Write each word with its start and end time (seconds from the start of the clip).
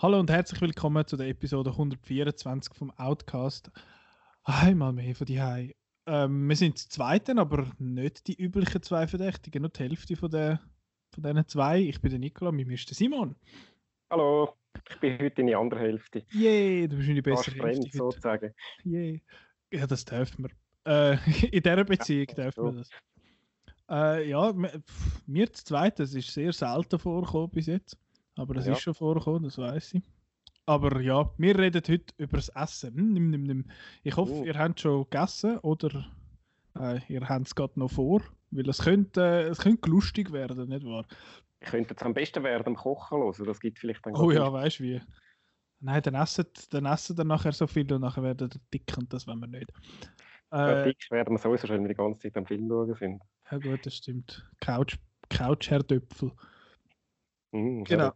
Hallo 0.00 0.20
und 0.20 0.30
herzlich 0.30 0.60
willkommen 0.60 1.04
zu 1.08 1.16
der 1.16 1.26
Episode 1.26 1.70
124 1.70 2.72
vom 2.72 2.92
Outcast. 2.92 3.68
Einmal 4.44 4.92
mehr 4.92 5.16
von 5.16 5.26
die 5.26 5.42
Hai. 5.42 5.74
Ähm, 6.06 6.48
wir 6.48 6.54
sind 6.54 6.80
die 6.80 6.88
Zweiten, 6.88 7.40
aber 7.40 7.66
nicht 7.78 8.28
die 8.28 8.40
üblichen 8.40 8.80
zwei 8.80 9.08
Verdächtigen, 9.08 9.62
nur 9.62 9.70
die 9.72 9.80
Hälfte 9.80 10.14
von, 10.14 10.30
der, 10.30 10.60
von 11.20 11.34
diesen 11.34 11.48
zwei. 11.48 11.80
Ich 11.80 12.00
bin 12.00 12.10
der 12.10 12.18
Nikola, 12.18 12.52
mir 12.52 12.68
ist 12.70 12.88
der 12.88 12.94
Simon. 12.96 13.34
Hallo, 14.10 14.54
ich 14.90 15.00
bin 15.00 15.18
heute 15.18 15.40
in 15.40 15.46
die 15.48 15.54
andere 15.54 15.80
Hälfte. 15.80 16.24
Yay, 16.32 16.88
du 16.88 16.96
bist 16.96 17.08
in 17.08 17.14
die 17.16 17.22
bessere 17.22 17.56
fremd, 17.56 17.64
Hälfte. 17.84 17.86
heute. 17.86 17.96
sozusagen. 17.98 18.54
Yay. 18.84 19.22
Ja, 19.72 19.86
das 19.86 20.04
dürfen 20.04 20.44
wir. 20.46 20.50
Äh, 21.12 21.18
in 21.52 21.62
dieser 21.62 21.84
Beziehung 21.84 22.26
Ja, 22.28 22.34
dürfen 22.44 22.64
wir 22.64 22.72
das. 22.72 22.90
Äh, 23.90 24.28
ja, 24.28 24.54
mir 25.26 25.52
zu 25.52 25.64
zweit, 25.64 25.98
das 25.98 26.14
ist 26.14 26.32
sehr 26.32 26.52
selten 26.52 26.98
vorgekommen 26.98 27.50
bis 27.50 27.66
jetzt. 27.66 27.96
Aber 28.36 28.54
das 28.54 28.66
Ja. 28.66 28.72
ist 28.72 28.80
schon 28.82 28.94
vorgekommen, 28.94 29.42
das 29.44 29.58
weiß 29.58 29.94
ich. 29.94 30.02
Aber 30.66 31.00
ja, 31.00 31.30
wir 31.38 31.58
reden 31.58 31.82
heute 31.88 32.14
über 32.18 32.36
das 32.36 32.50
Essen. 32.50 32.94
Hm, 32.94 33.12
nimm, 33.14 33.30
nimm, 33.30 33.42
nimm. 33.44 33.64
Ich 34.02 34.16
hoffe, 34.16 34.32
Oh. 34.34 34.44
ihr 34.44 34.54
habt 34.58 34.80
schon 34.80 35.04
gegessen 35.04 35.58
oder 35.58 36.06
äh, 36.78 37.00
ihr 37.08 37.26
habt 37.28 37.46
es 37.46 37.54
gerade 37.54 37.78
noch 37.80 37.90
vor. 37.90 38.22
Weil 38.50 38.68
es 38.68 38.78
könnte, 38.82 39.20
äh, 39.22 39.48
es 39.48 39.58
könnte 39.58 39.90
lustig 39.90 40.32
werden, 40.32 40.68
nicht 40.68 40.84
wahr? 40.84 41.06
Ich 41.60 41.68
könnte 41.68 41.90
jetzt 41.90 42.02
am 42.02 42.14
besten 42.14 42.42
während 42.44 42.66
dem 42.66 42.76
Kochen 42.76 43.18
hören. 43.18 43.46
Das 43.46 43.60
gibt 43.60 43.78
vielleicht 43.78 44.04
dann 44.06 44.14
Oh 44.16 44.30
ja, 44.30 44.52
weißt 44.52 44.78
du 44.78 44.84
wie? 44.84 45.02
Nein, 45.80 46.02
dann 46.02 46.14
essen, 46.14 46.46
dann 46.70 46.86
essen 46.86 47.16
dann 47.16 47.26
nachher 47.28 47.52
so 47.52 47.66
viel 47.66 47.92
und 47.92 48.00
nachher 48.00 48.22
werden 48.22 48.50
die 48.50 48.58
dick 48.74 48.96
und 48.96 49.12
das 49.12 49.26
wollen 49.26 49.40
wir 49.40 49.46
nicht. 49.46 49.72
Ja, 50.50 50.80
Äh, 50.80 50.84
dick 50.84 51.10
werden 51.10 51.34
wir 51.34 51.38
sowieso 51.38 51.66
schon, 51.66 51.76
wenn 51.76 51.82
wir 51.82 51.88
die 51.88 51.94
ganze 51.94 52.20
Zeit 52.20 52.36
am 52.36 52.46
Film 52.46 52.68
schauen 52.68 52.94
sind. 52.94 53.22
ja 53.50 53.58
gut, 53.58 53.84
das 53.86 53.94
stimmt. 53.96 54.48
Couch, 54.60 54.96
Couch 55.28 55.70
Herr 55.70 55.82
Döpfel. 55.82 56.32
Mm, 57.52 57.84
Genau. 57.84 58.12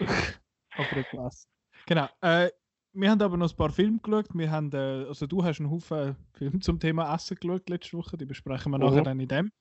etwas. 0.78 1.48
Genau. 1.86 2.08
Äh, 2.20 2.50
wir 2.96 3.10
haben 3.10 3.20
aber 3.22 3.36
noch 3.36 3.50
ein 3.50 3.56
paar 3.56 3.70
Filme 3.70 3.98
geschaut. 4.02 4.26
Wir 4.32 4.50
haben, 4.50 4.72
äh, 4.72 5.04
also 5.08 5.26
du 5.26 5.44
hast 5.44 5.60
einen 5.60 5.70
Haufen 5.70 6.16
Filme 6.32 6.60
zum 6.60 6.80
Thema 6.80 7.14
Essen 7.14 7.36
geschaut 7.40 7.68
letzte 7.68 7.96
Woche. 7.98 8.16
Die 8.16 8.24
besprechen 8.24 8.72
wir 8.72 8.78
Mhm. 8.78 8.84
nachher 8.84 9.02
dann 9.02 9.20
in 9.20 9.28
dem. 9.28 9.52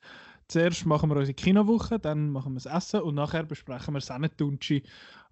Zuerst 0.48 0.86
machen 0.86 1.10
wir 1.10 1.18
unsere 1.18 1.34
Kinowoche, 1.34 1.98
dann 2.00 2.30
machen 2.30 2.54
wir 2.54 2.60
das 2.62 2.68
Essen 2.68 3.02
und 3.02 3.16
nachher 3.16 3.44
besprechen 3.44 3.94
wir 3.96 4.02
Sennetunci, 4.02 4.84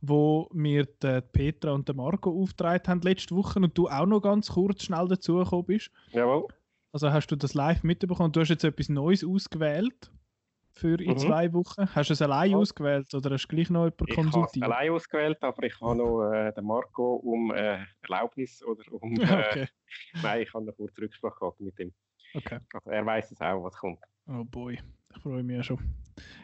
wo 0.01 0.49
mir 0.53 0.85
die 0.85 1.21
Petra 1.21 1.71
und 1.71 1.87
der 1.87 1.95
Marco 1.95 2.31
aufgetragen 2.31 2.87
haben 2.87 3.01
letzte 3.01 3.35
Woche 3.35 3.59
und 3.59 3.77
du 3.77 3.87
auch 3.87 4.07
noch 4.07 4.21
ganz 4.21 4.49
kurz 4.49 4.83
schnell 4.83 5.07
dazugekommen 5.07 5.65
bist. 5.65 5.91
Jawohl. 6.11 6.47
Also 6.91 7.11
hast 7.11 7.27
du 7.27 7.35
das 7.35 7.53
live 7.53 7.83
mitbekommen? 7.83 8.31
Du 8.31 8.39
hast 8.39 8.49
jetzt 8.49 8.63
etwas 8.63 8.89
Neues 8.89 9.23
ausgewählt 9.23 10.11
für 10.75 10.99
in 10.99 11.11
Mhm. 11.11 11.17
zwei 11.19 11.53
Wochen. 11.53 11.87
Hast 11.93 12.09
du 12.09 12.13
es 12.13 12.21
allein 12.21 12.51
Ja. 12.51 12.57
ausgewählt 12.57 13.13
oder 13.13 13.29
hast 13.31 13.43
du 13.43 13.55
gleich 13.55 13.69
noch 13.69 13.83
jemanden 13.85 14.05
Ich 14.07 14.17
habe 14.17 14.27
es 14.27 14.33
konsultiert? 14.33 14.65
allein 14.65 14.91
ausgewählt, 14.91 15.37
aber 15.41 15.63
ich 15.63 15.79
habe 15.81 15.95
noch 15.95 16.31
äh, 16.31 16.51
den 16.51 16.65
Marco 16.65 17.15
um 17.15 17.51
äh, 17.53 17.79
Erlaubnis 18.01 18.63
oder 18.63 18.83
um. 18.91 19.15
Äh, 19.21 19.49
Okay. 19.49 19.67
Nein, 20.23 20.41
ich 20.41 20.53
habe 20.53 20.65
noch 20.65 20.75
kurz 20.75 20.97
Rücksprache 20.97 21.37
gehabt 21.39 21.59
mit 21.61 21.79
ihm. 21.79 21.93
okay. 22.33 22.59
Also 22.73 22.89
er 22.89 23.05
weiß 23.05 23.31
es 23.31 23.39
auch, 23.41 23.63
was 23.63 23.75
kommt. 23.75 23.99
Oh 24.27 24.43
boy, 24.43 24.79
ich 25.15 25.21
freue 25.21 25.43
mich 25.43 25.57
ja 25.57 25.63
schon. 25.63 25.79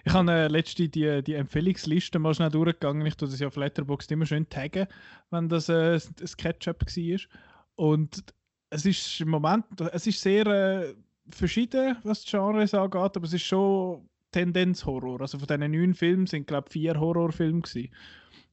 Ich 0.04 0.14
habe 0.14 0.32
äh, 0.32 0.48
letzte 0.48 0.88
die, 0.90 1.24
die 1.24 1.34
Empfehlungsliste 1.34 2.20
mal 2.20 2.34
schnell 2.34 2.50
durchgegangen. 2.52 3.06
Ich 3.08 3.16
tue 3.16 3.28
das 3.28 3.40
ja 3.40 3.48
auf 3.48 3.56
Letterboxd 3.56 4.12
immer 4.12 4.26
schön 4.26 4.48
taggen, 4.50 4.88
wenn 5.32 5.48
das 5.50 5.70
äh, 5.70 5.94
ein 5.96 6.28
Sketchup 6.28 6.82
war. 6.82 7.20
Und 7.76 8.24
es 8.72 8.86
ist 8.86 9.22
im 9.22 9.30
Moment, 9.30 9.66
es 9.92 10.06
ist 10.08 10.22
sehr 10.22 10.46
äh, 10.48 10.94
verschieden, 11.32 11.98
was 12.04 12.24
die 12.24 12.32
Genres 12.32 12.74
angeht, 12.74 13.16
aber 13.16 13.24
es 13.24 13.34
ist 13.34 13.44
schon 13.44 14.09
Tendenz 14.32 14.86
Horror. 14.86 15.22
Also 15.22 15.40
von 15.40 15.48
diesen 15.48 15.72
neun 15.72 15.94
Filmen 15.94 16.28
sind, 16.28 16.48
glaube 16.48 16.68
ich, 16.68 16.74
vier 16.74 17.00
Horrorfilme 17.00 17.62
gewesen. 17.62 17.94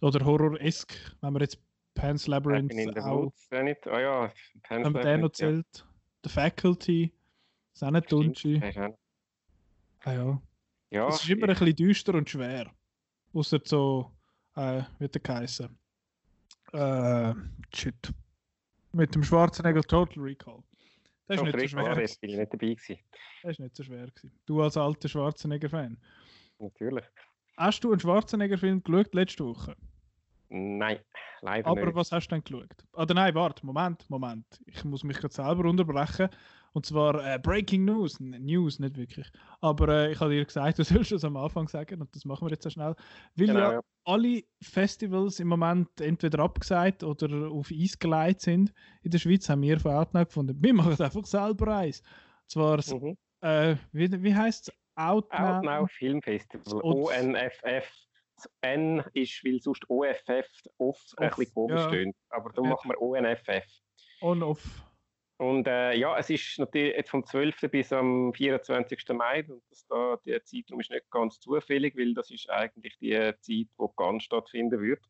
Oder 0.03 0.25
Horror-esque, 0.25 0.94
wenn 1.20 1.32
man 1.32 1.42
jetzt 1.42 1.59
Pan's 1.94 2.26
Labyrinth 2.26 2.72
in 2.72 2.98
auch, 3.00 3.32
nicht? 3.62 3.86
Ah 3.86 4.00
ja, 4.00 4.32
wenn 4.69 4.82
man 4.82 4.92
den 4.94 5.20
noch 5.20 5.31
Labyrinth, 5.31 5.38
ja. 5.38 5.48
zählt. 5.48 5.86
The 6.25 6.31
Faculty, 6.31 7.12
Sennetunci. 7.72 8.56
Stimmt, 8.56 8.65
hast 8.65 8.76
du 8.76 8.82
auch- 8.82 8.98
Ah 10.04 10.12
ja. 10.12 10.42
Ja, 10.91 11.09
Es 11.09 11.22
ist 11.22 11.31
immer 11.31 11.48
ein 11.48 11.54
bisschen 11.56 11.75
düster 11.76 12.15
und 12.15 12.28
schwer. 12.31 12.70
Außer 13.32 13.60
so, 13.65 14.12
äh, 14.54 14.82
wie 14.98 15.09
der 15.09 15.20
geheißen? 15.20 15.76
Äh, 16.72 17.34
shit. 17.75 18.12
Mit 18.92 19.15
dem 19.15 19.22
Schwarzenegger 19.25 19.82
Total 19.82 20.22
Recall. 20.22 20.62
Das 21.28 21.38
ist 21.38 21.42
nicht 21.44 21.60
so 21.60 21.69
schwer. 21.69 21.84
war, 21.84 21.94
bin 21.97 22.06
ich 22.31 22.37
nicht 22.37 22.53
dabei 22.53 22.75
gewesen. 22.75 22.98
Das 23.42 23.53
ist 23.53 23.60
nicht 23.60 23.76
so 23.76 23.82
schwer. 23.82 24.06
Gewesen. 24.06 24.32
Du 24.47 24.62
als 24.62 24.76
alter 24.76 25.09
Schwarzenegger-Fan. 25.09 25.97
Natürlich. 26.59 27.04
Hast 27.56 27.82
du 27.82 27.91
einen 27.91 28.00
Schwarzenegger-Film 28.00 28.82
geschaut 28.82 29.14
letzte 29.14 29.44
Woche? 29.44 29.76
Nein, 30.48 31.00
leider 31.41 31.69
Aber 31.69 31.86
nicht. 31.86 31.94
was 31.97 32.12
hast 32.12 32.28
du 32.28 32.34
denn 32.36 32.44
geschaut? 32.44 32.70
Oder 32.92 33.15
nein, 33.15 33.34
warte, 33.34 33.66
Moment, 33.66 34.09
Moment. 34.09 34.47
Ich 34.66 34.84
muss 34.84 35.03
mich 35.03 35.16
gerade 35.19 35.34
selber 35.34 35.69
unterbrechen. 35.69 36.28
Und 36.76 36.84
zwar 36.84 37.25
äh, 37.25 37.38
Breaking 37.38 37.87
News. 37.87 38.20
News, 38.20 38.78
nicht 38.81 38.98
wirklich. 38.98 39.26
Aber 39.62 39.88
äh, 39.88 40.12
ich 40.12 40.20
habe 40.20 40.32
dir 40.34 40.44
gesagt, 40.44 40.78
du 40.78 40.84
sollst 40.84 41.10
es 41.10 41.25
am 41.25 41.38
Anfang 41.38 41.69
sagen 41.69 42.03
und 42.03 42.14
das 42.14 42.26
machen 42.26 42.47
wir 42.47 42.50
jetzt 42.53 42.64
so 42.64 42.69
schnell. 42.69 42.94
Weil 43.34 43.47
Genau, 43.47 43.59
ja 43.60 43.72
ja. 43.72 43.81
alle 44.04 44.42
Festivals 44.62 45.41
im 45.41 45.48
Moment 45.48 45.88
entweder 46.03 46.41
abgesagt 46.41 47.03
oder 47.03 47.50
auf 47.50 47.70
Eis 47.72 47.98
gelegt 47.98 48.42
sind. 48.42 48.75
In 49.00 49.10
der 49.10 49.19
Schweiz 49.19 49.48
haben 49.48 49.62
wir 49.62 49.81
von 49.81 49.92
Outnow 49.92 50.26
gefunden, 50.26 50.59
wir 50.62 50.75
machen 50.75 51.00
einfach 51.03 51.25
selber 51.25 51.78
eins. 51.78 52.03
Und 52.42 52.50
zwar, 52.50 52.76
Mhm. 53.00 53.16
äh, 53.41 53.76
wie, 53.92 54.22
wie 54.22 54.34
heißt 54.34 54.69
es? 54.69 54.75
Outnow? 54.97 55.56
Outnow 55.56 55.91
Film 55.91 56.20
Festival, 56.20 56.81
ONFF. 56.82 57.91
Das 58.36 58.50
N 58.60 59.03
ist, 59.15 59.42
weil 59.47 59.60
sonst 59.62 59.82
OFF 59.88 60.47
oft 60.76 61.19
ein 61.19 61.31
Off, 61.31 61.36
bisschen 61.36 61.54
komisch 61.54 61.81
ja. 61.81 61.88
tönt. 61.88 62.15
Aber 62.28 62.50
darum 62.50 62.69
Ja. 62.69 62.75
machen 62.75 62.91
wir 62.91 63.00
ONFF. 63.00 63.65
On-off. 64.20 64.82
Und 65.38 65.66
äh, 65.66 65.94
ja, 65.94 66.16
es 66.16 66.30
ist 66.30 66.58
natürlich 66.58 66.97
jetzt 66.97 67.10
vom 67.10 67.24
12. 67.24 67.70
bis 67.70 67.92
am 67.92 68.32
24. 68.32 69.04
Mai. 69.10 69.44
Und 69.47 69.62
das 69.69 69.86
da, 69.86 70.16
der 70.24 70.42
Zeitraum 70.44 70.80
ist 70.80 70.91
nicht 70.91 71.10
ganz 71.10 71.38
zufällig, 71.41 71.97
weil 71.97 72.14
das 72.14 72.30
ist 72.30 72.48
eigentlich 72.48 72.97
die 72.98 73.12
Zeit, 73.41 73.69
wo 73.76 73.88
Cannes 73.88 74.24
stattfinden 74.24 74.80
wird. 74.80 75.00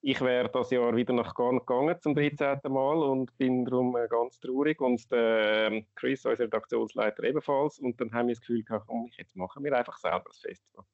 Ich 0.00 0.20
wäre 0.20 0.48
das 0.48 0.70
Jahr 0.70 0.94
wieder 0.94 1.12
nach 1.12 1.34
Cannes 1.34 1.66
gegangen 1.66 1.96
zum 2.00 2.14
13. 2.14 2.60
Mal 2.68 2.98
und 2.98 3.36
bin 3.36 3.64
darum 3.64 3.96
äh, 3.96 4.06
ganz 4.06 4.38
traurig. 4.38 4.80
Und 4.80 5.10
der 5.10 5.66
ähm, 5.66 5.86
Chris, 5.96 6.24
unser 6.24 6.44
Redaktionsleiter, 6.44 7.24
ebenfalls. 7.24 7.80
Und 7.80 8.00
dann 8.00 8.12
haben 8.12 8.28
wir 8.28 8.36
das 8.36 8.40
Gefühl 8.40 8.62
gehabt, 8.62 8.86
komm, 8.86 9.10
jetzt 9.16 9.34
machen 9.34 9.64
wir 9.64 9.76
einfach 9.76 9.98
selber 9.98 10.26
das 10.28 10.38
Festival. 10.38 10.84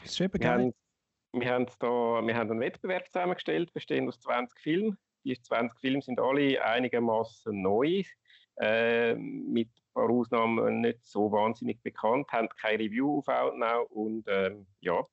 Das 0.00 0.12
ist 0.12 0.20
eben 0.20 0.40
Wir 0.40 0.50
haben, 0.50 0.74
wir, 1.32 1.50
haben 1.50 1.66
da, 1.80 1.86
wir 2.26 2.34
haben 2.34 2.50
einen 2.50 2.60
Wettbewerb 2.60 3.12
zusammengestellt, 3.12 3.74
bestehend 3.74 4.08
aus 4.08 4.18
20 4.20 4.58
Filmen. 4.58 4.96
Die 5.26 5.42
20 5.42 5.80
Filme 5.80 6.02
sind 6.02 6.20
alle 6.20 6.64
einigermaßen 6.64 7.60
neu, 7.60 8.04
äh, 8.60 9.14
mit 9.16 9.68
ein 9.68 9.92
paar 9.92 10.08
Ausnahmen 10.08 10.80
nicht 10.80 11.04
so 11.04 11.32
wahnsinnig 11.32 11.82
bekannt, 11.82 12.28
haben 12.30 12.48
keine 12.48 12.84
Review 12.84 13.18
auf 13.18 13.28
Outnow 13.28 13.90
und 13.90 14.24
ähm, 14.28 14.66
ja, 14.80 15.04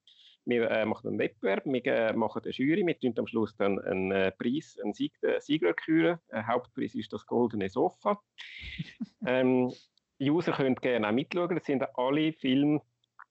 wir 0.46 0.69
äh, 0.69 0.85
machen 0.85 1.07
einen 1.07 1.19
Wettbewerb, 1.19 1.66
wir 1.66 1.85
äh, 1.85 2.13
machen 2.13 2.44
eine 2.44 2.52
Jury, 2.52 2.85
wir 2.85 3.00
tun 3.00 3.16
am 3.18 3.25
Schluss 3.25 3.56
dann 3.56 3.79
einen 3.79 4.12
äh, 4.12 4.31
Preis, 4.31 4.78
einen 4.84 4.94
Sieg, 4.94 5.13
Sieger 5.40 5.73
küren. 5.73 6.19
Hauptpreis 6.31 6.94
ist 6.94 7.12
das 7.12 7.25
goldene 7.25 7.69
Sofa. 7.69 8.22
ähm, 9.25 9.73
die 10.19 10.29
User 10.29 10.52
können 10.52 10.75
gerne 10.75 11.07
auch 11.07 11.12
mitschauen, 11.12 11.56
das 11.56 11.66
sind 11.66 11.84
alle 11.97 12.34
Filme 12.34 12.81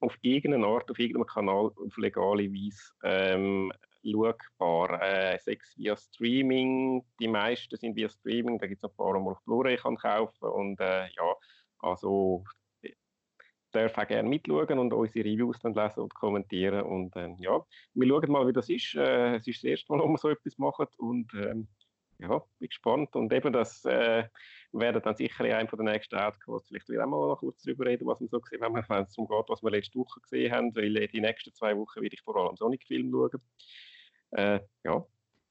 auf 0.00 0.16
irgendeine 0.22 0.66
Art, 0.66 0.90
auf 0.90 0.98
irgendeinem 0.98 1.26
Kanal 1.26 1.70
auf 1.76 1.96
legale 1.96 2.50
Weise 2.50 2.92
ähm, 3.04 3.72
schaubar. 4.04 5.00
Äh, 5.02 5.38
sechs 5.38 5.76
via 5.76 5.96
Streaming, 5.96 7.04
die 7.20 7.28
meisten 7.28 7.76
sind 7.76 7.96
via 7.96 8.08
Streaming, 8.08 8.58
da 8.58 8.66
gibt 8.66 8.82
es 8.82 8.90
ein 8.90 8.96
paar, 8.96 9.14
die 9.14 9.20
man 9.20 9.34
auf 9.34 9.44
Blu-ray 9.44 9.76
kann 9.76 9.96
kaufen 9.96 10.48
und 10.48 10.80
äh, 10.80 11.06
ja, 11.06 11.34
also 11.78 12.44
äh, 12.82 12.92
dürfen 13.74 14.00
auch 14.02 14.08
gerne 14.08 14.28
mitschauen 14.28 14.78
und 14.78 14.92
unsere 14.92 15.24
Reviews 15.24 15.58
dann 15.60 15.74
lesen 15.74 16.00
und 16.00 16.14
kommentieren 16.14 16.82
und 16.82 17.14
ähm, 17.16 17.36
ja, 17.38 17.64
wir 17.94 18.08
schauen 18.08 18.32
mal, 18.32 18.46
wie 18.46 18.52
das 18.52 18.68
ist. 18.68 18.94
Äh, 18.94 19.36
es 19.36 19.46
ist 19.46 19.62
das 19.62 19.70
erste 19.70 19.92
Mal, 19.92 20.02
wo 20.02 20.08
wir 20.08 20.18
so 20.18 20.28
etwas 20.28 20.58
machen 20.58 20.86
und 20.98 21.32
ähm, 21.34 21.68
ja, 22.22 22.38
bin 22.58 22.68
gespannt 22.68 23.14
und 23.16 23.32
eben 23.32 23.52
das 23.52 23.84
äh, 23.84 24.24
werden 24.72 25.02
dann 25.02 25.16
sicher 25.16 25.44
in 25.44 25.52
einem 25.52 25.68
den 25.68 25.84
nächsten 25.84 26.16
Outcasts 26.16 26.68
vielleicht 26.68 26.88
wieder 26.88 27.06
mal 27.06 27.28
noch 27.28 27.38
kurz 27.38 27.62
darüber 27.62 27.86
reden, 27.86 28.06
was 28.06 28.20
wir 28.20 28.28
so 28.28 28.40
gesehen 28.40 28.62
haben, 28.62 28.74
wenn 28.74 29.02
es 29.02 29.14
darum 29.14 29.28
geht, 29.28 29.48
was 29.48 29.62
wir 29.62 29.70
letzte 29.70 29.98
Woche 29.98 30.20
gesehen 30.20 30.52
haben, 30.52 30.74
weil 30.74 30.96
äh, 30.96 31.08
die 31.08 31.20
nächsten 31.20 31.52
zwei 31.52 31.76
Wochen 31.76 32.00
werde 32.00 32.14
ich 32.14 32.22
vor 32.22 32.36
allem 32.36 32.56
Sonic-Film 32.56 33.10
schauen. 33.10 33.42
Äh, 34.32 34.60
ja, 34.84 35.04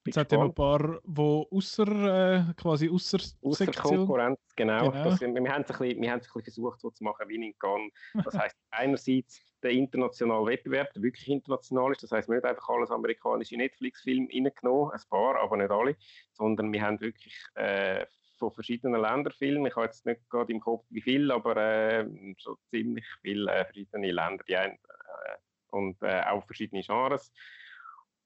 Es 0.08 0.18
hat 0.18 0.32
ja 0.32 0.40
noch 0.40 0.46
ein 0.46 0.54
paar, 0.54 1.00
die 1.04 1.22
außer, 1.22 2.50
äh, 2.50 2.54
quasi 2.56 2.90
außer, 2.90 3.20
außer 3.44 3.68
Konkurrenz, 3.68 4.40
genau. 4.56 4.92
genau. 4.92 5.04
Das, 5.04 5.22
wir, 5.22 5.34
wir, 5.34 5.52
haben 5.52 5.62
es 5.64 5.72
ein 5.72 5.78
bisschen, 5.78 6.02
wir 6.02 6.12
haben 6.12 6.20
es 6.20 6.28
ein 6.28 6.34
bisschen 6.34 6.44
versucht, 6.44 6.82
so 6.82 6.90
zu 6.90 7.04
machen 7.04 7.30
wie 7.30 7.36
in 7.36 7.58
Cannes. 7.60 7.92
Das 8.24 8.38
heisst, 8.38 8.58
einerseits 8.72 9.40
der 9.62 9.72
internationale 9.72 10.46
Wettbewerb, 10.48 10.92
der 10.94 11.04
wirklich 11.04 11.30
international 11.30 11.92
ist. 11.92 12.02
Das 12.02 12.12
heisst, 12.12 12.28
wir 12.28 12.38
haben 12.38 12.42
nicht 12.42 12.50
einfach 12.50 12.70
alles 12.70 12.90
amerikanische 12.90 13.56
Netflix-Filme 13.58 14.28
reingenommen, 14.34 14.92
ein 14.92 15.02
paar, 15.10 15.40
aber 15.40 15.58
nicht 15.58 15.72
alle, 15.72 15.96
sondern 16.34 16.74
wir 16.74 16.82
haben 16.82 17.00
wirklich 17.00 17.36
äh, 17.54 18.06
von 18.40 18.52
verschiedenen 18.52 19.00
Ländern 19.00 19.34
Filme. 19.34 19.70
Ich 19.70 19.76
habe 19.76 19.86
jetzt 19.86 20.06
nicht 20.08 20.28
gerade 20.30 20.52
im 20.52 20.60
Kopf, 20.60 20.84
wie 20.90 21.02
viel, 21.02 21.32
aber 21.32 21.56
äh, 21.58 22.08
so 22.40 22.58
ziemlich 22.72 23.06
viele 23.22 23.52
äh, 23.52 23.66
verschiedene 23.66 24.12
Länder 24.12 24.44
die 24.48 24.58
ein, 24.58 24.72
äh, 24.72 25.38
und 25.70 26.02
äh, 26.02 26.24
auch 26.24 26.44
verschiedene 26.46 26.82
Genres. 26.82 27.32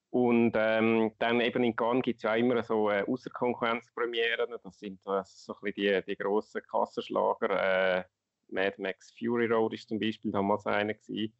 Und 0.09 0.53
ähm, 0.55 1.11
dann 1.19 1.41
eben 1.41 1.63
in 1.63 1.75
Cannes 1.75 2.03
gibt 2.03 2.17
es 2.17 2.23
ja 2.23 2.35
immer 2.35 2.63
so 2.63 2.89
äh, 2.89 3.03
Außerkonkurrenzpremieren. 3.03 4.55
Das 4.63 4.79
sind 4.79 5.01
äh, 5.05 5.21
so 5.25 5.53
ein 5.53 5.59
bisschen 5.61 6.03
die, 6.05 6.11
die 6.11 6.17
grossen 6.17 6.61
Kassenschlager. 6.61 7.97
Äh, 7.99 8.03
Mad 8.49 8.75
Max 8.81 9.13
Fury 9.17 9.47
Road 9.47 9.73
ist 9.73 9.89
zum 9.89 9.99
Beispiel 9.99 10.31
damals 10.31 10.65
einer 10.65 10.93
gewesen. 10.93 11.33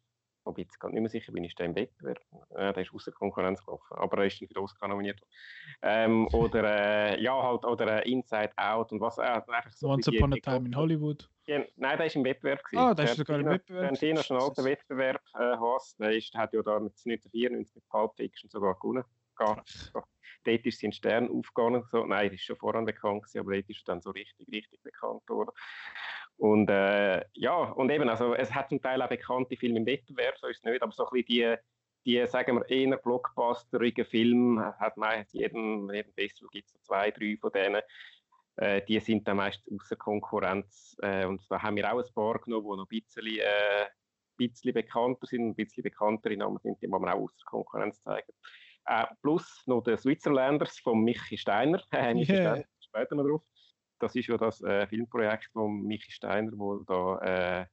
Wobei 0.46 0.62
ich 0.62 0.68
jetzt 0.68 0.78
gar 0.78 0.90
nicht 0.92 1.00
mehr 1.00 1.10
sicher 1.10 1.32
bin, 1.32 1.42
ist 1.42 1.58
der 1.58 1.66
im 1.66 1.74
Wettbewerb? 1.74 2.20
Äh, 2.50 2.72
der 2.72 2.82
ist 2.82 2.94
außer 2.94 3.10
Konkurrenz 3.10 3.64
gelaufen, 3.64 3.96
aber 3.96 4.18
er 4.18 4.26
ist 4.26 4.38
für 4.38 4.46
den 4.46 4.58
Oscar 4.58 4.86
nominiert. 4.86 5.20
Ähm, 5.82 6.28
oder 6.32 6.62
äh, 6.62 7.20
ja, 7.20 7.42
halt, 7.42 7.64
oder 7.64 8.06
äh, 8.06 8.10
Inside 8.10 8.52
Out 8.56 8.92
und 8.92 9.00
was. 9.00 9.18
Äh, 9.18 9.40
so 9.70 9.88
Once 9.88 10.06
Upon 10.08 10.34
a 10.34 10.36
Time 10.36 10.66
in 10.66 10.76
Hollywood. 10.76 11.28
Ja, 11.48 11.64
nein, 11.74 11.98
der 11.98 12.06
ist 12.06 12.14
im 12.14 12.24
Wettbewerb. 12.24 12.62
Gewesen. 12.62 12.78
Ah, 12.78 12.94
der 12.94 13.06
ist 13.06 13.16
sogar 13.16 13.40
im 13.40 13.46
Wettbewerb. 13.46 14.24
Schon 14.24 14.36
alten 14.36 14.64
Wettbewerb 14.64 15.20
äh, 15.34 15.56
hast, 15.56 15.98
der 15.98 16.12
ist, 16.12 16.32
hat 16.34 16.52
ja 16.52 16.62
da 16.62 16.78
mit 16.78 16.92
1994 16.92 17.74
mit 17.74 17.88
Pulp 17.88 18.14
Fiction 18.16 18.48
sogar 18.48 18.74
gewonnen. 18.76 19.04
Dort 20.44 20.64
ist 20.64 20.80
sein 20.80 20.92
Stern 20.92 21.28
aufgegangen. 21.28 21.82
So. 21.90 22.06
Nein, 22.06 22.30
das 22.30 22.34
ist 22.36 22.44
schon 22.44 22.56
vorher 22.56 22.82
bekannt, 22.82 23.22
gewesen, 23.22 23.40
aber 23.40 23.54
dort 23.54 23.68
ist 23.68 23.80
er 23.80 23.94
dann 23.94 24.00
so 24.00 24.10
richtig, 24.10 24.48
richtig 24.52 24.80
bekannt 24.82 25.26
geworden. 25.26 25.50
Und 26.38 26.68
äh, 26.68 27.24
ja, 27.32 27.54
und 27.54 27.90
eben, 27.90 28.08
also 28.08 28.34
es 28.34 28.54
hat 28.54 28.68
zum 28.68 28.80
Teil 28.80 29.00
auch 29.00 29.08
bekannte 29.08 29.56
Filme 29.56 29.78
im 29.78 29.86
Wettbewerb, 29.86 30.36
so 30.38 30.48
ist 30.48 30.58
es 30.58 30.64
nicht, 30.64 30.82
aber 30.82 30.92
so 30.92 31.04
ein 31.06 31.10
bisschen 31.12 31.56
die, 32.04 32.20
die 32.20 32.26
sagen 32.26 32.56
wir, 32.56 32.68
eher 32.68 32.96
blockbusterigen 32.98 34.04
Filme, 34.04 34.74
hat 34.78 34.96
meist 34.96 35.32
jedem, 35.32 35.90
jedem 35.92 36.12
Festival 36.12 36.50
gibt 36.52 36.66
es 36.66 36.72
so 36.72 36.78
zwei, 36.82 37.10
drei 37.10 37.36
von 37.40 37.50
denen, 37.52 37.80
äh, 38.56 38.82
die 38.82 39.00
sind 39.00 39.26
dann 39.26 39.38
meist 39.38 39.62
außer 39.72 39.96
Konkurrenz. 39.96 40.96
Äh, 41.02 41.26
und 41.26 41.42
da 41.50 41.62
haben 41.62 41.76
wir 41.76 41.92
auch 41.92 41.98
ein 41.98 42.14
paar 42.14 42.38
genommen, 42.38 42.64
die 42.64 42.76
noch 42.76 42.86
ein 42.90 43.00
bisschen, 43.00 43.38
äh, 43.38 43.86
bisschen 44.36 44.74
bekannter 44.74 45.26
sind, 45.26 45.48
ein 45.48 45.54
bisschen 45.54 45.82
bekanntere 45.82 46.36
Namen 46.36 46.58
sind, 46.58 46.80
die 46.82 46.86
man 46.86 47.08
auch 47.08 47.22
außer 47.22 47.44
Konkurrenz 47.46 48.02
zeigen. 48.02 48.32
Äh, 48.84 49.06
plus 49.22 49.62
noch 49.66 49.82
der 49.82 49.96
Switzerlanders 49.96 50.78
von 50.78 51.02
Michi 51.02 51.38
Steiner, 51.38 51.82
Michi 52.14 52.32
yeah. 52.32 52.56
Steiner 52.56 52.66
später 52.80 53.14
noch 53.14 53.24
drauf 53.24 53.42
das 53.98 54.14
ist 54.14 54.28
ja 54.28 54.36
das 54.36 54.62
äh, 54.62 54.86
Filmprojekt 54.86 55.50
von 55.52 55.82
Michi 55.82 56.10
Steiner, 56.10 56.52
wo 56.54 56.78
da 56.78 57.18
äh, 57.62 57.66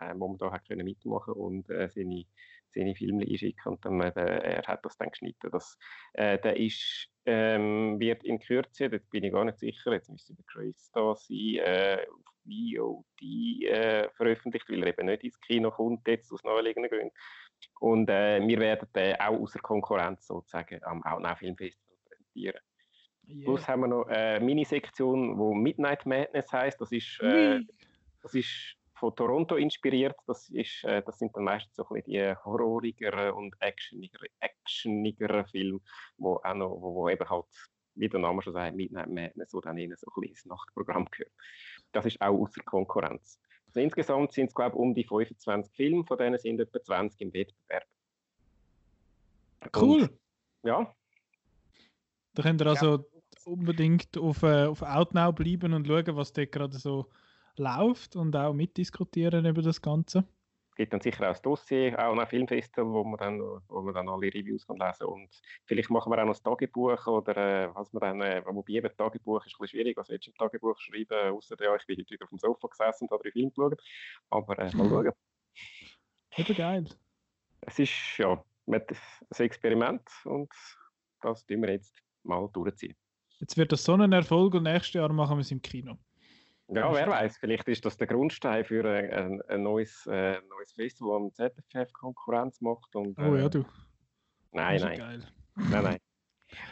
äh, 0.00 0.14
da 0.38 0.52
hat 0.52 0.68
können 0.68 0.84
mitmachen 0.84 1.34
und 1.34 1.68
äh, 1.70 1.88
seine, 1.88 2.24
seine 2.74 2.94
Filme 2.94 3.24
einschicken 3.24 3.72
und 3.72 3.84
dann, 3.84 4.00
er 4.00 4.62
hat 4.66 4.84
das 4.84 4.96
dann 4.96 5.10
geschnitten. 5.10 5.50
Das, 5.50 5.76
äh, 6.14 6.38
der 6.38 6.56
ist, 6.56 7.08
ähm, 7.26 7.98
wird 7.98 8.24
in 8.24 8.38
Kürze, 8.38 8.88
da 8.88 8.98
bin 9.10 9.24
ich 9.24 9.32
gar 9.32 9.44
nicht 9.44 9.58
sicher, 9.58 9.92
jetzt 9.92 10.10
müsste 10.10 10.34
der 10.34 10.44
Grace 10.46 10.90
da 10.92 11.14
sein, 11.14 11.56
äh, 11.56 12.06
auf 12.10 12.34
VOD 12.44 14.10
veröffentlicht, 14.16 14.70
weil 14.70 14.82
er 14.82 14.88
eben 14.88 15.06
nicht 15.06 15.24
ins 15.24 15.40
Kino 15.40 15.70
kommt, 15.70 16.06
jetzt 16.08 16.32
aus 16.32 16.42
naheliegenden 16.44 16.90
Gründen. 16.90 17.14
Und 17.80 18.08
wir 18.08 18.58
werden 18.58 18.88
den 18.94 19.20
auch 19.20 19.40
außer 19.40 19.58
Konkurrenz 19.58 20.26
sozusagen 20.26 20.82
am 20.84 21.02
Outnow 21.02 21.36
Filmfestival 21.36 21.96
präsentieren. 22.08 22.60
Yeah. 23.28 23.44
Plus 23.44 23.68
haben 23.68 23.80
wir 23.82 23.88
noch 23.88 24.06
eine 24.06 24.44
Minisektion, 24.44 25.36
die 25.36 25.58
Midnight 25.58 26.06
Madness 26.06 26.50
heißt. 26.50 26.80
Das 26.80 26.90
ist, 26.92 27.20
äh, 27.20 27.60
das 28.22 28.34
ist 28.34 28.76
von 28.94 29.14
Toronto 29.14 29.56
inspiriert. 29.56 30.16
Das, 30.26 30.48
ist, 30.48 30.82
äh, 30.84 31.02
das 31.02 31.18
sind 31.18 31.36
dann 31.36 31.44
meistens 31.44 31.76
so 31.76 31.86
ein 31.90 32.02
die 32.04 32.34
horrorigeren 32.44 33.32
und 33.32 33.54
actionigeren, 33.60 34.28
actionigeren 34.40 35.46
Filme, 35.46 35.80
wo, 36.16 36.36
auch 36.36 36.54
noch, 36.54 36.70
wo, 36.80 36.94
wo 36.94 37.08
eben 37.08 37.28
halt, 37.28 37.44
wie 37.94 38.08
der 38.08 38.20
Name 38.20 38.40
schon 38.40 38.54
sagt, 38.54 38.74
Midnight 38.74 39.10
Madness, 39.10 39.52
wo 39.52 39.60
dann 39.60 39.76
ihnen 39.76 39.96
so 39.96 40.10
ein 40.16 40.22
ins 40.22 40.46
Nachtprogramm 40.46 41.06
gehört. 41.10 41.32
Das 41.92 42.06
ist 42.06 42.20
auch 42.20 42.34
außer 42.34 42.62
Konkurrenz. 42.62 43.38
Also 43.66 43.80
insgesamt 43.80 44.32
sind 44.32 44.46
es, 44.46 44.54
glaube 44.54 44.76
ich, 44.76 44.80
um 44.80 44.94
die 44.94 45.04
25 45.04 45.74
Filme, 45.74 46.04
von 46.04 46.16
denen 46.16 46.38
sind 46.38 46.60
etwa 46.60 46.82
20 46.82 47.20
im 47.20 47.34
Wettbewerb. 47.34 47.84
Cool. 49.76 50.02
Und, 50.02 50.18
ja. 50.62 50.94
Da 52.34 52.42
könnt 52.42 52.62
ihr 52.62 52.66
also 52.68 52.96
ja 52.96 53.17
unbedingt 53.48 54.16
auf, 54.18 54.42
äh, 54.42 54.66
auf 54.66 54.82
Outnow 54.82 55.34
bleiben 55.34 55.72
und 55.72 55.86
schauen, 55.86 56.16
was 56.16 56.32
dort 56.32 56.52
gerade 56.52 56.78
so 56.78 57.06
läuft 57.56 58.16
und 58.16 58.36
auch 58.36 58.52
mitdiskutieren 58.52 59.44
über 59.44 59.62
das 59.62 59.82
Ganze. 59.82 60.24
Es 60.70 60.76
gibt 60.76 60.92
dann 60.92 61.00
sicher 61.00 61.24
auch 61.24 61.32
das 61.32 61.42
Dossier, 61.42 61.98
auch 61.98 62.16
ein 62.16 62.26
Filmfestival, 62.28 62.92
wo 62.92 63.02
man 63.02 63.18
dann, 63.18 63.40
wo 63.40 63.82
man 63.82 63.94
dann 63.94 64.08
alle 64.08 64.32
Reviews 64.32 64.64
kann 64.64 64.76
lesen 64.76 65.06
und 65.06 65.28
vielleicht 65.64 65.90
machen 65.90 66.12
wir 66.12 66.18
auch 66.18 66.26
noch 66.26 66.34
das 66.34 66.42
Tagebuch 66.42 67.04
oder 67.08 67.36
äh, 67.36 67.74
was 67.74 67.92
man 67.92 68.00
dann, 68.00 68.20
äh, 68.20 68.42
wobei 68.46 68.74
eben 68.74 68.96
Tagebuch 68.96 69.44
ist 69.44 69.54
ein 69.54 69.58
bisschen 69.58 69.80
schwierig, 69.80 69.96
was 69.96 70.08
willst 70.08 70.28
du 70.28 70.30
im 70.30 70.36
Tagebuch 70.36 70.78
schreiben, 70.78 71.34
außer 71.34 71.56
ja, 71.60 71.74
ich 71.74 71.84
bin 71.86 71.98
heute 71.98 72.10
wieder 72.10 72.24
auf 72.24 72.30
dem 72.30 72.38
Sofa 72.38 72.68
gesessen 72.68 73.04
und 73.04 73.10
habe 73.10 73.24
drei 73.24 73.32
Filme 73.32 73.50
geschaut, 73.50 73.82
aber 74.30 74.58
äh, 74.58 74.76
mal 74.76 74.88
schauen. 74.88 75.12
Eben 76.36 76.56
geil. 76.56 76.84
Es 77.62 77.80
ist 77.80 78.18
ja 78.18 78.40
ein 78.68 78.82
Experiment 79.36 80.08
und 80.26 80.52
das 81.22 81.44
tun 81.44 81.62
wir 81.62 81.72
jetzt 81.72 82.00
mal 82.22 82.48
durchziehen. 82.52 82.94
Jetzt 83.38 83.56
wird 83.56 83.72
das 83.72 83.84
so 83.84 83.94
ein 83.94 84.12
Erfolg 84.12 84.54
und 84.54 84.64
nächstes 84.64 84.94
Jahr 84.94 85.12
machen 85.12 85.36
wir 85.36 85.42
es 85.42 85.50
im 85.50 85.62
Kino. 85.62 85.96
Ja, 86.70 86.92
wer 86.92 87.06
weiß, 87.06 87.38
vielleicht 87.38 87.66
ist 87.68 87.84
das 87.86 87.96
der 87.96 88.06
Grundstein 88.06 88.64
für 88.64 88.84
ein, 88.84 89.40
ein 89.48 89.62
neues, 89.62 90.06
äh, 90.06 90.38
neues 90.48 90.72
Festival, 90.72 91.30
das 91.36 91.54
ZFF 91.54 91.92
Konkurrenz 91.94 92.60
macht. 92.60 92.94
Und, 92.94 93.18
äh, 93.18 93.22
oh 93.22 93.36
ja, 93.36 93.48
du. 93.48 93.64
Nein, 94.52 94.80
nein. 94.82 94.98
Geil. 94.98 95.26
Nein, 95.56 95.82
nein. 95.84 95.98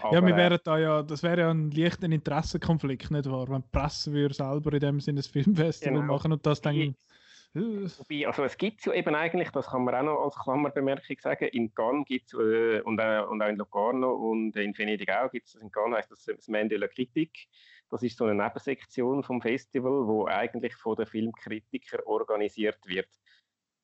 Aber, 0.02 0.12
ja, 0.14 0.26
wir 0.26 0.36
wären 0.36 0.58
da 0.64 0.78
ja, 0.78 1.02
das 1.02 1.22
wäre 1.22 1.40
ja 1.40 1.50
ein 1.50 1.70
leichter 1.70 2.10
Interessenkonflikt, 2.10 3.10
nicht 3.10 3.30
wahr? 3.30 3.48
Wenn 3.48 3.62
die 3.62 3.68
Presse 3.72 4.12
würde 4.12 4.34
selber 4.34 4.72
in 4.74 4.80
dem 4.80 5.00
Sinne 5.00 5.20
ein 5.20 5.22
Filmfestival 5.22 6.00
genau. 6.00 6.12
machen 6.12 6.32
und 6.32 6.44
das 6.44 6.60
dann 6.60 6.94
Wobei, 7.58 8.26
also 8.26 8.44
es 8.44 8.58
gibt 8.58 8.84
ja 8.84 8.92
eben 8.92 9.14
eigentlich, 9.14 9.50
das 9.50 9.68
kann 9.68 9.84
man 9.84 9.94
auch 9.94 10.02
noch 10.02 10.24
als 10.24 10.36
Klammerbemerkung 10.36 11.16
sagen, 11.18 11.48
in 11.48 11.74
Cannes 11.74 12.04
gibt 12.04 12.26
es, 12.26 12.34
äh, 12.34 12.82
und, 12.82 12.98
äh, 12.98 13.22
und 13.22 13.40
auch 13.40 13.48
in 13.48 13.56
Locarno 13.56 14.12
und 14.12 14.54
in 14.56 14.76
Venedig 14.76 15.10
auch, 15.10 15.30
gibt 15.30 15.46
es, 15.46 15.54
in 15.54 15.70
Cannes 15.70 15.96
heißt 15.96 16.10
das 16.10 16.24
das 16.24 16.48
Mandela 16.48 16.86
Kritik. 16.86 17.48
Das 17.88 18.02
ist 18.02 18.18
so 18.18 18.26
eine 18.26 18.34
Nebensektion 18.34 19.22
vom 19.22 19.40
Festival, 19.40 20.06
wo 20.06 20.26
eigentlich 20.26 20.74
von 20.74 20.96
den 20.96 21.06
Filmkritikern 21.06 22.02
organisiert 22.04 22.86
wird. 22.86 23.08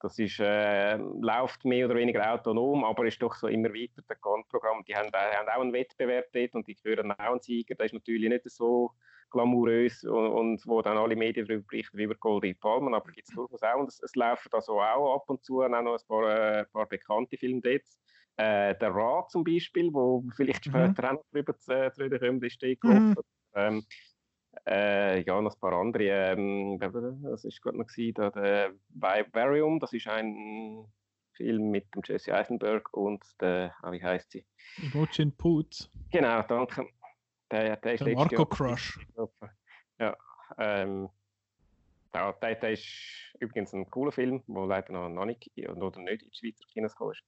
Das 0.00 0.18
ist, 0.18 0.38
äh, 0.40 0.96
läuft 0.96 1.64
mehr 1.64 1.86
oder 1.86 1.94
weniger 1.94 2.30
autonom, 2.30 2.84
aber 2.84 3.06
ist 3.06 3.22
doch 3.22 3.34
so 3.36 3.46
immer 3.46 3.72
weiter, 3.72 4.02
das 4.06 4.20
Cannes-Programm. 4.20 4.84
Die 4.84 4.94
haben, 4.94 5.10
haben, 5.12 5.48
auch 5.48 5.60
einen 5.62 5.72
Wettbewerb 5.72 6.26
dort 6.32 6.54
und 6.56 6.66
die 6.66 6.74
gehören 6.74 7.12
auch 7.12 7.18
einen 7.18 7.40
Sieger. 7.40 7.74
Das 7.76 7.86
ist 7.86 7.94
natürlich 7.94 8.28
nicht 8.28 8.50
so 8.50 8.90
glamourös 9.32 10.04
und, 10.04 10.28
und, 10.28 10.66
wo 10.66 10.82
dann 10.82 10.98
alle 10.98 11.16
Medien 11.16 11.46
darüber 11.46 11.66
berichten, 11.66 11.98
wie 11.98 12.04
über 12.04 12.14
Goldie 12.14 12.54
Palmen, 12.54 12.94
aber 12.94 13.10
gibt 13.10 13.28
es 13.28 13.34
durchaus 13.34 13.62
auch. 13.62 13.80
Und 13.80 13.88
es, 13.88 14.00
es 14.02 14.14
laufen 14.14 14.48
da 14.50 14.60
so 14.60 14.80
auch 14.80 15.16
ab 15.16 15.24
und 15.28 15.42
zu 15.44 15.62
auch 15.62 15.68
noch 15.68 15.78
ein 15.78 16.06
paar, 16.06 16.58
äh, 16.60 16.64
paar 16.66 16.86
bekannte 16.86 17.36
Filme 17.36 17.60
dort. 17.60 17.82
Äh, 18.36 18.74
der 18.78 18.94
Ra 18.94 19.26
zum 19.28 19.44
Beispiel, 19.44 19.92
wo 19.92 20.24
vielleicht 20.34 20.66
mhm. 20.66 20.70
später 20.70 21.10
auch 21.10 21.14
noch 21.14 21.24
darüber 21.32 21.58
zu, 21.58 21.72
äh, 21.72 21.90
reden 21.98 22.18
kommt, 22.18 22.44
ist 22.44 22.62
der 22.62 22.76
mhm. 22.82 23.14
ähm, 23.54 23.84
äh, 24.66 25.22
ja, 25.22 25.40
noch 25.40 25.54
ein 25.54 25.60
paar 25.60 25.72
andere. 25.72 26.04
Ähm, 26.04 26.78
das 27.22 27.44
ist 27.44 27.60
gerade 27.60 27.78
noch 27.78 27.86
gewesen, 27.86 28.14
da, 28.14 28.30
der 28.30 28.72
Vivarium, 28.88 29.80
das 29.80 29.92
ist 29.92 30.06
ein 30.06 30.86
Film 31.34 31.70
mit 31.70 31.94
dem 31.94 32.02
Jesse 32.04 32.34
Eisenberg 32.34 32.92
und 32.92 33.24
der, 33.40 33.74
ah, 33.82 33.92
wie 33.92 34.02
heißt 34.02 34.32
sie? 34.32 34.44
Imogen 34.78 35.36
Poots. 35.36 35.90
Genau, 36.10 36.42
danke. 36.42 36.86
Der, 37.52 37.76
der, 37.76 37.96
der 37.96 38.14
Marco 38.14 38.46
Crush. 38.46 38.98
Ja, 39.98 40.16
ähm, 40.58 41.10
ja 42.14 42.32
der, 42.32 42.54
der, 42.54 42.72
ist 42.72 42.88
übrigens 43.38 43.74
ein 43.74 43.88
cooler 43.90 44.10
Film, 44.10 44.42
der 44.48 44.66
leider 44.66 44.92
noch, 44.92 45.08
noch 45.10 45.26
nicht 45.26 45.50
oder 45.68 46.00
nicht 46.00 46.22
in 46.22 46.30
die 46.30 46.36
Schweizer 46.36 46.64
Kinos 46.72 46.92
gekommen 46.92 47.12
ist. 47.12 47.22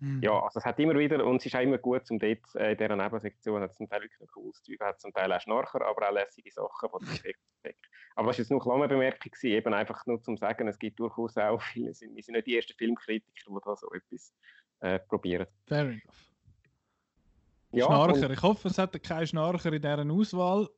Mhm. 0.00 0.22
Ja, 0.22 0.42
also 0.42 0.58
es 0.58 0.64
hat 0.64 0.78
immer 0.78 0.94
wieder, 0.98 1.24
und 1.24 1.36
es 1.36 1.46
ist 1.46 1.54
auch 1.54 1.60
immer 1.60 1.78
gut, 1.78 2.10
um 2.10 2.18
dort 2.18 2.54
äh, 2.54 2.72
in 2.72 2.78
dieser 2.78 2.96
Nebensektion 2.96 3.62
hat 3.62 3.70
es 3.70 3.76
zum 3.76 3.88
Teil 3.88 4.02
wirklich 4.02 4.20
noch 4.20 4.28
cooles 4.28 4.62
Zeug, 4.62 4.80
hat 4.80 5.00
zum 5.00 5.12
Teil 5.12 5.32
auch 5.32 5.40
Schnarcher, 5.40 5.82
aber 5.86 6.08
auch 6.08 6.12
lässige 6.12 6.50
Sachen, 6.50 6.88
die 7.00 7.06
sich 7.06 7.36
Aber 8.16 8.28
das 8.28 8.38
war 8.38 8.42
jetzt 8.42 8.50
nur 8.50 8.60
eine 8.60 8.64
Klammerbemerkung, 8.64 9.32
eben 9.42 9.74
einfach 9.74 10.04
nur 10.06 10.22
zum 10.22 10.36
sagen, 10.36 10.68
es 10.68 10.78
gibt 10.78 10.98
durchaus 11.00 11.36
auch 11.38 11.62
viele, 11.62 11.88
wir 11.88 11.94
sind 11.94 12.14
nicht 12.14 12.46
die 12.46 12.56
ersten 12.56 12.74
Filmkritiker, 12.74 13.50
die 13.50 13.58
da 13.64 13.76
so 13.76 13.90
etwas 13.92 14.34
äh, 14.80 14.98
probieren. 14.98 15.46
Fair 15.66 15.84
enough. 15.84 16.29
Ja, 17.72 17.86
Schnarcher. 17.86 18.30
Ich 18.30 18.42
hoffe, 18.42 18.68
es 18.68 18.78
hat 18.78 19.00
keinen 19.02 19.26
Schnarcher 19.26 19.72
in 19.72 19.82
dieser 19.82 20.10
Auswahl. 20.10 20.68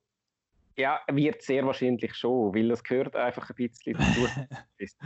Ja, 0.77 1.01
wird 1.11 1.43
sehr 1.43 1.65
wahrscheinlich 1.67 2.15
schon, 2.15 2.55
weil 2.55 2.69
das 2.69 2.83
gehört 2.83 3.15
einfach 3.15 3.49
ein 3.49 3.57
bisschen 3.57 3.95
dazu. 3.95 4.27
das 4.79 4.97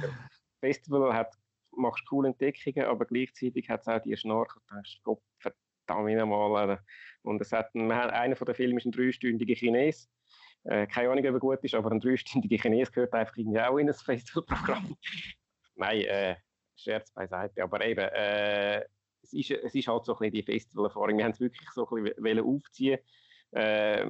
Festival 0.61 1.12
hat, 1.12 1.35
machst 1.73 2.07
coole 2.07 2.28
Entdeckungen, 2.28 2.87
aber 2.87 3.05
gleichzeitig 3.05 3.69
hat 3.69 3.81
es 3.81 3.88
auch 3.88 4.00
die 4.00 4.16
Schnarcher. 4.16 4.61
Da 4.69 4.76
hast 4.76 5.00
Gott 5.02 5.21
verdammt 5.38 6.28
mal, 6.28 6.81
Und 7.23 7.40
es 7.40 7.52
hat, 7.52 7.75
einer 7.75 8.37
von 8.37 8.47
den 8.47 8.55
Filmen 8.55 8.78
ist 8.78 8.87
ein 8.87 8.93
dreistündiger 8.93 9.55
Chines. 9.55 10.09
Äh, 10.64 10.87
keine 10.87 11.11
Ahnung, 11.11 11.25
ob 11.26 11.35
er 11.35 11.40
gut 11.40 11.64
ist, 11.64 11.75
aber 11.75 11.93
ein 11.93 12.00
dreistündiger 12.00 12.57
Chines 12.57 12.90
gehört 12.90 13.12
einfach 13.14 13.37
irgendwie 13.37 13.61
auch 13.61 13.78
in 13.78 13.88
ein 13.88 13.95
Festivalprogramm. 13.95 14.97
Nein, 15.76 16.00
äh, 16.02 16.37
Scherz 16.76 17.12
beiseite. 17.12 17.62
Aber 17.62 17.85
eben, 17.85 18.00
äh, 18.00 18.85
es, 19.26 19.33
ist, 19.33 19.50
es 19.50 19.75
ist 19.75 19.88
halt 19.88 20.04
so 20.04 20.12
ein 20.14 20.18
bisschen 20.18 20.35
die 20.35 20.42
Festivalerfahrung. 20.42 21.18
Wir 21.18 21.25
haben 21.25 21.33
es 21.33 21.40
wirklich 21.40 21.68
so 21.71 21.87
ein 21.88 22.04
bisschen 22.04 22.40
aufziehen 22.40 22.99
äh, 23.52 24.04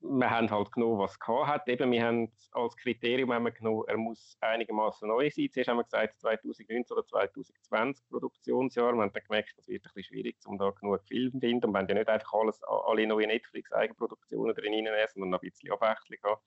wir 0.00 0.30
haben 0.30 0.50
halt 0.50 0.70
genommen, 0.70 0.98
was 0.98 1.12
es 1.12 1.46
hat. 1.46 1.68
Eben, 1.68 1.90
wir 1.90 2.04
haben 2.04 2.32
als 2.52 2.76
Kriterium 2.76 3.32
haben 3.32 3.44
wir 3.44 3.50
genommen, 3.50 3.84
er 3.88 3.96
muss 3.96 4.36
einigermaßen 4.40 5.08
neu 5.08 5.28
sein. 5.30 5.48
Zuerst 5.50 5.68
haben 5.68 5.78
wir 5.78 5.84
gesagt 5.84 6.20
2019 6.20 6.96
oder 6.96 7.04
2020 7.04 8.08
Produktionsjahr. 8.08 8.92
Wir 8.92 9.02
haben 9.02 9.12
dann 9.12 9.22
gemerkt, 9.24 9.54
das 9.56 9.66
wird 9.66 9.84
ein 9.84 9.90
bisschen 9.94 10.14
schwierig, 10.14 10.36
um 10.46 10.58
da 10.58 10.70
genug 10.70 11.02
Film 11.08 11.32
zu 11.32 11.40
finden. 11.40 11.64
Und 11.66 11.72
wir 11.72 11.78
haben 11.80 11.88
ja 11.88 11.94
nicht 11.94 12.08
einfach 12.08 12.32
alles, 12.34 12.62
alle 12.62 13.06
neue 13.06 13.26
Netflix-Eigenproduktionen 13.26 14.54
drin 14.54 14.88
sondern 15.12 15.30
noch 15.30 15.42
ein 15.42 15.50
bisschen 15.50 15.72
Abwechslung 15.72 16.18
haben. 16.24 16.40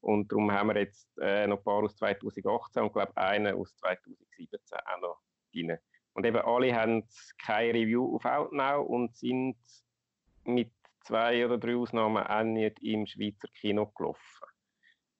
Und 0.00 0.30
darum 0.30 0.52
haben 0.52 0.68
wir 0.68 0.80
jetzt 0.80 1.08
äh, 1.18 1.46
noch 1.46 1.58
ein 1.58 1.64
paar 1.64 1.82
aus 1.82 1.96
2018 1.96 2.82
und 2.82 2.92
glaube 2.92 3.16
einen 3.16 3.56
aus 3.56 3.74
2017 3.76 4.78
auch 4.78 5.00
noch 5.00 5.20
drin. 5.52 5.78
Und 6.14 6.24
eben 6.24 6.38
alle 6.38 6.74
haben 6.74 7.06
keine 7.44 7.74
Review 7.74 8.16
auf 8.16 8.24
Outnow 8.24 8.86
und 8.86 9.16
sind 9.16 9.56
mit 10.44 10.70
zwei 11.00 11.44
oder 11.44 11.58
drei 11.58 11.76
Ausnahmen 11.76 12.24
auch 12.24 12.44
nicht 12.44 12.82
im 12.82 13.06
Schweizer 13.06 13.48
Kino 13.60 13.86
gelaufen. 13.86 14.46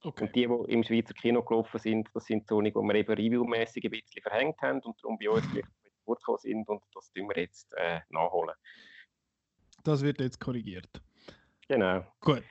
Okay. 0.02 0.24
Und 0.24 0.36
die, 0.36 0.46
die 0.46 0.72
im 0.72 0.84
Schweizer 0.84 1.14
Kino 1.14 1.42
gelaufen 1.42 1.78
sind, 1.80 2.08
das 2.14 2.26
sind 2.26 2.46
so 2.46 2.60
die 2.60 2.74
wir 2.74 2.94
eben 2.94 3.14
reviewmäßig 3.14 3.84
ein 3.84 3.90
bisschen 3.90 4.22
verhängt 4.22 4.60
haben 4.62 4.80
und 4.80 4.96
darum 5.02 5.18
bei 5.18 5.30
uns 5.30 5.46
vielleicht 5.46 5.68
vorgekommen 6.04 6.38
sind 6.38 6.68
und 6.68 6.82
das 6.94 7.10
tun 7.12 7.28
wir 7.28 7.42
jetzt 7.42 7.72
äh, 7.76 8.00
nachholen. 8.10 8.54
Das 9.82 10.02
wird 10.02 10.20
jetzt 10.20 10.38
korrigiert. 10.38 11.02
Genau. 11.68 12.04
Gut. 12.20 12.44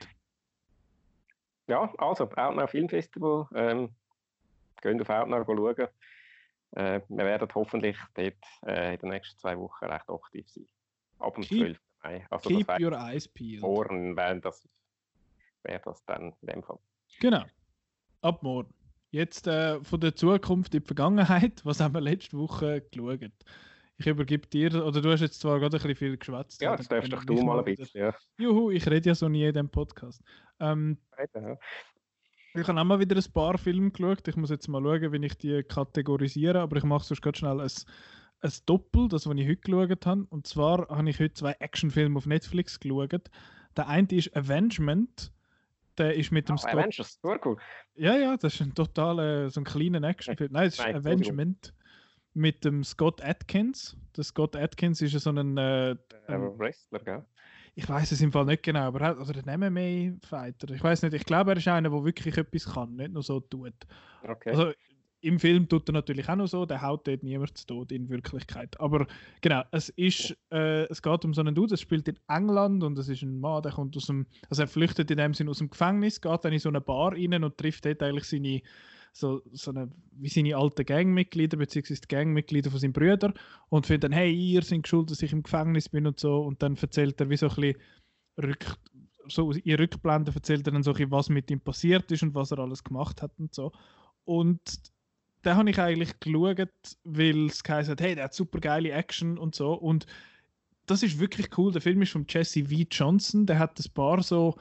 Ja, 1.66 1.92
also, 1.98 2.24
Outnow 2.24 2.68
Filmfestival. 2.68 3.48
Ähm, 3.54 3.94
gehen 4.82 5.00
auf 5.00 5.08
Outnow 5.08 5.44
schauen. 5.46 5.88
Äh, 6.74 7.00
wir 7.08 7.24
werden 7.24 7.48
hoffentlich 7.54 7.96
dort 8.14 8.34
äh, 8.66 8.94
in 8.94 9.00
den 9.00 9.10
nächsten 9.10 9.38
zwei 9.38 9.56
Wochen 9.58 9.84
recht 9.84 10.08
aktiv 10.08 10.48
sein. 10.48 10.66
Ab 11.18 11.34
dem 11.34 11.44
12. 11.44 11.78
Mai. 12.02 12.26
Also 12.30 12.50
Keep 12.50 12.80
your 12.80 12.92
eyes 12.92 13.28
peeled. 13.28 13.62
Morgen 13.62 14.16
wäre 14.16 14.40
das, 14.40 14.68
wär 15.62 15.78
das 15.78 16.04
dann 16.04 16.34
in 16.40 16.46
dem 16.48 16.62
Fall. 16.62 16.78
Genau. 17.20 17.44
Ab 18.22 18.42
morgen. 18.42 18.74
Jetzt 19.10 19.46
äh, 19.46 19.82
von 19.84 20.00
der 20.00 20.16
Zukunft 20.16 20.74
in 20.74 20.80
die 20.80 20.86
Vergangenheit. 20.86 21.64
Was 21.64 21.78
haben 21.78 21.94
wir 21.94 22.00
letzte 22.00 22.36
Woche 22.36 22.80
geschaut? 22.90 23.30
Ich 23.96 24.06
übergebe 24.08 24.48
dir, 24.48 24.84
oder 24.84 25.00
du 25.00 25.12
hast 25.12 25.20
jetzt 25.20 25.38
zwar 25.38 25.60
gerade 25.60 25.76
ein 25.76 25.80
bisschen 25.80 25.94
viel 25.94 26.16
geschwätzt. 26.16 26.60
Ja, 26.60 26.76
das 26.76 26.88
darfst 26.88 27.12
doch 27.12 27.24
du 27.24 27.34
mal 27.44 27.60
ein 27.60 27.64
bisschen, 27.64 28.00
ja. 28.00 28.14
Juhu, 28.38 28.72
ich 28.72 28.84
rede 28.88 29.10
ja 29.10 29.14
so 29.14 29.28
nie 29.28 29.44
in 29.44 29.52
diesem 29.52 29.70
Podcast. 29.70 30.20
Ähm, 30.58 30.98
ja. 31.32 31.56
Ich 32.56 32.68
habe 32.68 32.80
auch 32.80 32.84
mal 32.84 33.00
wieder 33.00 33.16
ein 33.16 33.32
paar 33.32 33.58
Filme 33.58 33.90
geschaut. 33.90 34.28
Ich 34.28 34.36
muss 34.36 34.50
jetzt 34.50 34.68
mal 34.68 34.80
schauen, 34.80 35.12
wie 35.12 35.26
ich 35.26 35.36
die 35.36 35.62
kategorisiere, 35.64 36.60
aber 36.60 36.76
ich 36.76 36.84
mache 36.84 37.04
sonst 37.04 37.20
ganz 37.20 37.38
schnell 37.38 37.60
ein 37.60 37.70
ein 38.44 38.52
Doppel, 38.66 39.08
das, 39.08 39.26
was 39.26 39.36
ich 39.36 39.48
heute 39.48 39.56
geschaut 39.56 40.06
habe. 40.06 40.26
Und 40.28 40.46
zwar 40.46 40.88
habe 40.88 41.08
ich 41.08 41.18
heute 41.18 41.34
zwei 41.34 41.52
Actionfilme 41.52 42.18
auf 42.18 42.26
Netflix 42.26 42.78
geschaut. 42.78 43.30
Der 43.76 43.88
eine 43.88 44.08
ist 44.10 44.36
Avengement. 44.36 45.32
Der 45.96 46.14
ist 46.14 46.30
mit 46.30 46.48
dem 46.48 46.54
oh, 46.54 46.58
Scott. 46.58 46.74
Avengers, 46.74 47.20
cool. 47.22 47.56
Ja, 47.94 48.16
ja, 48.16 48.36
das 48.36 48.54
ist 48.54 48.60
ein 48.60 48.74
total 48.74 49.18
äh, 49.46 49.50
so 49.50 49.60
ein 49.60 49.64
kleiner 49.64 50.02
Actionfilm. 50.02 50.52
Nein, 50.52 50.66
es 50.66 50.78
ist 50.78 50.84
Nein, 50.84 50.96
Avengement 50.96 51.72
mit 52.34 52.64
dem 52.64 52.82
Scott 52.82 53.22
Atkins. 53.22 53.96
Der 54.16 54.24
Scott 54.24 54.56
Atkins 54.56 55.00
ist 55.00 55.12
so 55.12 55.30
ein. 55.30 55.56
Äh, 55.56 55.96
ein 56.26 56.58
Wrestler, 56.58 56.98
gell? 56.98 57.24
Ich 57.74 57.88
weiß 57.88 58.12
es 58.12 58.20
im 58.20 58.30
Fall 58.30 58.44
nicht 58.44 58.62
genau, 58.62 58.82
aber 58.82 59.00
er, 59.00 59.20
oder 59.20 59.42
ein 59.44 59.60
MMA-Fighter. 59.60 60.70
Ich 60.70 60.82
weiß 60.82 61.02
nicht, 61.02 61.14
ich 61.14 61.24
glaube, 61.24 61.52
er 61.52 61.56
ist 61.56 61.66
einer, 61.66 61.90
der 61.90 62.04
wirklich 62.04 62.36
etwas 62.36 62.72
kann, 62.72 62.94
nicht 62.94 63.12
nur 63.12 63.22
so 63.22 63.40
tut. 63.40 63.74
Okay. 64.22 64.50
Also, 64.50 64.72
im 65.24 65.40
Film 65.40 65.66
tut 65.68 65.88
er 65.88 65.92
natürlich 65.92 66.28
auch 66.28 66.36
noch 66.36 66.46
so, 66.46 66.66
der 66.66 66.82
haut 66.82 67.08
dort 67.08 67.22
niemand 67.22 67.56
zu 67.56 67.66
Tod 67.66 67.92
in 67.92 68.10
Wirklichkeit. 68.10 68.78
Aber 68.78 69.06
genau, 69.40 69.62
es 69.70 69.88
ist, 69.88 70.36
äh, 70.52 70.84
es 70.84 71.00
geht 71.00 71.24
um 71.24 71.32
so 71.32 71.40
einen 71.40 71.54
Dude, 71.54 71.74
es 71.74 71.80
spielt 71.80 72.06
in 72.08 72.18
England 72.28 72.84
und 72.84 72.98
es 72.98 73.08
ist 73.08 73.22
ein 73.22 73.40
Mann, 73.40 73.62
der 73.62 73.72
kommt 73.72 73.96
aus 73.96 74.06
dem, 74.06 74.26
also 74.50 74.62
er 74.62 74.68
flüchtet 74.68 75.10
in 75.10 75.16
dem 75.16 75.32
Sinne 75.32 75.50
aus 75.50 75.58
dem 75.58 75.70
Gefängnis, 75.70 76.20
geht 76.20 76.44
dann 76.44 76.52
in 76.52 76.58
so 76.58 76.68
eine 76.68 76.82
Bar 76.82 77.12
rein 77.12 77.42
und 77.42 77.56
trifft 77.56 77.86
dort 77.86 78.02
eigentlich 78.02 78.24
seine, 78.24 78.60
so, 79.16 79.42
so 79.52 79.70
eine, 79.70 79.90
wie 80.12 80.28
seine 80.28 80.56
alten 80.56 80.84
Gangmitglieder, 80.84 81.56
beziehungsweise 81.56 82.00
die 82.00 82.08
Gangmitglieder 82.08 82.70
von 82.70 82.80
seinen 82.80 82.92
Brüdern 82.92 83.34
und 83.68 83.86
findet 83.86 84.04
dann, 84.04 84.12
hey, 84.12 84.32
ihr 84.34 84.62
seid 84.62 84.88
schuld, 84.88 85.10
dass 85.10 85.22
ich 85.22 85.32
im 85.32 85.44
Gefängnis 85.44 85.88
bin 85.88 86.06
und 86.06 86.18
so 86.18 86.42
und 86.42 86.62
dann 86.62 86.76
erzählt 86.76 87.20
er 87.20 87.30
wie 87.30 87.36
so 87.36 87.48
ein 87.48 87.54
bisschen 87.54 87.80
rück, 88.42 88.76
so 89.28 89.52
in 89.52 89.76
Rückblenden 89.76 90.34
erzählt 90.34 90.66
er 90.66 90.72
dann 90.72 90.82
so 90.82 90.90
ein 90.90 90.94
bisschen, 90.94 91.12
was 91.12 91.28
mit 91.28 91.48
ihm 91.50 91.60
passiert 91.60 92.10
ist 92.10 92.24
und 92.24 92.34
was 92.34 92.50
er 92.50 92.58
alles 92.58 92.82
gemacht 92.82 93.22
hat 93.22 93.30
und 93.38 93.54
so. 93.54 93.70
Und 94.24 94.60
den 95.44 95.54
habe 95.54 95.70
ich 95.70 95.78
eigentlich 95.78 96.18
geschaut, 96.18 96.68
weil 97.04 97.46
es 97.46 97.62
hat, 97.68 98.00
hey, 98.00 98.16
der 98.16 98.24
hat 98.24 98.34
super 98.34 98.58
geile 98.58 98.90
Action 98.90 99.38
und 99.38 99.54
so. 99.54 99.74
Und 99.74 100.06
das 100.86 101.02
ist 101.02 101.20
wirklich 101.20 101.56
cool. 101.56 101.70
Der 101.70 101.82
Film 101.82 102.02
ist 102.02 102.12
von 102.12 102.26
Jesse 102.28 102.64
V. 102.64 102.84
Johnson. 102.90 103.46
Der 103.46 103.58
hat 103.58 103.78
ein 103.78 103.92
paar 103.92 104.22
so, 104.22 104.56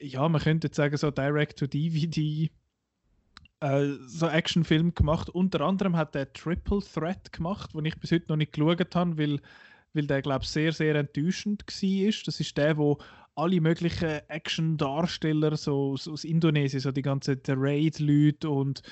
ja, 0.00 0.28
man 0.28 0.42
könnte 0.42 0.66
jetzt 0.66 0.76
sagen, 0.76 0.96
so 0.96 1.10
Direct-to-DVD 1.10 2.50
äh, 3.60 3.94
so 4.06 4.28
Actionfilm 4.28 4.94
gemacht. 4.94 5.30
Unter 5.30 5.62
anderem 5.62 5.96
hat 5.96 6.14
er 6.14 6.32
Triple 6.32 6.80
Threat 6.80 7.32
gemacht, 7.32 7.74
den 7.74 7.84
ich 7.84 7.98
bis 7.98 8.12
heute 8.12 8.26
noch 8.28 8.36
nicht 8.36 8.52
geschaut 8.52 8.94
habe, 8.94 9.18
weil, 9.18 9.40
weil 9.94 10.06
der, 10.06 10.22
glaube 10.22 10.44
ich, 10.44 10.50
sehr, 10.50 10.72
sehr 10.72 10.94
enttäuschend 10.94 11.64
war. 11.66 12.12
Das 12.24 12.40
ist 12.40 12.56
der, 12.56 12.76
wo 12.76 12.98
alle 13.34 13.60
möglichen 13.60 14.20
Action-Darsteller 14.28 15.56
so 15.56 15.92
aus, 15.92 16.08
aus, 16.08 16.24
Indonesien, 16.24 16.80
so 16.80 16.90
die 16.90 17.02
ganzen 17.02 17.40
Raid-Leute 17.46 18.48
und 18.48 18.82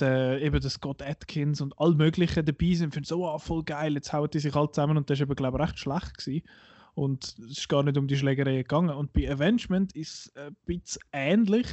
der, 0.00 0.42
eben 0.42 0.60
der 0.60 0.70
Scott 0.70 1.00
Atkins 1.02 1.60
und 1.60 1.78
all 1.78 1.94
möglichen 1.94 2.44
dabei 2.44 2.74
sind, 2.74 2.92
finden 2.92 3.06
so, 3.06 3.26
oh, 3.26 3.38
voll 3.38 3.62
geil, 3.62 3.94
jetzt 3.94 4.12
hauen 4.12 4.28
die 4.30 4.40
sich 4.40 4.54
alle 4.54 4.70
zusammen 4.70 4.96
und 4.96 5.08
das 5.08 5.20
war 5.20 5.34
glaube 5.34 5.58
ich, 5.58 5.64
recht 5.64 5.78
schlecht 5.78 6.18
gewesen. 6.18 6.46
Und 6.94 7.24
es 7.24 7.58
ist 7.58 7.68
gar 7.68 7.82
nicht 7.82 7.98
um 7.98 8.06
die 8.06 8.16
Schlägerei 8.16 8.58
gegangen. 8.58 8.90
Und 8.90 9.12
bei 9.12 9.28
Avengement 9.30 9.94
ist 9.96 10.26
es 10.26 10.36
ein 10.36 10.56
bisschen 10.64 11.02
ähnlich. 11.12 11.66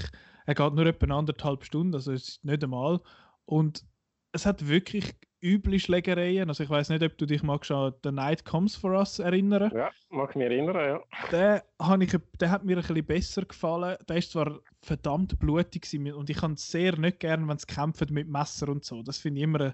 Er 0.52 0.56
geht 0.56 0.74
nur 0.74 0.86
etwa 0.86 1.16
anderthalb 1.18 1.64
Stunden, 1.64 1.96
also 1.96 2.12
es 2.12 2.28
ist 2.28 2.44
nicht 2.44 2.62
einmal. 2.62 3.00
Und 3.46 3.86
es 4.34 4.46
hat 4.46 4.68
wirklich 4.68 5.16
üble 5.42 5.80
Schlägereien. 5.80 6.50
Also 6.50 6.66
ich 6.66 6.70
weiß 6.70 6.90
nicht, 6.90 7.02
ob 7.04 7.18
du 7.18 7.26
dich 7.26 7.42
mal 7.42 7.58
an 7.70 7.94
The 8.04 8.12
Night 8.12 8.44
Comes 8.44 8.76
For 8.76 8.92
Us 8.92 9.20
erinnern. 9.20 9.72
Ja, 9.74 9.92
mag 10.10 10.32
ich 10.32 10.36
mich 10.36 10.48
erinnern, 10.48 10.76
ja. 10.76 11.02
Der, 11.32 11.64
ich, 12.02 12.18
der 12.38 12.52
hat 12.52 12.66
mir 12.66 12.76
ein 12.76 12.82
bisschen 12.82 13.06
besser 13.06 13.44
gefallen. 13.44 13.96
Der 14.10 14.18
ist 14.18 14.34
zwar 14.34 14.60
verdammt 14.82 15.40
blutig 15.40 15.88
und 16.14 16.30
ich 16.30 16.36
kann 16.36 16.56
es 16.56 16.70
sehr 16.70 16.98
nicht 16.98 17.22
gerne, 17.22 17.48
wenn 17.48 17.56
es 17.56 17.66
kämpft 17.66 18.12
mit 18.12 18.28
Messer 18.28 18.68
und 18.68 18.84
so. 18.84 19.04
Das 19.04 19.20
finde 19.20 19.40
ich 19.40 19.46
immer 19.46 19.74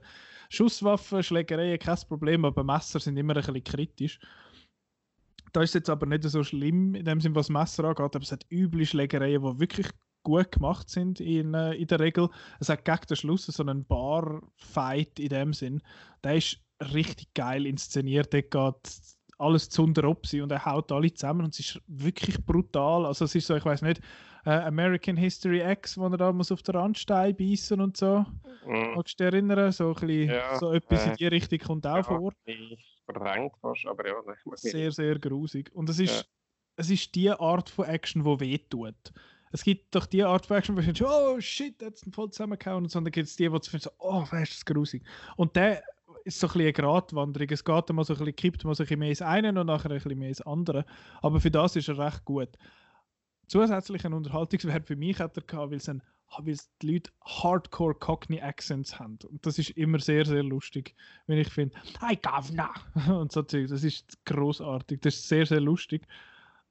Schusswaffen, 0.50 1.24
Schlägereien, 1.24 1.79
kein 1.79 1.98
Problem, 2.07 2.46
aber 2.46 2.63
Messer 2.63 3.00
sind 3.00 3.17
immer 3.17 3.36
ein 3.36 3.41
bisschen 3.41 3.63
kritisch. 3.63 4.19
Da 5.53 5.63
ist 5.63 5.72
es 5.72 5.74
jetzt 5.74 5.89
aber 5.89 6.05
nicht 6.05 6.22
so 6.24 6.43
schlimm, 6.43 6.93
in 6.93 7.03
dem 7.03 7.19
Sinne, 7.19 7.34
was 7.34 7.50
Messer 7.50 7.86
angeht, 7.86 8.15
aber 8.15 8.22
es 8.22 8.31
hat 8.31 8.46
üble 8.51 8.86
Schlägereien, 8.86 9.41
die 9.41 9.60
wirklich 9.60 9.88
gut 10.27 10.51
gemacht 10.51 10.89
sind 10.89 11.22
in, 11.22 11.53
äh, 11.53 11.74
in 11.75 11.88
der 11.88 12.01
Regel. 12.01 12.27
Es 12.60 12.67
hat 12.67 12.84
gegen 12.84 13.07
den 13.10 13.15
Schluss 13.15 13.46
so 13.46 13.63
einen 13.63 13.86
Bar-Fight 13.86 15.19
in 15.19 15.29
dem 15.29 15.53
Sinn. 15.53 15.81
Der 16.22 16.36
ist 16.36 16.60
richtig 16.93 17.34
geil 17.34 17.65
inszeniert. 17.65 18.34
Der 18.34 18.41
geht 18.41 18.75
alles 19.38 19.69
zu 19.69 19.89
Opsi 20.03 20.41
und 20.41 20.51
er 20.51 20.65
haut 20.65 20.91
alle 20.91 21.13
zusammen 21.13 21.46
und 21.46 21.53
es 21.53 21.60
ist 21.62 21.81
wirklich 21.88 22.43
brutal. 22.46 23.05
Also 23.05 23.24
es 23.24 23.36
ist 23.36 23.48
so, 23.48 23.55
ich 23.55 23.63
weiß 23.63 23.84
nicht, 23.84 24.01
äh, 24.46 24.50
American 24.50 25.15
History 25.15 25.62
X, 25.62 25.98
wo 25.98 26.07
er 26.07 26.17
da 26.17 26.34
muss 26.34 26.51
auf 26.51 26.62
den 26.62 26.75
Randstein 26.75 27.36
beißen 27.38 27.79
und 27.79 27.96
so. 27.96 28.25
Mhm. 28.65 28.96
Magst 28.96 29.17
du 29.19 29.24
dich 29.24 29.34
erinnern? 29.34 29.72
So, 29.72 29.89
ein 29.89 29.93
bisschen, 29.93 30.29
ja, 30.29 30.60
so 30.60 30.74
etwas 30.74 31.05
äh, 31.05 31.10
in 31.12 31.15
die 31.15 31.27
Richtung 31.27 31.60
kommt 31.60 31.88
auch 31.88 31.96
ja, 31.96 32.03
vor. 32.03 32.34
Verdrängt 33.05 33.53
fast, 33.62 33.86
aber 33.86 34.05
ja. 34.05 34.15
Sehr, 34.55 34.91
sehr 34.91 35.19
grusig. 35.19 35.74
Und 35.74 35.89
es 35.89 36.00
ist, 36.00 36.17
ja. 36.17 36.27
es 36.75 36.89
ist 36.89 37.15
die 37.15 37.31
Art 37.31 37.69
von 37.69 37.86
Action, 37.86 38.25
die 38.25 38.39
wehtut 38.41 39.13
es 39.51 39.63
gibt 39.63 39.96
doch 39.96 40.06
die 40.06 40.24
Art 40.24 40.46
von 40.46 40.58
Action, 40.58 40.75
wo 40.75 40.82
ich 40.82 41.04
oh 41.04 41.39
shit, 41.39 41.82
hat 41.84 41.96
es 41.96 42.06
voll 42.12 42.30
zusammengehauen 42.32 42.84
und 42.84 42.89
so, 42.89 43.00
dann 43.00 43.12
gibt 43.12 43.27
es 43.27 43.36
die, 43.36 43.51
wo 43.51 43.58
du 43.58 43.77
so, 43.77 43.89
oh, 44.00 44.25
was 44.30 44.42
ist 44.44 44.54
das 44.56 44.66
grusig. 44.66 45.04
Und 45.36 45.56
der 45.56 45.84
ist 46.27 46.39
so 46.39 46.48
ein 46.48 46.50
bisschen 46.50 46.62
eine 46.62 46.74
Gratwanderung. 46.74 47.48
Es 47.50 47.63
geht 47.63 47.89
mal 47.89 48.04
so 48.04 48.13
ein 48.13 48.20
bisschen, 48.20 48.36
kippt 48.36 48.66
mal 48.66 48.75
so 48.75 48.84
ein 48.84 48.86
bisschen 48.86 49.00
mehr 49.00 49.10
ins 49.10 49.22
eine 49.22 49.50
und 49.50 49.68
nachher 49.68 49.89
ein 49.89 49.96
bisschen 49.96 50.20
mehr 50.20 50.30
ins 50.30 50.42
andere. 50.42 50.86
Aber 51.22 51.39
für 51.39 51.51
das 51.51 51.75
ist 51.75 51.88
er 51.88 51.98
recht 51.98 52.25
gut. 52.25 52.50
Zusätzlichen 53.48 54.13
Unterhaltungswert 54.13 54.86
für 54.86 54.98
mich 54.98 55.20
hat 55.20 55.38
er 55.38 55.44
gehabt, 55.44 55.72
weil, 55.72 55.80
ein, 55.88 56.01
weil 56.39 56.58
die 56.82 56.92
Leute 56.92 57.12
Hardcore 57.24 57.96
Cockney 57.96 58.42
Accents 58.42 59.00
haben. 59.00 59.18
Und 59.30 59.46
das 59.46 59.58
ist 59.58 59.70
immer 59.72 60.00
sehr, 60.00 60.25
sehr 60.25 60.44
lustig, 60.44 60.96
wenn 61.27 61.38
ich 61.38 61.50
finde, 61.50 61.75
Hi 62.01 62.18
Governor! 62.18 62.74
und 63.22 63.32
so 63.32 63.42
Das 63.42 63.84
ist 63.84 64.25
großartig. 64.25 65.00
Das 65.01 65.16
ist 65.16 65.30
sehr, 65.30 65.46
sehr 65.46 65.62
lustig. 65.62 66.06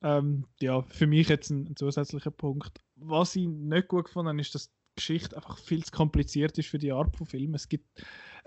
Ähm, 0.03 0.47
ja, 0.61 0.83
für 0.83 1.07
mich 1.07 1.29
jetzt 1.29 1.51
ein, 1.51 1.69
ein, 1.69 1.77
zusätzlicher 1.77 2.31
Punkt. 2.31 2.81
Was 2.97 3.37
ich 3.37 3.47
nicht 3.47 3.89
gut 3.89 4.07
gefunden 4.07 4.29
habe, 4.29 4.41
ist, 4.41 4.55
dass 4.55 4.71
Geschichte 4.97 5.37
einfach 5.37 5.59
viel 5.59 5.85
zu 5.85 5.93
kompliziert 5.93 6.59
ist 6.59 6.69
für 6.69 6.79
die 6.79 6.93
Art 6.93 7.17
von 7.17 7.27
Film. 7.27 7.55
Es 7.55 7.69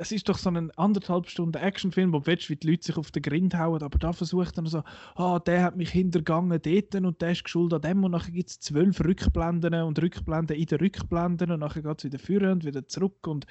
es 0.01 0.13
ist 0.13 0.29
doch 0.29 0.37
so 0.37 0.49
ein 0.49 0.71
anderthalb 0.71 1.29
Stunden 1.29 1.61
Actionfilm, 1.61 2.13
wo 2.13 2.19
du 2.19 2.27
willst, 2.27 2.49
wie 2.49 2.55
die 2.55 2.69
Leute 2.69 2.85
sich 2.85 2.97
auf 2.97 3.11
den 3.11 3.21
Grind 3.21 3.53
hauen, 3.57 3.83
aber 3.83 3.99
da 3.99 4.13
versucht 4.13 4.57
dann 4.57 4.65
so, 4.65 4.79
ah, 5.15 5.35
oh, 5.35 5.39
der 5.39 5.61
hat 5.61 5.75
mich 5.75 5.89
hintergangen 5.89 6.59
dort 6.61 6.95
und 6.95 7.21
der 7.21 7.31
ist 7.31 7.43
geschuldet 7.43 7.85
an 7.85 7.91
dem 7.91 8.03
und 8.05 8.11
nachher 8.11 8.31
gibt 8.31 8.49
es 8.49 8.59
zwölf 8.61 9.01
Rückblenden 9.01 9.73
und 9.83 10.01
Rückblenden 10.01 10.55
in 10.55 10.65
den 10.65 10.79
Rückblenden 10.79 11.51
und 11.51 11.59
nachher 11.59 11.83
geht 11.83 11.97
es 11.97 12.05
wieder 12.05 12.19
führen 12.19 12.51
und 12.53 12.65
wieder 12.65 12.87
zurück 12.87 13.27
und 13.27 13.45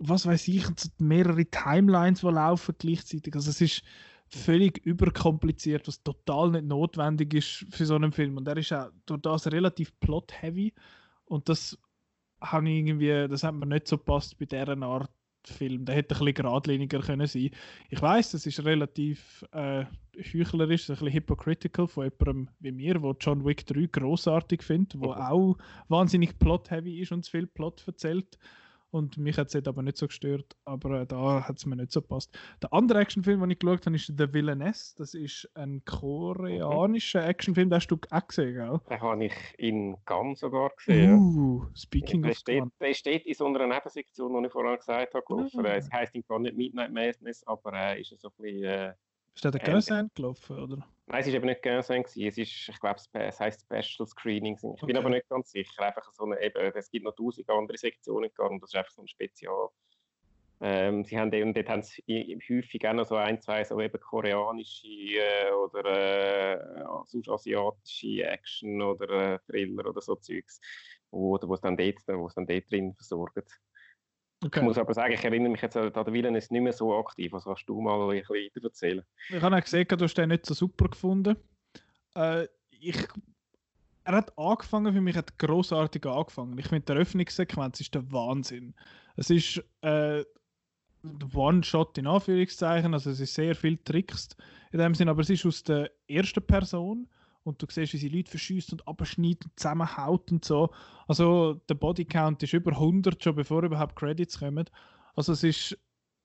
was 0.00 0.26
weiß 0.26 0.48
ich, 0.48 0.68
und 0.68 0.90
mehrere 0.98 1.46
Timelines, 1.46 2.20
die 2.20 2.26
laufen 2.26 2.74
gleichzeitig. 2.78 3.34
Also 3.34 3.50
es 3.50 3.60
ist 3.60 3.82
völlig 4.36 4.78
überkompliziert, 4.84 5.88
was 5.88 6.02
total 6.02 6.50
nicht 6.50 6.66
notwendig 6.66 7.34
ist 7.34 7.66
für 7.70 7.86
so 7.86 7.94
einen 7.94 8.12
Film. 8.12 8.36
Und 8.36 8.48
er 8.48 8.56
ist 8.56 8.72
auch 8.72 8.90
durch 9.06 9.22
das 9.22 9.50
relativ 9.50 9.98
plot-heavy. 10.00 10.74
Und 11.24 11.48
das 11.48 11.78
habe 12.40 12.68
irgendwie, 12.68 13.28
das 13.28 13.42
hat 13.42 13.54
mir 13.54 13.66
nicht 13.66 13.88
so 13.88 13.96
passt 13.96 14.38
bei 14.38 14.44
dieser 14.44 14.80
Art 14.82 15.10
Film. 15.52 15.84
Der 15.84 15.94
hätte 15.94 16.14
ein 16.14 16.18
bisschen 16.18 16.34
geradliniger 16.34 17.00
können 17.00 17.26
sein. 17.26 17.50
Ich 17.88 18.02
weiß, 18.02 18.32
das 18.32 18.46
ist 18.46 18.64
relativ 18.64 19.44
äh, 19.52 19.84
heuchlerisch, 20.16 20.88
ein 20.88 20.96
bisschen 20.96 21.12
hypocritical 21.12 21.86
von 21.86 22.04
jemandem 22.04 22.48
wie 22.60 22.72
mir, 22.72 23.02
wo 23.02 23.14
John 23.20 23.44
Wick 23.44 23.66
3 23.66 23.86
großartig 23.86 24.62
findet, 24.62 25.00
wo 25.00 25.12
auch 25.12 25.56
wahnsinnig 25.88 26.38
plot-heavy 26.38 27.00
ist 27.00 27.12
und 27.12 27.24
zu 27.24 27.30
viel 27.30 27.46
Plot 27.46 27.84
erzählt. 27.86 28.38
Und 28.96 29.18
mich 29.18 29.36
hat 29.36 29.54
es 29.54 29.66
aber 29.66 29.82
nicht 29.82 29.98
so 29.98 30.06
gestört, 30.06 30.56
aber 30.64 31.02
äh, 31.02 31.06
da 31.06 31.46
hat 31.46 31.58
es 31.58 31.66
mir 31.66 31.76
nicht 31.76 31.92
so 31.92 32.00
gepasst. 32.00 32.36
Der 32.62 32.72
andere 32.72 33.00
Actionfilm, 33.00 33.40
den 33.40 33.50
ich 33.50 33.58
geschaut 33.58 33.84
habe, 33.84 33.94
ist 33.94 34.06
The 34.06 34.32
Villainess. 34.32 34.94
Das 34.94 35.12
ist 35.12 35.50
ein 35.54 35.84
koreanischer 35.84 37.20
okay. 37.20 37.28
Actionfilm, 37.28 37.68
den 37.68 37.76
hast 37.76 37.88
du 37.88 37.98
auch 38.10 38.26
gesehen, 38.26 38.54
gell? 38.54 38.80
Den 38.88 39.00
habe 39.00 39.24
ich 39.26 39.34
in 39.58 39.96
Cannes 40.06 40.40
sogar 40.40 40.70
gesehen. 40.70 41.14
Uh, 41.14 41.66
speaking 41.74 42.22
der 42.22 42.30
of 42.30 42.38
steht, 42.38 42.64
Der 42.80 42.94
steht 42.94 43.26
in 43.26 43.34
so 43.34 43.44
einer 43.46 43.66
Nebensektion, 43.66 44.40
die 44.40 44.46
ich 44.46 44.52
vorhin 44.52 44.76
gesagt 44.78 45.14
habe, 45.14 45.24
gelaufen. 45.26 45.66
Ah. 45.66 45.76
Es 45.76 45.92
heisst 45.92 46.14
gar 46.26 46.38
nicht 46.38 46.56
Midnight 46.56 46.92
Madness, 46.92 47.46
aber 47.46 47.74
äh, 47.74 48.00
ist 48.00 48.18
so 48.18 48.28
ein 48.28 48.42
bisschen... 48.42 48.64
Äh, 48.64 48.94
ist 49.36 49.44
der 49.44 49.52
Gönsen 49.52 50.10
gelaufen, 50.14 50.58
oder? 50.58 50.86
Nein, 51.08 51.20
es 51.20 51.26
war 51.28 51.34
eben 51.34 51.46
nicht 51.46 51.62
Gönsen, 51.62 52.02
es 52.04 52.16
ist, 52.16 52.68
ich 52.68 52.80
glaube, 52.80 53.00
es 53.12 53.40
heisst 53.40 53.60
Special 53.60 54.06
Screenings. 54.06 54.62
Ich 54.64 54.70
okay. 54.70 54.86
bin 54.86 54.96
aber 54.96 55.10
nicht 55.10 55.28
ganz 55.28 55.50
sicher. 55.50 55.82
Einfach 55.82 56.12
so 56.12 56.24
eine, 56.24 56.42
eben, 56.42 56.72
es 56.74 56.90
gibt 56.90 57.04
noch 57.04 57.14
tausend 57.14 57.48
andere 57.48 57.78
Sektionen 57.78 58.30
und 58.36 58.62
das 58.62 58.70
ist 58.70 58.76
einfach 58.76 58.90
so 58.90 59.02
ein 59.02 59.08
Spezial. 59.08 59.68
Ähm, 60.60 61.04
sie 61.04 61.18
haben 61.18 61.32
eben, 61.32 61.52
dort 61.52 61.68
haben 61.68 61.82
sie 61.82 62.02
häufig 62.48 62.88
auch 62.88 62.94
noch 62.94 63.06
so 63.06 63.16
ein, 63.16 63.40
zwei 63.42 63.62
so 63.62 63.78
eben 63.78 64.00
koreanische 64.00 64.88
äh, 64.88 65.52
oder 65.52 65.84
äh, 65.84 67.30
asiatische 67.30 68.24
Action 68.24 68.80
oder 68.80 69.34
äh, 69.34 69.38
Thriller 69.40 69.86
oder 69.86 70.00
so 70.00 70.16
Zeugs, 70.16 70.60
wo, 71.10 71.38
wo 71.42 71.54
es 71.54 71.60
dann 71.60 71.76
dort, 71.76 71.96
wo 72.08 72.26
es 72.26 72.34
dann 72.34 72.46
dort 72.46 72.70
drin 72.70 72.94
versorgt. 72.94 73.60
Okay. 74.44 74.60
Ich 74.60 74.64
muss 74.64 74.78
aber 74.78 74.92
sagen, 74.92 75.14
ich 75.14 75.24
erinnere 75.24 75.50
mich 75.50 75.62
jetzt 75.62 75.76
an 75.76 75.92
den 75.92 76.12
Willen 76.12 76.34
ist 76.34 76.52
nicht 76.52 76.60
mehr 76.60 76.72
so 76.72 76.94
aktiv. 76.98 77.32
Was 77.32 77.44
kannst 77.44 77.68
du 77.68 77.80
mal 77.80 78.10
ein 78.10 78.22
bisschen 78.22 78.64
erzählen? 78.64 79.02
Ich 79.30 79.42
habe 79.42 79.56
auch 79.56 79.60
gesehen, 79.60 79.86
du 79.88 80.04
hast 80.04 80.14
den 80.14 80.28
nicht 80.28 80.44
so 80.44 80.54
super 80.54 80.88
gefunden. 80.88 81.36
Äh, 82.14 82.46
ich, 82.70 83.08
er 84.04 84.16
hat 84.16 84.38
angefangen, 84.38 84.92
für 84.92 85.00
mich 85.00 85.16
hat 85.16 85.38
großartig 85.38 86.04
angefangen. 86.04 86.58
Ich 86.58 86.68
finde, 86.68 86.84
die 86.84 86.92
Eröffnungssequenz 86.92 87.80
ist 87.80 87.94
der 87.94 88.12
Wahnsinn. 88.12 88.74
Es 89.16 89.30
ist 89.30 89.64
äh, 89.80 90.22
One-Shot 91.34 91.96
in 91.98 92.06
Anführungszeichen, 92.06 92.92
also 92.92 93.10
es 93.10 93.20
ist 93.20 93.34
sehr 93.34 93.54
viel 93.54 93.78
trickst 93.78 94.36
in 94.72 94.80
dem 94.80 94.94
Sinn, 94.94 95.08
aber 95.08 95.22
es 95.22 95.30
ist 95.30 95.46
aus 95.46 95.62
der 95.62 95.90
ersten 96.08 96.46
Person 96.46 97.08
und 97.46 97.62
du 97.62 97.66
siehst, 97.70 97.92
wie 97.92 97.98
sie 97.98 98.08
Leute 98.08 98.30
verschießt 98.30 98.72
und 98.72 98.86
abschneidet 98.88 99.44
und 99.44 99.58
zusammenhaut 99.58 100.30
und 100.32 100.44
so. 100.44 100.70
Also 101.06 101.54
der 101.68 101.74
Bodycount 101.74 102.42
ist 102.42 102.52
über 102.52 102.72
100 102.72 103.22
schon 103.22 103.36
bevor 103.36 103.62
überhaupt 103.62 103.96
Credits 103.96 104.38
kommen. 104.38 104.68
Also 105.14 105.32
es 105.32 105.44
ist, 105.44 105.78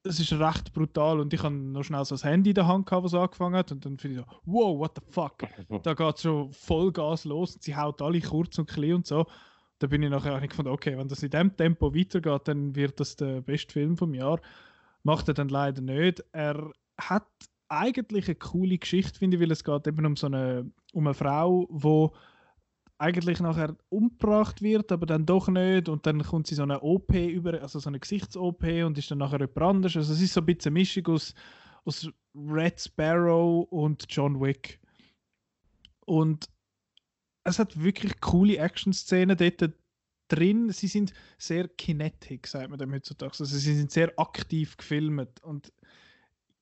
es 0.03 0.19
ist 0.19 0.33
recht 0.33 0.73
brutal 0.73 1.19
und 1.19 1.33
ich 1.33 1.43
habe 1.43 1.53
noch 1.53 1.83
schnell 1.83 2.03
so 2.05 2.15
das 2.15 2.23
Handy 2.23 2.49
in 2.49 2.55
der 2.55 2.67
Hand 2.67 2.87
gehabt, 2.87 3.05
was 3.05 3.13
angefangen 3.13 3.55
hat 3.55 3.71
und 3.71 3.85
dann 3.85 3.97
finde 3.97 4.19
ich 4.19 4.25
so, 4.25 4.35
wow, 4.45 4.79
what 4.79 4.93
the 4.95 5.11
fuck. 5.11 5.37
da 5.83 5.93
geht 5.93 6.15
es 6.15 6.21
schon 6.23 6.51
Vollgas 6.51 7.25
los 7.25 7.53
und 7.53 7.63
sie 7.63 7.75
haut 7.75 8.01
alle 8.01 8.19
kurz 8.21 8.57
und 8.57 8.69
klein 8.69 8.95
und 8.95 9.07
so. 9.07 9.27
Da 9.79 9.87
bin 9.87 10.03
ich 10.03 10.09
nachher 10.09 10.35
eigentlich 10.35 10.51
gefunden, 10.51 10.71
okay, 10.71 10.97
wenn 10.97 11.07
das 11.07 11.23
in 11.23 11.31
dem 11.31 11.55
Tempo 11.55 11.93
weitergeht, 11.95 12.47
dann 12.47 12.75
wird 12.75 12.99
das 12.99 13.15
der 13.15 13.41
beste 13.41 13.73
Film 13.73 13.97
vom 13.97 14.13
Jahr. 14.13 14.39
Macht 15.03 15.27
er 15.27 15.33
dann 15.33 15.49
leider 15.49 15.81
nicht. 15.81 16.23
Er 16.31 16.71
hat 16.99 17.27
eigentlich 17.71 18.27
eine 18.27 18.35
coole 18.35 18.77
Geschichte, 18.77 19.17
finde 19.17 19.39
weil 19.39 19.51
es 19.51 19.63
geht 19.63 19.87
eben 19.87 20.05
um 20.05 20.15
so 20.15 20.27
eine, 20.27 20.69
um 20.93 21.07
eine 21.07 21.13
Frau, 21.13 21.67
die 21.71 22.09
eigentlich 22.97 23.39
nachher 23.39 23.75
umgebracht 23.89 24.61
wird, 24.61 24.91
aber 24.91 25.05
dann 25.07 25.25
doch 25.25 25.47
nicht 25.47 25.89
und 25.89 26.05
dann 26.05 26.21
kommt 26.21 26.47
sie 26.47 26.55
so 26.55 26.63
eine 26.63 26.81
OP 26.81 27.15
über, 27.15 27.59
also 27.61 27.79
so 27.79 27.89
eine 27.89 27.99
Gesichts-OP 27.99 28.63
und 28.85 28.97
ist 28.97 29.09
dann 29.09 29.17
nachher 29.17 29.39
jemand 29.39 29.57
anders. 29.57 29.95
Also 29.95 30.13
es 30.13 30.21
ist 30.21 30.33
so 30.33 30.41
ein 30.41 30.45
bisschen 30.45 30.71
eine 30.71 30.79
Mischung 30.79 31.07
aus, 31.07 31.33
aus 31.85 32.09
Red 32.35 32.79
Sparrow 32.79 33.67
und 33.71 34.05
John 34.09 34.39
Wick. 34.39 34.79
Und 36.05 36.47
es 37.43 37.57
hat 37.57 37.81
wirklich 37.81 38.19
coole 38.19 38.57
Action-Szenen 38.57 39.37
dort 39.37 39.73
drin. 40.27 40.69
Sie 40.69 40.87
sind 40.87 41.13
sehr 41.37 41.67
kinetic, 41.69 42.45
sagt 42.45 42.69
man 42.69 42.77
dem 42.77 42.93
heutzutage. 42.93 43.31
Also 43.31 43.45
sie 43.45 43.75
sind 43.75 43.91
sehr 43.91 44.13
aktiv 44.19 44.77
gefilmt 44.77 45.41
und 45.43 45.73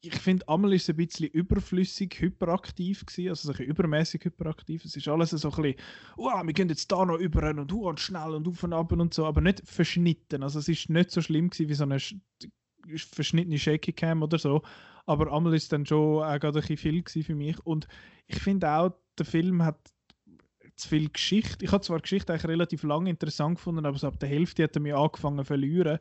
ich 0.02 0.16
finde, 0.16 0.48
einmal 0.48 0.74
ist 0.74 0.84
es 0.84 0.90
ein 0.90 0.96
bisschen 0.96 1.28
überflüssig 1.28 2.20
hyperaktiv 2.20 3.06
gewesen, 3.06 3.30
also 3.30 3.52
so 3.52 3.58
ein 3.58 3.66
übermäßig 3.66 4.24
hyperaktiv. 4.24 4.86
Es 4.86 4.96
ist 4.96 5.08
alles 5.08 5.32
so 5.32 5.50
ein 5.50 5.62
bisschen, 5.62 5.76
wow, 6.16 6.42
wir 6.44 6.54
gehen 6.54 6.70
jetzt 6.70 6.92
da 6.92 7.06
noch 7.06 7.18
über 7.18 7.50
und, 7.50 7.72
uh, 7.72 7.90
und 7.90 8.00
schnell 8.00 8.32
und 8.32 8.48
auf 8.48 8.64
und 8.64 8.74
ab 8.74 8.92
und 8.94 9.14
so, 9.14 9.26
aber 9.26 9.42
nicht 9.42 9.62
verschnitten. 9.66 10.44
Also 10.44 10.60
es 10.60 10.70
ist 10.70 10.90
nicht 10.90 11.12
so 11.12 11.22
schlimm 11.22 11.50
gewesen 11.50 11.70
wie 11.70 11.74
so 11.74 11.84
eine 11.84 11.98
verschnittene 12.96 13.60
Shaky 13.60 13.92
Cam 13.92 14.24
oder 14.24 14.40
so, 14.40 14.62
aber 15.06 15.34
einmal 15.34 15.54
ist 15.54 15.64
es 15.64 15.70
dann 15.70 15.86
schon 15.86 16.24
auch 16.24 16.40
gerade 16.40 16.60
ein 16.60 16.62
bisschen 16.62 16.78
viel 16.78 17.02
gewesen 17.04 17.24
für 17.24 17.36
mich. 17.36 17.60
Und 17.66 17.88
ich 18.28 18.40
finde 18.40 18.72
auch, 18.72 18.94
der 19.18 19.26
Film 19.26 19.64
hat 19.64 19.80
zu 20.78 20.88
viel 20.88 21.10
Geschichte. 21.10 21.66
Ich 21.66 21.74
habe 21.74 21.84
zwar 21.84 22.00
Geschichte 22.00 22.32
eigentlich 22.32 22.48
relativ 22.48 22.84
lange 22.84 23.10
interessant 23.10 23.58
gefunden, 23.58 23.86
aber 23.86 23.98
so 23.98 24.08
ab 24.08 24.20
der 24.20 24.30
Hälfte 24.30 24.64
hat 24.64 24.78
er 24.78 24.82
mich 24.82 24.96
angefangen 24.96 25.40
zu 25.40 25.44
verlieren 25.46 26.00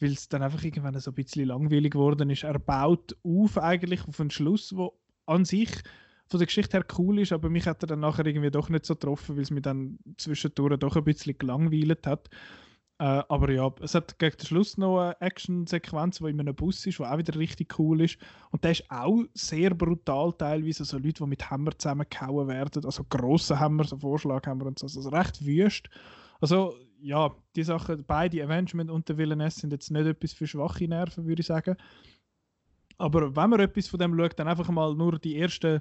weil 0.00 0.12
es 0.12 0.28
dann 0.28 0.42
einfach 0.42 0.62
irgendwann 0.62 0.98
so 1.00 1.10
ein 1.10 1.14
bisschen 1.14 1.46
langweilig 1.46 1.92
geworden 1.92 2.30
ist. 2.30 2.44
Er 2.44 2.58
baut 2.58 3.16
auf 3.22 3.58
eigentlich 3.58 4.06
auf 4.06 4.20
einen 4.20 4.30
Schluss, 4.30 4.76
wo 4.76 4.98
an 5.26 5.44
sich 5.44 5.70
von 6.28 6.38
der 6.38 6.46
Geschichte 6.46 6.76
her 6.76 6.86
cool 6.98 7.18
ist, 7.20 7.32
aber 7.32 7.48
mich 7.48 7.66
hat 7.66 7.82
er 7.82 7.86
dann 7.86 8.00
nachher 8.00 8.26
irgendwie 8.26 8.50
doch 8.50 8.68
nicht 8.68 8.84
so 8.84 8.94
getroffen, 8.94 9.36
weil 9.36 9.42
es 9.42 9.50
mich 9.50 9.62
dann 9.62 9.98
zwischendurch 10.18 10.78
doch 10.78 10.96
ein 10.96 11.04
bisschen 11.04 11.38
gelangweilt 11.38 12.06
hat. 12.06 12.28
Äh, 13.00 13.22
aber 13.28 13.50
ja, 13.52 13.72
es 13.80 13.94
hat 13.94 14.18
gegen 14.18 14.36
den 14.36 14.46
Schluss 14.46 14.76
noch 14.76 14.98
eine 14.98 15.20
Action-Sequenz, 15.20 16.18
die 16.18 16.30
in 16.30 16.40
einem 16.40 16.54
Bus 16.54 16.84
ist, 16.84 16.98
die 16.98 17.04
auch 17.04 17.16
wieder 17.16 17.38
richtig 17.38 17.78
cool 17.78 18.02
ist. 18.02 18.18
Und 18.50 18.64
der 18.64 18.72
ist 18.72 18.90
auch 18.90 19.22
sehr 19.34 19.72
brutal 19.72 20.32
teilweise. 20.36 20.82
Also 20.82 20.98
Leute, 20.98 21.22
die 21.22 21.26
mit 21.26 21.48
Hammer 21.48 21.78
zusammengehauen 21.78 22.48
werden, 22.48 22.84
also 22.84 23.04
grosse 23.08 23.58
Hammer, 23.58 23.84
so 23.84 23.96
Vorschlaghammer 23.98 24.66
und 24.66 24.78
so. 24.80 24.86
Also 24.86 25.08
recht 25.10 25.46
wüst. 25.46 25.88
Also 26.40 26.74
ja, 27.00 27.34
die 27.56 27.62
Sachen, 27.62 28.04
beide 28.04 28.42
Avengement 28.42 28.90
und 28.90 29.08
der 29.08 29.18
Villainess 29.18 29.56
sind 29.56 29.72
jetzt 29.72 29.90
nicht 29.90 30.06
etwas 30.06 30.32
für 30.32 30.46
schwache 30.46 30.88
Nerven, 30.88 31.26
würde 31.26 31.40
ich 31.40 31.46
sagen. 31.46 31.76
Aber 32.96 33.34
wenn 33.36 33.50
man 33.50 33.60
etwas 33.60 33.88
von 33.88 34.00
dem 34.00 34.16
schaut, 34.18 34.38
dann 34.38 34.48
einfach 34.48 34.68
mal 34.68 34.94
nur 34.94 35.18
die 35.18 35.38
ersten 35.38 35.80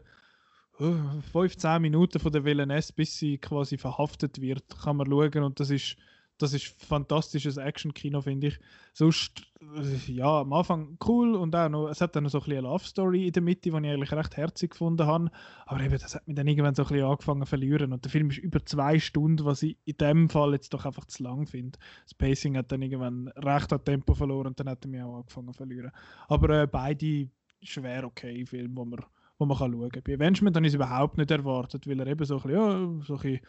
15 0.77 1.69
äh, 1.69 1.79
Minuten 1.79 2.19
von 2.19 2.31
der 2.31 2.45
Villainess, 2.45 2.91
bis 2.91 3.17
sie 3.17 3.39
quasi 3.39 3.77
verhaftet 3.77 4.39
wird, 4.39 4.63
kann 4.83 4.97
man 4.97 5.07
schauen 5.07 5.43
und 5.43 5.59
das 5.59 5.71
ist 5.71 5.97
das 6.37 6.53
ist 6.53 6.67
fantastisches 6.83 7.57
Action-Kino, 7.57 8.21
finde 8.21 8.47
ich. 8.47 8.59
Sonst, 8.93 9.41
äh, 9.61 10.11
ja, 10.11 10.41
am 10.41 10.53
Anfang 10.53 10.97
cool 11.05 11.35
und 11.35 11.55
auch 11.55 11.69
noch, 11.69 11.89
es 11.89 12.01
hat 12.01 12.15
dann 12.15 12.23
noch 12.23 12.29
so 12.29 12.41
ein 12.41 12.51
eine 12.51 12.61
Love-Story 12.61 13.27
in 13.27 13.33
der 13.33 13.41
Mitte, 13.41 13.69
die 13.69 13.69
ich 13.69 13.75
eigentlich 13.75 14.11
recht 14.11 14.37
herzig 14.37 14.71
gefunden 14.71 15.05
habe. 15.07 15.31
Aber 15.65 15.81
eben, 15.81 15.97
das 15.97 16.15
hat 16.15 16.27
mich 16.27 16.35
dann 16.35 16.47
irgendwann 16.47 16.75
so 16.75 16.83
ein 16.83 16.89
bisschen 16.89 17.05
angefangen 17.05 17.41
zu 17.41 17.47
verlieren. 17.47 17.93
Und 17.93 18.03
der 18.03 18.11
Film 18.11 18.29
ist 18.29 18.37
über 18.37 18.63
zwei 18.65 18.99
Stunden, 18.99 19.45
was 19.45 19.63
ich 19.63 19.77
in 19.85 19.97
dem 19.97 20.29
Fall 20.29 20.53
jetzt 20.53 20.73
doch 20.73 20.85
einfach 20.85 21.05
zu 21.05 21.23
lang 21.23 21.47
finde. 21.47 21.79
Das 22.03 22.13
Pacing 22.13 22.57
hat 22.57 22.71
dann 22.71 22.81
irgendwann 22.81 23.29
recht 23.29 23.73
an 23.73 23.83
Tempo 23.83 24.13
verloren 24.13 24.47
und 24.47 24.59
dann 24.59 24.69
hat 24.69 24.85
er 24.85 24.89
mich 24.89 25.01
auch 25.01 25.17
angefangen 25.17 25.53
zu 25.53 25.57
verlieren. 25.57 25.91
Aber 26.27 26.61
äh, 26.61 26.67
beide 26.67 27.29
schwer 27.63 28.05
okay 28.05 28.45
Filme, 28.45 28.75
wo 28.75 28.85
man, 28.85 28.99
wo 29.39 29.45
man 29.45 29.57
kann 29.57 29.71
schauen 29.71 29.89
kann. 29.89 30.03
Bei 30.03 30.13
Avengement 30.13 30.55
habe 30.55 30.65
ich 30.65 30.71
es 30.71 30.75
überhaupt 30.75 31.17
nicht 31.17 31.31
erwartet, 31.31 31.87
weil 31.87 31.99
er 31.99 32.07
eben 32.07 32.25
so 32.25 32.35
ein 32.35 32.43
bisschen, 32.43 32.59
ja, 32.59 33.03
so 33.03 33.15
ein 33.15 33.21
bisschen 33.21 33.39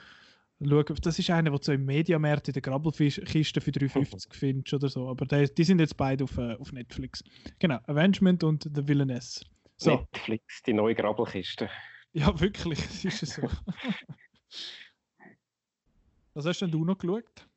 schauen. 0.60 0.96
Das 1.02 1.18
ist 1.18 1.30
einer, 1.30 1.50
du 1.50 1.58
so 1.60 1.72
im 1.72 1.84
Mediamarkt 1.84 2.48
in 2.48 2.54
der 2.54 2.62
Grabbelkiste 2.62 3.60
für 3.60 3.70
3,50 3.70 4.34
findest 4.34 4.74
oder 4.74 4.88
so. 4.88 5.08
Aber 5.08 5.26
die, 5.26 5.52
die, 5.52 5.64
sind 5.64 5.80
jetzt 5.80 5.96
beide 5.96 6.24
auf, 6.24 6.36
äh, 6.38 6.54
auf 6.54 6.72
Netflix. 6.72 7.22
Genau, 7.58 7.78
Avengement 7.86 8.42
und 8.44 8.64
The 8.74 8.86
Villainess. 8.86 9.44
So. 9.76 9.96
Netflix, 10.12 10.62
die 10.64 10.72
neue 10.72 10.94
Grabbelkiste. 10.94 11.70
Ja, 12.12 12.38
wirklich, 12.40 12.78
es 13.04 13.04
ist 13.04 13.34
so. 13.34 13.42
Was 16.34 16.46
hast 16.46 16.60
denn 16.60 16.70
du 16.70 16.84
noch 16.84 16.98
geschaut? 16.98 17.48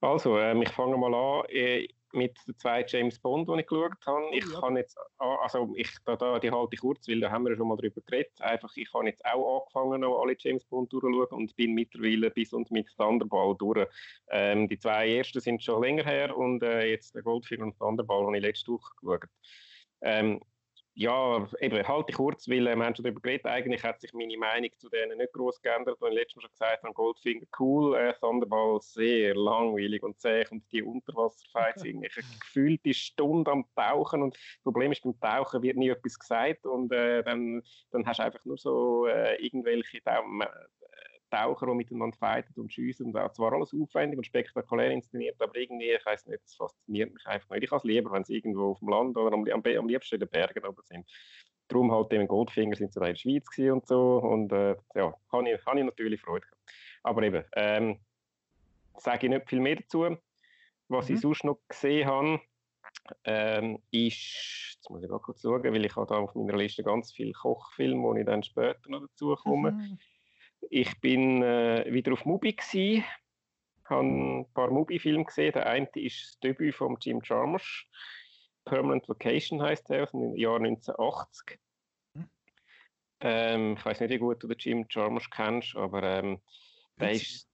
Also, 0.00 0.38
ähm, 0.38 0.62
ich 0.62 0.70
fange 0.70 0.96
mal 0.96 1.14
an. 1.14 1.44
Äh, 1.50 1.88
mit 2.18 2.36
den 2.46 2.56
zwei 2.58 2.84
James 2.86 3.18
Bond, 3.18 3.48
die 3.48 3.60
ich 3.60 3.66
geschaut 3.66 4.06
habe. 4.06 4.26
Ich 4.32 4.44
ja. 4.52 4.60
kann 4.60 4.76
jetzt, 4.76 4.98
also 5.18 5.72
ich, 5.76 5.90
da, 6.04 6.16
da, 6.16 6.38
die 6.38 6.50
halte 6.50 6.74
ich 6.74 6.80
kurz, 6.80 7.08
weil 7.08 7.20
da 7.20 7.30
haben 7.30 7.46
wir 7.46 7.56
schon 7.56 7.68
mal 7.68 7.76
drüber 7.76 8.00
geredet. 8.04 8.40
Einfach, 8.40 8.70
ich 8.76 8.92
habe 8.92 9.06
jetzt 9.06 9.24
auch 9.24 9.62
angefangen, 9.62 10.02
noch 10.02 10.20
alle 10.20 10.36
James 10.38 10.64
Bond 10.64 10.92
durchzuschauen 10.92 11.28
und 11.30 11.56
bin 11.56 11.74
mittlerweile 11.74 12.30
bis 12.30 12.52
und 12.52 12.70
mit 12.70 12.88
Thunderball 12.96 13.56
durch. 13.56 13.86
Ähm, 14.30 14.68
die 14.68 14.78
zwei 14.78 15.16
ersten 15.16 15.40
sind 15.40 15.62
schon 15.62 15.82
länger 15.82 16.04
her 16.04 16.36
und 16.36 16.62
äh, 16.62 16.90
jetzt 16.90 17.14
der 17.14 17.22
Goldfinger 17.22 17.64
und 17.64 17.78
Thunderball 17.78 18.26
habe 18.26 18.36
ich 18.36 18.42
letzte 18.42 18.72
Woche 18.72 18.92
geschaut. 19.00 19.30
Ähm, 20.00 20.40
ja, 20.98 21.48
eben, 21.60 21.86
halte 21.86 22.10
ich 22.10 22.16
kurz, 22.16 22.48
weil 22.48 22.66
äh, 22.66 22.74
wir 22.74 22.84
haben 22.84 22.96
schon 22.96 23.04
darüber 23.04 23.20
geredet, 23.20 23.46
eigentlich 23.46 23.84
hat 23.84 24.00
sich 24.00 24.12
meine 24.14 24.36
Meinung 24.36 24.70
zu 24.78 24.88
denen 24.88 25.18
nicht 25.18 25.32
groß 25.32 25.62
geändert, 25.62 26.02
und 26.02 26.08
ich 26.08 26.14
letztes 26.14 26.36
Mal 26.36 26.42
schon 26.42 26.50
gesagt 26.50 26.82
habe, 26.82 26.92
Goldfinger 26.92 27.46
cool, 27.60 27.96
äh, 27.96 28.14
Thunderball 28.14 28.80
sehr 28.80 29.36
langweilig 29.36 30.02
und 30.02 30.20
zäh. 30.20 30.44
Und 30.50 30.64
die 30.72 30.82
Unterwasserfights 30.82 31.84
irgendwie 31.84 32.08
gefühlt 32.40 32.84
die 32.84 32.94
Stunde 32.94 33.52
am 33.52 33.64
Tauchen. 33.76 34.22
Und 34.22 34.34
das 34.34 34.62
Problem 34.64 34.90
ist, 34.90 35.04
beim 35.04 35.20
Tauchen 35.20 35.62
wird 35.62 35.76
nie 35.76 35.90
etwas 35.90 36.18
gesagt. 36.18 36.66
Und 36.66 36.90
äh, 36.92 37.22
dann, 37.22 37.62
dann 37.92 38.04
hast 38.04 38.18
du 38.18 38.24
einfach 38.24 38.44
nur 38.44 38.58
so 38.58 39.06
äh, 39.06 39.36
irgendwelche 39.36 40.00
Daumen, 40.00 40.48
Taucher, 41.30 41.66
die 41.66 41.74
miteinander 41.74 42.16
fighten 42.16 42.60
und 42.60 42.72
schiessen. 42.72 43.06
Und 43.06 43.16
auch 43.16 43.32
zwar 43.32 43.52
alles 43.52 43.74
aufwendig 43.74 44.18
und 44.18 44.24
spektakulär 44.24 44.90
inszeniert, 44.90 45.40
aber 45.40 45.56
irgendwie, 45.56 45.90
ich 45.90 46.04
weiß 46.04 46.26
nicht, 46.26 46.42
es 46.44 46.54
fasziniert 46.54 47.12
mich 47.12 47.26
einfach 47.26 47.50
nicht. 47.50 47.64
Ich 47.64 47.70
habe 47.70 47.78
es 47.78 47.84
lieber, 47.84 48.12
wenn 48.12 48.24
sie 48.24 48.36
irgendwo 48.36 48.70
auf 48.72 48.78
dem 48.78 48.88
Land 48.88 49.16
oder 49.16 49.34
am, 49.34 49.44
am, 49.46 49.62
am 49.64 49.88
liebsten 49.88 50.16
in 50.16 50.20
den 50.20 50.28
Bergen 50.28 50.64
oben 50.64 50.82
sind. 50.84 51.06
Darum 51.68 51.92
halt 51.92 52.12
eben 52.12 52.26
Goldfinger 52.26 52.76
sind 52.76 52.92
sie 52.92 53.00
da 53.00 53.06
in 53.06 53.12
der 53.12 53.18
Schweiz 53.18 53.58
und 53.58 53.86
so. 53.86 54.18
Und 54.18 54.52
äh, 54.52 54.76
ja, 54.94 55.14
habe 55.32 55.50
ich, 55.50 55.66
hab 55.66 55.76
ich 55.76 55.84
natürlich 55.84 56.20
Freude 56.20 56.46
gehabt. 56.46 56.72
Aber 57.02 57.22
eben, 57.22 57.44
ähm, 57.56 58.00
sage 58.96 59.26
ich 59.26 59.32
nicht 59.32 59.48
viel 59.48 59.60
mehr 59.60 59.76
dazu. 59.76 60.16
Was 60.88 61.08
mhm. 61.08 61.14
ich 61.14 61.20
sonst 61.20 61.44
noch 61.44 61.58
gesehen 61.68 62.08
habe, 62.08 62.40
ähm, 63.24 63.82
ist, 63.90 64.76
jetzt 64.76 64.90
muss 64.90 65.02
ich 65.02 65.10
mal 65.10 65.18
kurz 65.18 65.42
schauen, 65.42 65.62
weil 65.62 65.84
ich 65.84 65.94
habe 65.96 66.06
da 66.06 66.16
auf 66.16 66.34
meiner 66.34 66.56
Liste 66.56 66.82
ganz 66.82 67.12
viele 67.12 67.32
Kochfilme, 67.32 68.02
wo 68.02 68.14
ich 68.14 68.24
dann 68.24 68.42
später 68.42 68.88
noch 68.88 69.00
dazu 69.00 69.34
komme. 69.36 69.72
Mhm. 69.72 69.98
Ich 70.70 71.00
bin 71.00 71.42
äh, 71.42 71.86
wieder 71.88 72.12
auf 72.12 72.24
Mubi 72.24 72.52
gsi, 72.52 73.04
habe 73.88 74.06
ein 74.06 74.46
paar 74.52 74.70
Mubi-Filme 74.70 75.24
gesehen. 75.24 75.52
Der 75.52 75.66
eine 75.66 75.88
ist 75.94 76.24
das 76.24 76.38
Debüt 76.40 76.74
von 76.74 76.96
Jim 77.00 77.20
Jarmusch. 77.24 77.88
Permanent 78.64 79.08
Vacation 79.08 79.62
heißt 79.62 79.90
er, 79.90 80.04
aus 80.04 80.10
dem 80.10 80.36
Jahr 80.36 80.56
1980. 80.56 81.58
Hm. 82.14 82.30
Ähm, 83.20 83.74
ich 83.78 83.84
weiß 83.84 84.00
nicht, 84.00 84.10
wie 84.10 84.18
gut 84.18 84.42
du 84.42 84.48
den 84.48 84.58
Jim 84.58 84.86
Jarmusch 84.90 85.30
kennst, 85.30 85.74
aber 85.76 86.02
ähm, 86.02 86.40
der 87.00 87.12
ist 87.12 87.48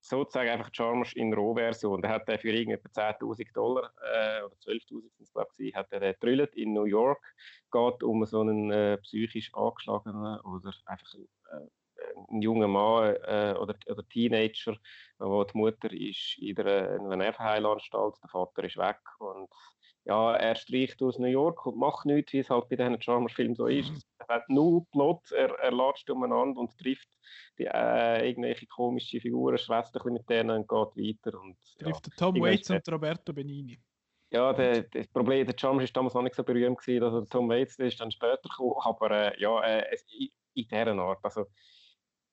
sozusagen 0.00 0.50
einfach 0.50 0.70
Jarmusch 0.72 1.14
in 1.14 1.32
Rohversion. 1.32 2.02
Der 2.02 2.10
hat 2.10 2.28
der 2.28 2.38
für 2.38 2.50
irgendwie 2.50 2.76
10.000 2.76 3.52
Dollar 3.52 3.92
äh, 4.02 4.42
oder 4.42 4.54
12.000 4.56 4.88
sind 4.88 5.12
es 5.20 5.32
glaube 5.32 5.50
ich, 5.58 5.74
hat 5.74 5.92
er 5.92 6.12
den 6.12 6.46
in 6.54 6.72
New 6.72 6.84
York. 6.84 7.22
Geht 7.70 8.02
um 8.02 8.24
so 8.26 8.40
einen 8.40 8.70
äh, 8.70 8.98
psychisch 8.98 9.52
angeschlagenen 9.54 10.40
oder 10.40 10.72
einfach 10.86 11.14
äh, 11.14 11.66
ein 12.30 12.42
junger 12.42 12.68
Mann 12.68 13.14
äh, 13.24 13.54
oder, 13.58 13.74
oder 13.86 14.08
Teenager, 14.08 14.76
wo 15.18 15.44
die 15.44 15.56
Mutter 15.56 15.92
ist 15.92 16.38
in, 16.38 16.58
einer 16.58 17.16
Nervenheilanstalt, 17.16 18.16
der 18.22 18.30
Vater 18.30 18.64
ist 18.64 18.76
weg 18.76 19.00
und 19.18 19.48
ja, 20.04 20.34
er 20.36 20.54
streicht 20.56 21.02
aus 21.02 21.18
New 21.18 21.26
York 21.26 21.66
und 21.66 21.76
macht 21.76 22.06
nichts, 22.06 22.32
wie 22.32 22.38
es 22.38 22.48
halt 22.48 22.68
bei 22.70 22.76
diesen 22.76 23.00
Charmer-Filmen 23.00 23.54
so 23.54 23.66
ist. 23.66 23.90
Mhm. 23.90 24.00
Er 24.26 24.36
hat 24.36 24.48
null 24.48 24.82
Plot, 24.90 25.30
er, 25.32 25.50
er 25.58 25.70
latscht 25.70 26.08
umeinander 26.08 26.60
und 26.60 26.76
trifft 26.78 27.08
die, 27.58 27.66
äh, 27.66 28.26
irgendwelche 28.26 28.66
komische 28.66 29.20
Figuren, 29.20 29.58
schwätzt 29.58 29.94
ein 29.94 29.98
bisschen 29.98 30.14
mit 30.14 30.30
denen 30.30 30.50
und 30.50 30.66
geht 30.68 31.26
weiter. 31.26 31.38
Und, 31.38 31.58
trifft 31.78 32.06
ja, 32.06 32.12
Tom 32.16 32.40
Waits 32.40 32.70
und 32.70 32.90
Roberto 32.90 33.34
Benini. 33.34 33.78
Ja, 34.30 34.52
der, 34.54 34.84
das 34.84 35.08
Problem, 35.08 35.46
der 35.46 35.54
Charmer 35.58 35.82
ist 35.82 35.94
damals 35.94 36.14
noch 36.14 36.22
nicht 36.22 36.34
so 36.34 36.42
berühmt 36.42 36.78
gewesen, 36.78 37.02
also 37.02 37.22
Tom 37.26 37.48
Waits 37.48 37.78
ist 37.78 38.00
dann 38.00 38.10
später 38.10 38.40
gekommen, 38.42 38.74
aber 38.80 39.10
äh, 39.10 39.40
ja, 39.40 39.60
äh, 39.62 39.94
in, 40.18 40.28
in 40.54 40.68
dieser 40.68 40.98
Art, 40.98 41.18
also 41.22 41.46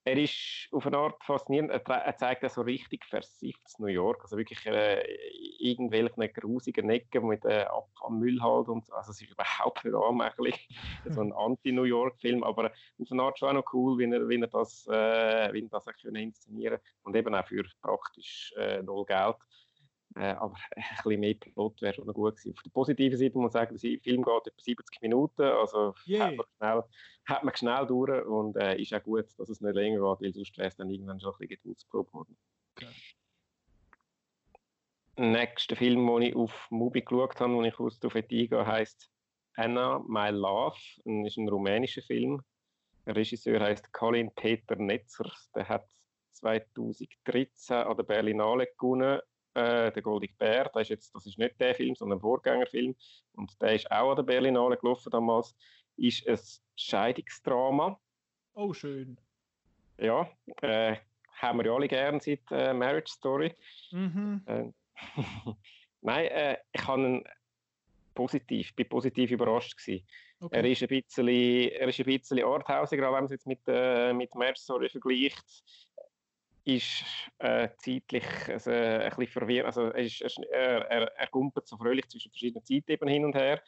er 0.06 0.18
ist 0.18 0.68
auf 0.72 0.86
eine 0.86 0.98
Art 1.00 1.24
faszinierend. 1.24 1.72
Er, 1.72 2.16
zeigt 2.16 2.44
ja 2.44 2.50
so 2.50 2.62
richtig 2.62 3.04
versifftes 3.06 3.80
New 3.80 3.88
York. 3.88 4.22
Also 4.22 4.38
wirklich 4.38 4.64
äh, 4.68 5.02
irgendwelche 5.58 6.30
grusigen 6.30 6.92
Ecken 6.92 7.28
mit 7.28 7.44
äh, 7.44 7.64
Abfallmüll 7.64 8.40
halt. 8.40 8.68
Und, 8.68 8.92
also 8.94 9.12
es 9.12 9.22
ist 9.22 9.32
überhaupt 9.32 9.84
nicht 9.84 9.96
anmächtig. 9.96 10.70
so 11.10 11.22
ein 11.22 11.34
Anti-New 11.34 11.84
York-Film. 11.84 12.44
Aber 12.44 12.66
auf 12.68 13.12
eine 13.12 13.24
Art 13.24 13.40
schon 13.40 13.50
auch 13.50 13.54
noch 13.54 13.74
cool, 13.74 13.98
wie 13.98 14.06
er, 14.06 14.30
wie 14.30 14.40
er 14.40 14.48
das, 14.48 14.86
äh, 14.88 15.52
wie 15.54 15.64
er 15.64 15.70
das 15.70 15.88
auch 15.88 15.94
können 16.00 16.16
inszenieren 16.18 16.78
Und 17.02 17.16
eben 17.16 17.34
auch 17.34 17.48
für 17.48 17.64
praktisch 17.82 18.54
äh, 18.58 18.84
null 18.84 19.06
Geld. 19.06 19.38
Äh, 20.16 20.32
aber 20.34 20.56
ein 20.76 20.84
bisschen 21.04 21.20
mehr 21.20 21.36
Plot 21.36 21.82
wäre 21.82 21.94
schon 21.94 22.08
noch 22.08 22.14
gut 22.14 22.38
gewesen. 22.38 22.56
Auf 22.56 22.64
der 22.64 22.70
positiven 22.72 23.18
Seite 23.18 23.38
muss 23.38 23.44
man 23.44 23.52
sagen, 23.52 23.78
der 23.78 24.00
Film 24.00 24.24
geht 24.24 24.48
etwa 24.48 24.62
70 24.62 25.02
Minuten, 25.02 25.42
also 25.42 25.94
yeah. 26.08 26.28
hat, 26.28 26.36
man 26.38 26.46
schnell, 26.58 26.84
hat 27.26 27.44
man 27.44 27.56
schnell 27.56 27.88
durch 27.88 28.26
und 28.26 28.56
äh, 28.56 28.82
ist 28.82 28.94
auch 28.94 29.04
gut, 29.04 29.26
dass 29.38 29.50
es 29.50 29.62
nicht 29.62 29.76
länger 29.76 29.98
geht, 29.98 30.22
weil 30.22 30.34
sonst 30.34 30.58
wäre 30.58 30.68
es 30.70 30.76
dann 30.78 30.90
irgendwann 30.90 31.20
schon 31.20 31.34
ein 31.34 31.38
bisschen 31.40 31.58
geduldsprobe 31.62 32.14
worden. 32.14 32.38
Okay. 32.78 32.88
Nächster 35.18 35.76
Film, 35.76 36.08
den 36.08 36.22
ich 36.24 36.36
auf 36.36 36.68
Mubi 36.70 37.02
geschaut 37.02 37.40
habe, 37.40 37.54
den 37.54 37.66
ich 37.66 37.80
aus 37.80 38.00
der 38.00 38.14
eingehen 38.14 38.66
heisst 38.66 39.10
Anna, 39.56 40.04
My 40.08 40.30
Love. 40.30 40.76
Das 41.06 41.28
ist 41.28 41.38
ein 41.38 41.48
rumänischer 41.48 42.02
Film. 42.02 42.42
Der 43.06 43.16
Regisseur 43.16 43.62
heißt 43.62 43.94
Colin 43.94 44.34
Peter 44.36 44.76
Netzer. 44.76 45.32
Der 45.56 45.70
hat 45.70 45.88
2013 46.34 47.78
an 47.78 47.96
der 47.96 48.04
Berlinale 48.04 48.68
gewonnen 48.78 49.22
äh, 49.56 49.92
der 49.92 50.02
Goldige 50.02 50.34
Bär, 50.36 50.70
das 50.74 50.84
ist, 50.84 50.90
jetzt, 50.90 51.16
das 51.16 51.26
ist 51.26 51.38
nicht 51.38 51.60
der 51.60 51.76
Film, 51.76 51.96
sondern 51.96 52.20
ein 52.20 52.22
Vorgängerfilm. 52.22 52.96
Und 53.34 53.62
der 53.62 53.74
ist 53.74 53.90
auch 53.92 54.12
an 54.12 54.16
der 54.18 54.24
Berlinale 54.24 54.78
gelaufen 54.78 55.10
damals. 55.10 55.56
Ist 55.98 56.28
ein 56.28 56.40
Scheidungsdrama. 56.76 58.00
Oh, 58.54 58.74
schön. 58.74 59.18
Ja, 59.98 60.30
äh, 60.62 60.98
haben 61.34 61.60
wir 61.60 61.66
ja 61.66 61.74
alle 61.74 61.88
gern 61.88 62.20
seit 62.20 62.42
äh, 62.52 62.74
Marriage 62.74 63.12
Story. 63.12 63.54
Mhm. 63.92 64.44
Äh, 64.48 64.72
Nein, 66.00 66.58
ich 66.72 66.88
habe 66.88 67.02
ihn 67.02 67.24
positiv, 68.14 68.74
bin 68.76 68.88
positiv 68.88 69.32
überrascht 69.32 69.76
gewesen. 69.78 70.06
Okay. 70.40 70.56
Er 70.56 70.66
ist 70.66 70.82
ein 70.84 70.88
bisschen, 70.88 71.28
er 71.28 71.88
ist 71.88 72.00
ein 72.00 72.06
bisschen 72.06 72.44
arthausiger, 72.44 73.04
wenn 73.04 73.12
man 73.12 73.26
es 73.26 73.32
jetzt 73.32 73.48
mit, 73.48 73.60
äh, 73.68 74.14
mit 74.14 74.34
Marriage 74.36 74.62
Story 74.62 74.88
vergleicht 74.90 75.44
ist 76.66 77.04
äh, 77.40 77.70
zeitlich 77.78 78.26
also, 78.48 78.72
ein 78.72 79.10
bisschen 79.18 79.28
verwirrend. 79.28 79.68
Also, 79.68 79.84
er, 79.84 80.04
ist, 80.04 80.22
er, 80.52 80.82
er, 80.90 81.12
er 81.16 81.28
gumpert 81.28 81.68
so 81.68 81.78
fröhlich 81.78 82.08
zwischen 82.10 82.32
verschiedenen 82.32 82.66
Zeiten 82.66 83.08
hin 83.08 83.26
und 83.26 83.36
her. 83.36 83.62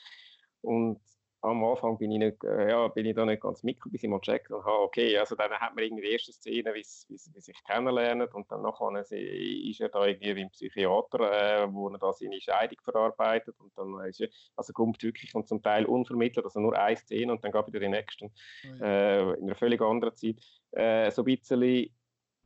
Und 0.62 1.00
am 1.42 1.64
Anfang 1.64 1.98
bin 1.98 2.12
ich, 2.12 2.20
nicht, 2.20 2.44
äh, 2.44 2.70
ja, 2.70 2.88
bin 2.88 3.06
ich 3.06 3.16
da 3.16 3.26
nicht 3.26 3.42
ganz 3.42 3.64
mit, 3.64 3.78
bis 3.86 4.04
ich 4.04 4.10
mal 4.10 4.20
checkt 4.22 4.52
und 4.52 4.66
habe, 4.66 4.80
okay, 4.80 5.18
also 5.18 5.36
dann 5.36 5.52
hat 5.52 5.76
man 5.76 5.84
irgendwie 5.84 6.04
die 6.04 6.12
erste 6.12 6.34
Szene, 6.34 6.74
wie 6.74 6.84
sie 6.84 7.40
sich 7.40 7.64
kennenlernen 7.64 8.28
und 8.34 8.52
dann 8.52 8.64
nachher 8.64 9.00
ist 9.00 9.80
er 9.80 9.90
da 9.90 10.06
irgendwie 10.06 10.36
wie 10.36 10.42
ein 10.42 10.50
Psychiater, 10.50 11.64
äh, 11.64 11.72
wo 11.72 11.90
er 11.90 12.00
da 12.00 12.12
seine 12.12 12.42
Scheidung 12.42 12.80
verarbeitet 12.84 13.56
und 13.60 13.72
dann 13.78 14.08
ist 14.08 14.22
er, 14.22 14.30
also 14.56 14.74
kommt 14.74 15.02
wirklich 15.04 15.34
und 15.36 15.48
zum 15.48 15.62
Teil 15.62 15.86
unvermittelt, 15.86 16.46
also 16.46 16.60
nur 16.60 16.78
eine 16.78 16.98
Szene 16.98 17.32
und 17.32 17.44
dann 17.44 17.52
geht 17.52 17.68
wieder 17.68 17.80
die 17.80 17.90
nächste, 17.90 18.26
oh 18.26 18.84
äh, 18.84 19.34
in 19.34 19.44
einer 19.44 19.56
völlig 19.56 19.82
anderen 19.82 20.16
Zeit, 20.16 20.38
äh, 20.72 21.12
so 21.12 21.22
ein 21.22 21.26
bisschen 21.26 21.90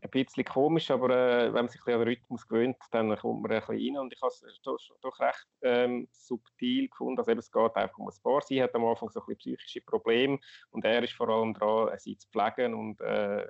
ein 0.01 0.09
bisschen 0.09 0.45
komisch, 0.45 0.89
aber 0.89 1.09
äh, 1.09 1.45
wenn 1.45 1.65
man 1.65 1.69
sich 1.69 1.81
an 1.85 1.93
den 1.93 2.01
Rhythmus 2.01 2.47
gewöhnt, 2.47 2.77
dann 2.91 3.15
kommt 3.17 3.43
man 3.43 3.51
ein 3.51 3.59
bisschen 3.59 3.95
rein 3.95 4.01
und 4.01 4.13
ich 4.13 4.21
habe 4.21 4.31
es 4.31 4.61
doch, 4.63 4.77
doch, 5.01 5.19
recht 5.19 5.47
ähm, 5.61 6.07
subtil 6.11 6.89
gefunden, 6.89 7.19
also 7.19 7.31
eben, 7.31 7.39
es 7.39 7.51
geht 7.51 7.75
einfach 7.75 7.97
um 7.97 8.07
ein 8.07 8.23
Paar. 8.23 8.41
Sie 8.41 8.61
hat 8.61 8.73
am 8.73 8.85
Anfang 8.85 9.09
so 9.09 9.19
ein 9.19 9.25
bisschen 9.27 9.57
psychische 9.57 9.81
Probleme 9.81 10.39
und 10.71 10.85
er 10.85 11.03
ist 11.03 11.13
vor 11.13 11.29
allem 11.29 11.53
dran, 11.53 11.97
sie 11.99 12.17
zu 12.17 12.27
pflegen 12.29 12.73
und, 12.73 12.99
äh, 13.01 13.45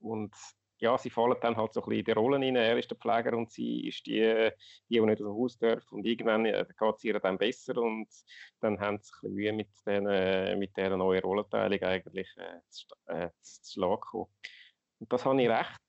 und 0.00 0.34
ja, 0.80 0.96
sie 0.96 1.10
fallen 1.10 1.36
dann 1.42 1.56
halt 1.56 1.74
so 1.74 1.80
ein 1.82 1.88
bisschen 1.88 1.98
in 1.98 2.04
die 2.06 2.12
Rollen 2.12 2.42
rein. 2.42 2.56
Er 2.56 2.78
ist 2.78 2.90
der 2.90 2.96
Pfleger 2.96 3.36
und 3.36 3.50
sie 3.50 3.86
ist 3.86 4.06
die, 4.06 4.50
die, 4.88 4.94
die 4.94 5.00
nicht 5.00 5.20
aus 5.20 5.26
dem 5.26 5.34
Haus 5.34 5.58
darf. 5.58 5.92
Und 5.92 6.06
irgendwann 6.06 6.46
äh, 6.46 6.64
geht 6.66 6.96
es 6.96 7.04
ihr 7.04 7.20
dann 7.20 7.36
besser 7.36 7.76
und 7.76 8.08
dann 8.60 8.80
haben 8.80 8.98
sie 8.98 9.10
ein 9.10 9.20
bisschen 9.20 9.34
Mühe 9.34 9.52
mit, 9.52 9.68
den, 9.86 10.06
äh, 10.06 10.56
mit 10.56 10.74
dieser 10.74 10.96
neuen 10.96 11.22
Rollenteilung 11.22 11.82
eigentlich 11.82 12.28
äh, 12.38 12.60
zu, 12.70 12.86
äh, 13.06 13.28
zu 13.42 13.72
Schlag 13.72 14.00
gekommen. 14.00 14.28
Und 15.00 15.12
das 15.12 15.24
habe 15.24 15.42
ich 15.42 15.48
recht 15.48 15.80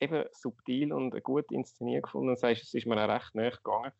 eben 0.00 0.24
subtil 0.32 0.92
und 0.92 1.22
gut 1.22 1.50
inszeniert 1.50 2.04
gefunden. 2.04 2.28
Das 2.28 2.42
heißt, 2.42 2.62
es 2.62 2.74
ist 2.74 2.86
mir 2.86 3.02
auch 3.02 3.08
recht 3.08 3.34
näher 3.34 3.52
gegangen. 3.52 3.92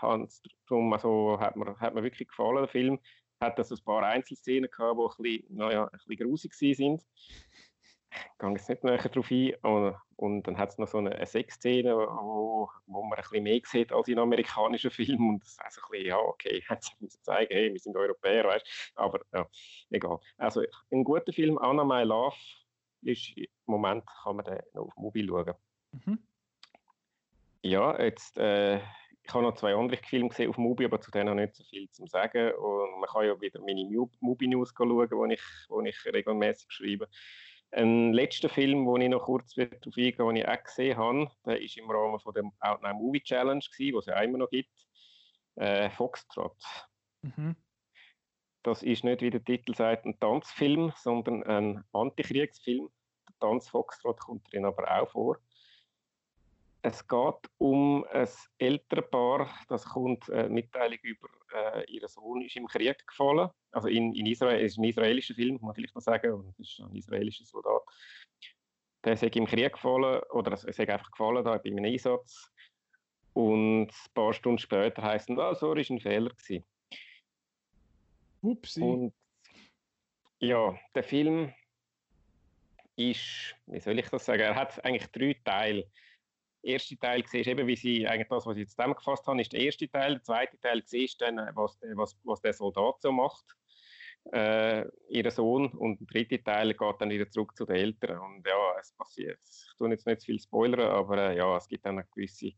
Darum 0.00 0.92
also, 0.92 1.38
hat, 1.38 1.56
mir, 1.56 1.78
hat 1.78 1.94
mir 1.94 2.02
wirklich 2.02 2.28
gefallen, 2.28 2.56
der 2.56 2.68
Film. 2.68 3.00
Hat 3.42 3.58
also 3.58 3.74
ein 3.74 3.84
paar 3.84 4.02
Einzelszenen 4.02 4.70
gehabt, 4.70 4.98
die 4.98 5.02
ein 5.02 5.22
bisschen, 5.22 5.56
naja, 5.56 5.84
ein 5.84 5.90
bisschen 6.06 6.26
grusig 6.26 6.54
sind. 6.54 7.02
Ich 8.12 8.38
gehe 8.38 8.50
jetzt 8.50 8.68
nicht 8.68 8.84
näher 8.84 8.98
darauf 8.98 9.30
ein. 9.30 9.54
Und, 9.62 9.96
und 10.16 10.42
dann 10.42 10.58
hat 10.58 10.70
es 10.70 10.78
noch 10.78 10.88
so 10.88 10.98
eine, 10.98 11.12
eine 11.12 11.26
Sexszene, 11.26 11.96
wo, 11.96 12.68
wo 12.86 13.02
man 13.02 13.18
ein 13.18 13.22
bisschen 13.22 13.42
mehr 13.42 13.60
sieht 13.64 13.92
als 13.92 14.08
in 14.08 14.18
amerikanischen 14.18 14.90
Filmen. 14.90 15.34
Und 15.34 15.42
das 15.42 15.52
ist 15.52 15.60
also 15.60 15.80
ein 15.82 15.90
bisschen, 15.90 16.06
ja, 16.08 16.18
okay, 16.18 16.62
hat 16.68 16.82
sich 16.82 16.94
zeigen, 17.22 17.52
hey, 17.52 17.72
wir 17.72 17.78
sind 17.78 17.96
Europäer, 17.96 18.44
weißt 18.44 18.92
Aber 18.96 19.20
ja, 19.32 19.46
egal. 19.90 20.18
Also 20.36 20.62
ein 20.90 21.04
guter 21.04 21.32
Film, 21.32 21.58
Anna 21.58 21.84
My 21.84 22.02
Love, 22.02 22.36
ist, 23.02 23.36
im 23.36 23.46
Moment 23.66 24.04
kann 24.22 24.36
man 24.36 24.44
den 24.44 24.60
noch 24.74 24.86
auf 24.86 24.96
Mobil 24.96 25.28
schauen. 25.28 25.54
Mhm. 25.92 26.18
Ja, 27.62 28.00
jetzt 28.00 28.38
äh, 28.38 28.80
ich 29.22 29.34
habe 29.34 29.44
noch 29.44 29.54
zwei 29.54 29.74
andere 29.74 30.00
Filme 30.02 30.28
gesehen 30.28 30.50
auf 30.50 30.58
Mubi, 30.58 30.84
aber 30.84 31.00
zu 31.00 31.10
denen 31.10 31.28
habe 31.28 31.40
ich 31.42 31.46
nicht 31.46 31.56
so 31.56 31.64
viel 31.64 31.90
zu 31.90 32.06
sagen. 32.06 32.52
Und 32.54 33.00
man 33.00 33.08
kann 33.08 33.26
ja 33.26 33.40
wieder 33.40 33.60
meine 33.60 33.84
Mubi-News 34.20 34.74
schauen, 34.76 35.28
die 35.28 35.34
ich, 35.34 35.42
wo 35.68 35.80
ich 35.80 36.04
regelmäßig 36.04 36.66
schreibe. 36.70 37.08
Ein 37.72 38.12
letzter 38.12 38.48
Film, 38.48 38.86
wo 38.86 38.96
ich 38.96 39.08
noch 39.08 39.22
kurz 39.22 39.54
darauf 39.54 39.70
eingehe, 39.96 40.12
den 40.12 40.36
ich 40.36 40.48
auch 40.48 40.62
gesehen 40.64 40.96
habe, 40.96 41.30
der 41.46 41.62
ist 41.62 41.76
im 41.76 41.88
Rahmen 41.88 42.18
von 42.18 42.34
der 42.34 42.50
Outline 42.58 42.94
Movie 42.94 43.22
Challenge, 43.22 43.64
die 43.78 43.94
es 43.94 44.06
ja 44.06 44.20
immer 44.20 44.38
noch 44.38 44.50
gibt. 44.50 44.88
Äh, 45.54 45.90
Foxtrot. 45.90 46.56
Mhm. 47.22 47.54
Das 48.62 48.82
ist 48.82 49.04
nicht, 49.04 49.22
wie 49.22 49.30
der 49.30 49.44
Titel 49.44 49.74
sagt, 49.74 50.04
ein 50.04 50.18
Tanzfilm, 50.20 50.92
sondern 50.96 51.42
ein 51.44 51.84
Antikriegsfilm. 51.92 52.90
Der 53.28 53.38
Tanz 53.38 53.68
Foxtrot 53.68 54.20
kommt 54.20 54.52
drin 54.52 54.66
aber 54.66 55.00
auch 55.00 55.10
vor. 55.10 55.38
Es 56.82 57.06
geht 57.06 57.50
um 57.58 58.06
ein 58.10 58.28
ältere 58.58 59.02
Paar, 59.02 59.50
das 59.68 59.84
kommt 59.84 60.30
eine 60.30 60.48
Mitteilung 60.48 60.98
über, 61.02 61.28
äh, 61.52 61.84
ihr 61.90 62.08
Sohn 62.08 62.40
ist 62.42 62.56
im 62.56 62.66
Krieg 62.66 63.06
gefallen. 63.06 63.50
Also 63.70 63.88
in, 63.88 64.14
in 64.14 64.24
Israel, 64.26 64.64
es 64.64 64.72
ist 64.72 64.78
ein 64.78 64.84
israelischer 64.84 65.34
Film, 65.34 65.54
muss 65.54 65.62
man 65.62 65.74
vielleicht 65.74 65.94
noch 65.94 66.02
sagen, 66.02 66.32
und 66.32 66.48
es 66.48 66.58
ist 66.58 66.80
ein 66.80 66.94
israelischer 66.96 67.44
Soldat. 67.44 67.82
Der 69.04 69.12
ist 69.12 69.22
im 69.22 69.46
Krieg 69.46 69.72
gefallen, 69.72 70.22
oder 70.30 70.52
es 70.52 70.64
ist 70.64 70.80
einfach 70.80 71.10
gefallen 71.10 71.44
da 71.44 71.58
bei 71.58 71.70
einem 71.70 71.84
Einsatz. 71.84 72.50
Und 73.34 73.88
ein 73.88 74.14
paar 74.14 74.32
Stunden 74.32 74.58
später 74.58 75.02
heisst 75.02 75.30
es, 75.30 75.38
ah, 75.38 75.54
so 75.54 75.68
war 75.68 75.76
ein 75.76 76.00
Fehler. 76.00 76.30
Gewesen. 76.30 76.64
Upsi. 78.42 78.82
Und 78.82 79.14
ja, 80.38 80.78
der 80.94 81.02
Film 81.02 81.52
ist, 82.96 83.54
wie 83.66 83.80
soll 83.80 83.98
ich 83.98 84.08
das 84.08 84.24
sagen, 84.24 84.42
er 84.42 84.54
hat 84.54 84.84
eigentlich 84.84 85.10
drei 85.10 85.34
Teile 85.44 85.90
erste 86.62 86.96
Teil 86.98 87.24
siehst, 87.26 87.48
eben 87.48 87.66
wie 87.66 87.76
sie 87.76 88.06
eigentlich 88.06 88.28
das, 88.28 88.46
was 88.46 88.56
ich 88.56 88.62
jetzt 88.62 88.76
zusammengefasst 88.76 89.26
habe, 89.26 89.40
ist 89.40 89.52
der 89.52 89.60
erste 89.60 89.88
Teil. 89.88 90.14
Der 90.14 90.22
zweite 90.22 90.60
Teil 90.60 90.82
siehst 90.84 91.20
dann, 91.20 91.36
was, 91.54 91.78
was, 91.94 92.16
was 92.24 92.40
der 92.40 92.52
Soldat 92.52 93.00
so 93.00 93.12
macht, 93.12 93.44
äh, 94.32 94.84
ihr 95.08 95.30
Sohn. 95.30 95.68
Und 95.72 96.00
der 96.00 96.06
dritte 96.06 96.42
Teil 96.42 96.74
geht 96.74 96.96
dann 96.98 97.10
wieder 97.10 97.30
zurück 97.30 97.56
zu 97.56 97.64
den 97.64 97.76
Eltern. 97.76 98.18
Und 98.18 98.46
ja, 98.46 98.78
es 98.78 98.92
passiert. 98.92 99.40
Ich 99.42 99.76
tue 99.76 99.90
jetzt 99.90 100.06
nicht 100.06 100.20
zu 100.20 100.26
viel 100.26 100.40
spoilern, 100.40 100.90
aber 100.90 101.30
äh, 101.30 101.36
ja, 101.36 101.56
es 101.56 101.68
gibt 101.68 101.86
dann 101.86 101.98
eine 101.98 102.08
gewisse, 102.14 102.52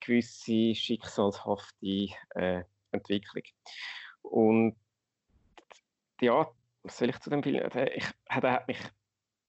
gewisse 0.00 0.74
schicksalshafte 0.74 2.08
äh, 2.34 2.62
Entwicklung. 2.92 3.44
Und 4.22 4.76
ja, 6.20 6.50
was 6.82 6.98
soll 6.98 7.10
ich 7.10 7.18
zu 7.20 7.30
dem 7.30 7.42
Film? 7.42 7.68
Der, 7.70 7.96
ich, 7.96 8.06
der 8.30 8.52
hat 8.52 8.68
mich 8.68 8.78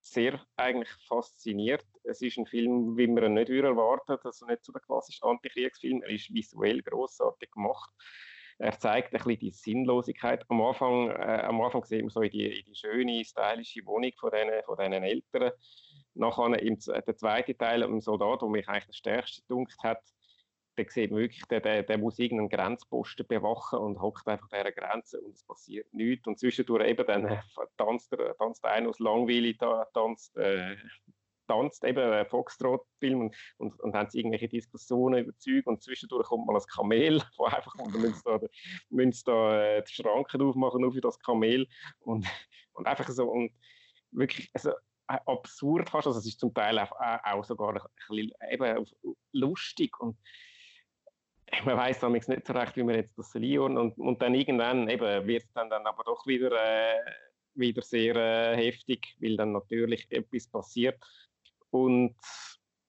sehr 0.01 0.39
eigentlich 0.55 0.89
fasziniert. 1.07 1.85
Es 2.03 2.21
ist 2.21 2.37
ein 2.37 2.45
Film, 2.45 2.95
wie 2.97 3.07
man 3.07 3.23
ihn 3.23 3.33
nicht 3.33 3.49
erwarten 3.49 4.17
also 4.23 4.45
nicht 4.45 4.63
so 4.63 4.71
der 4.71 4.81
klassische 4.81 5.23
Antikriegsfilm. 5.23 6.03
Er 6.03 6.09
ist 6.09 6.33
visuell 6.33 6.81
großartig 6.81 7.51
gemacht. 7.51 7.89
Er 8.57 8.77
zeigt 8.79 9.13
ein 9.13 9.17
bisschen 9.17 9.39
die 9.39 9.51
Sinnlosigkeit. 9.51 10.45
Am 10.47 10.61
Anfang, 10.61 11.09
äh, 11.09 11.43
am 11.45 11.59
Anfang 11.61 11.83
sehen 11.83 12.05
wir 12.05 12.09
so 12.09 12.21
in 12.21 12.29
die, 12.29 12.59
in 12.59 12.65
die 12.65 12.75
schöne, 12.75 13.25
stylische 13.25 13.85
Wohnung 13.85 14.11
von 14.17 14.31
diesen, 14.31 14.63
von 14.63 14.79
Eltern. 14.79 15.51
Nachher 16.13 16.61
im, 16.61 16.79
der 16.79 17.17
zweite 17.17 17.57
Teil, 17.57 17.83
ein 17.83 17.99
Soldat, 17.99 18.41
der 18.41 18.49
mich 18.49 18.69
eigentlich 18.69 18.87
das 18.87 18.97
stärkste 18.97 19.41
gedunkt 19.41 19.75
hat, 19.83 20.01
der 20.77 20.85
sieht 20.89 21.11
wirklich, 21.11 21.43
der, 21.45 21.61
der, 21.61 21.83
der 21.83 21.97
muss 21.97 22.19
irgendeinen 22.19 22.49
Grenzposten 22.49 23.25
bewachen 23.27 23.79
und 23.79 24.01
hockt 24.01 24.27
einfach 24.27 24.51
an 24.51 24.59
dieser 24.59 24.71
Grenze 24.71 25.21
und 25.21 25.35
es 25.35 25.43
passiert 25.43 25.93
nichts. 25.93 26.27
Und 26.27 26.39
zwischendurch 26.39 26.87
eben 26.87 27.05
dann 27.05 27.25
äh, 27.25 27.41
tanzt, 27.77 28.11
der, 28.11 28.35
tanzt 28.37 28.63
einer 28.65 28.89
aus 28.89 28.99
Langweile, 28.99 29.53
da, 29.55 29.85
tanzt, 29.93 30.35
äh, 30.37 30.75
tanzt 31.47 31.83
eben 31.83 31.99
einen 31.99 32.25
Foxtrot-Film 32.25 33.21
und, 33.21 33.35
und, 33.57 33.79
und 33.79 33.95
haben 33.95 34.09
irgendwelche 34.13 34.49
Diskussionen 34.49 35.25
über 35.25 35.37
Zeug 35.37 35.65
und 35.67 35.81
zwischendurch 35.81 36.27
kommt 36.27 36.47
mal 36.47 36.55
ein 36.55 36.67
Kamel, 36.67 37.21
wo 37.37 37.45
einfach 37.45 37.75
dann 37.77 37.91
müssen 37.91 38.21
da, 38.25 38.39
müssen 38.89 39.23
da 39.25 39.63
äh, 39.63 39.83
die 39.83 39.93
Schranken 39.93 40.41
aufmachen 40.41 40.81
nur 40.81 40.93
für 40.93 41.01
das 41.01 41.19
Kamel 41.19 41.67
und, 41.99 42.27
und 42.73 42.87
einfach 42.87 43.07
so 43.09 43.29
und 43.29 43.51
wirklich 44.11 44.49
also, 44.53 44.71
äh, 45.07 45.19
absurd 45.25 45.89
fast, 45.89 46.07
also 46.07 46.19
es 46.19 46.25
ist 46.25 46.39
zum 46.39 46.53
Teil 46.53 46.79
auch, 46.79 46.91
auch 46.99 47.45
sogar 47.45 47.75
ein 47.75 47.81
bisschen 48.07 48.31
eben 48.49 48.85
lustig 49.33 49.99
und 49.99 50.17
man 51.65 51.77
weiß 51.77 51.99
damals 51.99 52.27
nicht 52.27 52.45
so 52.45 52.53
recht, 52.53 52.75
wie 52.75 52.83
man 52.83 52.95
jetzt 52.95 53.17
das 53.17 53.33
liefern 53.33 53.77
und, 53.77 53.97
und 53.97 54.21
dann 54.21 54.35
irgendwann 54.35 54.89
eben 54.89 55.27
wird 55.27 55.43
es 55.43 55.53
dann, 55.53 55.69
dann 55.69 55.85
aber 55.85 56.03
doch 56.03 56.25
wieder, 56.25 56.51
äh, 56.51 56.99
wieder 57.53 57.81
sehr 57.81 58.15
äh, 58.15 58.57
heftig, 58.57 59.15
weil 59.19 59.37
dann 59.37 59.53
natürlich 59.53 60.07
etwas 60.09 60.47
passiert. 60.47 61.03
Und 61.69 62.15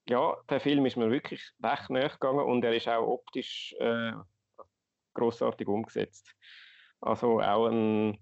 ja, 0.09 0.37
der 0.49 0.61
Film 0.61 0.87
ist 0.87 0.97
mir 0.97 1.11
wirklich 1.11 1.43
recht 1.63 1.91
nahe 1.91 2.09
gegangen 2.09 2.47
und 2.47 2.65
er 2.65 2.75
ist 2.75 2.89
auch 2.89 3.07
optisch 3.07 3.75
äh, 3.79 4.13
großartig 5.15 5.67
umgesetzt. 5.67 6.35
Also 7.01 7.41
auch 7.41 7.67
ein 7.69 8.19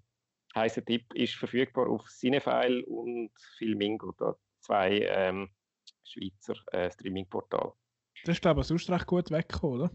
heißer 0.55 0.85
Tipp 0.85 1.13
ist 1.15 1.35
verfügbar 1.35 1.89
auf 1.89 2.07
Cinefile 2.09 2.85
und 2.87 3.31
Filmingo, 3.59 4.13
da 4.19 4.37
zwei 4.61 5.01
ähm, 5.01 5.51
Schweizer 6.05 6.55
äh, 6.73 6.91
Streaming-Portale. 6.91 7.73
Das 8.25 8.37
ist 8.37 8.43
glaube 8.43 8.61
ich 8.61 8.67
sonst 8.67 8.91
recht 8.91 9.07
gut 9.07 9.31
weggekommen, 9.31 9.81
oder? 9.81 9.91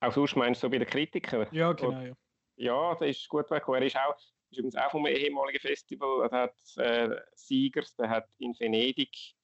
Auch 0.00 0.12
sonst 0.12 0.36
meinst 0.36 0.62
du 0.62 0.66
so 0.66 0.70
bei 0.70 0.78
den 0.78 0.88
Kritikern? 0.88 1.46
Ja, 1.50 1.72
genau. 1.72 2.00
Ja, 2.00 2.14
ja 2.56 2.94
der 2.94 3.08
ist 3.08 3.28
gut 3.28 3.50
weggekommen. 3.50 3.82
Er 3.82 3.86
ist 3.86 3.96
auch 3.96 4.16
ist 4.50 4.58
übrigens 4.58 4.76
auch 4.76 4.90
vom 4.90 5.06
ehemaligen 5.06 5.60
Festival. 5.60 6.28
Er 6.30 6.42
hat 6.42 6.54
äh, 6.76 7.16
Siegers, 7.34 7.94
der 7.96 8.08
hat 8.08 8.28
in 8.38 8.58
Venedig 8.58 9.34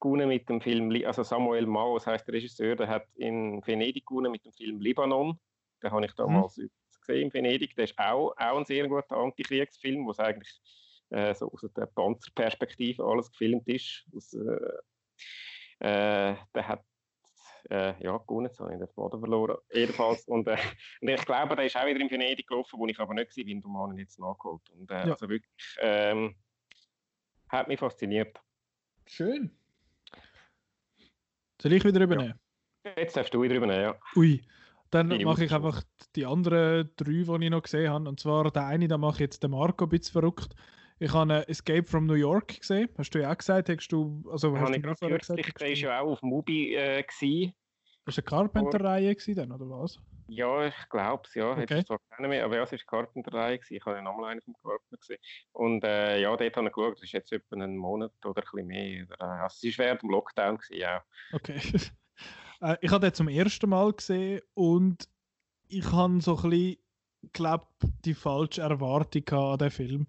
gewonnen 0.00 0.28
mit 0.28 0.48
dem 0.48 0.60
Film, 0.60 0.90
also 1.04 1.22
Samuel 1.22 1.66
Mao, 1.66 1.98
das 1.98 2.06
heißt 2.06 2.26
der 2.26 2.34
Regisseur, 2.34 2.74
der 2.74 2.88
hat 2.88 3.06
in 3.16 3.64
Venedig 3.66 4.06
gewonnen 4.06 4.32
mit 4.32 4.44
dem 4.44 4.52
Film 4.52 4.80
Libanon. 4.80 5.38
Den 5.82 5.90
habe 5.90 6.04
ich 6.04 6.12
damals 6.14 6.56
mhm. 6.56 6.70
gesehen 7.00 7.26
in 7.26 7.34
Venedig. 7.34 7.74
Der 7.76 7.84
ist 7.84 7.98
auch, 7.98 8.34
auch 8.36 8.58
ein 8.58 8.64
sehr 8.64 8.88
guter 8.88 9.16
Antikriegsfilm, 9.16 10.06
wo 10.06 10.10
es 10.10 10.18
eigentlich 10.18 10.60
äh, 11.10 11.34
so 11.34 11.50
aus 11.52 11.64
der 11.76 11.86
Panzerperspektive 11.86 13.04
alles 13.04 13.30
gefilmt 13.30 13.68
ist. 13.68 14.06
Aus, 14.14 14.34
äh, 14.34 14.72
äh, 15.80 16.36
der 16.54 16.68
hat 16.68 16.84
äh, 17.68 17.94
ja, 18.02 18.16
gewonnen, 18.18 18.46
jetzt 18.46 18.60
habe 18.60 18.72
ich 18.72 18.78
den 18.78 18.88
Faden 18.88 19.20
verloren. 19.20 19.58
Jedenfalls, 19.72 20.26
und, 20.28 20.46
äh, 20.48 20.56
und 21.00 21.08
ich 21.08 21.24
glaube, 21.24 21.56
der 21.56 21.66
ist 21.66 21.76
auch 21.76 21.86
wieder 21.86 22.00
in 22.00 22.10
Venedig 22.10 22.46
gelaufen, 22.46 22.78
wo 22.78 22.86
ich 22.86 22.98
aber 22.98 23.14
nicht 23.14 23.36
war, 23.36 23.44
bin, 23.44 23.60
darum 23.60 23.78
habe 23.78 23.94
ich 23.94 24.00
jetzt 24.00 24.18
nachgeholt. 24.18 24.62
Und 24.70 24.90
äh, 24.90 24.94
ja. 24.94 25.12
also 25.12 25.28
wirklich, 25.28 25.76
ähm, 25.80 26.34
hat 27.48 27.68
mich 27.68 27.78
fasziniert. 27.78 28.40
Schön. 29.06 29.50
Soll 31.60 31.72
ich 31.72 31.84
wieder 31.84 32.00
übernehmen? 32.00 32.38
Ja. 32.84 32.92
Jetzt 32.96 33.16
darfst 33.16 33.34
du 33.34 33.42
wieder 33.42 33.56
übernehmen, 33.56 33.82
ja. 33.82 33.94
Ui. 34.16 34.42
Dann 34.90 35.08
mache 35.22 35.44
ich 35.44 35.52
einfach 35.52 35.82
die 36.16 36.26
anderen 36.26 36.90
drei, 36.96 37.12
die 37.12 37.44
ich 37.44 37.50
noch 37.50 37.62
gesehen 37.62 37.90
habe. 37.90 38.08
Und 38.08 38.18
zwar 38.18 38.50
der 38.50 38.66
eine, 38.66 38.88
da 38.88 38.98
mache 38.98 39.14
ich 39.14 39.20
jetzt 39.20 39.42
den 39.42 39.52
Marco 39.52 39.84
ein 39.84 39.88
bisschen 39.88 40.12
verrückt. 40.12 40.54
Ich 41.02 41.14
habe 41.14 41.48
Escape 41.48 41.84
from 41.84 42.04
New 42.04 42.12
York 42.12 42.60
gesehen. 42.60 42.90
Hast 42.98 43.14
du 43.14 43.22
ja 43.22 43.32
auch 43.32 43.38
gesagt? 43.38 43.70
Hast 43.70 43.88
du, 43.88 44.22
also, 44.30 44.54
hast 44.58 44.74
du 44.74 44.80
gerade 44.82 45.18
gesagt? 45.18 45.60
Der 45.60 45.68
war 45.68 45.74
ja 45.74 46.00
auch 46.00 46.12
auf 46.12 46.22
Mubi. 46.22 46.74
Äh, 46.74 47.02
gewesen. 47.02 47.54
War 48.04 48.14
eine 48.14 48.22
Carpenter-Reihe 48.22 49.16
dann, 49.34 49.52
oder 49.52 49.70
was? 49.70 49.98
Ja, 50.28 50.66
ich 50.66 50.88
glaube 50.90 51.22
es, 51.26 51.34
ja. 51.34 51.52
Okay. 51.52 51.76
Jetzt 51.76 51.86
zwar 51.86 52.00
keine 52.10 52.28
mehr, 52.28 52.44
aber 52.44 52.56
ja, 52.56 52.64
es 52.64 52.72
war 52.72 52.78
eine 52.78 52.84
Carpenter-Reihe. 52.84 53.60
Ich 53.70 53.86
habe 53.86 53.96
ja 53.96 54.02
nochmal 54.02 54.32
einen 54.32 54.42
vom 54.42 54.54
Carpenter 54.62 54.98
gesehen. 54.98 55.18
Und 55.52 55.84
äh, 55.84 56.20
ja, 56.20 56.36
dort 56.36 56.56
habe 56.56 56.66
ich 56.66 56.72
geschaut, 56.74 56.96
das 56.96 57.02
ist 57.04 57.12
jetzt 57.12 57.32
etwa 57.32 57.56
einen 57.56 57.78
Monat 57.78 58.12
oder 58.26 58.42
ein 58.42 58.48
bisschen 58.52 58.66
mehr. 58.66 59.06
Also, 59.18 59.66
es 59.66 59.78
war 59.78 59.86
während 59.86 60.02
dem 60.02 60.10
Lockdown, 60.10 60.58
gewesen, 60.58 60.80
ja. 60.80 61.02
Okay. 61.32 61.60
äh, 62.60 62.76
ich 62.82 62.90
habe 62.90 63.06
den 63.06 63.14
zum 63.14 63.28
ersten 63.28 63.70
Mal 63.70 63.90
gesehen 63.94 64.42
und 64.52 65.08
ich 65.66 65.90
habe 65.92 66.20
so 66.20 66.36
ein 66.36 66.50
bisschen, 66.50 66.76
glaube 67.32 67.66
die 68.04 68.14
falsche 68.14 68.60
Erwartung 68.60 69.28
an 69.30 69.58
den 69.58 69.70
Film. 69.70 70.06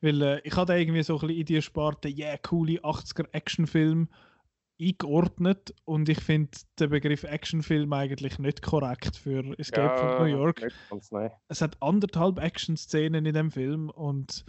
Weil 0.00 0.22
äh, 0.22 0.40
ich 0.44 0.56
hatte 0.56 0.74
irgendwie 0.74 1.02
so 1.02 1.14
ein 1.14 1.20
bisschen 1.26 1.40
in 1.40 1.46
die 1.46 1.62
Sparte, 1.62 2.08
yeah, 2.08 2.36
coole 2.38 2.80
80er-Actionfilm 2.80 4.08
eingeordnet 4.80 5.74
und 5.84 6.08
ich 6.08 6.20
finde 6.20 6.50
den 6.78 6.90
Begriff 6.90 7.24
Actionfilm 7.24 7.92
eigentlich 7.92 8.38
nicht 8.38 8.62
korrekt 8.62 9.16
für 9.16 9.58
Escape 9.58 10.00
ja, 10.00 10.16
from 10.16 10.28
New 10.28 10.36
York. 10.36 10.72
Es 11.48 11.60
hat 11.60 11.76
anderthalb 11.82 12.38
Action-Szenen 12.38 13.26
in 13.26 13.34
dem 13.34 13.50
Film 13.50 13.90
und 13.90 14.44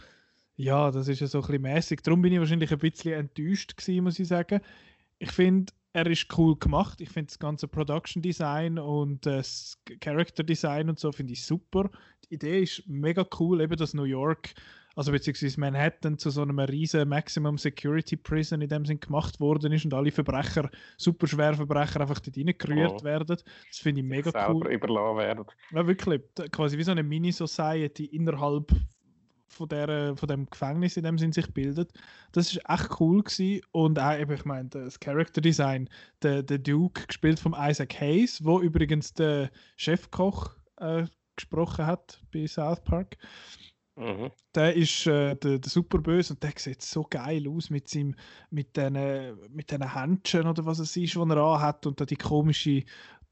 ja, 0.55 0.91
das 0.91 1.07
ist 1.07 1.21
ja 1.21 1.27
so 1.27 1.39
ein 1.39 1.47
bisschen 1.47 1.61
mäßig. 1.61 2.01
Darum 2.01 2.21
bin 2.21 2.33
ich 2.33 2.39
wahrscheinlich 2.39 2.71
ein 2.71 2.79
bisschen 2.79 3.13
enttäuscht 3.13 3.75
gewesen, 3.77 4.03
muss 4.03 4.19
ich 4.19 4.27
sagen. 4.27 4.61
Ich 5.17 5.31
finde, 5.31 5.73
er 5.93 6.07
ist 6.07 6.27
cool 6.37 6.57
gemacht. 6.57 7.01
Ich 7.01 7.09
finde 7.09 7.27
das 7.27 7.39
ganze 7.39 7.67
Production 7.67 8.21
Design 8.21 8.77
und 8.77 9.25
das 9.25 9.81
Character 9.99 10.43
Design 10.43 10.89
und 10.89 10.99
so 10.99 11.11
finde 11.11 11.33
ich 11.33 11.45
super. 11.45 11.89
Die 12.25 12.35
Idee 12.35 12.61
ist 12.61 12.87
mega 12.87 13.25
cool, 13.39 13.61
eben 13.61 13.75
das 13.75 13.93
New 13.93 14.03
York 14.03 14.53
also 14.99 15.13
beziehungsweise 15.13 15.57
Manhattan 15.61 16.17
zu 16.17 16.29
so 16.29 16.41
einem 16.41 16.59
riesen 16.59 17.07
Maximum 17.07 17.57
Security 17.57 18.17
Prison 18.17 18.61
in 18.61 18.67
dem 18.67 18.85
Sinn 18.85 18.99
gemacht 18.99 19.39
worden 19.39 19.71
ist 19.71 19.85
und 19.85 19.93
alle 19.93 20.11
Verbrecher, 20.11 20.69
super 20.97 21.25
Verbrecher 21.25 22.01
einfach 22.01 22.19
dort 22.19 22.37
reingerührt 22.37 23.01
oh. 23.01 23.03
werden. 23.05 23.37
Das 23.37 23.77
finde 23.77 24.01
ich 24.01 24.07
mega 24.07 24.49
cool. 24.49 24.67
überlassen 24.67 25.17
werden. 25.17 25.45
Ja, 25.71 25.87
wirklich. 25.87 26.21
Quasi 26.51 26.77
wie 26.77 26.83
so 26.83 26.91
eine 26.91 27.03
Mini-Society 27.03 28.07
innerhalb 28.07 28.73
von, 29.49 29.67
der, 29.69 30.15
von 30.15 30.27
dem 30.27 30.49
Gefängnis, 30.49 30.97
in 30.97 31.03
dem 31.03 31.17
sie 31.17 31.31
sich 31.31 31.53
bildet. 31.53 31.91
Das 32.31 32.51
ist 32.53 32.61
echt 32.67 32.99
cool 32.99 33.23
gewesen. 33.23 33.61
und 33.71 33.99
auch 33.99 34.17
eben, 34.17 34.33
ich 34.33 34.45
meine, 34.45 34.69
das 34.69 34.99
Character 34.99 35.41
Design, 35.41 35.89
der, 36.21 36.43
der 36.43 36.59
Duke, 36.59 37.07
gespielt 37.07 37.39
von 37.39 37.55
Isaac 37.57 37.99
Hayes, 37.99 38.43
wo 38.43 38.61
übrigens 38.61 39.13
der 39.13 39.49
Chefkoch 39.75 40.55
äh, 40.77 41.05
gesprochen 41.35 41.85
hat 41.85 42.21
bei 42.31 42.47
South 42.47 42.83
Park. 42.83 43.17
Mhm. 43.99 44.31
Der 44.55 44.73
ist 44.75 45.07
äh, 45.07 45.35
der, 45.35 45.59
der 45.59 45.69
Superböse 45.69 46.33
und 46.33 46.41
der 46.41 46.53
sieht 46.55 46.81
so 46.81 47.03
geil 47.03 47.45
aus 47.49 47.69
mit 47.69 47.89
seinem, 47.89 48.15
mit 48.49 48.77
diesen 48.77 48.93
mit 49.49 49.71
Händchen 49.71 50.47
oder 50.47 50.65
was 50.65 50.79
es 50.79 50.95
ist, 50.95 51.15
die 51.15 51.19
er 51.19 51.37
anhat 51.37 51.85
und 51.85 51.99
dann 51.99 52.07
die 52.07 52.15
komische 52.15 52.85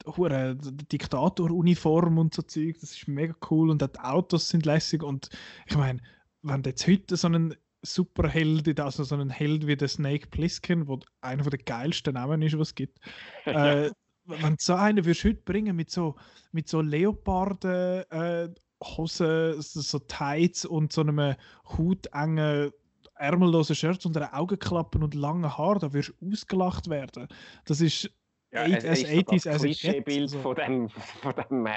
hure 0.06 0.56
Diktatoruniform 0.56 2.18
und 2.18 2.34
so 2.34 2.42
Zeug. 2.42 2.76
Das 2.80 2.92
ist 2.92 3.08
mega 3.08 3.34
cool 3.50 3.70
und 3.70 3.82
auch 3.82 3.88
die 3.88 4.00
Autos 4.00 4.48
sind 4.48 4.66
lässig 4.66 5.02
und 5.02 5.28
ich 5.66 5.76
meine, 5.76 6.00
wenn 6.42 6.62
jetzt 6.62 6.86
heute 6.86 7.16
so 7.16 7.28
einen 7.28 7.54
Superheld, 7.82 8.78
also 8.80 9.04
so 9.04 9.14
einen 9.14 9.30
Held 9.30 9.66
wie 9.66 9.76
der 9.76 9.88
Snake 9.88 10.28
Plissken, 10.28 10.88
wo 10.88 10.98
einer 11.20 11.44
der 11.44 11.58
geilsten 11.58 12.14
Namen 12.14 12.42
ist, 12.42 12.58
was 12.58 12.68
es 12.68 12.74
gibt, 12.74 12.98
äh, 13.44 13.90
wenn 14.24 14.56
so 14.58 14.74
einen 14.74 15.04
würdest 15.04 15.24
du 15.24 15.28
heute 15.28 15.42
bringen 15.42 15.76
mit 15.76 15.90
so, 15.90 16.16
mit 16.52 16.68
so 16.68 16.80
Leoparden 16.80 18.04
äh, 18.10 18.48
Hosen, 18.82 19.60
so 19.60 19.98
Tights 19.98 20.64
und 20.64 20.92
so 20.92 21.00
einem 21.00 21.34
hautengen 21.64 22.70
ärmellosen 23.18 23.74
Shirt 23.74 24.06
unter 24.06 24.32
Augenklappen 24.34 25.02
und 25.02 25.14
langen 25.14 25.56
Haaren, 25.56 25.80
da 25.80 25.92
wirst 25.92 26.14
du 26.20 26.30
ausgelacht 26.30 26.88
werden. 26.88 27.28
Das 27.64 27.80
ist 27.80 28.10
ja, 28.52 28.64
es, 28.64 28.84
es 28.84 29.02
ist 29.02 29.10
80s 29.10 29.44
das 29.44 29.62
Klischeebild 29.62 30.30
so. 30.30 30.40
von 30.40 30.56
dem, 30.56 30.88
von 31.22 31.34
dem 31.50 31.68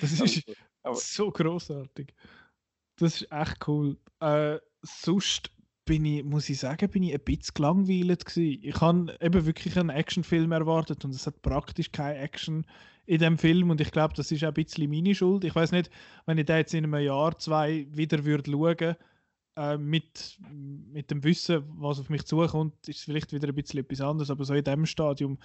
Das 0.00 0.20
ist 0.20 0.44
aber, 0.82 0.94
so 0.94 1.30
großartig. 1.30 2.14
Das 2.96 3.22
ist 3.22 3.32
echt 3.32 3.68
cool. 3.68 3.96
Äh, 4.20 4.58
sonst 4.82 5.50
bin 5.84 6.04
ich, 6.04 6.22
muss 6.22 6.48
ich 6.48 6.58
sagen, 6.58 6.88
bin 6.90 7.02
ich 7.02 7.14
ein 7.14 7.20
bisschen 7.20 7.54
gelangweilt 7.54 8.24
gewesen. 8.24 8.60
Ich 8.62 8.80
habe 8.80 9.16
eben 9.20 9.46
wirklich 9.46 9.78
einen 9.78 9.90
Actionfilm 9.90 10.52
erwartet 10.52 11.04
und 11.04 11.14
es 11.14 11.26
hat 11.26 11.42
praktisch 11.42 11.90
keine 11.90 12.18
Action 12.18 12.66
in 13.06 13.18
dem 13.18 13.38
Film 13.38 13.70
und 13.70 13.80
ich 13.80 13.90
glaube, 13.90 14.14
das 14.14 14.30
ist 14.30 14.44
auch 14.44 14.48
ein 14.48 14.54
bisschen 14.54 14.88
meine 14.88 15.14
Schuld. 15.14 15.44
Ich 15.44 15.54
weiß 15.54 15.72
nicht, 15.72 15.90
wenn 16.26 16.38
ich 16.38 16.46
da 16.46 16.58
jetzt 16.58 16.74
in 16.74 16.84
einem 16.84 17.02
Jahr, 17.02 17.36
zwei 17.38 17.86
wieder 17.90 18.24
würde 18.24 18.50
schauen 18.50 18.96
äh, 19.60 19.76
mit, 19.76 20.38
mit 20.50 21.10
dem 21.10 21.22
Wissen, 21.22 21.64
was 21.76 22.00
auf 22.00 22.08
mich 22.08 22.24
zukommt, 22.24 22.88
ist 22.88 22.98
es 22.98 23.04
vielleicht 23.04 23.32
wieder 23.32 23.48
ein 23.48 23.54
bisschen 23.54 23.80
etwas 23.80 24.00
anderes, 24.00 24.30
aber 24.30 24.44
so 24.44 24.54
in 24.54 24.64
diesem 24.64 24.86
Stadium 24.86 25.38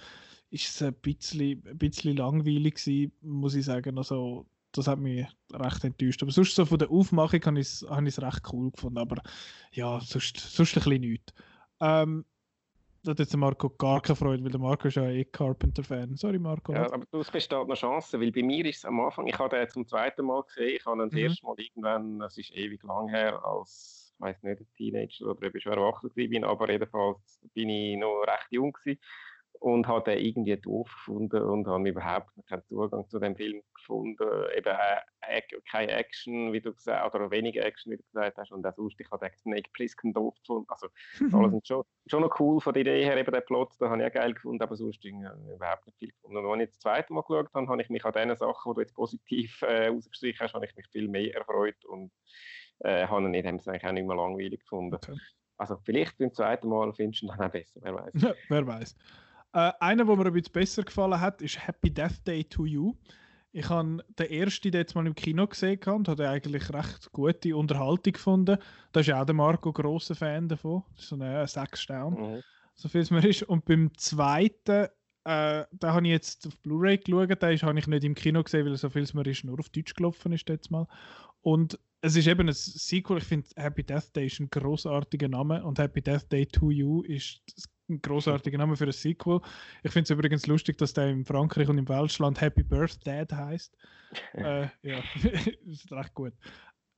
ist 0.50 0.68
es 0.68 0.82
ein 0.82 0.94
bisschen, 0.94 1.62
ein 1.66 1.76
bisschen 1.76 2.16
langweilig 2.16 2.76
gewesen, 2.76 3.12
muss 3.20 3.54
ich 3.54 3.66
sagen. 3.66 3.98
Also, 3.98 4.46
das 4.72 4.88
hat 4.88 4.98
mich 4.98 5.26
recht 5.52 5.84
enttäuscht. 5.84 6.22
Aber 6.22 6.32
sonst 6.32 6.54
so 6.54 6.64
von 6.64 6.78
der 6.78 6.90
Aufmachung 6.90 7.44
habe 7.44 7.60
ich 7.60 7.82
es 7.82 8.22
recht 8.22 8.42
cool 8.52 8.70
gefunden. 8.70 8.98
Aber 8.98 9.20
ja, 9.72 10.00
sonst, 10.00 10.38
sonst 10.38 10.76
ein 10.76 10.84
bisschen 10.84 11.00
nichts. 11.00 11.34
Ähm, 11.80 12.24
da 13.02 13.10
hat 13.12 13.18
jetzt 13.20 13.36
Marco 13.36 13.70
gar 13.70 14.00
keine 14.00 14.16
Freude, 14.16 14.42
weil 14.42 14.50
der 14.50 14.60
Marco 14.60 14.88
ist 14.88 14.96
ja 14.96 15.08
eh 15.08 15.24
Carpenter-Fan. 15.24 16.16
Sorry, 16.16 16.38
Marco. 16.38 16.72
Ja, 16.72 16.92
aber 16.92 17.04
es 17.20 17.30
besteht 17.30 17.58
eine 17.58 17.74
Chance, 17.74 18.20
weil 18.20 18.32
bei 18.32 18.42
mir 18.42 18.64
ist 18.66 18.78
es 18.78 18.84
am 18.84 18.98
Anfang, 19.00 19.26
ich 19.26 19.38
habe 19.38 19.56
den 19.56 19.68
zum 19.68 19.86
zweiten 19.86 20.26
Mal 20.26 20.42
gesehen, 20.42 20.76
ich 20.76 20.84
habe 20.84 21.02
ihn 21.02 21.08
das 21.08 21.12
mhm. 21.12 21.18
erste 21.18 21.46
Mal 21.46 21.54
irgendwann, 21.58 22.18
das 22.18 22.36
ist 22.38 22.50
ewig 22.52 22.82
lang 22.82 23.08
her, 23.08 23.44
als, 23.44 24.05
ich 24.16 24.20
weiß 24.20 24.42
nicht, 24.42 24.60
ein 24.60 24.68
Teenager 24.76 25.26
oder 25.26 25.46
ob 25.46 25.54
ich 25.54 25.62
schon 25.62 25.72
erwachsen 25.72 26.10
bin, 26.14 26.44
aber 26.44 26.70
jedenfalls 26.70 27.40
bin 27.54 27.68
ich 27.68 27.96
noch 27.98 28.22
recht 28.22 28.50
jung 28.50 28.72
gewesen 28.72 29.00
und 29.60 29.86
habe 29.86 30.10
den 30.10 30.24
irgendwie 30.24 30.56
doof 30.56 30.90
gefunden 30.92 31.42
und 31.42 31.66
habe 31.66 31.88
überhaupt 31.88 32.30
keinen 32.46 32.64
Zugang 32.64 33.08
zu 33.08 33.18
dem 33.18 33.36
Film 33.36 33.62
gefunden. 33.74 34.28
Eben 34.56 34.74
äh, 35.22 35.42
keine 35.70 35.92
Action, 35.92 36.52
wie 36.52 36.60
du 36.60 36.72
gesagt 36.72 37.14
oder 37.14 37.30
wenig 37.30 37.56
Action, 37.56 37.92
wie 37.92 37.96
du 37.96 38.02
gesagt 38.02 38.36
hast. 38.36 38.52
Und 38.52 38.66
auch 38.66 38.74
sonst, 38.74 39.00
ich 39.00 39.10
habe 39.10 39.26
den 39.26 39.36
Snake 39.36 39.70
Plissken 39.72 40.12
doof 40.12 40.34
gefunden. 40.40 40.66
Also, 40.68 40.88
alles 41.36 41.52
sind 41.52 41.66
schon, 41.66 41.84
schon 42.06 42.22
noch 42.22 42.38
cool 42.40 42.60
von 42.60 42.74
der 42.74 42.82
Idee 42.82 43.04
her, 43.04 43.16
eben 43.16 43.32
der 43.32 43.40
Plot, 43.40 43.72
da 43.78 43.88
habe 43.88 44.02
ich 44.02 44.08
auch 44.08 44.14
geil 44.14 44.34
gefunden, 44.34 44.62
aber 44.62 44.76
sonst 44.76 45.02
habe 45.04 45.54
überhaupt 45.54 45.86
nicht 45.86 45.98
viel 45.98 46.10
gefunden. 46.10 46.38
Und 46.38 46.46
als 46.46 46.62
ich 46.62 46.68
das 46.70 46.78
zweite 46.80 47.12
Mal 47.12 47.22
geschaut 47.22 47.52
habe, 47.54 47.68
habe 47.68 47.82
ich 47.82 47.88
mich 47.88 48.04
an 48.04 48.12
den 48.12 48.36
Sachen, 48.36 48.72
die 48.72 48.74
du 48.74 48.80
jetzt 48.80 48.94
positiv 48.94 49.62
äh, 49.62 49.88
ausgestrichen 49.88 50.40
hast, 50.40 50.54
habe 50.54 50.66
ich 50.66 50.76
mich 50.76 50.86
viel 50.88 51.08
mehr 51.08 51.34
erfreut 51.34 51.84
und 51.86 52.12
äh, 52.80 53.06
habe 53.06 53.26
ihn 53.26 53.34
in 53.34 53.44
dem 53.44 53.58
Sinne 53.58 53.78
auch 53.82 53.92
nicht 53.92 54.06
mehr 54.06 54.16
langweilig 54.16 54.60
gefunden. 54.60 54.94
Okay. 54.94 55.16
Also 55.58 55.76
vielleicht 55.84 56.18
beim 56.18 56.32
zweiten 56.32 56.68
Mal 56.68 56.92
findest 56.92 57.22
du 57.22 57.26
ihn 57.26 57.32
dann 57.36 57.48
auch 57.48 57.52
besser, 57.52 57.80
wer 57.82 57.94
weiß. 57.94 58.12
Ja, 58.14 58.34
wer 58.48 58.66
weiß. 58.66 58.96
Äh, 59.52 59.72
einer, 59.80 60.04
der 60.04 60.16
mir 60.16 60.26
ein 60.26 60.32
bisschen 60.32 60.52
besser 60.52 60.82
gefallen 60.82 61.20
hat, 61.20 61.40
ist 61.40 61.66
Happy 61.66 61.92
Death 61.92 62.26
Day 62.26 62.44
to 62.44 62.66
You. 62.66 62.94
Ich 63.52 63.70
habe 63.70 64.04
den 64.18 64.30
ersten 64.30 64.70
jetzt 64.70 64.94
mal 64.94 65.06
im 65.06 65.14
Kino 65.14 65.46
gesehen 65.46 65.80
und 65.86 66.08
habe 66.08 66.28
eigentlich 66.28 66.70
recht 66.74 67.10
gute 67.12 67.56
Unterhaltung 67.56 68.12
gefunden. 68.12 68.58
Da 68.92 69.00
ist 69.00 69.06
ja 69.06 69.22
auch 69.22 69.24
der 69.24 69.34
Marco 69.34 69.72
großer 69.72 70.14
Fan 70.14 70.46
davon. 70.46 70.82
Das 70.94 71.04
ist 71.04 71.08
so 71.08 71.16
ein 71.16 71.46
sechs 71.46 71.80
Sterne, 71.80 72.20
mhm. 72.20 72.42
so 72.74 72.90
viel 72.90 73.00
es 73.00 73.10
mir 73.10 73.26
ist. 73.26 73.44
Und 73.44 73.64
beim 73.64 73.96
zweiten, 73.96 74.88
äh, 75.24 75.64
da 75.70 75.94
habe 75.94 76.06
ich 76.06 76.12
jetzt 76.12 76.46
auf 76.46 76.58
Blu-ray 76.58 76.98
geschaut. 76.98 77.42
Den 77.42 77.62
habe 77.62 77.78
ich 77.78 77.86
nicht 77.86 78.04
im 78.04 78.14
Kino 78.14 78.42
gesehen, 78.42 78.66
weil 78.66 78.76
so 78.76 78.90
viel 78.90 79.04
es 79.04 79.14
mir 79.14 79.26
ist 79.26 79.42
nur 79.42 79.58
auf 79.58 79.70
Deutsch 79.70 79.94
gelaufen 79.94 80.32
ist 80.32 80.46
jetzt 80.50 80.70
mal. 80.70 80.86
Und 81.40 81.78
es 82.06 82.14
ist 82.14 82.28
eben 82.28 82.48
ein 82.48 82.54
Sequel. 82.54 83.18
Ich 83.18 83.24
finde 83.24 83.48
Happy 83.56 83.82
Death 83.82 84.14
Day 84.14 84.26
ist 84.26 84.38
ein 84.38 84.48
großartiger 84.48 85.28
Name 85.28 85.64
und 85.64 85.78
Happy 85.78 86.00
Death 86.00 86.30
Day 86.30 86.46
to 86.46 86.70
You 86.70 87.02
ist 87.02 87.42
ein 87.88 88.00
großartiger 88.00 88.58
Name 88.58 88.76
für 88.76 88.84
ein 88.84 88.92
Sequel. 88.92 89.40
Ich 89.82 89.90
finde 89.90 90.04
es 90.04 90.10
übrigens 90.10 90.46
lustig, 90.46 90.78
dass 90.78 90.92
der 90.92 91.08
in 91.08 91.24
Frankreich 91.24 91.68
und 91.68 91.78
im 91.78 91.88
Welschland 91.88 92.40
Happy 92.40 92.62
Birthday 92.62 93.24
heißt. 93.30 93.76
äh, 94.34 94.68
ja, 94.82 95.02
ist 95.66 95.90
recht 95.90 96.14
gut. 96.14 96.32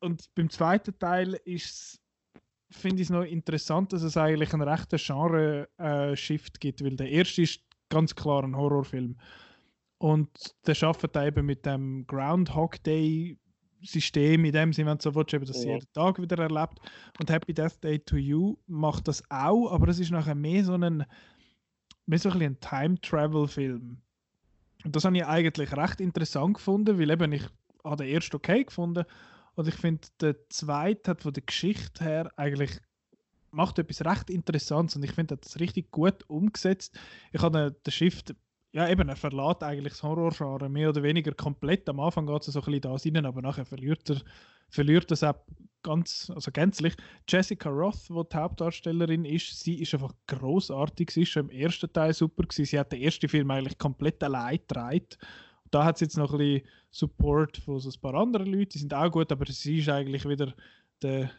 Und 0.00 0.28
beim 0.34 0.50
zweiten 0.50 0.98
Teil 0.98 1.40
ist 1.44 2.00
finde 2.70 2.96
ich 2.96 3.08
es 3.08 3.10
noch 3.10 3.22
interessant, 3.22 3.94
dass 3.94 4.02
es 4.02 4.18
eigentlich 4.18 4.52
einen 4.52 4.68
rechten 4.68 4.98
Genre-Shift 4.98 6.56
äh, 6.56 6.58
gibt, 6.60 6.84
weil 6.84 6.96
der 6.96 7.08
erste 7.08 7.40
ist 7.40 7.62
ganz 7.88 8.14
klar 8.14 8.44
ein 8.44 8.54
Horrorfilm. 8.54 9.16
Und 9.96 10.28
der 10.66 10.74
schafft 10.74 11.16
eben 11.16 11.46
mit 11.46 11.64
dem 11.64 12.06
Groundhog 12.06 12.82
Day 12.82 13.38
System 13.82 14.44
in 14.44 14.52
dem 14.52 14.72
Sinne, 14.72 14.90
wenn 14.90 14.98
du 14.98 15.02
so 15.02 15.14
willst, 15.14 15.34
eben, 15.34 15.46
dass 15.46 15.64
ja. 15.64 15.74
jeden 15.74 15.92
Tag 15.92 16.20
wieder 16.20 16.38
erlebt. 16.38 16.80
Und 17.18 17.30
Happy 17.30 17.54
Death 17.54 17.82
Day 17.82 17.98
to 17.98 18.16
You 18.16 18.56
macht 18.66 19.08
das 19.08 19.22
auch, 19.30 19.70
aber 19.70 19.88
es 19.88 19.98
ist 19.98 20.10
nachher 20.10 20.34
mehr 20.34 20.64
so 20.64 20.74
ein, 20.74 21.04
mehr 22.06 22.18
so 22.18 22.30
ein, 22.30 22.42
ein 22.42 22.60
Time-Travel-Film. 22.60 23.98
Und 24.84 24.96
das 24.96 25.04
habe 25.04 25.16
ich 25.16 25.26
eigentlich 25.26 25.76
recht 25.76 26.00
interessant 26.00 26.54
gefunden, 26.54 26.98
weil 26.98 27.10
eben 27.10 27.32
ich 27.32 27.44
habe 27.84 28.04
den 28.04 28.14
ersten 28.14 28.36
okay 28.36 28.64
gefunden 28.64 29.04
und 29.54 29.66
ich 29.66 29.74
finde, 29.74 30.06
der 30.20 30.48
zweite 30.50 31.10
hat 31.10 31.22
von 31.22 31.32
der 31.32 31.42
Geschichte 31.42 32.04
her 32.04 32.30
eigentlich 32.36 32.80
macht 33.50 33.78
etwas 33.78 34.04
recht 34.04 34.30
Interessantes 34.30 34.96
und 34.96 35.04
ich 35.04 35.12
finde, 35.12 35.36
das 35.36 35.58
richtig 35.58 35.90
gut 35.90 36.28
umgesetzt. 36.28 36.98
Ich 37.32 37.42
habe 37.42 37.72
den 37.72 37.90
Shift 37.90 38.34
ja, 38.72 38.88
eben, 38.88 39.08
er 39.08 39.16
verlässt 39.16 39.62
eigentlich 39.62 39.94
das 39.94 40.02
Horrorgenre 40.02 40.68
mehr 40.68 40.90
oder 40.90 41.02
weniger 41.02 41.32
komplett. 41.32 41.88
Am 41.88 42.00
Anfang 42.00 42.26
geht 42.26 42.46
es 42.46 42.52
so 42.52 42.60
ein 42.60 42.64
bisschen 42.64 42.80
da 42.82 42.94
rein, 42.94 43.26
aber 43.26 43.40
nachher 43.40 43.64
verliert 43.64 44.10
er, 44.10 44.20
verliert 44.68 45.10
es 45.10 45.24
auch 45.24 45.36
ganz, 45.82 46.30
also 46.34 46.50
gänzlich. 46.50 46.94
Jessica 47.26 47.70
Roth, 47.70 48.08
die 48.10 48.22
die 48.30 48.36
Hauptdarstellerin 48.36 49.24
ist, 49.24 49.58
sie 49.60 49.80
ist 49.80 49.94
einfach 49.94 50.12
großartig. 50.26 51.10
Sie 51.10 51.22
ist 51.22 51.30
schon 51.30 51.48
im 51.48 51.50
ersten 51.50 51.90
Teil 51.92 52.12
super 52.12 52.42
gewesen. 52.42 52.66
Sie 52.66 52.78
hat 52.78 52.92
den 52.92 53.00
ersten 53.00 53.28
Film 53.28 53.50
eigentlich 53.50 53.78
komplett 53.78 54.22
allein 54.22 54.58
getragen. 54.58 55.06
Da 55.70 55.84
hat 55.84 55.98
sie 55.98 56.04
jetzt 56.04 56.16
noch 56.16 56.32
ein 56.32 56.38
bisschen 56.38 56.68
Support 56.90 57.58
von 57.58 57.80
so 57.80 57.90
ein 57.90 58.00
paar 58.00 58.14
anderen 58.14 58.46
Leuten, 58.46 58.70
die 58.70 58.78
sind 58.78 58.94
auch 58.94 59.10
gut, 59.10 59.30
aber 59.30 59.44
sie 59.46 59.78
ist 59.78 59.88
eigentlich 59.88 60.26
wieder 60.26 60.54
der, 61.02 61.20
der 61.22 61.30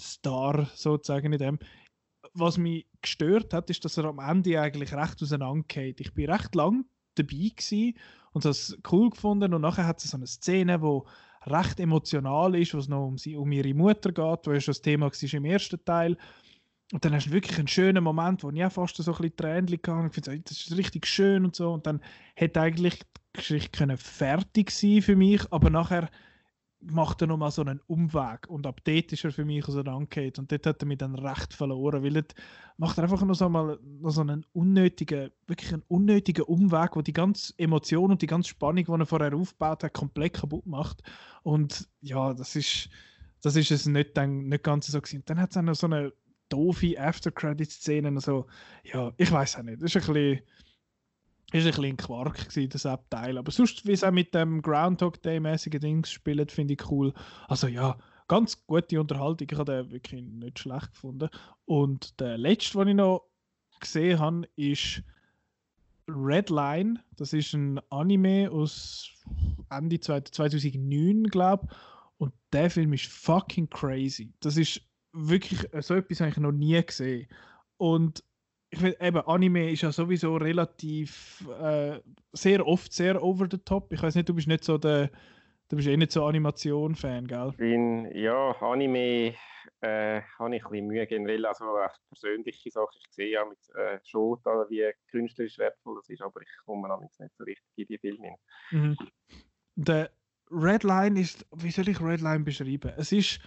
Star 0.00 0.68
sozusagen 0.74 1.32
in 1.32 1.38
dem 1.38 1.58
was 2.34 2.58
mich 2.58 2.86
gestört 3.02 3.52
hat, 3.54 3.70
ist, 3.70 3.84
dass 3.84 3.96
er 3.96 4.04
am 4.04 4.18
Ende 4.18 4.60
eigentlich 4.60 4.92
recht 4.92 5.22
auseinandergeht. 5.22 6.00
Ich 6.00 6.14
bin 6.14 6.30
recht 6.30 6.54
lang 6.54 6.84
dabei 7.14 7.50
gewesen 7.56 7.94
und 8.32 8.44
das 8.44 8.76
cool 8.90 9.10
gefunden 9.10 9.52
und 9.54 9.62
nachher 9.62 9.86
hat 9.86 10.02
es 10.02 10.10
so 10.10 10.16
eine 10.16 10.26
Szene, 10.26 10.80
wo 10.80 11.06
recht 11.46 11.80
emotional 11.80 12.54
ist, 12.54 12.74
wo 12.74 12.78
es 12.78 12.88
noch 12.88 13.06
um, 13.06 13.18
sie, 13.18 13.36
um 13.36 13.50
ihre 13.52 13.74
Mutter 13.74 14.12
geht, 14.12 14.46
wo 14.46 14.52
ja 14.52 14.60
schon 14.60 14.72
das 14.72 14.82
Thema 14.82 15.06
war 15.06 15.34
im 15.34 15.44
ersten 15.44 15.84
Teil. 15.84 16.16
Und 16.92 17.04
dann 17.04 17.14
hast 17.14 17.26
du 17.26 17.30
wirklich 17.30 17.58
einen 17.58 17.68
schönen 17.68 18.02
Moment, 18.02 18.42
wo 18.42 18.50
ich 18.50 18.64
auch 18.64 18.72
fast 18.72 18.96
so 18.96 19.10
ein 19.12 19.16
bisschen 19.16 19.36
Tränen 19.36 19.68
hatte. 19.68 20.06
Ich 20.06 20.24
finde, 20.24 20.42
das 20.42 20.58
ist 20.58 20.76
richtig 20.76 21.06
schön 21.06 21.44
und 21.44 21.54
so. 21.54 21.72
Und 21.72 21.86
dann 21.86 22.00
hätte 22.34 22.60
eigentlich 22.60 22.98
die 22.98 23.38
Geschichte 23.38 23.96
fertig 23.96 24.70
sein 24.70 25.02
für 25.02 25.14
mich, 25.14 25.40
aber 25.52 25.70
nachher 25.70 26.10
macht 26.80 27.20
er 27.20 27.26
nochmal 27.26 27.50
so 27.50 27.62
einen 27.62 27.80
Umweg 27.86 28.48
und 28.48 28.66
ab 28.66 28.80
dort 28.84 29.12
ist 29.12 29.24
er 29.24 29.32
für 29.32 29.44
mich 29.44 29.66
auseinandergeht 29.66 30.38
und 30.38 30.50
dort 30.50 30.66
hat 30.66 30.82
er 30.82 30.86
mich 30.86 30.98
dann 30.98 31.14
recht 31.14 31.52
verloren, 31.52 32.02
weil 32.02 32.16
er 32.16 32.24
macht 32.78 32.98
einfach 32.98 33.22
noch 33.22 33.34
so, 33.34 33.48
mal, 33.48 33.78
noch 33.82 34.10
so 34.10 34.22
einen 34.22 34.46
unnötigen, 34.52 35.30
wirklich 35.46 35.72
einen 35.72 35.82
unnötigen 35.88 36.44
Umweg, 36.44 36.96
wo 36.96 37.02
die 37.02 37.12
ganze 37.12 37.52
Emotion 37.58 38.10
und 38.10 38.22
die 38.22 38.26
ganze 38.26 38.50
Spannung, 38.50 38.84
die 38.84 38.92
er 38.92 39.06
vorher 39.06 39.34
aufgebaut 39.34 39.84
hat, 39.84 39.92
komplett 39.92 40.34
kaputt 40.34 40.66
macht 40.66 41.02
und 41.42 41.88
ja, 42.00 42.32
das 42.32 42.56
ist 42.56 42.88
das 43.42 43.56
ist 43.56 43.70
es 43.70 43.86
nicht, 43.86 44.16
dann, 44.16 44.48
nicht 44.48 44.64
ganz 44.64 44.86
so 44.86 45.00
gewesen. 45.00 45.20
Und 45.20 45.30
dann 45.30 45.40
hat 45.40 45.50
es 45.50 45.62
noch 45.62 45.74
so 45.74 45.86
eine 45.86 46.12
doofe 46.48 46.98
After-Credit-Szene, 46.98 48.08
also 48.08 48.46
ja, 48.84 49.12
ich 49.16 49.30
weiß 49.30 49.56
auch 49.56 49.62
nicht, 49.62 49.82
das 49.82 49.94
ist 49.94 50.08
ein 50.08 50.12
bisschen 50.12 50.40
ist 51.52 51.64
ein 51.64 51.70
bisschen 51.70 51.96
Quark 51.96 52.48
gewesen, 52.48 52.68
das 52.70 52.86
Abteil. 52.86 53.38
Aber 53.38 53.50
sonst, 53.50 53.86
wie 53.86 53.92
es 53.92 54.04
auch 54.04 54.12
mit 54.12 54.34
dem 54.34 54.62
Groundhog 54.62 55.22
Day-mäßigen 55.22 55.80
Dings 55.80 56.10
spielt, 56.10 56.52
finde 56.52 56.74
ich 56.74 56.90
cool. 56.90 57.12
Also 57.48 57.66
ja, 57.66 57.98
ganz 58.28 58.64
gute 58.66 59.00
Unterhaltung. 59.00 59.48
Ich 59.50 59.58
habe 59.58 59.72
den 59.72 59.90
wirklich 59.90 60.22
nicht 60.22 60.60
schlecht 60.60 60.92
gefunden. 60.92 61.28
Und 61.64 62.20
der 62.20 62.38
letzte, 62.38 62.78
den 62.78 62.88
ich 62.88 62.94
noch 62.94 63.26
gesehen 63.80 64.18
habe, 64.18 64.48
ist 64.56 65.02
Redline. 66.08 67.02
Das 67.16 67.32
ist 67.32 67.52
ein 67.54 67.80
Anime 67.90 68.50
aus 68.50 69.10
Ende 69.70 69.98
2009, 69.98 71.24
glaube 71.24 71.66
ich. 71.68 71.76
Und 72.18 72.32
der 72.52 72.70
Film 72.70 72.92
ist 72.92 73.06
fucking 73.06 73.68
crazy. 73.70 74.32
Das 74.40 74.56
ist 74.56 74.82
wirklich, 75.12 75.66
so 75.80 75.94
etwas 75.94 76.20
habe 76.20 76.30
ich 76.30 76.36
noch 76.36 76.52
nie 76.52 76.80
gesehen. 76.84 77.28
Und 77.78 78.22
ich 78.70 78.78
finde, 78.78 78.96
eben, 79.00 79.20
Anime 79.26 79.70
ist 79.72 79.82
ja 79.82 79.90
sowieso 79.90 80.36
relativ, 80.36 81.44
äh, 81.60 82.00
sehr 82.32 82.66
oft 82.66 82.92
sehr 82.92 83.22
over 83.22 83.48
the 83.50 83.58
top. 83.58 83.92
Ich 83.92 84.02
weiß 84.02 84.14
nicht, 84.14 84.28
du 84.28 84.34
bist 84.34 84.46
nicht 84.46 84.62
so 84.62 84.78
der, 84.78 85.10
du 85.68 85.76
bist 85.76 85.88
eh 85.88 85.96
nicht 85.96 86.12
so 86.12 86.24
Animation-Fan, 86.24 87.26
gell? 87.26 87.52
Bin, 87.56 88.08
ja, 88.14 88.52
Anime 88.60 89.34
äh, 89.80 90.22
habe 90.38 90.56
ich 90.56 90.64
ein 90.64 90.70
bisschen 90.70 90.86
Mühe 90.86 91.06
generell, 91.06 91.44
also 91.46 91.64
persönliche 92.10 92.70
Sachen. 92.70 93.00
Ich 93.04 93.12
sehe 93.12 93.32
ja 93.32 93.44
mit, 93.44 93.58
äh, 93.74 93.98
schon, 94.04 94.38
da, 94.44 94.64
wie 94.68 94.88
künstlerisch 95.10 95.58
wertvoll 95.58 95.96
das 95.96 96.08
ist, 96.08 96.22
aber 96.22 96.40
ich 96.40 96.48
komme 96.64 96.88
nicht 97.00 97.36
so 97.36 97.44
richtig 97.44 97.66
in 97.76 97.86
die 97.86 97.98
Filme 97.98 98.36
Mhm. 98.70 98.96
Der 99.74 100.10
Redline 100.50 101.18
ist, 101.18 101.44
wie 101.56 101.70
soll 101.70 101.88
ich 101.88 102.00
Redline 102.00 102.44
beschreiben? 102.44 102.92
Es 102.96 103.10
ist, 103.10 103.40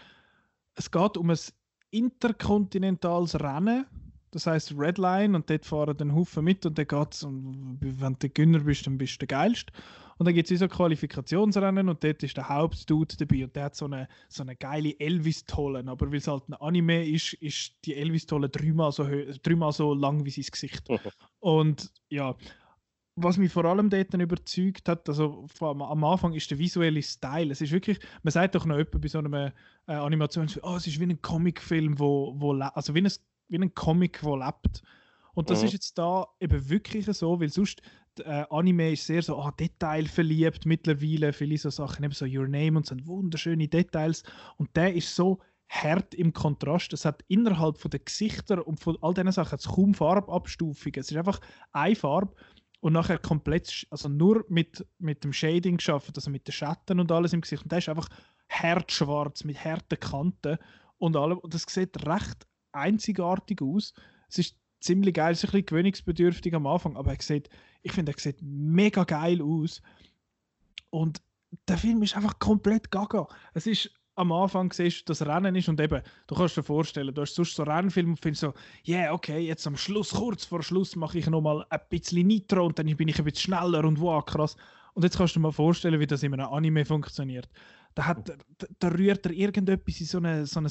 es 0.75 0.91
geht 0.91 1.15
um 1.15 1.29
ein 1.29 1.37
interkontinentales 1.91 3.39
Rennen 3.39 3.85
das 4.33 4.47
heißt 4.47 4.73
Redline 4.77 5.35
und 5.35 5.49
dort 5.49 5.65
fahren 5.65 5.95
dann 5.95 6.15
Haufen 6.15 6.43
mit 6.43 6.65
und 6.65 6.77
dann 6.77 6.87
geht 6.87 7.13
es, 7.13 7.23
wenn 7.23 8.17
du 8.19 8.29
Gönner 8.29 8.59
bist, 8.59 8.87
dann 8.87 8.97
bist 8.97 9.13
du 9.13 9.25
der 9.25 9.27
Geilste. 9.27 9.71
Und 10.17 10.25
dann 10.25 10.33
gibt 10.33 10.49
es 10.49 10.59
so 10.59 10.67
Qualifikationsrennen 10.67 11.89
und 11.89 12.03
dort 12.03 12.23
ist 12.23 12.37
der 12.37 12.49
Hauptdude 12.49 13.15
dabei 13.17 13.43
und 13.43 13.55
der 13.55 13.65
hat 13.65 13.75
so 13.75 13.85
eine, 13.85 14.07
so 14.29 14.43
eine 14.43 14.55
geile 14.55 14.99
Elvis-Tolle. 14.99 15.83
Aber 15.87 16.11
weil 16.11 16.17
es 16.17 16.27
halt 16.27 16.47
ein 16.49 16.53
Anime 16.55 17.07
ist, 17.07 17.33
ist 17.33 17.73
die 17.85 17.95
Elvis-Tolle 17.95 18.49
dreimal 18.49 18.91
so, 18.91 19.07
dreimal 19.43 19.71
so 19.71 19.93
lang 19.93 20.25
wie 20.25 20.31
sein 20.31 20.45
Gesicht. 20.51 20.87
und 21.39 21.91
ja, 22.09 22.35
was 23.15 23.37
mich 23.37 23.51
vor 23.51 23.65
allem 23.65 23.89
dort 23.89 24.13
dann 24.13 24.21
überzeugt 24.21 24.89
hat, 24.89 25.07
also 25.07 25.45
am 25.59 26.03
Anfang 26.03 26.33
ist 26.33 26.49
der 26.49 26.57
visuelle 26.57 27.03
Style. 27.03 27.51
Es 27.51 27.61
ist 27.61 27.71
wirklich, 27.71 27.99
man 28.23 28.31
sagt 28.31 28.55
doch 28.55 28.65
noch 28.65 28.77
etwa 28.77 28.97
bei 28.97 29.07
so 29.07 29.19
einer 29.19 29.53
äh, 29.87 29.93
Animation, 29.93 30.47
oh, 30.63 30.75
es 30.75 30.87
ist 30.87 30.99
wie 30.99 31.05
ein 31.05 31.21
Comicfilm, 31.21 31.99
wo, 31.99 32.33
wo 32.37 32.53
also 32.53 32.95
wie 32.95 33.01
ein 33.01 33.11
wie 33.53 33.63
ein 33.63 33.73
Comic, 33.73 34.21
der 34.21 34.37
lebt. 34.37 34.83
Und 35.33 35.49
das 35.49 35.61
mhm. 35.61 35.67
ist 35.67 35.73
jetzt 35.73 35.97
da 35.97 36.27
eben 36.39 36.69
wirklich 36.69 37.05
so, 37.05 37.39
weil 37.39 37.49
sonst 37.49 37.81
äh, 38.19 38.45
Anime 38.49 38.91
ist 38.91 39.07
sehr 39.07 39.21
so 39.21 39.37
ah, 39.37 39.51
Detail 39.51 40.05
verliebt 40.05 40.65
mittlerweile, 40.65 41.33
viele 41.33 41.57
so 41.57 41.69
Sachen, 41.69 42.03
eben 42.03 42.13
so 42.13 42.25
Your 42.25 42.47
Name 42.47 42.77
und 42.77 42.85
so 42.85 42.95
wunderschöne 43.05 43.67
Details. 43.67 44.23
Und 44.57 44.75
der 44.75 44.93
ist 44.93 45.15
so 45.15 45.39
hart 45.69 46.13
im 46.13 46.33
Kontrast. 46.33 46.93
Es 46.93 47.05
hat 47.05 47.23
innerhalb 47.27 47.77
von 47.79 47.89
den 47.89 48.05
Gesichtern 48.05 48.59
und 48.59 48.79
von 48.79 48.97
all 49.01 49.13
diesen 49.13 49.31
Sachen 49.31 49.57
kaum 49.57 49.93
Farbabstufungen. 49.93 50.99
Es 50.99 51.09
ist 51.09 51.17
einfach 51.17 51.39
eine 51.71 51.95
Farbe 51.95 52.35
und 52.81 52.93
nachher 52.93 53.17
komplett, 53.17 53.87
also 53.89 54.09
nur 54.09 54.45
mit, 54.49 54.85
mit 54.99 55.23
dem 55.23 55.33
Shading 55.33 55.77
geschaffen, 55.77 56.13
also 56.15 56.29
mit 56.29 56.47
den 56.47 56.51
Schatten 56.51 56.99
und 56.99 57.11
alles 57.11 57.33
im 57.33 57.41
Gesicht. 57.41 57.63
Und 57.63 57.71
der 57.71 57.79
ist 57.79 57.89
einfach 57.89 58.09
hart 58.49 58.91
schwarz 58.91 59.43
mit 59.43 59.63
harten 59.63 59.99
Kanten 59.99 60.57
und 60.99 61.15
allem. 61.15 61.39
Und 61.39 61.53
das 61.53 61.63
sieht 61.63 62.05
recht 62.05 62.45
einzigartig 62.73 63.61
aus. 63.61 63.93
Es 64.29 64.39
ist 64.39 64.57
ziemlich 64.81 65.13
geil, 65.13 65.33
es 65.33 65.39
ist 65.39 65.49
ein 65.49 65.51
bisschen 65.51 65.65
gewöhnungsbedürftig 65.67 66.53
am 66.53 66.67
Anfang, 66.67 66.97
aber 66.97 67.13
er 67.13 67.21
sieht, 67.21 67.49
ich 67.81 67.91
finde, 67.91 68.11
er 68.11 68.19
sieht 68.19 68.41
mega 68.41 69.03
geil 69.03 69.41
aus. 69.41 69.81
Und 70.89 71.21
der 71.67 71.77
Film 71.77 72.01
ist 72.03 72.15
einfach 72.15 72.39
komplett 72.39 72.91
gaga. 72.91 73.27
Es 73.53 73.67
ist 73.67 73.91
am 74.15 74.31
Anfang 74.31 74.71
siehst, 74.71 75.09
das 75.09 75.25
Rennen 75.25 75.55
ist 75.55 75.69
und 75.69 75.81
eben, 75.81 76.01
du 76.27 76.35
kannst 76.35 76.55
dir 76.55 76.63
vorstellen, 76.63 77.13
du 77.13 77.21
hast 77.21 77.33
sonst 77.33 77.55
so 77.55 77.63
Rennfilm 77.63 78.11
und 78.11 78.19
findest 78.19 78.41
so, 78.41 78.53
ja, 78.83 78.99
yeah, 78.99 79.13
okay, 79.13 79.39
jetzt 79.39 79.65
am 79.65 79.75
Schluss, 79.75 80.11
kurz 80.11 80.45
vor 80.45 80.61
Schluss 80.61 80.95
mache 80.95 81.17
ich 81.17 81.27
nochmal 81.27 81.65
ein 81.69 81.79
bisschen 81.89 82.27
Nitro 82.27 82.65
und 82.65 82.77
dann 82.77 82.95
bin 82.95 83.07
ich 83.07 83.17
ein 83.17 83.25
bisschen 83.25 83.55
schneller 83.55 83.83
und 83.85 83.99
wow, 83.99 84.23
krass. 84.23 84.55
Und 84.93 85.03
jetzt 85.03 85.17
kannst 85.17 85.35
du 85.35 85.39
dir 85.39 85.43
mal 85.43 85.51
vorstellen, 85.51 85.99
wie 85.99 86.05
das 86.05 86.21
in 86.21 86.33
einem 86.33 86.45
Anime 86.45 86.85
funktioniert. 86.85 87.49
Da, 87.95 88.05
hat, 88.05 88.29
da, 88.29 88.67
da 88.79 88.87
rührt 88.89 89.25
er 89.25 89.31
irgendetwas 89.31 89.99
in 89.99 90.05
so, 90.05 90.17
eine, 90.19 90.45
so 90.45 90.61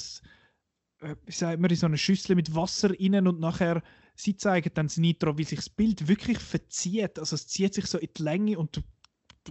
wie 1.25 1.33
sagt 1.33 1.61
man, 1.61 1.71
in 1.71 1.77
so 1.77 1.87
eine 1.87 1.99
Schüssel 1.99 2.37
mit 2.37 2.55
Wasser 2.55 2.91
rein 2.91 3.27
und 3.27 3.41
nachher, 3.41 3.83
sie 4.15 4.37
zeigen 4.37 4.71
dann 4.75 4.87
das 4.87 4.99
Nitro, 4.99 5.37
wie 5.39 5.45
sich 5.45 5.59
das 5.59 5.69
Bild 5.69 6.07
wirklich 6.09 6.39
verzieht. 6.39 7.19
Also 7.19 7.35
es 7.35 7.49
zieht 7.49 7.75
sich 7.75 7.87
so 7.87 7.99
in 7.99 8.09
die 8.17 8.23
Länge 8.23 8.59
und 8.59 8.77
du, 8.77 8.83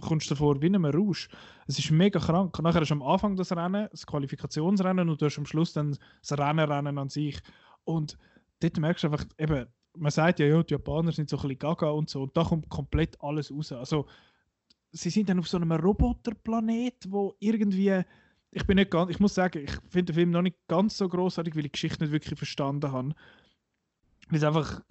kommst 0.00 0.30
davor 0.30 0.60
wie 0.62 0.66
einem 0.66 0.86
Rausch. 0.86 1.28
Es 1.66 1.78
ist 1.78 1.90
mega 1.90 2.18
krank. 2.18 2.58
Nachher 2.62 2.80
hast 2.80 2.88
du 2.88 2.94
am 2.94 3.02
Anfang 3.02 3.36
das 3.36 3.52
Rennen, 3.52 3.88
das 3.90 4.06
Qualifikationsrennen 4.06 5.08
und 5.08 5.20
du 5.20 5.26
hast 5.26 5.38
am 5.38 5.46
Schluss 5.46 5.74
dann 5.74 5.96
das 6.26 6.38
Rennenrennen 6.38 6.96
an 6.98 7.10
sich. 7.10 7.38
Und 7.84 8.16
dort 8.60 8.78
merkst 8.78 9.04
du 9.04 9.08
einfach, 9.08 9.26
eben, 9.38 9.66
man 9.94 10.10
sagt 10.10 10.38
ja, 10.38 10.46
ja, 10.46 10.62
die 10.62 10.72
Japaner 10.72 11.12
sind 11.12 11.28
so 11.28 11.36
ein 11.36 11.42
bisschen 11.42 11.58
gaga 11.58 11.90
und 11.90 12.08
so 12.08 12.22
und 12.22 12.36
da 12.36 12.44
kommt 12.44 12.70
komplett 12.70 13.20
alles 13.20 13.52
raus. 13.52 13.72
Also 13.72 14.06
sie 14.90 15.10
sind 15.10 15.28
dann 15.28 15.38
auf 15.38 15.48
so 15.48 15.58
einem 15.58 15.72
Roboterplanet, 15.72 17.06
wo 17.08 17.34
irgendwie 17.38 18.02
ich 18.52 18.66
bin 18.66 18.76
nicht 18.76 18.90
ganz, 18.90 19.10
ich 19.10 19.18
muss 19.18 19.34
sagen, 19.34 19.64
ich 19.64 19.72
finde 19.88 20.12
den 20.12 20.14
Film 20.14 20.30
noch 20.30 20.42
nicht 20.42 20.56
ganz 20.68 20.98
so 20.98 21.08
großartig, 21.08 21.54
weil 21.54 21.64
ich 21.64 21.72
die 21.72 21.72
Geschichte 21.72 22.04
nicht 22.04 22.12
wirklich 22.12 22.38
verstanden 22.38 22.92
habe. 22.92 23.14
Weil 24.28 24.38
es 24.38 24.44
einfach 24.44 24.82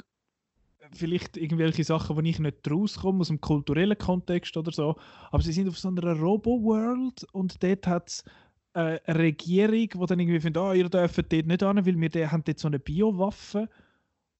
vielleicht 0.93 1.37
irgendwelche 1.37 1.83
Sachen, 1.83 2.21
die 2.21 2.31
ich 2.31 2.39
nicht 2.39 2.69
rauskomme, 2.69 3.21
aus 3.21 3.27
dem 3.27 3.39
kulturellen 3.39 3.97
Kontext 3.97 4.57
oder 4.57 4.71
so. 4.71 4.95
Aber 5.29 5.43
sie 5.43 5.53
sind 5.53 5.69
auf 5.69 5.77
so 5.77 5.89
einer 5.89 6.13
Robo-World 6.13 7.25
und 7.33 7.61
dort 7.63 7.87
hat 7.87 8.09
es 8.09 8.23
äh, 8.73 8.99
eine 9.05 9.19
Regierung, 9.19 9.89
die 9.89 10.05
dann 10.07 10.19
irgendwie 10.19 10.39
findet, 10.39 10.61
oh, 10.61 10.73
ihr 10.73 10.89
dürft 10.89 11.17
dort 11.31 11.45
nicht 11.45 11.63
an, 11.63 11.85
weil 11.85 11.99
wir 11.99 12.09
die 12.09 12.27
haben 12.27 12.43
dort 12.43 12.59
so 12.59 12.67
eine 12.67 12.79
Biowaffe, 12.79 13.69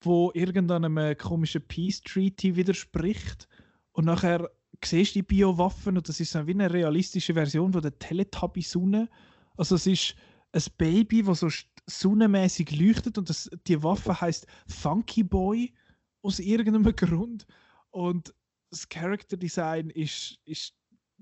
wo 0.01 0.32
irgendeinem 0.34 1.15
komischen 1.17 1.61
Peace 1.67 2.01
Treaty 2.01 2.55
widerspricht. 2.55 3.47
Und 3.91 4.05
nachher 4.05 4.49
siehst 4.86 5.15
die 5.15 5.23
Biowaffen 5.23 5.97
und 5.97 6.07
das 6.07 6.19
ist 6.19 6.32
so 6.32 6.45
wie 6.47 6.51
eine 6.51 6.71
realistische 6.71 7.34
Version 7.34 7.73
von 7.73 7.82
der 7.82 7.97
Teletubby-Sonne. 7.97 9.09
Also 9.57 9.75
es 9.75 9.88
ist 9.88 10.15
ein 10.53 10.63
Baby, 10.77 11.23
das 11.23 11.39
so 11.39 11.49
sonnenmäßig 11.88 12.71
leuchtet 12.77 13.17
und 13.17 13.29
das, 13.29 13.49
die 13.67 13.82
Waffe 13.82 14.19
heißt 14.19 14.47
Funky 14.67 15.23
Boy 15.23 15.73
aus 16.21 16.39
irgendeinem 16.39 16.95
Grund. 16.95 17.45
Und 17.91 18.34
das 18.69 18.88
Character 18.88 19.38
Design 19.38 19.89
ist, 19.89 20.39
ist 20.45 20.73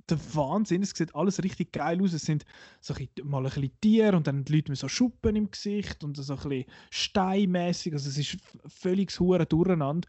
der 0.09 0.19
Wahnsinn. 0.35 0.81
Es 0.81 0.91
sieht 0.91 1.15
alles 1.15 1.43
richtig 1.43 1.71
geil 1.71 2.01
aus. 2.01 2.13
Es 2.13 2.23
sind 2.23 2.45
so 2.79 2.93
ein 2.93 3.07
bisschen, 3.07 3.29
mal 3.29 3.39
ein 3.39 3.51
bisschen 3.51 3.71
Tiere 3.81 4.17
und 4.17 4.27
dann 4.27 4.45
die 4.45 4.55
Leute 4.55 4.71
mit 4.71 4.79
so 4.79 4.87
Schuppen 4.87 5.35
im 5.35 5.51
Gesicht 5.51 6.03
und 6.03 6.17
so 6.17 6.33
ein 6.33 6.39
bisschen 6.39 6.65
steinmäßig. 6.91 7.93
Also 7.93 8.09
es 8.09 8.17
ist 8.17 8.37
völlig 8.67 9.17
hure 9.19 9.45
durcheinander. 9.45 10.07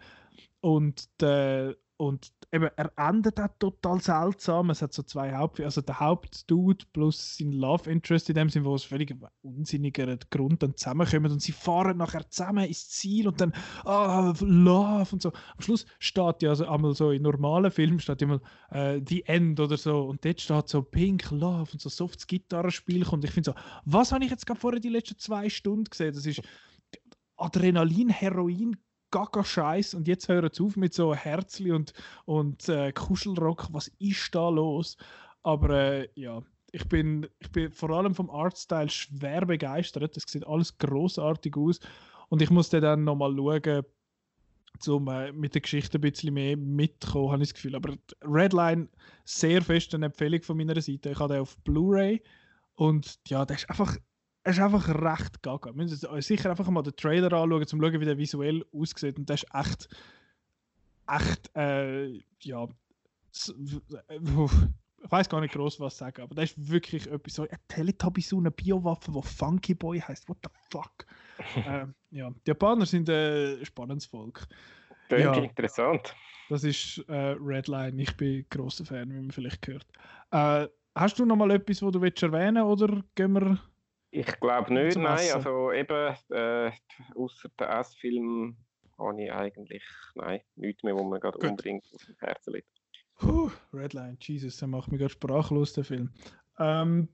Und 0.60 1.08
der 1.20 1.76
und 2.00 2.32
eben, 2.50 2.70
er 2.76 2.90
endet 2.96 3.38
auch 3.38 3.50
total 3.58 4.00
seltsam. 4.00 4.70
Es 4.70 4.80
hat 4.80 4.94
so 4.94 5.02
zwei 5.02 5.36
Haupt... 5.36 5.60
Also 5.60 5.82
der 5.82 6.00
Hauptdude 6.00 6.86
plus 6.94 7.36
sein 7.36 7.52
Love 7.52 7.90
Interest 7.90 8.26
in 8.30 8.36
dem 8.36 8.48
Sinne, 8.48 8.64
wo 8.64 8.74
es 8.74 8.84
völlig 8.84 9.14
unsinniger 9.42 10.16
Grund 10.30 10.62
dann 10.62 10.74
zusammenkommen 10.78 11.30
und 11.30 11.42
sie 11.42 11.52
fahren 11.52 11.98
nachher 11.98 12.26
zusammen 12.30 12.64
ins 12.64 12.88
Ziel 12.88 13.28
und 13.28 13.38
dann 13.42 13.52
ah, 13.84 14.32
Love 14.40 15.08
und 15.12 15.20
so. 15.20 15.28
Am 15.28 15.60
Schluss 15.60 15.84
steht 15.98 16.40
ja 16.40 16.48
also 16.48 16.66
einmal 16.66 16.94
so 16.94 17.10
in 17.10 17.20
normalen 17.20 17.70
Filmen 17.70 18.00
steht 18.00 18.22
immer 18.22 18.40
äh, 18.70 19.02
The 19.06 19.26
End 19.26 19.60
oder 19.60 19.76
so 19.76 20.04
und 20.04 20.24
dort 20.24 20.40
steht 20.40 20.70
so 20.70 20.80
Pink 20.80 21.30
Love 21.30 21.70
und 21.70 21.82
so 21.82 21.90
softes 21.90 22.26
Gitarrenspiel 22.26 23.06
und 23.08 23.24
ich 23.26 23.30
finde 23.30 23.50
so, 23.50 23.60
was 23.84 24.10
habe 24.10 24.24
ich 24.24 24.30
jetzt 24.30 24.46
gerade 24.46 24.58
vorher 24.58 24.80
die 24.80 24.88
letzten 24.88 25.18
zwei 25.18 25.50
Stunden 25.50 25.84
gesehen? 25.84 26.14
Das 26.14 26.24
ist 26.24 26.40
Adrenalin, 27.36 28.08
Heroin, 28.08 28.78
gaga 29.10 29.44
Scheiß 29.44 29.94
und 29.94 30.08
jetzt 30.08 30.28
hören 30.28 30.50
sie 30.52 30.62
auf 30.62 30.76
mit 30.76 30.94
so 30.94 31.14
Herzli 31.14 31.72
und, 31.72 31.92
und 32.24 32.68
äh, 32.68 32.92
Kuschelrock. 32.92 33.68
Was 33.72 33.88
ist 33.98 34.34
da 34.34 34.48
los? 34.48 34.96
Aber 35.42 35.70
äh, 35.70 36.08
ja, 36.14 36.42
ich 36.72 36.88
bin, 36.88 37.26
ich 37.38 37.50
bin 37.50 37.72
vor 37.72 37.90
allem 37.90 38.14
vom 38.14 38.30
Artstyle 38.30 38.88
schwer 38.88 39.46
begeistert. 39.46 40.16
Es 40.16 40.24
sieht 40.26 40.46
alles 40.46 40.78
großartig 40.78 41.56
aus 41.56 41.80
und 42.28 42.42
ich 42.42 42.50
musste 42.50 42.80
dann 42.80 43.04
nochmal 43.04 43.34
schauen, 43.36 43.84
um 44.86 45.08
äh, 45.08 45.32
mit 45.32 45.54
der 45.54 45.62
Geschichte 45.62 45.98
ein 45.98 46.02
bisschen 46.02 46.34
mehr 46.34 46.56
mitzukommen, 46.56 47.32
habe 47.32 47.42
ich 47.42 47.50
das 47.50 47.54
Gefühl. 47.54 47.74
Aber 47.74 47.96
Redline, 48.22 48.88
sehr 49.24 49.62
fest 49.62 49.94
eine 49.94 50.06
Empfehlung 50.06 50.42
von 50.42 50.56
meiner 50.56 50.80
Seite. 50.80 51.10
Ich 51.10 51.18
habe 51.18 51.34
den 51.34 51.42
auf 51.42 51.56
Blu-ray 51.58 52.22
und 52.74 53.18
ja, 53.26 53.44
der 53.44 53.56
ist 53.56 53.68
einfach 53.68 53.96
er 54.42 54.52
ist 54.52 54.60
einfach 54.60 54.88
recht 54.88 55.42
gaga. 55.42 55.70
Wir 55.70 55.82
müssen 55.84 56.06
uns 56.06 56.26
sicher 56.26 56.50
einfach 56.50 56.68
mal 56.68 56.82
den 56.82 56.96
Trailer 56.96 57.32
anschauen, 57.32 57.52
um 57.52 57.66
zu 57.66 57.76
schauen, 57.76 58.00
wie 58.00 58.04
der 58.04 58.18
visuell 58.18 58.64
aussieht. 58.72 59.18
Und 59.18 59.28
der 59.28 59.34
ist 59.34 59.46
echt, 59.52 59.88
echt, 61.06 61.56
äh, 61.56 62.20
ja, 62.42 62.66
ich 63.32 65.10
weiß 65.10 65.28
gar 65.28 65.40
nicht 65.40 65.54
groß 65.54 65.80
was 65.80 65.96
sagen, 65.96 66.22
aber 66.22 66.34
das 66.34 66.50
ist 66.50 66.70
wirklich 66.70 67.06
etwas 67.06 67.34
so, 67.34 67.42
ein 67.42 67.58
Teletubby 67.68 68.20
so 68.20 68.38
eine 68.38 68.50
Biowaffe, 68.50 69.12
die 69.12 69.22
Funky 69.22 69.74
Boy 69.74 70.00
heißt. 70.00 70.28
What 70.28 70.38
the 70.42 70.50
fuck? 70.70 71.06
äh, 71.56 71.86
ja, 72.10 72.30
die 72.30 72.48
Japaner 72.48 72.86
sind 72.86 73.08
ein 73.08 73.64
spannendes 73.64 74.06
Volk. 74.06 74.46
Ja, 75.10 75.34
interessant. 75.34 76.14
Das 76.48 76.64
ist 76.64 76.98
äh, 77.08 77.36
Redline. 77.40 78.00
Ich 78.02 78.16
bin 78.16 78.46
großer 78.50 78.84
Fan, 78.84 79.10
wie 79.10 79.20
man 79.20 79.30
vielleicht 79.30 79.62
gehört. 79.62 79.86
Äh, 80.30 80.68
hast 80.94 81.18
du 81.18 81.24
noch 81.24 81.36
mal 81.36 81.50
etwas, 81.50 81.82
wo 81.82 81.90
du 81.90 82.00
willst 82.00 82.22
erwähnen 82.22 82.62
oder 82.62 83.02
gehen 83.14 83.32
wir 83.32 83.58
Ich 84.10 84.40
glaube 84.40 84.72
nicht, 84.74 84.96
nein. 84.96 85.30
Also 85.32 85.72
eben, 85.72 86.14
äh, 86.30 86.72
außer 87.14 87.48
der 87.58 87.78
S-Film 87.78 88.56
habe 88.98 89.22
ich 89.22 89.32
eigentlich, 89.32 89.84
nein, 90.14 90.40
nichts 90.56 90.82
mehr, 90.82 90.96
wo 90.96 91.04
man 91.04 91.20
gerade 91.20 91.38
unbedingt 91.38 91.84
auf 91.94 92.04
dem 92.04 92.16
Herzen 92.18 92.54
liegt. 92.54 92.68
Puh, 93.18 93.50
Redline, 93.72 94.16
Jesus, 94.20 94.56
der 94.56 94.68
macht 94.68 94.90
mich 94.90 94.98
gerade 94.98 95.12
sprachlos, 95.12 95.74
der 95.74 95.84
Film. 95.84 96.10
Ähm, 96.58 97.08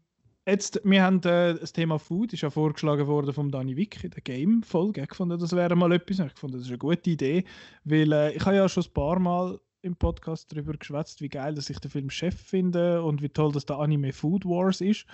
jetzt, 0.46 0.80
wir 0.84 1.02
haben 1.02 1.18
äh, 1.18 1.54
das 1.54 1.72
Thema 1.72 1.98
Food, 1.98 2.32
ist 2.32 2.42
ja 2.42 2.50
vorgeschlagen 2.50 3.06
worden 3.06 3.34
von 3.34 3.50
Dani 3.50 3.76
Wick 3.76 4.02
in 4.02 4.10
der 4.10 4.22
Game-Folge. 4.22 5.02
Ich 5.02 5.14
fand, 5.14 5.32
das 5.40 5.54
wäre 5.54 5.76
mal 5.76 5.92
etwas. 5.92 6.18
Ich 6.20 6.38
fand, 6.38 6.54
das 6.54 6.62
ist 6.62 6.68
eine 6.68 6.78
gute 6.78 7.10
Idee, 7.10 7.44
weil 7.84 8.12
äh, 8.12 8.32
ich 8.32 8.44
habe 8.46 8.56
ja 8.56 8.68
schon 8.68 8.84
ein 8.84 8.92
paar 8.92 9.18
Mal 9.18 9.60
im 9.82 9.96
Podcast 9.96 10.50
darüber 10.50 10.72
geschwätzt, 10.74 11.20
wie 11.20 11.28
geil 11.28 11.54
dass 11.54 11.70
ich 11.70 11.78
den 11.78 11.90
Film 11.90 12.10
Chef 12.10 12.34
finde 12.34 13.02
und 13.02 13.22
wie 13.22 13.28
toll, 13.28 13.52
dass 13.52 13.66
der 13.66 13.78
Anime 13.78 14.12
Food 14.12 14.44
Wars 14.44 14.80
ist. 14.80 15.06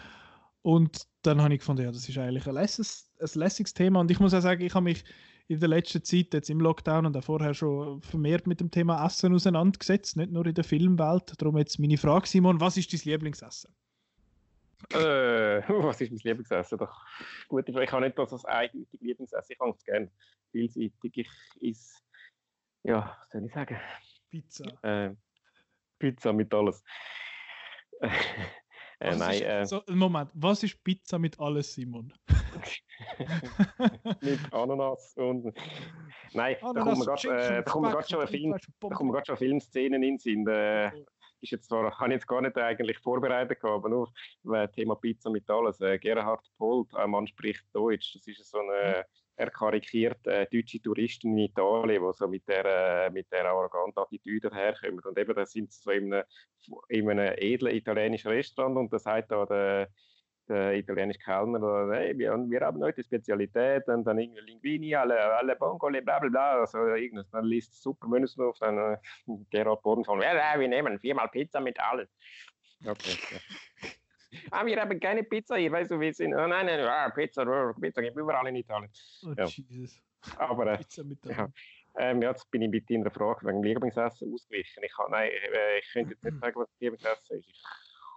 Und 0.62 1.06
dann 1.22 1.42
habe 1.42 1.54
ich 1.54 1.60
gefunden, 1.60 1.82
ja, 1.82 1.90
das 1.90 2.08
ist 2.08 2.18
eigentlich 2.18 2.46
ein 2.46 2.54
lässiges, 2.54 3.10
ein 3.20 3.28
lässiges 3.34 3.74
Thema. 3.74 4.00
Und 4.00 4.10
ich 4.10 4.20
muss 4.20 4.32
auch 4.32 4.40
sagen, 4.40 4.62
ich 4.62 4.74
habe 4.74 4.84
mich 4.84 5.04
in 5.48 5.60
der 5.60 5.68
letzten 5.68 6.02
Zeit, 6.04 6.32
jetzt 6.32 6.50
im 6.50 6.60
Lockdown 6.60 7.06
und 7.06 7.16
auch 7.16 7.24
vorher 7.24 7.52
schon 7.52 8.00
vermehrt 8.02 8.46
mit 8.46 8.60
dem 8.60 8.70
Thema 8.70 9.04
Essen 9.04 9.34
auseinandergesetzt, 9.34 10.16
nicht 10.16 10.30
nur 10.30 10.46
in 10.46 10.54
der 10.54 10.64
Filmwelt. 10.64 11.34
Darum 11.40 11.58
jetzt 11.58 11.78
meine 11.78 11.98
Frage, 11.98 12.26
Simon, 12.26 12.60
was 12.60 12.76
ist 12.76 12.92
dein 12.92 13.00
Lieblingsessen? 13.12 13.74
Äh, 14.90 14.96
was 15.68 16.00
ist 16.00 16.10
mein 16.10 16.20
Lieblingsessen? 16.22 16.78
Doch, 16.78 17.04
gut, 17.48 17.68
ich 17.68 17.92
habe 17.92 18.04
nicht 18.04 18.18
das 18.18 18.32
als 18.32 18.44
eindeutig 18.44 19.00
Lieblingsessen. 19.00 19.52
Ich 19.52 19.60
habe 19.60 19.70
es 19.76 19.84
gerne 19.84 20.10
vielseitig. 20.52 21.28
Ich 21.60 21.70
esse, 21.70 22.02
ja, 22.84 23.16
was 23.20 23.30
soll 23.30 23.46
ich 23.46 23.52
sagen? 23.52 23.76
Pizza. 24.30 24.64
Äh, 24.82 25.14
Pizza 25.98 26.32
mit 26.32 26.52
alles. 26.54 26.82
Äh, 29.02 29.16
nein, 29.16 29.42
äh, 29.42 29.66
so, 29.66 29.82
Moment, 29.88 30.30
was 30.34 30.62
ist 30.62 30.82
Pizza 30.84 31.18
mit 31.18 31.38
alles, 31.40 31.74
Simon? 31.74 32.12
mit 34.20 34.38
Ananas 34.52 35.14
und. 35.16 35.52
Nein, 36.32 36.56
Ananas, 36.62 37.04
da 37.04 37.62
kommen 37.62 37.90
gerade 37.90 38.08
schon, 38.08 38.26
Film, 38.28 38.54
schon 39.26 39.36
Filmszenen 39.36 40.04
in 40.04 40.18
sind. 40.18 40.46
Äh, 40.46 40.92
ist 41.40 41.50
jetzt 41.50 41.68
zwar, 41.68 41.98
habe 41.98 42.10
ich 42.10 42.14
jetzt 42.14 42.28
gar 42.28 42.40
nicht 42.42 42.56
eigentlich 42.56 42.98
vorbereitet 43.00 43.58
gehabt, 43.58 43.84
aber 43.84 43.88
nur 43.88 44.12
äh, 44.54 44.68
Thema 44.68 44.94
Pizza 44.94 45.30
mit 45.30 45.50
alles. 45.50 45.80
Äh, 45.80 45.98
Gerhard 45.98 46.46
Polt, 46.56 46.94
ein 46.94 47.10
Mann 47.10 47.26
spricht 47.26 47.64
Deutsch. 47.72 48.14
Das 48.14 48.28
ist 48.28 48.48
so 48.48 48.58
eine. 48.58 49.04
Er 49.36 49.50
karikiert 49.50 50.26
äh, 50.26 50.46
deutsche 50.52 50.80
Touristen 50.80 51.36
in 51.38 51.38
Italien, 51.38 52.02
die 52.02 52.12
so 52.12 52.28
mit 52.28 52.46
der, 52.46 53.06
äh, 53.06 53.24
der 53.30 53.46
arroganten 53.46 54.02
Attitüde 54.02 54.50
herkommen. 54.52 55.00
Und 55.00 55.18
eben, 55.18 55.34
da 55.34 55.46
sind 55.46 55.72
sie 55.72 55.82
so 55.82 55.90
in 55.90 56.12
einem, 56.12 56.24
in 56.88 57.10
einem 57.10 57.34
edlen 57.38 57.74
italienischen 57.74 58.28
Restaurant 58.30 58.76
und 58.76 58.92
da 58.92 58.98
sagt 58.98 59.30
da 59.30 59.46
der, 59.46 59.88
der 60.48 60.74
italienische 60.74 61.20
Kellner, 61.20 61.88
hey, 61.92 62.16
wir, 62.18 62.36
wir 62.36 62.60
haben 62.60 62.82
heute 62.82 63.02
Spezialität 63.02 63.88
und 63.88 64.04
dann 64.04 64.18
irgendwie 64.18 64.42
Linguini, 64.42 64.94
alle, 64.94 65.18
alle 65.36 65.56
Bongole, 65.56 66.02
bla 66.02 66.18
bla 66.18 66.28
bla. 66.28 66.60
Also, 66.60 66.78
irgendwas. 66.78 67.30
Dann 67.30 67.46
liest 67.46 67.82
super 67.82 68.08
Münzen 68.08 68.44
auf, 68.44 68.58
dann 68.58 68.76
äh, 68.76 68.96
Gerhard 69.50 69.82
Boden 69.82 70.04
von, 70.04 70.20
ja, 70.20 70.58
wir 70.58 70.68
nehmen 70.68 70.98
viermal 70.98 71.28
Pizza 71.28 71.60
mit 71.60 71.80
allen. 71.80 72.08
Okay. 72.84 73.16
Ja 73.30 73.38
ah, 74.50 74.64
wir 74.64 74.80
haben 74.80 74.98
keine 74.98 75.24
Pizza 75.24 75.56
hier, 75.56 75.72
weißt 75.72 75.90
du, 75.90 76.00
wir 76.00 76.12
sind, 76.12 76.34
oh, 76.34 76.46
nein, 76.46 76.66
nein, 76.66 76.80
ah, 76.80 77.10
Pizza, 77.10 77.46
oh, 77.46 77.72
Pizza 77.78 78.02
gibt 78.02 78.16
überall 78.16 78.46
in 78.48 78.56
Italien. 78.56 78.90
Oh, 79.24 79.34
ja. 79.36 79.44
Jesus. 79.44 80.00
Aber, 80.36 80.66
äh, 80.66 80.78
Pizza 80.78 81.04
mit 81.04 81.24
ja. 81.24 81.48
Ähm, 81.98 82.22
ja, 82.22 82.30
jetzt 82.30 82.50
bin 82.50 82.62
ich 82.62 82.70
mit 82.70 82.88
deiner 82.88 83.10
Frage 83.10 83.46
wegen 83.46 83.62
Lieblingsessen 83.62 84.32
ausgewichen. 84.32 84.82
Ich, 84.82 84.92
nein, 85.10 85.30
äh, 85.30 85.78
ich 85.78 85.92
könnte 85.92 86.12
jetzt 86.12 86.24
nicht 86.24 86.38
sagen, 86.38 86.56
was 86.56 86.68
Lieblingsessen 86.80 87.38
ist. 87.38 87.48
Ich 87.48 87.62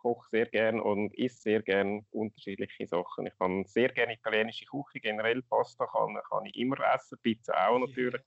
koche 0.02 0.30
sehr 0.30 0.46
gern 0.46 0.80
und 0.80 1.18
esse 1.18 1.42
sehr 1.42 1.62
gern 1.62 2.06
unterschiedliche 2.12 2.88
Sachen. 2.88 3.26
Ich 3.26 3.38
kann 3.38 3.66
sehr 3.66 3.90
gerne 3.90 4.14
italienische 4.14 4.66
Küche, 4.66 5.02
generell 5.02 5.42
Pasta 5.42 5.88
kann, 5.88 6.18
kann 6.30 6.46
ich 6.46 6.56
immer 6.56 6.78
essen, 6.94 7.18
Pizza 7.22 7.68
auch 7.68 7.80
natürlich. 7.80 8.22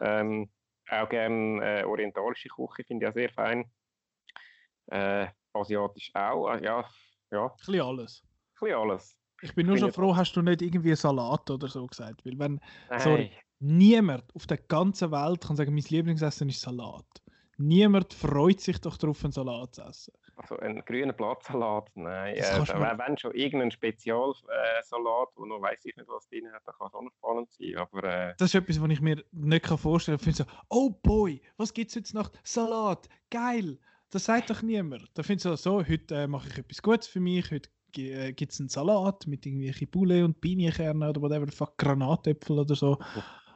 Yeah. 0.00 0.20
Ähm, 0.20 0.50
auch 0.90 1.08
gerne 1.08 1.80
äh, 1.80 1.84
orientalische 1.84 2.48
Küche 2.48 2.84
finde 2.84 3.06
ich 3.06 3.10
auch 3.10 3.14
sehr 3.14 3.30
fein. 3.30 3.64
Äh, 4.86 5.26
asiatisch 5.54 6.10
auch. 6.14 6.48
Äh, 6.54 6.64
ja, 6.64 6.84
ja. 7.30 7.44
Ein 7.46 7.56
bisschen 7.56 7.80
alles. 7.80 8.22
Ein 8.24 8.60
bisschen 8.60 8.76
alles. 8.76 9.18
Ich 9.42 9.54
bin 9.54 9.66
nur 9.66 9.76
schon 9.76 9.92
froh, 9.92 10.14
hast 10.14 10.34
du 10.34 10.42
nicht 10.42 10.62
irgendwie 10.62 10.94
Salat 10.94 11.50
oder 11.50 11.66
so 11.66 11.86
gesagt. 11.86 12.24
Weil 12.24 12.38
wenn 12.38 12.60
sorry, 12.98 13.32
niemand 13.58 14.24
auf 14.36 14.46
der 14.46 14.58
ganzen 14.58 15.10
Welt 15.10 15.44
kann 15.44 15.56
sagen, 15.56 15.74
mein 15.74 15.82
Lieblingsessen 15.82 16.48
ist 16.48 16.60
Salat. 16.60 17.06
Niemand 17.58 18.14
freut 18.14 18.60
sich 18.60 18.80
doch 18.80 18.96
darauf, 18.96 19.22
einen 19.24 19.32
Salat 19.32 19.74
zu 19.74 19.82
essen. 19.82 20.14
Also 20.36 20.56
ein 20.58 20.82
grüner 20.84 21.12
Blattsalat, 21.12 21.90
nein. 21.94 22.36
Äh, 22.36 22.40
wenn 22.40 23.18
schon 23.18 23.34
irgendein 23.34 23.70
Spezialsalat, 23.70 25.28
äh, 25.28 25.36
wo 25.36 25.44
noch 25.44 25.60
weiß 25.60 25.84
ich 25.84 25.94
nicht, 25.96 26.08
was 26.08 26.26
drin 26.28 26.50
hat, 26.52 26.62
dann 26.64 26.74
kann 26.76 26.88
es 26.88 26.94
auch 26.94 27.02
noch 27.02 27.12
spannend 27.12 27.52
sein. 27.52 27.76
Aber, 27.76 28.04
äh... 28.04 28.34
Das 28.38 28.48
ist 28.48 28.54
etwas, 28.54 28.80
was 28.80 28.90
ich 28.90 29.00
mir 29.00 29.22
nicht 29.32 29.66
vorstellen 29.66 30.18
kann. 30.18 30.30
Ich 30.30 30.36
finde 30.36 30.50
so, 30.50 30.58
oh 30.70 30.90
boy, 30.90 31.42
was 31.58 31.74
gibt 31.74 31.90
es 31.90 31.94
jetzt 31.96 32.14
Nacht? 32.14 32.38
Salat, 32.42 33.08
geil. 33.30 33.78
Das 34.12 34.26
sagt 34.26 34.50
doch 34.50 34.60
niemand. 34.60 35.10
Da 35.14 35.22
findest 35.22 35.46
du 35.46 35.56
so, 35.56 35.78
heute 35.88 36.14
äh, 36.14 36.26
mache 36.26 36.46
ich 36.48 36.58
etwas 36.58 36.82
Gutes 36.82 37.08
für 37.08 37.18
mich, 37.18 37.50
heute 37.50 37.70
äh, 37.96 38.34
gibt 38.34 38.52
es 38.52 38.60
einen 38.60 38.68
Salat 38.68 39.26
mit 39.26 39.46
irgendwelchen 39.46 39.88
Bulle 39.88 40.22
und 40.22 40.38
Pinienkernen 40.38 41.08
oder 41.08 41.22
whatever, 41.22 41.50
fuck, 41.50 41.78
Granatäpfel 41.78 42.58
oder 42.58 42.74
so. 42.74 42.98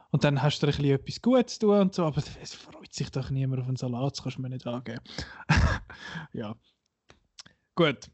Und 0.09 0.23
dann 0.23 0.41
hast 0.41 0.59
du 0.59 0.65
ein 0.65 0.71
bisschen 0.71 0.85
etwas 0.85 1.21
Gutes 1.21 1.59
zu 1.59 1.67
tun 1.67 1.79
und 1.79 1.93
so, 1.93 2.05
aber 2.05 2.23
es 2.41 2.55
freut 2.55 2.91
sich 2.91 3.11
doch 3.11 3.29
niemand 3.29 3.61
auf 3.61 3.67
einen 3.67 3.77
Salat, 3.77 4.13
das 4.13 4.23
kannst 4.23 4.39
du 4.39 4.41
mir 4.41 4.49
nicht 4.49 4.65
angeben. 4.65 4.99
ja. 6.33 6.55
Gut. 7.75 8.09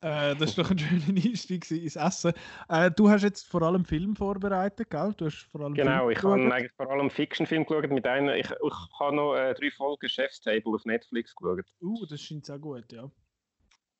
Äh, 0.00 0.36
das 0.36 0.56
war 0.56 0.64
doch 0.64 0.70
ein 0.70 0.78
schöner 0.78 1.08
Einstieg 1.08 1.68
ins 1.70 1.96
Essen. 1.96 2.32
Äh, 2.68 2.90
du 2.90 3.10
hast 3.10 3.24
jetzt 3.24 3.48
vor 3.48 3.62
allem 3.62 3.84
Film 3.84 4.14
vorbereitet, 4.14 4.90
gell? 4.90 5.12
Du 5.16 5.26
hast 5.26 5.48
vor 5.50 5.62
allem 5.62 5.74
genau, 5.74 6.06
Film 6.06 6.10
ich 6.10 6.22
habe 6.22 6.54
eigentlich 6.54 6.72
vor 6.76 6.90
allem 6.90 7.10
Fiction-Film 7.10 7.66
geschaut. 7.66 7.90
Mit 7.90 8.06
einer, 8.06 8.36
ich, 8.36 8.48
ich 8.48 9.00
habe 9.00 9.16
noch 9.16 9.34
äh, 9.34 9.54
drei 9.54 9.70
Folgen 9.70 10.08
Chef's 10.08 10.40
Table 10.40 10.74
auf 10.74 10.84
Netflix 10.84 11.34
geschaut. 11.34 11.64
Uh, 11.80 12.06
das 12.06 12.20
scheint 12.20 12.46
sehr 12.46 12.58
gut, 12.58 12.92
ja. 12.92 13.10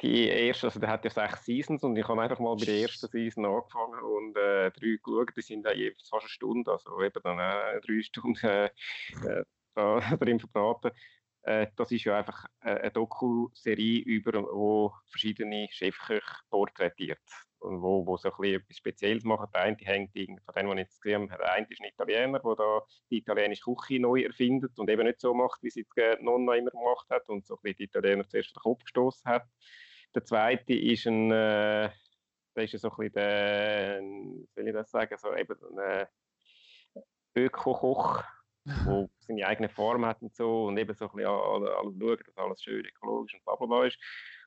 Die 0.01 0.28
erste, 0.28 0.68
also 0.68 0.78
der 0.78 0.90
hat 0.90 1.05
ja 1.05 1.11
sechs 1.11 1.44
Seasons 1.44 1.82
und 1.82 1.96
ich 1.96 2.07
habe 2.07 2.22
einfach 2.22 2.38
mal 2.38 2.55
bei 2.55 2.66
der 2.66 2.82
ersten 2.82 3.09
Season 3.09 3.44
angefangen 3.44 4.01
und 4.01 4.36
äh, 4.36 4.70
drei 4.70 4.99
geschaut. 5.03 5.36
Die 5.36 5.42
sind 5.42 5.64
dann 5.64 5.76
jeweils 5.76 6.09
fast 6.09 6.22
eine 6.22 6.30
Stunde, 6.30 6.70
also 6.70 7.03
eben 7.03 7.20
dann 7.24 7.40
äh, 7.40 7.80
drei 7.80 8.01
Stunden 8.03 8.46
äh, 8.46 8.66
äh 8.66 9.44
da 9.78 10.01
drin 10.20 10.40
verbraten. 10.40 10.90
Äh, 11.49 11.68
das 11.76 11.90
ist 11.92 12.05
ja 12.05 12.18
einfach 12.18 12.44
äh, 12.61 12.74
eine 12.74 12.90
Doku-Serie 12.90 14.03
über, 14.03 14.42
wo 14.53 14.92
verschiedene 15.07 15.66
Chefköche 15.70 16.42
porträtiert 16.51 17.22
und 17.61 17.80
wo, 17.80 18.07
wo 18.07 18.18
so 18.18 18.30
ein 18.30 18.36
bisschen 18.38 18.61
etwas 18.61 18.76
Spezielles 18.76 19.24
machen. 19.24 19.49
Der 19.55 19.62
eine 19.62 19.76
hängt 19.80 20.12
von 20.12 20.55
dem, 20.55 20.68
was 20.68 20.74
ich 20.74 20.78
jetzt 20.80 21.01
gesehen 21.01 21.30
habe, 21.30 21.42
der 21.42 21.53
eine 21.55 21.66
ist 21.70 21.80
ein 21.80 21.88
Italiener, 21.88 22.40
der 22.40 22.55
da 22.55 22.82
die 23.11 23.16
italienische 23.16 23.62
Küche 23.62 23.99
neu 23.99 24.24
erfindet 24.24 24.78
und 24.78 24.90
eben 24.90 25.07
nicht 25.07 25.22
so 25.22 25.32
macht, 25.32 25.62
wie 25.62 25.70
sie 25.70 25.86
es 25.88 26.20
Nonna 26.20 26.55
immer 26.55 26.70
gemacht 26.70 27.09
hat 27.09 27.26
und 27.30 27.46
so 27.46 27.55
ein 27.55 27.61
bisschen 27.62 27.76
die 27.78 27.84
Italiener 27.84 28.28
zuerst 28.28 28.55
den 28.55 28.61
Kopf 28.61 28.82
gestoßen 28.82 29.30
hat. 29.30 29.46
Der 30.14 30.24
zweite 30.26 30.74
ist 30.74 31.07
ein, 31.07 31.30
äh, 31.30 31.88
der 32.55 32.64
ist 32.64 32.78
so 32.78 32.90
ein 32.90 32.96
bisschen 32.96 33.12
der, 33.14 34.01
wie 34.03 34.46
soll 34.55 34.68
ich 34.68 34.74
das 34.74 34.90
sagen, 34.90 35.16
so 35.16 35.34
eben 35.34 35.57
ein 35.62 35.78
äh, 35.78 36.07
Öko-Koch, 37.34 38.22
wo 38.84 39.08
seine 39.20 39.46
eigene 39.46 39.68
Form 39.68 40.04
hat 40.06 40.22
und 40.22 40.34
so 40.34 40.66
und 40.66 40.78
eben 40.78 40.94
so 40.94 41.06
ein 41.06 41.16
bisschen 41.16 41.30
alles, 41.30 41.70
schauen, 41.98 42.18
dass 42.26 42.36
alles 42.36 42.62
schön 42.62 42.84
ökologisch 42.84 43.34
und 43.34 43.44
bla 43.44 43.56
bla 43.56 43.66
bla 43.66 43.86
ist. 43.86 43.98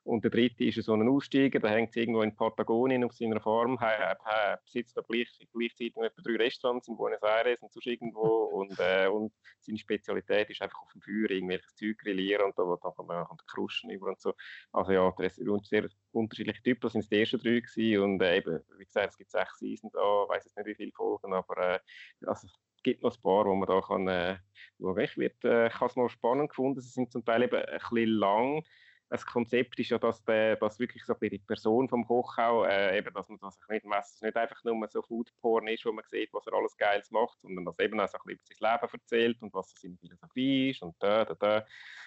Und 0.04 0.24
der 0.24 0.32
dritte 0.32 0.64
ist 0.64 0.84
so 0.84 0.94
ein 0.94 1.08
Aussteiger, 1.08 1.60
der 1.60 1.70
hängt 1.70 1.96
irgendwo 1.96 2.24
in 2.24 2.36
Patagonien 2.36 3.04
auf 3.04 3.14
seiner 3.14 3.40
Farm, 3.40 3.78
er, 3.80 4.18
er 4.26 4.60
besitzt 4.64 4.98
da 4.98 5.02
gleich, 5.02 5.30
gleichzeitig 5.54 5.96
etwa 5.96 6.22
drei 6.24 6.38
Restaurants 6.38 6.88
in 6.88 6.98
Buenos 6.98 7.22
Aires 7.22 7.62
und 7.62 7.72
sonst 7.72 7.86
irgendwo 7.86 8.26
und, 8.54 8.80
äh, 8.80 9.08
und 9.08 9.32
seine 9.60 9.78
Spezialität 9.78 10.50
ist 10.50 10.62
einfach 10.62 10.82
auf 10.82 10.92
dem 10.94 11.02
Feuer 11.02 11.30
irgendwelches 11.30 11.76
Zeug 11.76 12.00
grillieren 12.00 12.46
und 12.46 12.58
da, 12.58 12.64
da 12.82 12.92
kann 12.96 13.06
man 13.06 13.26
an 13.28 13.38
Kruschen 13.46 13.92
über 13.92 14.08
und 14.08 14.20
so. 14.20 14.34
Also 14.72 14.92
ja, 14.92 15.14
das 15.18 15.36
sind 15.36 15.68
sehr 15.68 15.88
unterschiedliche 16.14 16.64
Typen, 16.64 16.82
das 16.82 16.94
sind 16.94 17.12
die 17.12 17.20
ersten 17.20 17.38
drei 17.38 17.60
gewesen 17.60 18.02
und 18.02 18.22
äh, 18.22 18.38
eben, 18.38 18.60
wie 18.80 18.86
gesagt, 18.86 19.12
es 19.12 19.18
gibt 19.18 19.30
sechs 19.30 19.60
Seasons 19.60 19.94
da, 19.94 20.24
ich 20.24 20.30
weiß 20.30 20.46
jetzt 20.46 20.58
nicht 20.58 20.66
wie 20.66 20.76
viele 20.76 20.92
Folgen, 20.94 21.32
aber 21.32 21.76
äh, 21.76 21.80
also, 22.26 22.48
gibt 22.84 23.04
noch 23.04 23.16
ein 23.16 23.22
paar, 23.22 23.46
wo 23.46 23.56
man 23.56 23.68
da 23.68 23.82
kann 23.82 24.08
äh, 24.08 24.38
schauen. 24.80 25.00
Ich, 25.00 25.18
wird, 25.18 25.44
äh, 25.44 25.68
ich 25.68 25.76
habe 25.76 25.88
es 25.88 25.96
noch 25.96 26.10
spannend 26.10 26.50
gefunden, 26.50 26.82
sie 26.82 26.90
sind 26.90 27.12
zum 27.12 27.26
Teil 27.26 27.44
eben 27.44 27.56
ein 27.56 27.80
bisschen 27.80 28.10
lang, 28.10 28.64
das 29.12 29.26
Konzept 29.26 29.78
ist 29.78 29.90
ja, 29.90 29.98
dass, 29.98 30.24
der, 30.24 30.56
dass 30.56 30.80
wirklich 30.80 31.04
so 31.04 31.14
die 31.16 31.38
Person 31.40 31.90
vom 31.90 32.08
Koch 32.08 32.38
auch, 32.38 32.64
äh, 32.64 32.98
eben, 32.98 33.14
dass 33.14 33.28
man 33.28 33.40
das 33.42 33.60
nicht, 33.68 33.86
dass 33.86 34.22
nicht 34.22 34.38
einfach 34.38 34.64
nur 34.64 34.88
so 34.88 35.02
Foodporn 35.02 35.68
ist, 35.68 35.86
wo 35.86 35.92
man 35.92 36.06
sieht, 36.10 36.34
was 36.34 36.48
er 36.48 36.54
alles 36.54 36.78
Geiles 36.78 37.12
macht, 37.12 37.38
sondern 37.42 37.66
dass 37.66 37.78
eben 37.80 38.00
auch 38.00 38.08
so 38.08 38.18
ein 38.18 38.38
bisschen 38.38 38.40
über 38.40 38.80
sein 38.80 38.80
Leben 38.82 38.94
erzählt 38.94 39.42
und 39.42 39.54
was 39.54 39.74
seine 39.78 39.98
Philosophie 39.98 40.70
ist 40.70 40.82
und 40.82 40.96
da, 41.00 41.26
da, 41.26 41.36
da. 41.36 41.66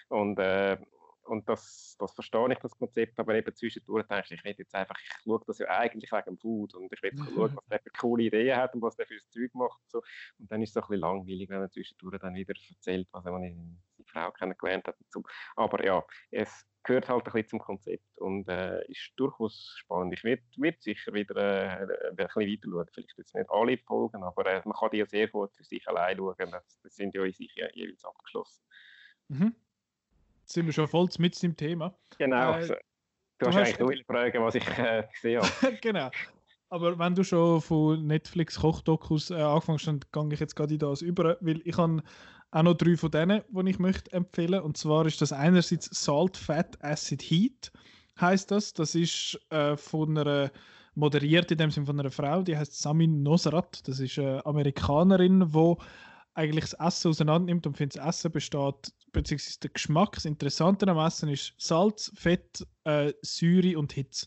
Und, 0.08 0.38
äh, 0.38 0.78
und 1.26 1.48
das, 1.48 1.96
das 1.98 2.12
verstehe 2.12 2.52
ich, 2.52 2.58
das 2.58 2.76
Konzept, 2.76 3.18
aber 3.18 3.34
eben 3.34 3.54
zwischendurch 3.54 4.06
denke 4.06 4.26
ich, 4.26 4.32
ich 4.32 4.44
will 4.44 4.54
jetzt 4.56 4.74
einfach, 4.74 4.96
ich 5.00 5.22
schaue 5.24 5.40
das 5.46 5.58
ja 5.58 5.68
eigentlich 5.68 6.12
wegen 6.12 6.24
dem 6.24 6.38
Food 6.38 6.74
und 6.74 6.92
ich 6.92 7.02
will 7.02 7.12
mhm. 7.14 7.34
schauen, 7.34 7.56
was 7.56 7.66
der 7.66 7.80
für 7.80 7.90
coole 7.90 8.22
Ideen 8.24 8.56
hat 8.56 8.74
und 8.74 8.82
was 8.82 8.96
der 8.96 9.06
für 9.06 9.14
das 9.14 9.28
Zeug 9.30 9.54
macht 9.54 9.80
und 9.82 9.90
so. 9.90 10.02
Und 10.38 10.50
dann 10.50 10.62
ist 10.62 10.70
es 10.70 10.74
so 10.74 10.80
ein 10.80 10.88
bisschen 10.88 11.00
langweilig, 11.00 11.48
wenn 11.48 11.60
man 11.60 11.70
zwischendurch 11.70 12.18
dann 12.20 12.34
wieder 12.34 12.54
erzählt, 12.70 13.08
was 13.12 13.24
er 13.24 13.32
seine 13.32 13.76
Frau 14.06 14.30
kennengelernt 14.32 14.86
hat. 14.86 14.96
Und 14.98 15.12
so. 15.12 15.22
Aber 15.56 15.84
ja, 15.84 16.04
es 16.30 16.66
gehört 16.84 17.08
halt 17.08 17.26
ein 17.26 17.32
bisschen 17.32 17.48
zum 17.48 17.58
Konzept 17.60 18.18
und 18.18 18.48
äh, 18.48 18.84
ist 18.90 19.12
durchaus 19.16 19.74
spannend. 19.78 20.14
Ich 20.14 20.24
werde 20.24 20.42
werd 20.58 20.82
sicher 20.82 21.12
wieder 21.14 21.36
äh, 21.36 21.86
ein 22.10 22.16
bisschen 22.16 22.42
weiter 22.42 22.68
schauen. 22.70 22.88
Vielleicht 22.92 23.18
jetzt 23.18 23.34
nicht 23.34 23.50
alle 23.50 23.78
Folgen, 23.78 24.22
aber 24.22 24.46
äh, 24.46 24.62
man 24.64 24.74
kann 24.74 24.90
die 24.90 24.98
ja 24.98 25.06
sehr 25.06 25.28
gut 25.28 25.54
für 25.56 25.64
sich 25.64 25.86
allein 25.88 26.18
schauen. 26.18 26.50
Das, 26.50 26.78
das 26.82 26.94
sind 26.94 27.14
ja 27.14 27.24
in 27.24 27.32
sich 27.32 27.54
jeweils 27.72 28.04
abgeschlossen. 28.04 28.62
Mhm. 29.28 29.54
Sind 30.44 30.66
wir 30.66 30.72
schon 30.72 30.88
voll 30.88 31.08
mit 31.18 31.40
dem 31.42 31.56
Thema. 31.56 31.94
Genau. 32.18 32.54
Äh, 32.54 32.76
du, 33.38 33.46
hast 33.46 33.56
eigentlich 33.56 33.78
nur 33.78 33.92
fragen, 34.06 34.42
was 34.42 34.54
ich 34.54 34.68
äh, 34.78 35.04
gesehen 35.12 35.42
habe. 35.42 35.76
genau. 35.80 36.10
Aber 36.68 36.98
wenn 36.98 37.14
du 37.14 37.22
schon 37.22 37.60
von 37.60 38.06
Netflix 38.06 38.58
Kochdokus 38.58 39.30
äh, 39.30 39.34
angefangen 39.34 39.78
hast, 39.78 39.86
dann 39.86 40.28
gehe 40.28 40.34
ich 40.34 40.40
jetzt 40.40 40.56
gerade 40.56 40.74
in 40.74 40.80
das 40.80 41.02
über, 41.02 41.36
weil 41.40 41.60
ich 41.64 41.76
habe 41.76 42.02
auch 42.50 42.62
noch 42.62 42.74
drei 42.74 42.96
von 42.96 43.10
denen, 43.10 43.42
die 43.48 43.70
ich 43.70 43.78
möchte 43.78 44.12
empfehlen. 44.12 44.60
Und 44.60 44.76
zwar 44.76 45.06
ist 45.06 45.20
das 45.20 45.32
einerseits 45.32 45.88
Salt, 45.92 46.36
Fat, 46.36 46.82
Acid, 46.82 47.22
Heat, 47.22 47.72
heißt 48.20 48.50
das. 48.50 48.72
Das 48.72 48.94
ist 48.94 49.38
äh, 49.50 49.76
von 49.76 50.16
einer 50.16 50.50
moderiert 50.94 51.50
in 51.50 51.58
dem 51.58 51.70
Sinne 51.70 51.86
von 51.86 51.98
einer 51.98 52.10
Frau, 52.10 52.42
die 52.42 52.56
heißt 52.56 52.80
Samin 52.80 53.22
Nosrat. 53.22 53.86
Das 53.88 54.00
ist 54.00 54.18
eine 54.18 54.44
Amerikanerin, 54.46 55.50
die 55.52 55.74
eigentlich 56.34 56.64
das 56.64 56.74
Essen 56.74 57.08
auseinander 57.08 57.46
nimmt 57.46 57.66
und 57.66 57.76
findet, 57.76 57.96
das 57.96 58.06
Essen 58.06 58.32
besteht, 58.32 58.92
beziehungsweise 59.14 59.60
der 59.60 59.70
Geschmack, 59.70 60.12
das 60.12 60.26
Interessante 60.26 60.86
am 60.88 60.98
Essen 60.98 61.30
ist 61.30 61.54
Salz, 61.56 62.12
Fett, 62.14 62.66
äh, 62.84 63.12
Säure 63.22 63.78
und 63.78 63.92
Hitze 63.92 64.26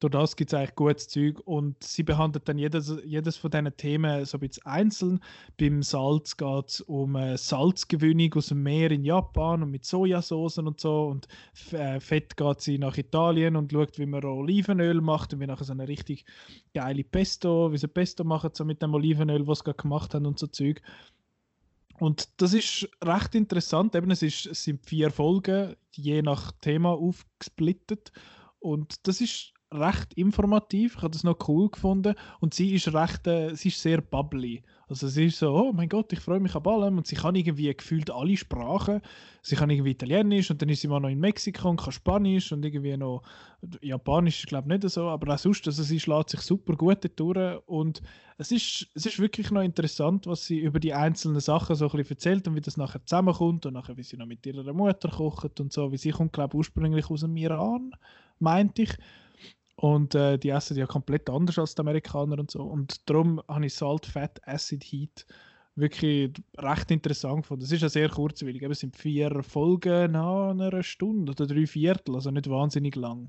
durch 0.00 0.12
das 0.12 0.36
gibt 0.36 0.52
es 0.52 0.58
eigentlich 0.58 0.74
gutes 0.74 1.08
Zeug 1.08 1.40
und 1.46 1.82
sie 1.82 2.02
behandelt 2.02 2.46
dann 2.48 2.58
jedes, 2.58 2.94
jedes 3.04 3.38
von 3.38 3.50
diesen 3.50 3.76
Themen 3.76 4.26
so 4.26 4.36
ein 4.36 4.40
bisschen 4.40 4.66
einzeln. 4.66 5.20
Beim 5.58 5.82
Salz 5.82 6.36
geht 6.36 6.68
es 6.68 6.80
um 6.82 7.16
äh, 7.16 7.38
Salzgewinnung 7.38 8.34
aus 8.34 8.48
dem 8.48 8.62
Meer 8.62 8.90
in 8.90 9.04
Japan 9.04 9.62
und 9.62 9.70
mit 9.70 9.86
Sojasauce 9.86 10.58
und 10.58 10.80
so 10.80 11.06
und 11.06 11.28
äh, 11.72 11.98
Fett 11.98 12.36
geht 12.36 12.60
sie 12.60 12.78
nach 12.78 12.98
Italien 12.98 13.56
und 13.56 13.72
schaut, 13.72 13.98
wie 13.98 14.06
man 14.06 14.24
Olivenöl 14.24 15.00
macht 15.00 15.32
und 15.32 15.40
wie 15.40 15.46
nachher 15.46 15.64
so 15.64 15.72
eine 15.72 15.88
richtig 15.88 16.26
geile 16.74 17.02
Pesto, 17.02 17.72
wie 17.72 17.78
sie 17.78 17.88
Pesto 17.88 18.22
machen, 18.22 18.50
so 18.52 18.66
mit 18.66 18.82
dem 18.82 18.92
Olivenöl, 18.92 19.46
was 19.46 19.60
sie 19.64 19.72
gemacht 19.72 20.14
haben 20.14 20.26
und 20.26 20.38
so 20.38 20.46
Zeug. 20.46 20.82
Und 21.98 22.28
das 22.40 22.52
ist 22.52 22.88
recht 23.02 23.34
interessant. 23.34 23.94
Eben, 23.94 24.10
es, 24.10 24.22
ist, 24.22 24.46
es 24.46 24.64
sind 24.64 24.84
vier 24.84 25.10
Folgen, 25.10 25.76
je 25.92 26.22
nach 26.22 26.52
Thema 26.60 26.90
aufgesplittet. 26.90 28.12
Und 28.58 29.06
das 29.06 29.20
ist 29.20 29.52
recht 29.72 30.14
informativ. 30.14 30.96
Ich 30.96 31.02
habe 31.02 31.12
das 31.12 31.24
noch 31.24 31.48
cool 31.48 31.70
gefunden. 31.70 32.14
Und 32.40 32.54
sie 32.54 32.74
ist 32.74 32.92
recht, 32.92 33.26
äh, 33.26 33.54
sie 33.54 33.68
ist 33.68 33.80
sehr 33.80 34.00
bubbly. 34.00 34.62
Also 34.88 35.08
sie 35.08 35.26
ist 35.26 35.38
so, 35.38 35.52
oh 35.52 35.72
mein 35.72 35.88
Gott, 35.88 36.12
ich 36.12 36.20
freue 36.20 36.38
mich 36.38 36.54
an 36.54 36.64
allem. 36.64 36.98
Und 36.98 37.08
sie 37.08 37.16
kann 37.16 37.34
irgendwie 37.34 37.74
gefühlt 37.74 38.10
alle 38.10 38.36
Sprachen. 38.36 39.00
Sie 39.42 39.56
kann 39.56 39.68
irgendwie 39.70 39.90
Italienisch 39.90 40.50
und 40.50 40.62
dann 40.62 40.68
ist 40.68 40.80
sie 40.80 40.88
mal 40.88 41.00
noch 41.00 41.08
in 41.08 41.18
Mexiko 41.18 41.70
und 41.70 41.80
kann 41.80 41.92
Spanisch 41.92 42.52
und 42.52 42.64
irgendwie 42.64 42.96
noch 42.96 43.22
Japanisch, 43.80 44.40
ich 44.40 44.46
glaube 44.46 44.68
nicht 44.68 44.88
so, 44.88 45.08
aber 45.08 45.34
auch 45.34 45.38
sonst, 45.38 45.66
also 45.66 45.82
sie 45.82 45.98
schlägt 45.98 46.30
sich 46.30 46.40
super 46.40 46.74
gut 46.76 47.08
durch 47.16 47.58
und 47.66 48.02
es 48.38 48.52
ist, 48.52 48.88
es 48.94 49.06
ist 49.06 49.18
wirklich 49.18 49.50
noch 49.50 49.62
interessant, 49.62 50.26
was 50.26 50.46
sie 50.46 50.58
über 50.58 50.78
die 50.78 50.94
einzelnen 50.94 51.40
Sachen 51.40 51.74
so 51.74 51.86
ein 51.86 51.90
bisschen 51.96 52.10
erzählt 52.16 52.48
und 52.48 52.54
wie 52.54 52.60
das 52.60 52.76
nachher 52.76 53.04
zusammenkommt 53.04 53.66
und 53.66 53.74
nachher, 53.74 53.96
wie 53.96 54.02
sie 54.02 54.16
noch 54.16 54.26
mit 54.26 54.44
ihrer 54.46 54.72
Mutter 54.72 55.08
kocht 55.08 55.60
und 55.60 55.72
so, 55.72 55.90
wie 55.90 55.96
sie 55.96 56.10
kommt, 56.10 56.32
glaube 56.32 56.52
ich, 56.54 56.58
ursprünglich 56.58 57.10
aus 57.10 57.20
dem 57.20 57.36
Iran, 57.36 57.92
meinte 58.38 58.82
ich. 58.82 58.90
Und 59.76 60.14
äh, 60.14 60.38
die 60.38 60.48
essen 60.48 60.76
ja 60.76 60.86
komplett 60.86 61.28
anders 61.28 61.58
als 61.58 61.74
die 61.74 61.80
Amerikaner 61.80 62.38
und 62.38 62.50
so. 62.50 62.62
Und 62.62 63.08
darum 63.08 63.42
habe 63.46 63.66
ich 63.66 63.74
Salt, 63.74 64.06
Fat, 64.06 64.40
Acid, 64.46 64.82
Heat 64.84 65.26
wirklich 65.76 66.32
recht 66.56 66.90
interessant 66.90 67.42
gefunden. 67.42 67.64
Es 67.64 67.72
ist 67.72 67.82
ja 67.82 67.88
sehr 67.88 68.08
kurzweilig. 68.08 68.62
Es 68.62 68.80
sind 68.80 68.96
vier 68.96 69.42
Folgen 69.42 70.12
nach 70.12 70.50
einer 70.50 70.82
Stunde 70.82 71.32
oder 71.32 71.46
drei 71.46 71.66
Viertel, 71.66 72.14
also 72.14 72.30
nicht 72.30 72.48
wahnsinnig 72.48 72.96
lang. 72.96 73.28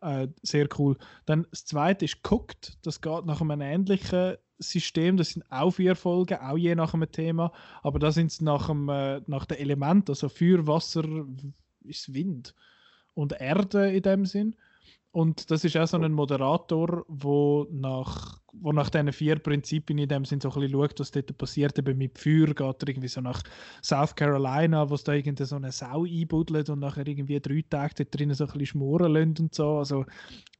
Äh, 0.00 0.28
sehr 0.42 0.68
cool. 0.78 0.96
Dann 1.24 1.46
das 1.50 1.64
zweite 1.64 2.04
ist 2.04 2.18
Cooked. 2.30 2.76
Das 2.82 3.00
geht 3.00 3.24
nach 3.24 3.40
einem 3.40 3.62
ähnlichen 3.62 4.36
System. 4.58 5.16
Das 5.16 5.30
sind 5.30 5.50
auch 5.50 5.70
vier 5.70 5.96
Folgen, 5.96 6.38
auch 6.38 6.58
je 6.58 6.74
nach 6.74 6.92
einem 6.92 7.10
Thema. 7.10 7.52
Aber 7.82 7.98
da 7.98 8.12
sind 8.12 8.30
es 8.30 8.40
nach, 8.42 8.68
äh, 8.68 9.22
nach 9.26 9.46
den 9.46 9.58
Elementen, 9.58 10.10
also 10.10 10.28
Feuer, 10.28 10.66
Wasser, 10.66 11.04
ist 11.82 12.12
Wind 12.12 12.54
und 13.14 13.32
Erde 13.40 13.90
in 13.90 14.02
dem 14.02 14.26
Sinn. 14.26 14.54
Und 15.18 15.50
das 15.50 15.64
ist 15.64 15.76
auch 15.76 15.88
so 15.88 15.96
ein 15.96 16.12
Moderator, 16.12 17.04
wo 17.08 17.66
nach, 17.72 18.38
wo 18.52 18.70
nach 18.70 18.88
diesen 18.88 19.12
vier 19.12 19.40
Prinzipien 19.40 19.98
in 19.98 20.08
dem 20.08 20.24
Sinn 20.24 20.40
so 20.40 20.48
ein 20.48 20.60
bisschen 20.60 20.70
schaut, 20.70 21.00
was 21.00 21.10
dort 21.10 21.36
passiert. 21.36 21.76
Eben 21.76 21.98
mit 21.98 22.16
Feuer 22.16 22.46
geht 22.46 22.60
er 22.60 22.88
irgendwie 22.88 23.08
so 23.08 23.20
nach 23.20 23.42
South 23.82 24.14
Carolina, 24.14 24.88
wo 24.88 24.94
es 24.94 25.02
da 25.02 25.14
irgendwie 25.14 25.44
so 25.44 25.56
eine 25.56 25.72
Sau 25.72 26.04
einbuddelt 26.04 26.70
und 26.70 26.78
nachher 26.78 27.04
irgendwie 27.04 27.40
drei 27.40 27.64
Tage 27.68 27.94
dort 27.96 28.14
drinnen 28.14 28.36
so 28.36 28.44
ein 28.44 28.46
bisschen 28.46 28.66
schmoren 28.66 29.10
lässt 29.10 29.40
und 29.40 29.52
so. 29.52 29.78
Also 29.78 30.04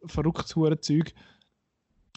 verrücktes 0.06 0.48
Zeug. 0.80 1.14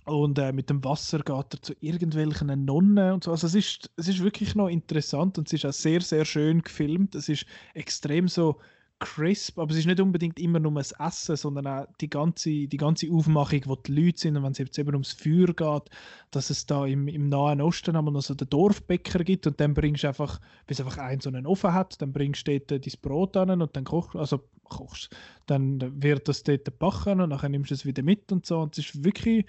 Und 0.05 0.39
äh, 0.39 0.51
mit 0.51 0.71
dem 0.71 0.83
Wasser 0.83 1.19
geht 1.19 1.53
er 1.53 1.61
zu 1.61 1.75
irgendwelchen 1.79 2.65
Nonnen 2.65 3.13
und 3.13 3.23
so. 3.23 3.29
Also 3.29 3.45
es 3.45 3.53
ist, 3.53 3.91
es 3.97 4.07
ist 4.07 4.23
wirklich 4.23 4.55
noch 4.55 4.67
interessant 4.67 5.37
und 5.37 5.47
es 5.47 5.53
ist 5.53 5.65
auch 5.67 5.73
sehr, 5.73 6.01
sehr 6.01 6.25
schön 6.25 6.63
gefilmt. 6.63 7.13
Es 7.13 7.29
ist 7.29 7.45
extrem 7.75 8.27
so 8.27 8.59
crisp, 9.01 9.59
aber 9.59 9.71
es 9.71 9.79
ist 9.79 9.87
nicht 9.87 9.99
unbedingt 9.99 10.39
immer 10.39 10.59
nur 10.59 10.71
das 10.73 10.93
Essen, 10.93 11.35
sondern 11.35 11.67
auch 11.67 11.87
die 11.99 12.09
ganze, 12.09 12.67
die 12.67 12.77
ganze 12.77 13.11
Aufmachung, 13.11 13.61
wo 13.65 13.75
die 13.75 13.91
Leute 13.91 14.19
sind 14.19 14.37
und 14.37 14.43
wenn 14.43 14.53
es 14.53 14.59
jetzt 14.59 14.77
eben 14.79 14.93
ums 14.93 15.11
Feuer 15.11 15.47
geht, 15.47 15.89
dass 16.29 16.49
es 16.49 16.65
da 16.65 16.85
im, 16.85 17.07
im 17.07 17.27
Nahen 17.27 17.59
Osten 17.59 17.95
aber 17.95 18.11
noch 18.11 18.21
so 18.21 18.35
den 18.35 18.49
Dorfbäcker 18.49 19.23
gibt 19.23 19.47
und 19.47 19.59
dann 19.59 19.73
bringst 19.73 20.03
du 20.03 20.07
einfach, 20.07 20.39
bis 20.67 20.79
einfach 20.79 20.99
einen 20.99 21.19
so 21.19 21.29
einen 21.29 21.47
Ofen 21.47 21.73
hat, 21.73 22.01
dann 22.01 22.13
bringst 22.13 22.47
du 22.47 22.59
dort 22.59 22.85
dein 22.85 22.93
Brot 23.01 23.35
an 23.35 23.61
und 23.61 23.75
dann 23.75 23.83
kochst, 23.83 24.15
also 24.15 24.41
kochst, 24.63 25.09
dann 25.47 26.01
wird 26.01 26.27
das 26.27 26.43
dort 26.43 26.65
gebacken 26.65 27.19
und 27.21 27.31
dann 27.31 27.51
nimmst 27.51 27.71
du 27.71 27.75
es 27.75 27.85
wieder 27.85 28.03
mit 28.03 28.31
und 28.31 28.45
so. 28.45 28.59
Und 28.59 28.77
es 28.77 28.85
ist 28.85 29.03
wirklich 29.03 29.45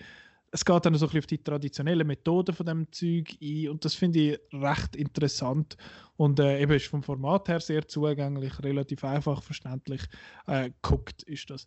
es 0.55 0.65
geht 0.67 0.85
dann 0.85 0.95
so 0.95 1.07
ein 1.07 1.09
bisschen 1.09 1.21
auf 1.21 1.27
die 1.27 1.43
traditionellen 1.43 2.07
Methoden 2.07 2.55
von 2.55 2.67
dem 2.67 2.93
Zeug 2.93 3.37
ein 3.41 3.71
und 3.71 3.85
das 3.85 3.95
finde 3.95 4.19
ich 4.21 4.41
recht 4.53 4.95
interessant 4.97 5.77
und 6.17 6.39
äh, 6.39 6.61
eben 6.61 6.73
ist 6.73 6.87
vom 6.87 7.03
Format 7.03 7.49
her 7.49 7.61
sehr 7.61 7.89
zugänglich, 7.89 8.63
relativ 8.63 9.03
einfach 9.03 9.43
verständlich 9.43 10.03
äh, 10.47 10.71
guckt 10.83 11.23
ist 11.23 11.49
das. 11.51 11.67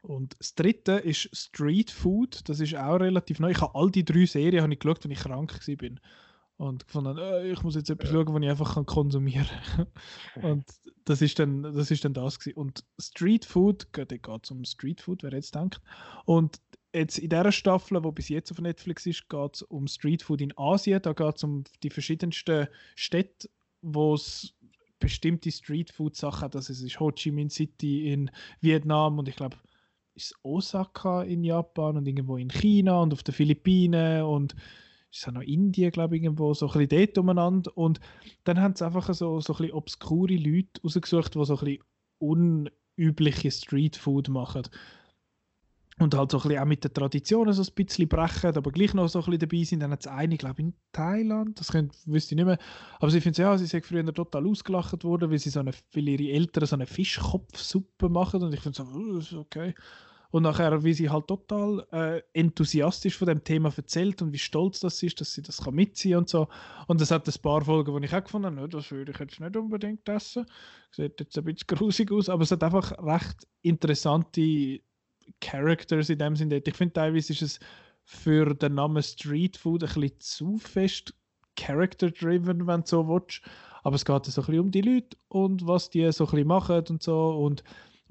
Und 0.00 0.34
das 0.38 0.54
dritte 0.54 0.92
ist 0.92 1.28
Street 1.36 1.90
Food, 1.90 2.48
das 2.48 2.60
ist 2.60 2.74
auch 2.74 2.96
relativ 2.96 3.38
neu. 3.38 3.50
Ich 3.50 3.60
habe 3.60 3.74
all 3.74 3.90
die 3.90 4.06
drei 4.06 4.24
Serien 4.24 4.62
habe 4.62 4.72
ich 4.72 4.78
geschaut, 4.78 5.04
wenn 5.04 5.10
ich 5.10 5.20
krank 5.20 5.52
war 5.52 5.90
und 6.56 6.86
gefunden, 6.86 7.18
äh, 7.18 7.52
ich 7.52 7.62
muss 7.62 7.74
jetzt 7.74 7.90
etwas 7.90 8.10
schauen, 8.10 8.34
was 8.34 8.42
ich 8.42 8.48
einfach 8.48 8.74
kann 8.74 8.86
konsumieren 8.86 9.46
kann. 9.76 9.86
und 10.42 10.64
das 11.04 11.20
ist 11.20 11.38
dann 11.38 11.62
das 11.62 11.90
ist 11.90 12.04
dann 12.04 12.14
das 12.14 12.38
gewesen. 12.38 12.56
und 12.56 12.84
Street 12.98 13.44
Food, 13.44 13.86
da 13.92 14.04
geht 14.04 14.44
es 14.44 14.50
um 14.50 14.64
Street 14.64 15.02
Food, 15.02 15.22
wer 15.22 15.32
jetzt 15.32 15.54
denkt 15.54 15.80
und 16.24 16.60
jetzt 16.92 17.18
in 17.18 17.28
dieser 17.28 17.52
Staffel, 17.52 18.00
die 18.00 18.12
bis 18.12 18.28
jetzt 18.28 18.50
auf 18.50 18.60
Netflix 18.60 19.06
ist, 19.06 19.28
geht 19.28 19.54
es 19.54 19.62
um 19.62 19.86
Streetfood 19.86 20.40
in 20.40 20.56
Asien. 20.56 21.00
Da 21.02 21.12
geht 21.12 21.36
es 21.36 21.44
um 21.44 21.64
die 21.82 21.90
verschiedensten 21.90 22.68
Städte, 22.94 23.48
wo 23.82 24.14
es 24.14 24.54
bestimmte 24.98 25.50
Streetfood-Sachen. 25.50 26.50
Also 26.52 26.72
es 26.72 26.82
ist 26.82 27.00
Ho 27.00 27.10
Chi 27.10 27.30
Minh 27.30 27.50
City 27.50 28.12
in 28.12 28.30
Vietnam 28.60 29.18
und 29.18 29.28
ich 29.28 29.36
glaube, 29.36 29.56
ist 30.14 30.34
Osaka 30.42 31.22
in 31.22 31.44
Japan 31.44 31.96
und 31.96 32.06
irgendwo 32.06 32.36
in 32.36 32.50
China 32.50 33.00
und 33.00 33.12
auf 33.12 33.22
den 33.22 33.34
Philippinen 33.34 34.22
und 34.24 34.54
ist 35.10 35.26
auch 35.26 35.32
noch 35.32 35.42
Indien, 35.42 35.90
glaube 35.90 36.16
ich, 36.16 36.22
irgendwo, 36.22 36.52
so 36.54 36.68
ein 36.70 36.86
bisschen 36.86 37.06
dort 37.06 37.18
umeinander. 37.18 37.76
Und 37.76 38.00
dann 38.44 38.60
haben 38.60 38.76
sie 38.76 38.84
einfach 38.84 39.12
so, 39.14 39.40
so 39.40 39.54
ein 39.54 39.56
bisschen 39.56 39.72
obskure 39.72 40.36
Leute 40.36 40.80
rausgesucht, 40.84 41.34
die 41.34 41.44
so 41.44 41.56
ein 41.56 41.64
bisschen 41.64 41.84
unübliche 42.18 43.50
Streetfood 43.50 44.28
machen 44.28 44.62
und 46.00 46.14
halt 46.14 46.30
so 46.30 46.38
ein 46.38 46.42
bisschen 46.42 46.62
auch 46.62 46.66
mit 46.66 46.82
den 46.82 46.94
Traditionen 46.94 47.52
so 47.52 47.62
ein 47.62 47.74
bisschen 47.74 48.08
brechen, 48.08 48.56
aber 48.56 48.72
gleich 48.72 48.94
noch 48.94 49.08
so 49.08 49.18
ein 49.18 49.24
bisschen 49.26 49.38
dabei 49.38 49.64
sind. 49.64 49.80
Dann 49.80 49.90
hat 49.92 50.00
es 50.00 50.06
eine, 50.06 50.38
glaube 50.38 50.54
ich, 50.58 50.66
in 50.66 50.74
Thailand, 50.92 51.60
das 51.60 51.68
könnt, 51.68 51.94
wüsste 52.06 52.34
ich 52.34 52.36
nicht 52.36 52.46
mehr. 52.46 52.58
Aber 52.98 53.10
sie 53.10 53.20
finden 53.20 53.42
ja, 53.42 53.56
sie 53.58 53.66
sind 53.66 53.84
früher 53.84 54.04
total 54.06 54.46
ausgelacht 54.46 55.04
worden, 55.04 55.30
weil 55.30 55.38
sie 55.38 55.50
so 55.50 55.60
eine, 55.60 55.72
weil 55.92 56.08
ihre 56.08 56.32
Eltern 56.32 56.64
so 56.64 56.74
eine 56.74 56.86
Fischkopfsuppe 56.86 58.08
machen 58.08 58.42
und 58.42 58.54
ich 58.54 58.60
finde 58.60 58.78
so, 58.78 58.84
oh, 58.84 59.40
okay. 59.40 59.74
Und 60.30 60.44
nachher, 60.44 60.82
wie 60.84 60.94
sie 60.94 61.10
halt 61.10 61.26
total 61.26 61.86
äh, 61.92 62.22
enthusiastisch 62.32 63.18
von 63.18 63.26
dem 63.28 63.44
Thema 63.44 63.70
erzählt 63.76 64.22
und 64.22 64.32
wie 64.32 64.38
stolz 64.38 64.80
das 64.80 65.02
ist, 65.02 65.20
dass 65.20 65.34
sie 65.34 65.42
das 65.42 65.58
kann 65.58 65.74
mitziehen 65.74 66.16
und 66.16 66.30
so. 66.30 66.48
Und 66.86 67.00
es 67.02 67.10
hat 67.10 67.28
ein 67.28 67.42
paar 67.42 67.62
Folgen, 67.62 68.00
die 68.00 68.06
ich 68.06 68.14
auch 68.14 68.24
gefunden 68.24 68.56
habe, 68.56 68.68
das 68.68 68.90
würde 68.90 69.12
ich 69.12 69.18
jetzt 69.18 69.38
nicht 69.38 69.56
unbedingt 69.56 70.08
essen. 70.08 70.46
Sieht 70.92 71.20
jetzt 71.20 71.36
ein 71.36 71.44
bisschen 71.44 71.66
grusig 71.66 72.10
aus, 72.10 72.30
aber 72.30 72.44
es 72.44 72.52
hat 72.52 72.62
einfach 72.62 72.92
recht 73.04 73.46
interessante 73.60 74.80
Characters 75.40 76.10
in 76.10 76.18
dem 76.18 76.36
Sinne. 76.36 76.62
Ich 76.64 76.76
finde 76.76 76.94
teilweise 76.94 77.32
ist 77.32 77.42
es 77.42 77.60
für 78.04 78.54
den 78.54 78.74
Namen 78.74 79.02
Street 79.02 79.56
Food 79.56 79.84
ein 79.84 79.88
bisschen 79.88 80.20
zu 80.20 80.58
fest 80.58 81.14
character-driven, 81.56 82.66
wenn 82.66 82.80
du 82.80 82.86
so 82.86 83.08
willst. 83.08 83.42
Aber 83.82 83.96
es 83.96 84.04
geht 84.04 84.24
so 84.26 84.40
ein 84.40 84.46
bisschen 84.46 84.60
um 84.60 84.70
die 84.70 84.82
Leute 84.82 85.16
und 85.28 85.66
was 85.66 85.90
die 85.90 86.10
so 86.12 86.24
ein 86.24 86.30
bisschen 86.30 86.48
machen 86.48 86.84
und 86.88 87.02
so 87.02 87.30
und 87.30 87.62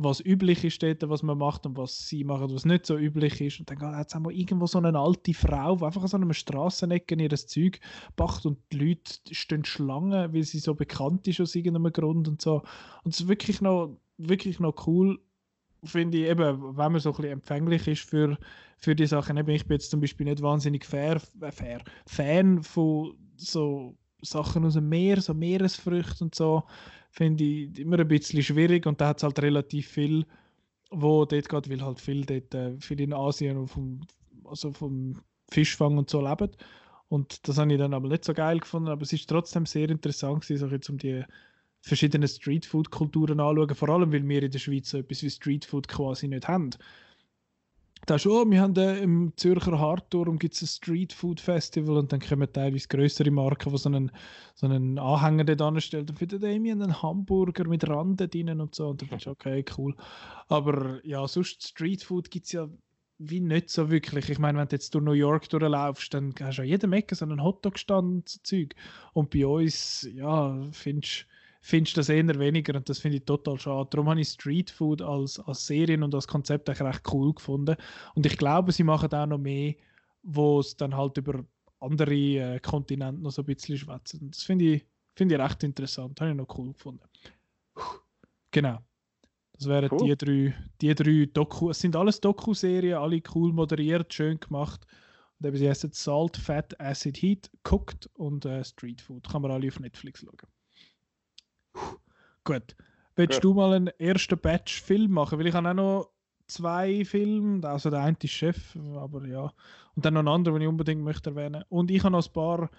was 0.02 0.24
üblich 0.26 0.64
ist 0.64 0.82
dort, 0.82 1.08
was 1.10 1.24
man 1.24 1.38
macht 1.38 1.66
und 1.66 1.78
was 1.78 2.08
sie 2.08 2.24
machen, 2.24 2.54
was 2.54 2.64
nicht 2.64 2.86
so 2.86 2.98
üblich 2.98 3.42
ist. 3.42 3.60
Und 3.60 3.70
dann 3.70 3.98
hat 3.98 4.08
es 4.08 4.16
auch 4.16 4.30
irgendwo 4.30 4.66
so 4.66 4.78
eine 4.78 4.98
alte 4.98 5.34
Frau, 5.34 5.76
die 5.76 5.84
einfach 5.84 6.04
an 6.04 6.08
so 6.08 6.16
einer 6.16 6.34
Straßenecke 6.34 7.22
ihr 7.22 7.30
Zeug 7.36 7.82
backt 8.16 8.46
und 8.46 8.60
die 8.72 8.78
Leute 8.78 9.36
stehen 9.36 9.66
Schlangen, 9.66 10.34
weil 10.34 10.44
sie 10.44 10.60
so 10.60 10.74
bekannt 10.74 11.28
ist 11.28 11.42
aus 11.42 11.54
irgendeinem 11.54 11.92
Grund 11.92 12.30
und 12.30 12.42
so. 12.42 12.64
Und 13.04 13.14
es 13.14 13.20
ist 13.20 13.28
wirklich 13.28 13.60
noch 13.60 13.98
wirklich 14.18 14.60
noch 14.60 14.88
cool, 14.88 15.20
finde 15.84 16.18
ich, 16.18 16.26
eben, 16.26 16.78
wenn 16.78 16.92
man 16.92 17.00
so 17.00 17.10
ein 17.10 17.16
bisschen 17.16 17.32
empfänglich 17.32 17.88
ist 17.88 18.10
für, 18.10 18.38
für 18.78 18.96
die 18.96 19.06
Sachen. 19.06 19.38
Eben, 19.38 19.50
ich 19.50 19.66
bin 19.66 19.76
jetzt 19.76 19.92
zum 19.92 20.02
Beispiel 20.02 20.26
nicht 20.26 20.42
wahnsinnig 20.42 20.86
fair, 20.86 21.22
äh, 21.42 21.52
fair, 21.52 21.82
Fan 22.06 22.64
von 22.64 23.14
so 23.36 23.96
Sachen 24.22 24.66
aus 24.66 24.74
dem 24.74 24.90
Meer, 24.90 25.22
so 25.22 25.34
Meeresfrüchte 25.34 26.24
und 26.24 26.36
so, 26.36 26.64
finde 27.12 27.44
ich 27.44 27.80
immer 27.80 28.00
ein 28.00 28.08
bisschen 28.08 28.44
schwierig 28.44 28.86
und 28.86 29.00
da 29.00 29.10
hat 29.10 29.18
es 29.18 29.24
halt 29.24 29.42
relativ 29.42 29.88
viel, 29.88 30.26
wo 30.92 31.26
dort 31.26 31.50
geht, 31.50 31.70
weil 31.70 31.82
halt 31.82 32.00
viel, 32.02 32.26
dort, 32.26 32.54
äh, 32.54 32.78
viel 32.80 33.00
in 33.02 33.14
Asien 33.14 33.68
vom, 33.68 34.02
also 34.46 34.72
vom 34.72 35.22
Fischfang 35.50 35.98
und 35.98 36.10
so 36.10 36.22
leben. 36.22 36.52
Und 37.08 37.48
das 37.48 37.58
habe 37.58 37.72
ich 37.74 37.80
dann 37.80 37.94
aber 37.94 38.08
nicht 38.08 38.24
so 38.24 38.34
geil 38.34 38.60
gefunden, 38.60 38.90
aber 38.90 39.02
es 39.02 39.14
ist 39.14 39.28
trotzdem 39.28 39.66
sehr 39.66 39.90
interessant 39.90 40.42
gewesen, 40.42 40.70
so 40.70 40.76
jetzt 40.76 40.90
um 40.90 40.98
die 40.98 41.24
verschiedenen 41.82 42.28
Streetfood-Kulturen 42.28 43.40
anschauen, 43.40 43.76
vor 43.76 43.90
allem 43.90 44.12
weil 44.12 44.28
wir 44.28 44.44
in 44.44 44.52
der 44.52 44.60
Schweiz 44.60 44.90
so 44.90 44.98
etwas 44.98 45.24
wie 45.24 45.30
Streetfood 45.30 45.88
quasi 45.88 46.28
nicht 46.28 46.48
haben. 46.48 46.72
Da 48.06 48.16
ist, 48.16 48.26
oh, 48.26 48.50
wir 48.50 48.62
haben 48.62 48.76
äh, 48.78 49.00
im 49.00 49.34
Zürcher 49.36 49.78
Hardturm 49.78 50.40
gibt 50.40 50.56
es 50.56 50.62
ein 50.62 50.68
Streetfood 50.68 51.40
Festival 51.40 51.98
und 51.98 52.12
dann 52.12 52.22
kommen 52.22 52.52
teilweise 52.52 52.88
größere 52.88 53.30
Marken, 53.30 53.72
die 53.72 53.78
so 53.78 53.90
einen, 53.90 54.12
so 54.56 54.68
einen 54.68 54.98
Anhänger 54.98 55.44
dort 55.44 55.62
anstellen. 55.62 56.06
Dann 56.06 56.16
findet 56.16 56.42
ihr 56.42 56.50
einen 56.50 57.02
Hamburger 57.02 57.68
mit 57.68 57.88
Randen 57.88 58.30
drin 58.30 58.62
und 58.62 58.74
so. 58.74 58.88
Und 58.88 59.02
dann 59.02 59.10
findest 59.10 59.28
du, 59.28 59.32
okay, 59.32 59.66
cool. 59.78 59.96
Aber 60.48 61.06
ja, 61.06 61.28
sonst 61.28 61.68
Streetfood 61.68 62.32
gibt 62.32 62.46
es 62.46 62.54
ja 62.54 62.70
wie 63.20 63.42
nicht 63.42 63.70
so 63.70 63.92
wirklich. 63.92 64.30
Ich 64.30 64.40
meine, 64.40 64.58
wenn 64.58 64.68
du 64.68 64.76
jetzt 64.76 64.96
durch 64.96 65.04
New 65.04 65.12
York 65.12 65.50
durchlaufst, 65.50 66.14
dann 66.14 66.34
hast 66.40 66.58
du 66.58 66.62
an 66.62 66.68
jedem 66.68 66.94
Ecke 66.94 67.16
so 67.16 67.26
einen 67.26 67.44
Hotdog-Stand 67.44 68.06
und 68.08 68.30
so 68.30 68.40
Zeug. 68.44 68.76
Und 69.14 69.30
bei 69.30 69.46
uns, 69.46 70.08
ja, 70.14 70.58
findest 70.72 71.26
du 71.28 71.39
findest 71.62 71.98
du 71.98 72.00
das 72.00 72.10
eher 72.10 72.40
weniger 72.40 72.76
und 72.76 72.88
das 72.90 73.00
finde 73.00 73.18
ich 73.18 73.26
total 73.26 73.58
schade. 73.60 73.90
Darum 73.92 74.10
habe 74.10 74.22
ich 74.22 74.30
Street 74.30 74.72
Food 74.72 75.02
als, 75.02 75.40
als 75.40 75.66
Serien 75.66 76.04
und 76.04 76.16
als 76.16 76.28
Konzept 76.28 76.70
eigentlich 76.70 76.88
recht 76.88 77.14
cool 77.14 77.34
gefunden. 77.34 77.76
Und 78.16 78.26
ich 78.26 78.38
glaube, 78.38 78.72
sie 78.72 78.84
machen 78.84 79.14
auch 79.14 79.26
noch 79.26 79.38
mehr, 79.38 79.76
wo 80.24 80.60
es 80.60 80.76
dann 80.78 80.96
halt 80.96 81.18
über 81.18 81.44
andere 81.80 82.16
äh, 82.16 82.60
Kontinente 82.60 83.22
noch 83.22 83.32
so 83.32 83.42
ein 83.42 83.46
bisschen 83.46 83.78
schwätzen. 83.78 84.32
Das 84.32 84.44
finde 84.44 84.66
ich, 84.66 84.86
find 85.16 85.32
ich 85.32 85.40
recht 85.40 85.64
interessant. 85.64 86.20
Habe 86.20 86.32
ich 86.32 86.38
noch 86.38 86.58
cool 86.58 86.74
gefunden. 86.74 87.04
Genau. 88.52 88.80
Das 89.54 89.68
wären 89.68 89.90
cool. 89.92 90.08
die 90.08 90.16
drei, 90.16 90.56
die 90.82 90.96
drei 90.96 91.30
Doku. 91.32 91.70
Es 91.70 91.80
sind 91.80 91.96
alles 91.96 92.22
Doku-Serien, 92.22 92.98
alle 92.98 93.22
cool 93.36 93.52
moderiert, 93.52 94.14
schön 94.14 94.40
gemacht. 94.40 94.86
Und 95.40 95.48
eben 95.48 95.58
sie 95.58 95.70
heißen 95.70 95.92
Salt, 95.92 96.38
Fat, 96.38 96.80
Acid, 96.80 97.22
Heat, 97.22 97.52
Cooked 97.70 98.10
und 98.14 98.46
äh, 98.46 98.64
Street 98.64 99.02
Food. 99.02 99.30
Kann 99.30 99.42
man 99.42 99.52
alle 99.52 99.68
auf 99.68 99.80
Netflix 99.80 100.22
schauen. 100.22 100.38
Gut. 102.44 102.76
Willst 103.16 103.44
du 103.44 103.54
mal 103.54 103.74
einen 103.74 103.88
ersten 104.00 104.40
Batch-Film 104.40 105.12
machen? 105.12 105.40
Weil 105.40 105.48
ich 105.48 105.54
habe 105.54 105.70
auch 105.70 105.74
noch 105.74 106.10
zwei 106.48 107.04
Filme, 107.04 107.68
also 107.68 107.90
der 107.90 108.02
eine 108.02 108.18
ist 108.24 108.32
Chef, 108.32 108.76
aber 108.96 109.26
ja. 109.28 109.52
Und 109.96 110.06
dann 110.06 110.14
noch 110.14 110.22
einen 110.22 110.30
anderen, 110.30 110.56
den 110.56 110.64
ich 110.64 110.68
unbedingt 110.70 111.04
möchte 111.04 111.32
erwähnen. 111.32 111.64
Und 111.70 111.92
ich 111.92 112.04
habe 112.04 112.12
noch 112.14 112.26
ein 112.26 112.34
paar 112.34 112.70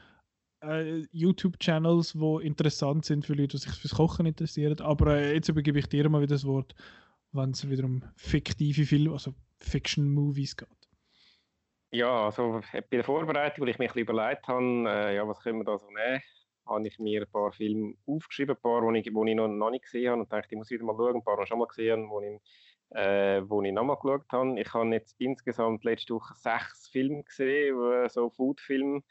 äh, 0.62 1.04
YouTube-Channels, 1.12 2.12
die 2.12 2.46
interessant 2.46 3.04
sind 3.04 3.26
für 3.26 3.34
Leute, 3.34 3.56
die 3.56 3.58
sich 3.58 3.72
fürs 3.72 3.94
Kochen 3.94 4.26
interessieren. 4.26 4.80
Aber 4.80 5.16
äh, 5.16 5.34
jetzt 5.34 5.48
übergebe 5.48 5.78
ich 5.78 5.88
dir 5.88 6.08
mal 6.08 6.22
wieder 6.22 6.34
das 6.34 6.46
Wort, 6.46 6.74
wenn 7.32 7.50
es 7.50 7.68
wieder 7.68 7.84
um 7.84 8.02
fiktive 8.16 8.84
Filme, 8.84 9.12
also 9.12 9.34
Fiction-Movies 9.58 10.56
geht. 10.56 10.68
Ja, 11.92 12.26
also 12.26 12.60
bei 12.72 12.80
der 12.90 13.04
Vorbereitung, 13.04 13.62
weil 13.62 13.70
ich 13.70 13.78
mich 13.78 13.94
überlegt 13.96 14.46
habe, 14.46 14.64
äh, 14.88 15.16
ja, 15.16 15.26
was 15.26 15.40
können 15.40 15.58
wir 15.58 15.64
da 15.64 15.76
so 15.76 15.86
nehmen, 15.86 16.22
habe 16.70 16.86
ich 16.86 16.98
mir 16.98 17.22
ein 17.22 17.30
paar 17.30 17.52
Filme 17.52 17.94
aufgeschrieben, 18.06 18.56
ein 18.56 18.62
paar, 18.62 18.92
die 18.92 19.00
ich, 19.00 19.06
ich 19.08 19.12
noch, 19.12 19.48
noch 19.48 19.70
nicht 19.70 19.84
gesehen 19.84 20.10
habe 20.10 20.22
und 20.22 20.32
dachte, 20.32 20.48
ich 20.50 20.56
muss 20.56 20.70
wieder 20.70 20.84
mal 20.84 20.96
schauen, 20.96 21.16
ein 21.16 21.24
paar 21.24 21.34
habe 21.34 21.42
ich 21.42 21.48
schon 21.48 21.58
mal 21.58 21.66
gesehen, 21.66 22.08
wo 22.08 22.20
ich, 22.20 22.40
äh, 22.90 23.42
wo 23.46 23.62
ich 23.62 23.72
nochmal 23.72 23.96
geschaut 23.96 24.30
habe. 24.32 24.60
Ich 24.60 24.72
habe 24.72 24.88
jetzt 24.90 25.20
insgesamt 25.20 25.84
letzte 25.84 26.14
Woche 26.14 26.34
sechs 26.36 26.88
Filme 26.88 27.24
gesehen, 27.24 28.08
so 28.08 28.30
Foodfilme 28.30 29.02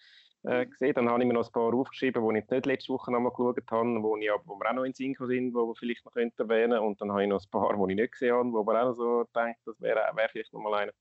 äh, 0.44 0.66
gesehen. 0.66 0.94
Dann 0.94 1.10
habe 1.10 1.22
ich 1.22 1.28
mir 1.28 1.34
noch 1.34 1.46
ein 1.46 1.52
paar 1.52 1.74
aufgeschrieben, 1.74 2.24
die 2.24 2.40
ich 2.40 2.50
nicht 2.50 2.66
letzte 2.66 2.94
Woche 2.94 3.12
nochmal 3.12 3.32
geschaut 3.32 3.58
habe, 3.72 4.04
wo, 4.04 4.18
ich, 4.18 4.30
wo 4.46 4.56
mir 4.56 4.70
auch 4.70 4.74
noch 4.74 4.84
in 4.84 4.94
Sinn 4.94 5.16
sind, 5.20 5.50
die 5.50 5.54
wir 5.54 5.76
vielleicht 5.76 6.06
noch 6.06 6.16
erwähnen 6.16 6.80
Und 6.80 7.02
dann 7.02 7.12
habe 7.12 7.24
ich 7.24 7.30
noch 7.30 7.42
ein 7.42 7.50
paar, 7.52 7.74
die 7.74 7.94
ich 7.94 8.00
nicht 8.00 8.12
gesehen 8.14 8.36
habe, 8.36 8.52
wo 8.52 8.64
man 8.64 8.78
auch 8.78 8.86
noch 8.86 8.94
so 8.94 9.24
denkt, 9.36 9.60
das 9.66 9.80
wäre 9.82 10.00
wär 10.16 10.30
vielleicht 10.30 10.54
nochmal 10.54 10.84
einer. 10.84 10.94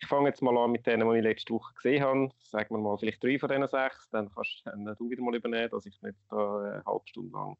Ich 0.00 0.08
fange 0.08 0.28
jetzt 0.28 0.42
mal 0.42 0.56
an 0.56 0.72
mit 0.72 0.86
denen, 0.86 1.10
die 1.10 1.18
ich 1.18 1.24
letzte 1.24 1.54
Woche 1.54 1.74
gesehen 1.74 2.02
habe. 2.02 2.28
Sagen 2.38 2.74
wir 2.74 2.78
mal 2.78 2.98
vielleicht 2.98 3.22
drei 3.22 3.38
von 3.38 3.48
diesen 3.48 3.68
sechs. 3.68 4.08
Dann 4.10 4.30
kannst 4.30 4.62
dann 4.64 4.84
du 4.84 5.10
wieder 5.10 5.22
mal 5.22 5.34
übernehmen, 5.34 5.70
dass 5.70 5.86
ich 5.86 6.00
nicht 6.02 6.18
da 6.30 6.58
eine 6.58 6.84
halbe 6.84 7.06
Stunde 7.06 7.32
lang 7.32 7.56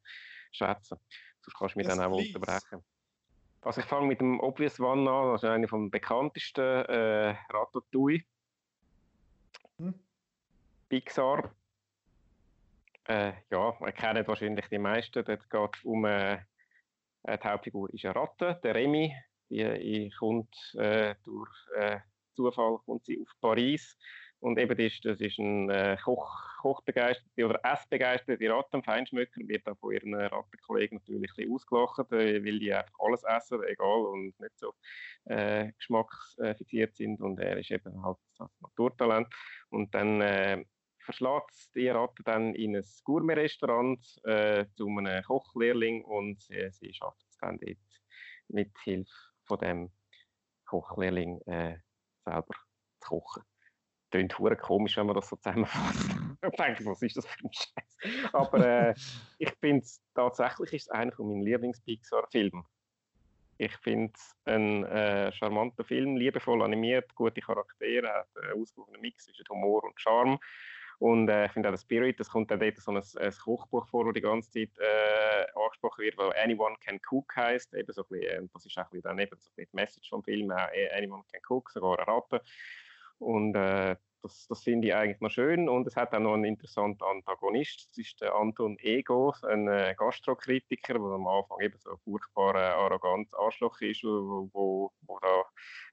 schätze. 0.52 0.98
Sonst 1.40 1.58
kannst 1.58 1.74
du 1.74 1.78
mich 1.78 1.88
yes, 1.88 1.96
dann 1.96 2.06
auch 2.06 2.16
please. 2.16 2.38
unterbrechen. 2.38 2.84
Also 3.62 3.80
ich 3.80 3.86
fange 3.86 4.06
mit 4.06 4.20
dem 4.20 4.40
Obvious 4.40 4.78
One 4.78 5.10
an, 5.10 5.32
das 5.32 5.42
ist 5.42 5.48
einer 5.48 5.68
vom 5.68 5.90
bekanntesten, 5.90 6.84
äh, 6.84 7.34
Ratatouille. 7.50 8.22
Hm? 9.78 9.94
Pixar. 10.94 11.52
Äh, 13.08 13.32
ja, 13.50 13.76
man 13.80 13.94
kennt 13.94 14.28
wahrscheinlich 14.28 14.68
die 14.68 14.78
meisten. 14.78 15.24
Dort 15.24 15.50
geht 15.50 15.76
es 15.76 15.84
um 15.84 16.04
äh, 16.04 16.38
die 17.26 17.48
Hauptfigur 17.48 17.92
ist 17.92 18.04
eine 18.04 18.14
Ratte, 18.14 18.60
der 18.62 18.76
Remy. 18.76 19.12
Die, 19.50 20.12
kommt 20.16 20.54
äh, 20.78 21.16
durch 21.24 21.50
äh, 21.74 21.98
Zufall 22.36 22.78
kommt 22.86 23.06
sie 23.06 23.20
auf 23.20 23.28
Paris 23.40 23.96
und 24.44 24.58
eben 24.58 24.76
das, 24.76 25.00
das 25.02 25.20
ist 25.22 25.38
ein 25.38 25.70
äh, 25.70 25.96
Koch, 26.04 26.38
Kochbegeisterte 26.60 27.46
oder 27.46 27.60
Essbegeisterte 27.64 28.50
Ratte, 28.50 28.76
ein 28.76 28.82
Feinschmöcker, 28.82 29.40
wird 29.48 29.66
auch 29.66 29.78
von 29.78 29.94
ihren 29.94 30.14
Rattenkollegen 30.14 30.98
natürlich 30.98 31.30
ein 31.38 31.50
ausgelacht, 31.50 32.12
äh, 32.12 32.44
weil 32.44 32.58
die 32.58 32.74
einfach 32.74 32.92
alles 32.98 33.22
essen, 33.24 33.62
egal, 33.64 34.02
und 34.02 34.38
nicht 34.38 34.58
so 34.58 34.74
äh, 35.24 35.72
geschmacksfiziert 35.72 36.94
sind 36.94 37.22
und 37.22 37.40
er 37.40 37.56
ist 37.56 37.70
eben 37.70 38.04
halt 38.04 38.18
das 38.36 38.50
Naturtalent. 38.60 39.28
Und 39.70 39.94
dann 39.94 40.20
äh, 40.20 40.64
verschlägt 41.04 41.74
die 41.74 41.88
Ratte 41.88 42.22
dann 42.24 42.54
in 42.54 42.76
ein 42.76 42.84
Gourmet-Restaurant 43.04 44.00
äh, 44.24 44.66
zu 44.74 44.88
einem 44.88 45.22
Kochlehrling 45.22 46.04
und 46.04 46.40
sie, 46.42 46.70
sie 46.70 46.92
schafft 46.92 47.24
es 47.28 47.38
dann 47.38 47.58
dort 47.58 47.78
mit 48.48 48.70
Hilfe 48.82 49.12
von 49.44 49.58
dem 49.58 49.92
Kochlehrling 50.66 51.40
äh, 51.42 51.78
selber 52.24 52.54
zu 53.00 53.08
kochen. 53.08 53.42
Klingt 54.10 54.38
hure 54.38 54.56
komisch, 54.56 54.96
wenn 54.96 55.06
man 55.06 55.16
das 55.16 55.28
so 55.28 55.36
zusammenfasst. 55.36 56.08
ich 56.42 56.56
denke, 56.56 56.86
was 56.86 57.02
ist 57.02 57.16
das 57.16 57.26
für 57.26 57.44
ein 57.44 57.52
Scheiß? 57.52 58.32
Aber 58.32 58.66
äh, 58.66 58.94
ich 59.38 59.50
finde 59.60 59.86
tatsächlich 60.14 60.72
ist 60.72 60.82
es 60.82 60.90
einer 60.90 61.12
von 61.12 61.28
meinen 61.28 61.42
Lieblings-Pixar-Filmen. 61.42 62.64
Ich 63.56 63.76
finde 63.78 64.12
es 64.14 64.36
ein 64.46 64.84
äh, 64.84 65.32
charmanter 65.32 65.84
Film, 65.84 66.16
liebevoll 66.16 66.62
animiert, 66.62 67.14
gute 67.14 67.40
Charaktere, 67.40 68.08
hat 68.08 68.28
einen 68.36 68.60
ausgewogenen 68.60 69.00
Mix 69.00 69.24
zwischen 69.24 69.46
Humor 69.48 69.84
und 69.84 70.00
Charme. 70.00 70.38
Und 71.04 71.28
äh, 71.28 71.44
ich 71.44 71.52
finde 71.52 71.68
auch 71.68 71.72
der 71.74 71.78
Spirit, 71.78 72.18
das 72.18 72.30
kommt 72.30 72.50
dann 72.50 72.60
dort 72.60 72.78
so 72.78 72.90
ein, 72.90 72.96
ein 72.96 73.32
Kochbuch 73.32 73.86
vor, 73.88 74.06
das 74.06 74.14
die 74.14 74.22
ganze 74.22 74.50
Zeit 74.50 74.70
äh, 74.78 75.44
angesprochen 75.54 76.02
wird, 76.02 76.16
weil 76.16 76.32
Anyone 76.42 76.76
Can 76.80 76.98
Cook 77.10 77.36
heißt. 77.36 77.74
Eben 77.74 77.92
so 77.92 78.04
ein 78.04 78.08
bisschen, 78.08 78.44
äh, 78.44 78.48
das 78.54 78.64
ist 78.64 78.78
auch 78.78 78.84
ein 78.84 78.88
bisschen 78.88 79.02
dann 79.02 79.18
eben 79.18 79.36
so 79.38 79.50
ein 79.50 79.54
bisschen 79.54 79.70
die 79.70 79.76
Message 79.76 80.08
vom 80.08 80.22
Film, 80.22 80.50
äh, 80.50 80.96
Anyone 80.96 81.24
Can 81.30 81.42
Cook, 81.46 81.68
sogar 81.72 81.98
eine 81.98 82.08
Ratte. 82.08 82.40
Und 83.18 83.54
äh, 83.54 83.96
das, 84.24 84.46
das 84.48 84.62
finde 84.62 84.88
ich 84.88 84.94
eigentlich 84.94 85.20
noch 85.20 85.30
schön. 85.30 85.68
Und 85.68 85.86
es 85.86 85.96
hat 85.96 86.14
auch 86.14 86.18
noch 86.18 86.32
einen 86.32 86.44
interessanten 86.44 87.04
Antagonist. 87.04 87.90
Das 87.90 87.98
ist 87.98 88.20
der 88.22 88.34
Anton 88.34 88.78
Ego, 88.78 89.34
ein 89.42 89.68
äh, 89.68 89.94
Gastrokritiker, 89.96 90.94
der 90.94 91.02
am 91.02 91.26
Anfang 91.26 91.60
eben 91.60 91.78
so 91.78 91.94
furchtbar 91.98 92.54
äh, 92.54 92.72
arrogant 92.72 93.28
Arschloch 93.34 93.78
ist, 93.82 94.02
wo, 94.02 94.48
wo, 94.52 94.92
wo, 95.02 95.18
da 95.20 95.44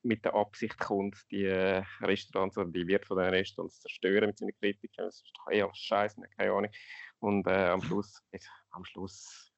mit 0.03 0.23
der 0.23 0.33
Absicht 0.33 0.79
kommt, 0.79 1.17
die 1.29 1.43
äh, 1.43 1.83
Restaurants 1.99 2.57
oder 2.57 2.71
die 2.71 2.87
Wirt 2.87 3.05
von 3.05 3.17
den 3.17 3.29
Restaurants 3.29 3.81
zerstören 3.81 4.27
mit 4.27 4.37
seinen 4.37 4.55
Kritikern. 4.57 5.07
Das 5.07 5.17
ist 5.17 5.33
doch 5.37 5.51
eher 5.51 5.69
scheiße, 5.73 6.21
keine 6.37 6.53
Ahnung. 6.53 6.71
Und 7.19 7.45
äh, 7.47 7.67
am 7.67 7.81
Schluss, 7.81 8.23
am 8.71 8.85
Schluss 8.85 9.50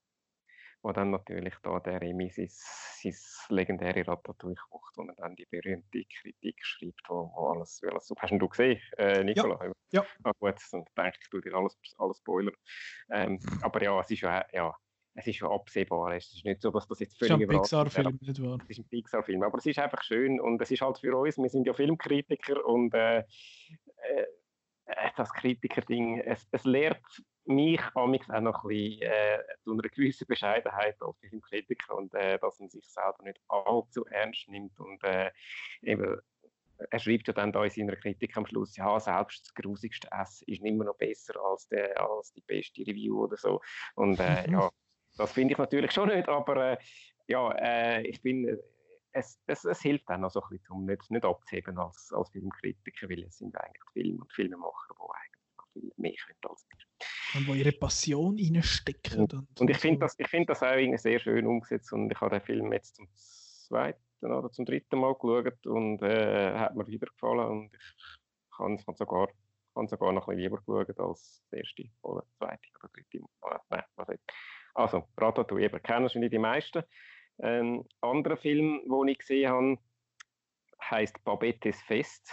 wo 0.84 0.92
dann 0.92 1.12
natürlich 1.12 1.56
da 1.64 1.80
der 1.80 2.02
Remy 2.02 2.30
sein, 2.30 2.50
sein 2.50 3.14
legendäre 3.56 4.06
Ratatouille 4.06 4.56
kocht 4.70 4.98
und 4.98 5.18
dann 5.18 5.36
die 5.36 5.46
berühmte 5.46 6.04
Kritik 6.04 6.58
schreibt, 6.62 7.02
wo, 7.08 7.32
wo 7.36 7.48
alles, 7.50 7.82
alles 7.90 8.06
super. 8.06 8.24
Hast 8.24 8.34
du 8.34 8.50
gesehen, 8.50 8.82
äh, 8.98 9.24
Nicola? 9.24 9.58
Ja. 9.64 9.72
ja. 9.92 10.06
Ah, 10.24 10.34
gut, 10.38 10.56
dann 10.72 10.86
denke 10.98 11.20
ich, 11.22 11.30
du 11.30 11.40
dir 11.40 11.54
alles, 11.56 11.80
alles 11.98 12.18
spoilern. 12.18 12.56
Ähm, 13.10 13.40
aber 13.62 13.82
ja, 13.82 14.00
es 14.02 14.12
ist 14.12 14.22
ja, 14.22 14.46
ja, 14.52 14.76
es 15.16 15.28
ist 15.28 15.38
schon 15.38 15.52
absehbar. 15.52 16.16
Es 16.16 16.34
ist 16.34 16.44
nicht 16.44 16.62
so, 16.62 16.70
dass 16.70 16.88
das 16.88 17.00
jetzt 17.00 17.18
völlig 17.18 17.42
überrascht 17.42 17.72
ist. 17.72 17.98
Es 17.98 17.98
ist 17.98 18.06
ein 18.06 18.18
Pixar-Film, 18.18 18.20
nicht 18.22 18.42
wahr? 18.44 18.58
Es 18.64 18.70
ist 18.70 18.80
ein 18.80 18.90
Pixar-Film, 18.90 19.44
aber 19.44 19.58
es 19.58 19.66
ist 19.66 19.80
einfach 19.80 20.04
schön 20.04 20.42
und 20.42 20.62
es 20.62 20.70
ist 20.70 20.82
halt 20.82 20.98
für 21.00 21.16
uns, 21.16 21.38
wir 21.38 21.50
sind 21.50 21.66
ja 21.66 21.74
Filmkritiker 21.74 22.66
und 22.66 22.94
äh, 22.94 23.20
äh, 23.20 24.26
das 25.16 25.32
Kritiker-Ding, 25.32 26.20
es, 26.20 26.46
es 26.52 26.66
lehrt 26.66 27.02
mich 27.46 27.82
amigs 27.96 28.30
auch 28.30 28.42
noch 28.42 28.64
ein 28.64 28.70
bisschen 28.70 29.02
äh, 29.02 29.40
zu 29.64 29.74
einer 29.74 29.82
gewissen 29.84 30.28
Bescheidenheit 30.28 31.02
als 31.02 31.18
Filmkritiker 31.20 31.96
und 31.96 32.14
äh, 32.14 32.40
dass 32.40 32.60
man 32.60 32.70
sich 32.70 32.86
selber 32.86 33.24
nicht 33.24 33.40
allzu 33.48 34.06
ernst 34.06 34.48
nimmt 34.48 34.80
und 34.80 35.04
äh, 35.04 35.32
eben 35.82 36.22
er 36.90 37.00
schreibt 37.00 37.28
ja 37.28 37.34
dann 37.34 37.52
da 37.52 37.64
in 37.64 37.70
seiner 37.70 37.96
Kritik 37.96 38.36
am 38.38 38.46
Schluss, 38.46 38.76
ja, 38.76 39.00
selbst 39.00 39.46
das 39.46 39.54
grusigste 39.54 40.08
Essen 40.12 40.46
ist 40.48 40.64
immer 40.64 40.86
noch 40.86 40.98
besser 40.98 41.34
als, 41.44 41.68
der, 41.68 42.00
als 42.02 42.34
die 42.34 42.42
beste 42.42 42.82
Review 42.82 43.24
oder 43.24 43.38
so. 43.38 43.62
Und 43.96 44.20
äh, 44.20 44.48
mhm. 44.48 44.54
ja, 44.54 44.70
das 45.18 45.32
finde 45.32 45.54
ich 45.54 45.58
natürlich 45.58 45.92
schon 45.92 46.10
nicht, 46.10 46.28
aber 46.28 46.72
äh, 46.72 46.78
ja, 47.28 47.52
äh, 47.52 48.02
ich 48.08 48.22
bin, 48.22 48.58
es, 49.12 49.40
es, 49.46 49.64
es, 49.64 49.82
hilft 49.82 50.10
dann 50.10 50.26
auch 50.26 50.32
so 50.32 50.42
ein 50.42 50.50
bisschen, 50.50 50.72
um 50.72 50.86
nicht, 50.86 51.10
nicht 51.12 51.26
abzuheben 51.26 51.78
als, 51.78 52.12
als 52.14 52.30
Filmkritiker, 52.32 53.10
weil 53.10 53.24
es 53.24 53.38
sind 53.38 53.56
eigentlich 53.56 53.84
Film 53.94 54.20
und 54.20 54.34
Filmemacher, 54.34 54.96
die 54.96 55.14
eigentlich 55.14 55.33
viel 55.74 55.92
mehr 55.98 56.14
können 56.26 56.40
als 56.50 56.66
wir. 56.70 57.40
Und 57.40 57.48
wo 57.48 57.54
ihre 57.54 57.72
Passion 57.72 58.38
reinstecken. 58.38 59.22
Und, 59.22 59.34
und, 59.34 59.62
und 59.62 59.70
ich 59.70 59.78
finde 59.78 60.00
das, 60.00 60.16
find 60.30 60.50
das 60.50 60.64
auch 60.64 60.98
sehr 60.98 61.20
schön 61.20 61.46
umgesetzt 61.46 61.92
und 61.92 62.12
ich 62.12 62.22
habe 62.22 62.40
den 62.40 62.46
Film 62.46 62.72
jetzt 62.72 62.96
zum 62.96 63.08
zweiten 63.16 64.00
oder 64.22 64.52
zum 64.52 64.66
dritten 64.66 65.00
Mal 65.00 65.16
geschaut 65.16 65.68
und 65.68 66.02
äh, 66.02 66.54
hat 66.58 66.76
mir 66.76 66.88
wieder 66.88 67.08
gefallen 67.08 67.48
und 67.50 67.72
ich 67.74 68.58
kann 68.58 68.76
es 68.76 68.98
sogar 68.98 69.30
habe 69.76 69.88
sogar 69.88 70.14
noch 70.14 70.28
ein 70.28 70.36
bisschen 70.36 70.44
lieber 70.44 70.58
geschaut 70.58 71.00
als 71.00 71.44
das 71.50 71.60
erste 71.60 71.84
oder 72.02 72.24
zweite 72.38 72.68
oder 72.80 72.90
dritte 72.94 73.20
Mal. 73.42 73.60
Nein, 73.70 74.20
also, 74.76 75.08
Ratatouille, 75.18 75.66
eben, 75.66 75.84
kennen 75.84 76.10
schon 76.10 76.28
die 76.28 76.40
meisten. 76.40 76.84
Ein 77.38 77.84
anderer 78.02 78.38
Film, 78.38 78.82
den 78.86 79.08
ich 79.08 79.20
gesehen 79.20 79.50
habe, 79.52 79.78
heißt 80.90 81.24
Babettes 81.24 81.82
Fest. 81.84 82.28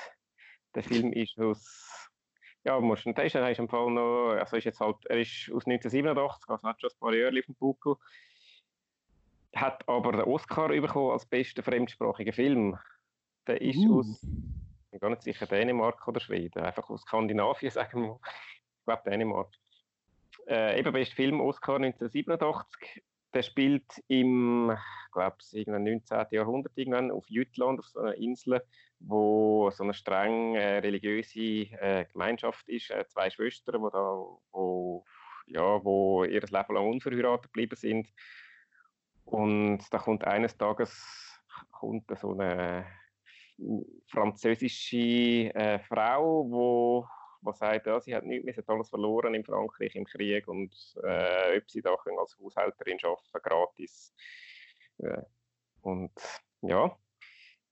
Der 0.75 0.83
Film 0.83 1.13
ist 1.13 1.39
aus, 1.39 2.10
ja, 2.65 2.79
musst 2.81 3.07
du 3.07 3.11
ist, 3.11 3.35
er 3.35 3.51
ist 3.51 3.59
im 3.59 3.69
Fall 3.69 3.91
noch, 3.91 4.35
also 4.39 4.57
ist 4.57 4.65
jetzt 4.65 4.81
halt, 4.81 4.97
er 5.07 5.21
ist 5.21 5.51
aus 5.53 5.67
1987, 5.67 6.49
also 6.49 6.69
hat 6.69 6.81
schon 6.81 6.91
ein 6.91 6.99
paar 7.01 7.15
Jahre 7.15 7.39
auf 7.39 7.47
dem 7.47 7.55
Buckel. 7.55 7.97
Hat 9.55 9.89
aber 9.89 10.13
den 10.13 10.23
Oscar 10.23 10.69
bekommen 10.69 11.13
als 11.13 11.27
bester 11.27 11.63
fremdsprachiger 11.63 12.33
Film. 12.33 12.79
Der 13.47 13.61
ist 13.61 13.79
uh. 13.79 14.01
aus 14.01 14.23
ich 14.91 14.99
bin 14.99 15.01
gar 15.03 15.11
nicht 15.11 15.23
sicher, 15.23 15.47
Dänemark 15.47 16.09
oder 16.09 16.19
Schweden. 16.19 16.65
Einfach 16.65 16.91
aus 16.91 17.03
Skandinavien, 17.03 17.71
sagen 17.71 18.03
wir. 18.03 18.21
Ich 18.81 18.85
glaube 18.85 19.09
Dänemark. 19.09 19.55
Äh, 20.49 20.81
eben 20.81 20.93
best 20.93 21.13
Film 21.13 21.41
Oscar 21.41 21.77
1987. 21.77 23.01
Der 23.33 23.43
spielt 23.43 24.03
im, 24.09 24.77
ich 25.07 25.13
glaube, 25.13 25.37
19. 25.81 26.27
Jahrhundert 26.33 26.73
irgendwann 26.75 27.13
auf 27.13 27.31
Jütland, 27.31 27.79
auf 27.79 27.87
so 27.87 28.01
einer 28.01 28.17
Insel, 28.17 28.61
wo 29.01 29.71
so 29.71 29.83
eine 29.83 29.95
streng 29.95 30.55
äh, 30.55 30.79
religiöse 30.79 31.41
äh, 31.41 32.05
Gemeinschaft 32.13 32.69
ist. 32.69 32.91
Äh, 32.91 33.07
zwei 33.09 33.31
Schwestern, 33.31 33.81
wo 33.81 33.91
da, 33.91 34.25
wo, 34.53 35.05
ja, 35.47 35.85
wo 35.85 36.25
ihr 36.25 36.41
Leben 36.41 36.75
lang 36.75 36.89
unverheiratet 36.89 37.53
geblieben 37.53 37.77
sind. 37.77 38.09
Und 39.25 39.83
da 39.91 39.99
kommt 39.99 40.25
eines 40.25 40.57
Tages 40.57 41.41
kommt 41.71 42.11
so 42.19 42.33
eine 42.33 42.87
französische 44.07 45.55
äh, 45.55 45.79
Frau, 45.81 46.51
wo 46.51 47.07
was 47.43 47.59
sagt, 47.59 47.87
ja, 47.87 47.99
sie 48.01 48.15
hat 48.15 48.25
nichts 48.25 48.45
mehr, 48.45 48.53
sie 48.53 48.61
hat 48.61 48.69
alles 48.69 48.91
verloren 48.91 49.35
in 49.35 49.45
Frankreich 49.45 49.95
im 49.97 50.05
Krieg 50.05 50.47
und 50.47 50.75
äh, 51.03 51.57
ob 51.57 51.71
sie 51.71 51.81
da 51.81 51.95
als 51.95 52.37
Haushälterin 52.39 52.99
arbeiten 53.03 53.43
gratis. 53.43 54.15
Und 55.81 56.13
ja, 56.61 56.95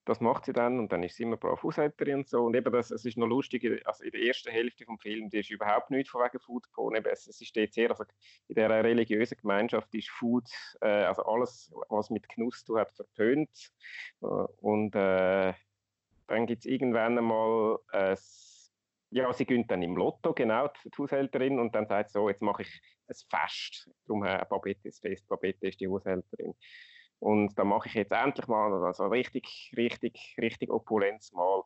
das 0.09 0.21
macht 0.21 0.45
sie 0.45 0.53
dann 0.53 0.79
und 0.79 0.91
dann 0.91 1.03
ist 1.03 1.15
sie 1.15 1.23
immer 1.23 1.37
brav 1.37 1.61
Haushälterin 1.61 2.15
und 2.15 2.27
so. 2.27 2.43
Und 2.43 2.55
eben 2.55 2.73
das, 2.73 2.89
es 2.89 3.05
ist 3.05 3.17
noch 3.17 3.27
lustig, 3.27 3.63
also 3.85 4.03
in 4.03 4.11
der 4.11 4.21
ersten 4.21 4.49
Hälfte 4.49 4.83
vom 4.83 4.97
Film, 4.97 5.29
die 5.29 5.39
ist 5.39 5.51
überhaupt 5.51 5.91
nicht 5.91 6.09
von 6.09 6.23
wegen 6.23 6.39
Food 6.39 6.63
gekommen. 6.63 7.05
Es, 7.05 7.27
es 7.27 7.39
ist 7.39 7.53
sehr, 7.53 7.91
also 7.91 8.03
in 8.47 8.55
der 8.55 8.69
religiösen 8.83 9.37
Gemeinschaft 9.37 9.93
ist 9.93 10.09
Food, 10.09 10.49
äh, 10.81 10.87
also 10.87 11.23
alles, 11.23 11.71
was 11.89 12.09
mit 12.09 12.27
Genuss 12.27 12.65
zu 12.65 12.79
hat, 12.79 12.91
verpönt. 12.91 13.71
Äh, 14.21 14.25
und 14.25 14.95
äh, 14.95 15.53
dann 16.27 16.45
gibt 16.47 16.65
es 16.65 16.71
irgendwann 16.71 17.17
einmal 17.17 17.77
ein 17.91 18.17
ja, 19.11 19.33
sie 19.33 19.45
gönnt 19.45 19.71
dann 19.71 19.81
im 19.81 19.95
Lotto, 19.95 20.33
genau, 20.33 20.67
die 20.85 20.91
Haushälterin, 20.95 21.59
und 21.59 21.73
dann 21.73 21.87
sagt 21.87 22.09
sie 22.09 22.13
so, 22.13 22.29
jetzt 22.29 22.43
mache 22.43 22.61
ich 22.61 22.81
ein 23.07 23.15
Fest. 23.27 23.89
Darum 24.05 24.23
äh, 24.23 24.45
Babette 24.47 24.87
ist 24.87 25.01
Fest, 25.01 25.27
Babette 25.27 25.67
ist 25.67 25.79
die 25.79 25.87
Haushälterin. 25.87 26.53
Und 27.19 27.57
da 27.57 27.63
mache 27.63 27.89
ich 27.89 27.95
jetzt 27.95 28.11
endlich 28.11 28.47
mal 28.47 28.73
also 28.85 29.07
richtig, 29.07 29.73
richtig, 29.75 30.35
richtig 30.39 30.69
Opulenz 30.69 31.33
mal. 31.33 31.63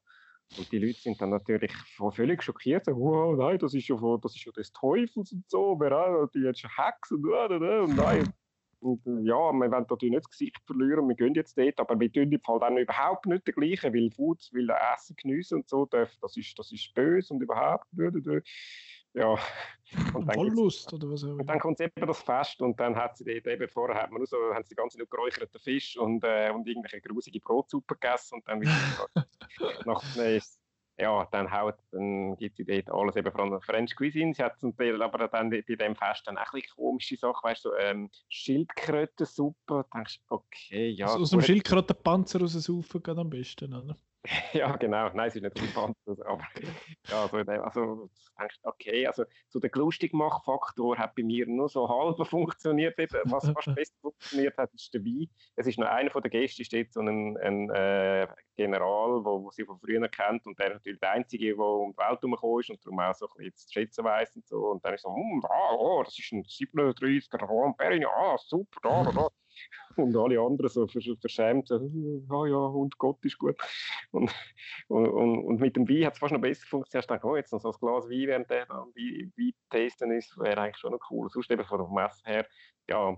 Und 0.58 0.72
die 0.72 0.80
Leute 0.80 1.00
sind 1.00 1.22
dann 1.22 1.30
natürlich 1.30 1.72
völlig 2.12 2.44
schockiert. 2.44 2.86
So, 2.86 2.96
wow, 2.96 3.36
nein, 3.38 3.58
das 3.60 3.74
ist 3.74 3.88
ja, 3.88 3.98
von, 3.98 4.20
das 4.22 4.36
ist 4.36 4.46
ja 4.46 4.52
des 4.52 4.72
Teufels 4.72 5.32
und 5.32 5.50
so. 5.50 5.80
Wer, 5.80 6.28
die 6.34 6.40
jetzt 6.40 6.62
schon 6.62 6.72
Hexen 6.76 7.24
und 7.26 7.96
nein. 7.96 8.34
Und 8.84 9.06
äh, 9.08 9.22
ja, 9.22 9.52
wir 9.54 9.72
wollen 9.72 9.86
natürlich 9.90 10.12
nicht 10.12 10.26
das 10.26 10.30
Gesicht 10.30 10.58
verlieren, 10.66 11.08
wir 11.08 11.16
gehen 11.16 11.34
jetzt 11.36 11.58
dort, 11.58 11.80
aber 11.80 11.98
wir 12.00 12.12
tun 12.12 12.32
im 12.32 12.42
Fall 12.42 12.60
dann 12.60 12.78
überhaupt 12.78 13.26
nicht 13.26 13.48
der 13.48 13.54
gleiche, 13.54 13.94
weil 13.94 14.12
Food, 14.12 14.50
weil 14.52 14.70
Essen 14.94 15.16
geniessen 15.16 15.56
und 15.60 15.70
so 15.70 15.86
darf, 15.86 16.12
das 16.22 16.36
ist, 16.36 16.60
das 16.60 16.72
ist 16.72 16.94
böse 16.94 17.34
und 17.34 17.42
überhaupt 17.42 17.88
nicht. 17.94 18.46
Ja. 19.14 19.38
Und 20.16 20.28
dann, 20.28 20.48
Lust, 20.48 20.92
oder 20.92 21.12
was 21.12 21.24
und 21.24 21.46
dann 21.46 21.60
kommt 21.60 21.80
eben 21.80 22.08
das 22.08 22.20
Fest 22.24 22.60
und 22.64 22.80
dann 22.80 22.96
hat 22.96 23.16
sie 23.16 23.30
eben 23.30 23.68
vorher 23.68 24.02
hat 24.02 24.10
man 24.10 24.22
nur 24.22 24.26
so, 24.26 24.38
haben 24.52 24.64
sie 24.64 24.70
die 24.70 24.76
ganze 24.76 24.98
Zeit 24.98 25.08
geräucherten 25.08 25.60
Fisch 25.60 25.96
und, 25.98 26.24
äh, 26.24 26.50
und 26.50 26.68
irgendwelche 26.68 27.00
grusige 27.00 27.40
Brotsuppe 27.40 27.94
gegessen 27.94 28.36
und 28.36 28.48
dann 28.48 28.62
wieder 28.62 28.74
nach, 29.86 30.02
ja, 30.98 31.28
dann, 31.32 31.52
haut, 31.52 31.76
dann 31.92 32.36
gibt 32.38 32.58
sie 32.58 32.66
dort 32.66 32.90
alles 32.92 33.16
eben 33.16 33.32
von 33.32 33.62
French 33.62 33.96
Cuisine. 33.96 34.34
Sie 34.34 34.44
hat 34.44 34.60
zum 34.60 34.76
Teil 34.76 35.02
aber 35.02 35.28
dann 35.28 35.50
bei 35.50 35.62
dem 35.62 35.96
Fest 35.96 36.24
dann 36.26 36.38
auch 36.38 36.52
bisschen 36.52 36.76
komische 36.76 37.18
Sachen, 37.18 37.44
weißt 37.44 37.66
du, 37.66 37.70
so, 37.70 37.76
ähm, 37.78 38.10
Schildkrötensuppe. 38.30 39.58
Da 39.68 39.86
denkst 39.94 40.20
du, 40.28 40.36
okay, 40.36 40.90
ja. 40.90 41.08
Also 41.08 41.22
aus 41.22 41.30
dem 41.32 41.42
Schildkrötenpanzer 41.42 42.40
raussaufen 42.40 43.02
geht 43.02 43.18
am 43.18 43.30
besten, 43.30 43.74
oder? 43.74 43.98
ja, 44.54 44.76
genau. 44.78 45.10
Nein, 45.14 45.28
es 45.28 45.36
ist 45.36 45.42
nicht 45.42 45.62
relevant. 45.62 45.98
Aber 46.26 46.46
ja, 47.08 47.24
also, 47.24 47.38
also 47.64 48.10
denkst 48.40 48.60
okay, 48.64 49.06
also 49.08 49.26
so 49.50 49.60
der 49.60 49.70
Lustigmachfaktor 49.74 50.98
hat 50.98 51.16
bei 51.16 51.24
mir 51.24 51.46
nur 51.46 51.68
so 51.68 51.88
halb 51.90 52.26
funktioniert. 52.28 52.98
Was 53.26 53.50
fast 53.50 53.76
besser 53.76 53.94
funktioniert 54.02 54.58
hat, 54.58 54.74
ist 54.74 54.94
der 54.94 55.04
Wein. 55.04 55.30
Es 55.56 55.68
ist 55.68 55.78
noch 55.78 55.88
einer 55.88 56.10
von 56.10 56.22
den 56.22 56.32
Gästen, 56.32 56.64
steht 56.64 56.94
so 56.94 57.02
ein, 57.02 57.38
ein 57.38 57.70
äh, 57.72 58.28
General, 58.56 59.26
wo, 59.26 59.44
wo 59.44 59.52
sie 59.52 59.66
von 59.66 59.80
früher 59.80 60.08
kennt 60.08 60.46
und 60.46 60.58
der 60.58 60.70
natürlich 60.70 61.00
der 61.00 61.12
Einzige, 61.12 61.56
der 61.56 61.60
um 61.60 61.92
die 61.92 61.98
Welt 61.98 62.20
herumgekommen 62.22 62.60
ist 62.62 62.70
und 62.70 62.86
darum 62.86 63.00
auch 63.00 63.16
so 63.16 63.28
ein 63.28 63.32
bisschen 63.38 63.56
zu 63.56 63.74
schätzen 63.74 64.06
weiss 64.06 64.36
und 64.36 64.48
so. 64.48 64.68
Und 64.68 64.86
dann 64.86 64.94
ist 64.94 65.02
so, 65.02 65.14
hm, 65.14 65.44
ah, 65.50 65.76
oh, 65.78 66.04
das 66.04 66.18
ist 66.18 66.32
ein 66.32 66.44
37er 66.44 67.44
Ron 67.46 67.76
Perignon, 67.76 68.12
ah, 68.16 68.38
super, 68.38 68.80
da, 68.82 69.04
da, 69.04 69.12
da. 69.12 69.30
Und 69.96 70.16
alle 70.16 70.40
anderen 70.40 70.70
so 70.70 70.88
verschämt, 70.88 71.68
so, 71.68 71.76
oh 72.30 72.46
ja, 72.46 72.56
und 72.56 72.98
Gott 72.98 73.24
ist 73.26 73.38
gut. 73.38 73.56
Und, 74.12 74.34
und, 74.88 75.08
und 75.08 75.60
mit 75.60 75.76
dem 75.76 75.88
Wein 75.88 76.06
hat 76.06 76.14
es 76.14 76.20
fast 76.20 76.34
noch 76.34 76.42
besser 76.42 76.66
funktioniert. 76.68 77.06
Ich 77.06 77.08
dachte, 77.08 77.28
oh, 77.28 77.36
jetzt 77.36 77.52
noch 77.54 77.62
so 77.62 77.72
ein 77.72 77.78
Glas 77.80 78.10
Wein, 78.10 78.28
während 78.28 78.50
der 78.50 78.66
dann 78.66 78.94
Wein 78.96 79.54
testen 79.70 80.12
ist, 80.12 80.38
wäre 80.38 80.62
eigentlich 80.62 80.78
schon 80.78 80.92
noch 80.92 81.12
cool. 81.12 81.30
Sonst 81.30 81.52
eben 81.52 81.66
von 81.66 81.80
der 81.80 81.88
Messe 81.88 82.22
her, 82.26 82.48
ja, 82.90 83.18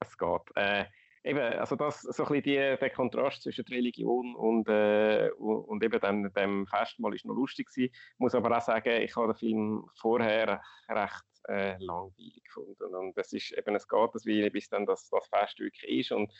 es 0.00 0.16
geht. 0.16 0.56
Äh, 0.56 0.84
eben, 1.24 1.58
also 1.58 1.76
das, 1.76 2.02
so 2.02 2.24
ein 2.24 2.28
bisschen 2.28 2.42
die, 2.42 2.78
der 2.78 2.90
Kontrast 2.90 3.42
zwischen 3.42 3.64
Religion 3.66 4.34
und, 4.34 4.68
äh, 4.68 5.30
und 5.38 5.82
eben 5.84 6.00
dem, 6.00 6.32
dem 6.32 6.66
Festmahl 6.66 7.14
ist 7.14 7.24
noch 7.24 7.34
lustig 7.34 7.68
gewesen. 7.68 7.92
Ich 7.92 8.18
muss 8.18 8.34
aber 8.34 8.56
auch 8.56 8.62
sagen, 8.62 9.02
ich 9.02 9.14
habe 9.16 9.32
den 9.32 9.36
Film 9.36 9.84
vorher 10.00 10.62
recht 10.88 11.24
äh, 11.48 11.76
langweilig 11.78 12.42
gefunden. 12.44 12.94
Und 12.94 13.16
es 13.16 13.32
ist 13.32 13.52
eben, 13.52 13.74
es 13.74 13.88
geht 13.88 14.14
das 14.14 14.26
wie 14.26 14.48
bis 14.50 14.68
dann 14.68 14.86
das, 14.86 15.08
das 15.08 15.26
Fest 15.28 15.58
wirklich 15.58 16.00
ist 16.00 16.12
und 16.12 16.32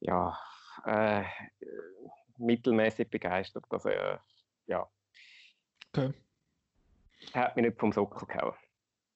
ja, 0.00 0.38
äh, 0.84 1.24
mittelmäßig 2.38 3.08
begeistert. 3.10 3.64
Also, 3.70 3.88
äh, 3.88 4.18
ja. 4.66 4.88
Okay. 5.92 6.12
Hat 7.32 7.56
mich 7.56 7.64
nicht 7.64 7.78
vom 7.78 7.92
Sockel 7.92 8.26
gehauen. 8.26 8.56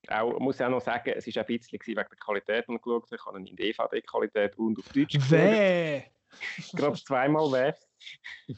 Auch, 0.09 0.39
muss 0.41 0.59
ich 0.59 0.65
auch 0.65 0.71
noch 0.71 0.81
sagen, 0.81 1.13
es 1.15 1.27
war 1.27 1.43
ein 1.43 1.47
bisschen 1.47 1.79
wegen 1.85 1.95
der 1.95 2.05
Qualität, 2.05 2.67
die 2.67 2.75
ich 2.75 2.83
geschaut 2.83 3.05
habe. 3.05 3.17
Ich 3.17 3.27
habe 3.27 3.39
ihn 3.39 3.47
in 3.47 3.57
DVD-Qualität 3.57 4.57
und 4.57 4.79
auf 4.79 4.89
Deutsch 4.89 5.19
Weh! 5.31 6.03
Gerade 6.73 6.97
zweimal 6.97 7.51
weh. 7.53 8.55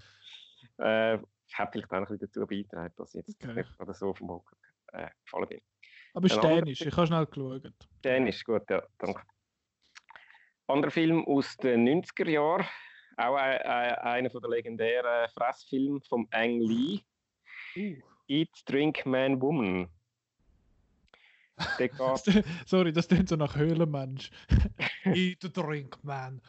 äh, 0.78 1.18
hat 1.55 1.72
vielleicht 1.72 1.93
auch 1.93 2.01
bisschen 2.01 2.18
dazu 2.18 2.47
beigetragen, 2.47 2.95
dass 2.97 3.14
ich 3.14 3.26
jetzt 3.26 3.43
okay. 3.43 3.55
nicht 3.55 3.80
oder 3.80 3.95
so 3.95 4.14
vom 4.14 4.30
Hocker 4.30 4.57
äh, 4.93 5.09
gefallen 5.24 5.49
bin. 5.49 5.61
Aber 6.14 6.26
ist 6.26 6.42
Dänisch, 6.42 6.80
ich 6.82 6.96
habe 6.96 7.06
schnell 7.06 7.26
geschaut. 7.26 7.72
Dänisch, 8.04 8.44
gut, 8.44 8.68
ja, 8.68 8.82
danke. 8.98 9.22
Anderer 10.66 10.90
Film 10.90 11.24
aus 11.26 11.56
den 11.56 11.86
90er 11.86 12.28
Jahren, 12.28 12.66
auch 13.16 13.34
ein, 13.34 13.58
ein, 13.62 13.94
einer 13.96 14.28
der 14.28 14.50
legendären 14.50 15.28
Fressfilme 15.30 16.00
von 16.08 16.26
Ang 16.30 16.60
Lee. 16.60 17.00
Uh. 17.76 17.96
Eat, 18.28 18.50
Drink, 18.66 19.04
Man, 19.04 19.40
Woman. 19.40 19.88
Sorry, 22.66 22.92
das 22.92 23.08
klingt 23.08 23.28
so 23.28 23.36
nach 23.36 23.56
Höhlenmensch. 23.56 24.30
Eat, 25.04 25.56
Drink, 25.56 26.02
Man, 26.02 26.40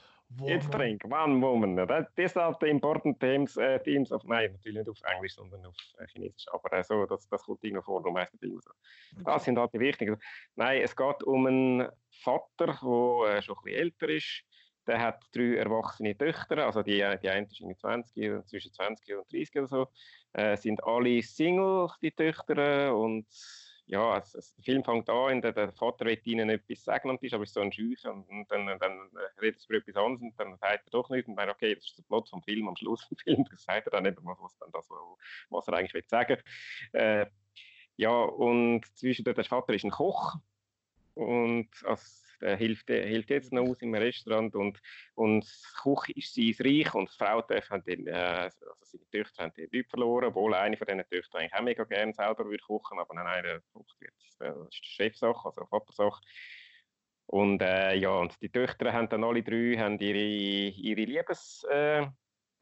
Jetzt 0.41 0.73
drink, 0.73 1.03
one 1.05 1.41
woman. 1.41 1.75
That, 1.75 2.15
these 2.15 2.39
are 2.39 2.55
the 2.59 2.67
important 2.67 3.19
themes, 3.19 3.57
äh, 3.57 3.79
themes 3.79 4.11
of, 4.11 4.23
nein, 4.25 4.51
natürlich 4.51 4.79
nicht 4.79 4.89
auf 4.89 4.99
Englisch, 5.13 5.35
sondern 5.35 5.65
auf 5.65 5.75
äh, 5.99 6.07
Chinesisch. 6.07 6.45
Aber 6.51 6.71
äh, 6.73 6.83
so, 6.83 7.05
das, 7.05 7.27
das 7.29 7.43
kommt 7.43 7.63
irgendwo 7.63 7.83
vor, 7.83 8.01
darum 8.01 8.17
heisst 8.17 8.37
Filme 8.39 8.59
so. 8.61 8.71
Das 9.23 9.43
sind 9.43 9.57
halt 9.57 9.73
die 9.73 9.79
wichtigen. 9.79 10.17
Nein, 10.55 10.81
es 10.81 10.95
geht 10.95 11.23
um 11.23 11.45
einen 11.45 11.87
Vater, 12.09 12.65
der 12.67 13.41
schon 13.41 13.57
ein 13.57 13.63
bisschen 13.63 13.79
älter 13.79 14.09
ist. 14.09 14.43
Der 14.85 14.99
hat 14.99 15.23
drei 15.33 15.55
erwachsene 15.55 16.17
Töchter, 16.17 16.65
also 16.65 16.83
die, 16.83 16.97
die 17.21 17.29
eine 17.29 17.45
ist 17.45 17.61
in 17.61 17.77
20, 17.77 18.45
zwischen 18.45 18.73
20 18.73 19.15
und 19.15 19.31
30 19.31 19.55
oder 19.55 19.67
so. 19.67 19.87
Äh, 20.33 20.57
sind 20.57 20.83
alle 20.83 21.21
Single, 21.21 21.87
die 22.01 22.11
Töchter. 22.11 22.93
Und 22.95 23.25
ja, 23.85 24.17
es, 24.17 24.33
es, 24.33 24.55
der 24.55 24.63
Film 24.63 24.83
fängt 24.83 25.09
an, 25.09 25.41
der, 25.41 25.51
der 25.51 25.71
Vater 25.73 26.05
will 26.05 26.19
ihnen 26.23 26.49
etwas 26.49 26.83
sagen 26.83 27.09
und 27.09 27.21
ist 27.21 27.33
aber 27.33 27.45
so 27.45 27.59
ein 27.59 27.71
Scheuch 27.71 28.05
und, 28.05 28.27
und, 28.29 28.49
dann, 28.49 28.65
dann 28.79 29.09
redet 29.41 29.61
er 29.61 29.69
über 29.69 29.77
etwas 29.77 29.95
anderes 29.95 30.21
und 30.21 30.39
dann 30.39 30.57
sagt 30.57 30.87
er 30.87 30.91
doch 30.91 31.09
nicht 31.09 31.27
und 31.27 31.35
dann, 31.35 31.49
okay, 31.49 31.75
das 31.75 31.85
ist 31.85 31.97
der 31.97 32.03
Plot 32.03 32.29
vom 32.29 32.41
Film, 32.43 32.67
am 32.67 32.75
Schluss 32.75 33.03
vom 33.07 33.17
Film, 33.17 33.45
das 33.49 33.63
sagt 33.63 33.87
er 33.87 33.91
dann 33.91 34.05
eben, 34.05 34.25
was, 34.25 34.57
dann 34.57 34.71
das, 34.71 34.87
was 35.49 35.67
er 35.67 35.73
eigentlich 35.73 35.93
will 35.93 36.05
sagen. 36.07 36.37
Äh, 36.93 37.25
ja, 37.97 38.09
und 38.09 38.85
zwischen 38.97 39.25
der 39.25 39.43
Vater 39.43 39.73
ist 39.73 39.83
ein 39.83 39.91
Koch 39.91 40.35
und 41.13 41.69
als 41.83 42.22
äh, 42.43 42.57
hilft, 42.57 42.89
hilft 42.89 43.29
jetzt 43.29 43.53
noch 43.53 43.63
aus 43.63 43.81
im 43.81 43.95
Restaurant 43.95 44.55
und, 44.55 44.79
und 45.15 45.43
das 45.43 45.73
Koch 45.81 46.07
ist 46.09 46.33
sein 46.35 46.53
Reich 46.59 46.93
und 46.93 47.09
die 47.09 47.17
Frau 47.17 47.43
haben 47.47 47.83
den, 47.85 48.07
äh, 48.07 48.11
also 48.11 48.67
seine 48.81 49.09
Töchter 49.09 49.43
haben 49.43 49.53
die 49.57 49.69
Leute 49.71 49.89
verloren, 49.89 50.25
obwohl 50.25 50.53
eine 50.53 50.77
von 50.77 50.87
diesen 50.87 51.09
Töchtern 51.09 51.41
eigentlich 51.41 51.53
auch 51.53 51.63
mega 51.63 51.83
gerne 51.83 52.13
selber 52.13 52.45
würde 52.45 52.63
kochen, 52.63 52.99
aber 52.99 53.13
nein, 53.15 53.45
äh, 53.45 53.59
das 53.73 54.57
ist 54.69 54.81
die 54.83 54.89
Chefsache, 54.89 55.45
also 55.45 55.65
Vatersache. 55.65 56.21
Und 57.25 57.61
äh, 57.61 57.95
ja, 57.95 58.09
und 58.09 58.39
die 58.41 58.49
Töchter 58.49 58.91
haben 58.91 59.09
dann 59.09 59.23
alle 59.23 59.43
drei 59.43 59.77
haben 59.77 59.97
ihre, 59.99 60.17
ihre 60.17 61.01
Liebes... 61.01 61.65
Äh, 61.69 62.07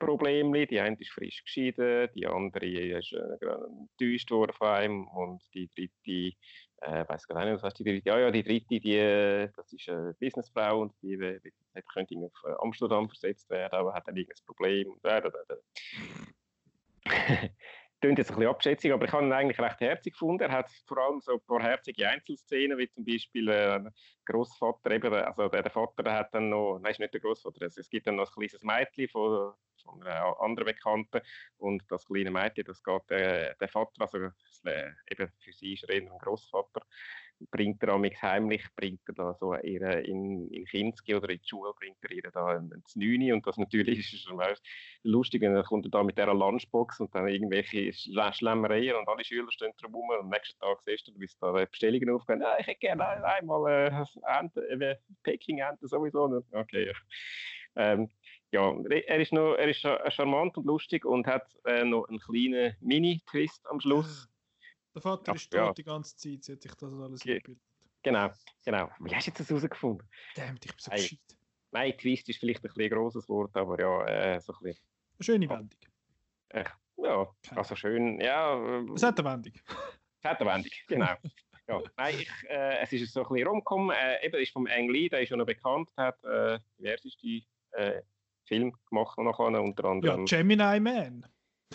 Probleme. 0.02 0.66
Die 0.66 0.80
eine 0.80 0.98
ist 1.00 1.12
frisch 1.12 1.44
geschieden, 1.44 2.10
die 2.16 2.26
andere 2.26 2.66
ist 2.66 3.14
äh, 3.14 3.46
enttäuscht 4.00 4.32
worden 4.32 4.54
von 4.54 4.68
einem 4.68 5.08
und 5.08 5.44
die 5.54 5.70
dritte 5.70 6.36
äh, 6.82 7.08
weiß 7.08 7.28
gar 7.28 7.46
nicht, 7.46 7.54
was 7.56 7.64
heißt 7.64 7.80
die 7.80 7.84
dritte? 7.84 8.10
Ja, 8.10 8.20
ja, 8.20 8.32
die 8.32 8.44
dritte, 8.44 8.80
die, 8.80 8.98
äh, 8.98 9.50
das 9.56 9.72
ist 9.72 9.88
eine 9.90 10.14
Businessfrau 10.20 10.82
und 10.82 10.94
die, 11.02 11.18
die, 11.18 11.40
die 11.42 11.82
könnte 11.94 12.16
auf 12.18 12.34
äh, 12.46 12.54
Amsterdam 12.60 13.08
versetzt 13.08 13.50
werden, 13.50 13.74
aber 13.74 13.94
hat 13.94 14.08
dann 14.08 14.18
irgendein 14.18 14.46
Problem. 14.46 14.96
Äh, 15.04 15.22
Klingt 18.02 18.18
jetzt 18.18 18.32
ein 18.32 18.38
bisschen 18.38 18.50
abschätzig, 18.50 18.92
aber 18.92 19.06
ich 19.06 19.12
habe 19.12 19.24
ihn 19.24 19.32
eigentlich 19.32 19.60
recht 19.60 19.80
herzig 19.80 20.14
gefunden. 20.14 20.42
Er 20.42 20.52
hat 20.52 20.72
vor 20.88 20.98
allem 20.98 21.22
so 21.22 21.34
ein 21.34 21.42
paar 21.46 21.62
herzige 21.62 22.10
Einzelszenen, 22.10 22.76
wie 22.80 22.90
zum 22.90 23.06
Beispiel 23.06 23.48
äh, 23.48 23.80
Großvater, 24.26 24.90
eben, 24.90 25.14
also 25.14 25.48
der, 25.48 25.62
der 25.62 25.72
Vater 25.72 26.02
der 26.02 26.14
hat 26.14 26.34
dann 26.34 26.50
noch, 26.50 26.80
nein, 26.80 26.92
ist 26.92 27.00
nicht 27.00 27.14
der 27.14 27.22
Großvater, 27.22 27.64
es, 27.68 27.78
es 27.78 27.90
gibt 27.90 28.08
dann 28.08 28.16
noch 28.16 28.28
ein 28.28 28.34
kleines 28.34 28.64
Mädchen 28.64 29.08
von, 29.08 29.54
von 29.84 30.02
einer 30.02 30.42
anderen 30.42 30.66
Bekannten 30.66 31.22
und 31.58 31.84
das 31.90 32.08
kleine 32.08 32.32
Mädchen, 32.32 32.66
das 32.66 32.82
geht 32.84 33.12
äh, 33.12 33.54
der 33.60 33.68
Vater, 33.68 33.92
also 34.00 34.18
äh, 34.66 34.90
eben 35.12 35.32
für 35.38 35.54
sie 35.54 35.74
ist 35.74 35.84
er 35.84 35.96
eher 35.96 36.12
ein 36.12 36.18
Großvater, 36.18 36.82
bringt 37.50 37.82
er 37.84 37.90
amix 37.90 38.22
heimlich, 38.22 38.64
bringt 38.76 39.02
er 39.08 39.14
da 39.14 39.34
so 39.40 39.56
ihre 39.56 40.02
in, 40.02 40.48
in 40.50 40.66
Kinski 40.66 41.16
oder 41.16 41.30
in 41.30 41.40
die 41.40 41.48
Schule, 41.48 41.74
bringt 41.80 41.98
er 42.04 42.12
ihr 42.12 42.30
da 42.32 42.56
ins 42.56 42.96
Neune 42.96 43.34
und 43.34 43.46
das 43.48 43.58
natürlich 43.58 44.00
ist 44.00 44.24
schon 44.24 44.42
lustig, 45.04 45.44
und 45.44 45.54
dann 45.54 45.64
kommt 45.64 45.86
er 45.86 45.92
da 45.92 46.04
mit 46.04 46.18
dieser 46.18 46.34
Lunchbox 46.34 47.00
und 47.00 47.14
dann 47.16 47.28
irgendwelche 47.28 47.92
Schlemmereien 47.94 48.96
und 48.96 49.08
alle 49.08 49.24
Schüler 49.24 49.52
stehen 49.52 49.72
drum 49.82 49.96
rum 49.96 50.10
und 50.10 50.20
am 50.20 50.30
nächsten 50.30 50.60
Tag 50.60 50.80
siehst 50.86 51.08
du, 51.08 51.14
wie 51.18 51.26
es 51.26 51.38
da 51.40 51.52
Bestellungen 51.52 52.10
aufgehen, 52.10 52.44
ah, 52.44 52.58
ich 52.60 52.68
hätte 52.68 52.80
gerne 52.80 53.24
einmal 53.24 53.72
äh, 53.72 54.40
Ente, 54.40 54.62
äh, 54.70 54.96
Peking-Ente 55.24 55.88
sowieso. 55.88 56.44
Okay, 56.52 56.88
ja. 56.88 56.94
Ähm, 57.76 58.10
ja, 58.52 58.76
er 58.90 59.20
ist, 59.20 59.32
noch, 59.32 59.56
er 59.56 59.70
ist 59.70 59.80
charmant 60.14 60.58
und 60.58 60.66
lustig 60.66 61.06
und 61.06 61.26
hat 61.26 61.48
äh, 61.66 61.86
noch 61.86 62.08
einen 62.10 62.20
kleinen 62.20 62.76
Mini-Twist 62.82 63.66
am 63.70 63.80
Schluss. 63.80 64.28
Der 64.94 65.02
Vater 65.02 65.32
ja, 65.32 65.36
ist 65.36 65.52
tot 65.52 65.60
ja. 65.60 65.74
die 65.74 65.84
ganze 65.84 66.16
Zeit, 66.18 66.44
seit 66.44 66.66
ich 66.66 66.74
das 66.74 66.94
alles 66.94 67.22
Ge 67.22 67.40
gebildet. 67.40 67.64
Genau, 68.04 68.30
genau. 68.66 68.90
Wie 69.00 69.16
hast 69.16 69.28
du 69.28 69.32
das 69.32 69.50
herausgefunden? 69.50 70.08
Damn, 70.36 70.56
ich 70.56 70.62
bin 70.62 70.74
so 70.78 70.92
hey. 70.92 71.02
gescheit. 71.02 71.20
Nein, 71.72 71.98
Twist 71.98 72.28
ist 72.30 72.40
vielleicht 72.40 72.64
ein, 72.66 72.72
ein 72.76 72.90
großes 72.90 73.30
Wort, 73.30 73.56
aber 73.56 73.80
ja, 73.80 74.06
äh, 74.06 74.42
so 74.42 74.54
ein 74.54 74.60
bisschen. 74.64 74.84
Eine 75.18 75.24
schöne 75.24 75.50
Wendung. 75.50 75.80
Äh, 76.50 76.66
ja, 76.98 77.28
also 77.56 77.76
schön, 77.76 78.20
ja. 78.20 78.56
Äh, 78.56 78.86
es 78.94 79.04
hat 79.04 79.20
eine 79.20 79.30
Wendung. 79.30 79.54
Es 80.18 80.30
hat 80.30 80.42
eine 80.42 80.50
Wendung, 80.50 80.72
genau. 80.88 81.16
ja, 81.68 81.82
nein, 81.98 82.16
ich, 82.20 82.30
äh, 82.50 82.80
es 82.80 82.92
ist 82.92 83.14
so 83.14 83.24
ein 83.24 83.30
bisschen 83.30 83.48
rumgekommen. 83.48 83.96
Äh, 83.96 84.26
eben, 84.26 84.42
ist 84.42 84.52
vom 84.52 84.68
Ang 84.68 84.90
Lee, 84.90 85.08
der 85.08 85.22
ist 85.22 85.30
schon 85.30 85.40
noch 85.40 85.46
bekannt, 85.46 85.90
hat 85.96 86.22
äh, 86.24 86.60
diverseste 86.78 87.44
äh, 87.72 88.02
Film 88.46 88.76
gemacht 88.90 89.18
noch 89.18 89.40
unter 89.40 89.86
anderem. 89.86 90.04
Ja, 90.04 90.42
Gemini 90.44 90.80
Man. 90.80 91.26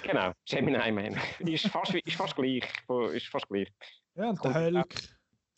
Genau, 0.03 0.32
Gemini 0.44 0.92
Man. 0.92 1.16
ist, 1.40 1.68
fast, 1.68 1.94
ist 1.94 2.16
fast 2.16 2.36
gleich. 2.36 2.64
Ist 3.12 3.28
fast 3.28 3.49
gleich. 3.49 3.72
Ja, 4.14 4.30
und 4.30 4.44
der 4.44 4.55
Hulk. 4.55 4.94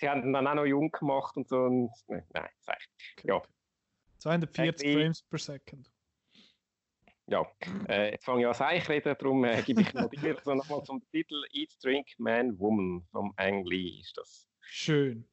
Sie 0.00 0.08
haben 0.08 0.22
ihn 0.22 0.32
dann 0.32 0.46
auch 0.46 0.54
noch 0.54 0.64
jung 0.64 0.90
gemacht 0.90 1.36
und 1.36 1.48
so. 1.48 1.56
Und, 1.56 1.90
nein, 2.06 2.24
nein, 2.32 2.48
ich. 3.16 3.24
Ja. 3.24 3.42
240 4.18 4.94
Frames 4.94 5.22
per 5.22 5.38
Second. 5.38 5.90
Ja, 7.30 7.46
äh, 7.88 8.12
jetzt 8.12 8.24
fange 8.24 8.40
ich 8.40 8.46
an 8.46 8.54
Seich 8.54 8.88
reden, 8.88 9.14
darum 9.18 9.44
äh, 9.44 9.60
gebe 9.62 9.82
ich 9.82 9.92
noch 9.92 10.08
dir 10.08 10.36
also 10.36 10.54
nochmal 10.54 10.82
zum 10.84 11.02
Titel 11.10 11.44
Eat, 11.52 11.74
Drink, 11.82 12.06
Man, 12.16 12.58
Woman 12.58 13.06
vom 13.12 13.34
Ang 13.36 13.66
Lee 13.66 14.00
ist 14.00 14.16
das. 14.16 14.48
Schön. 14.60 15.28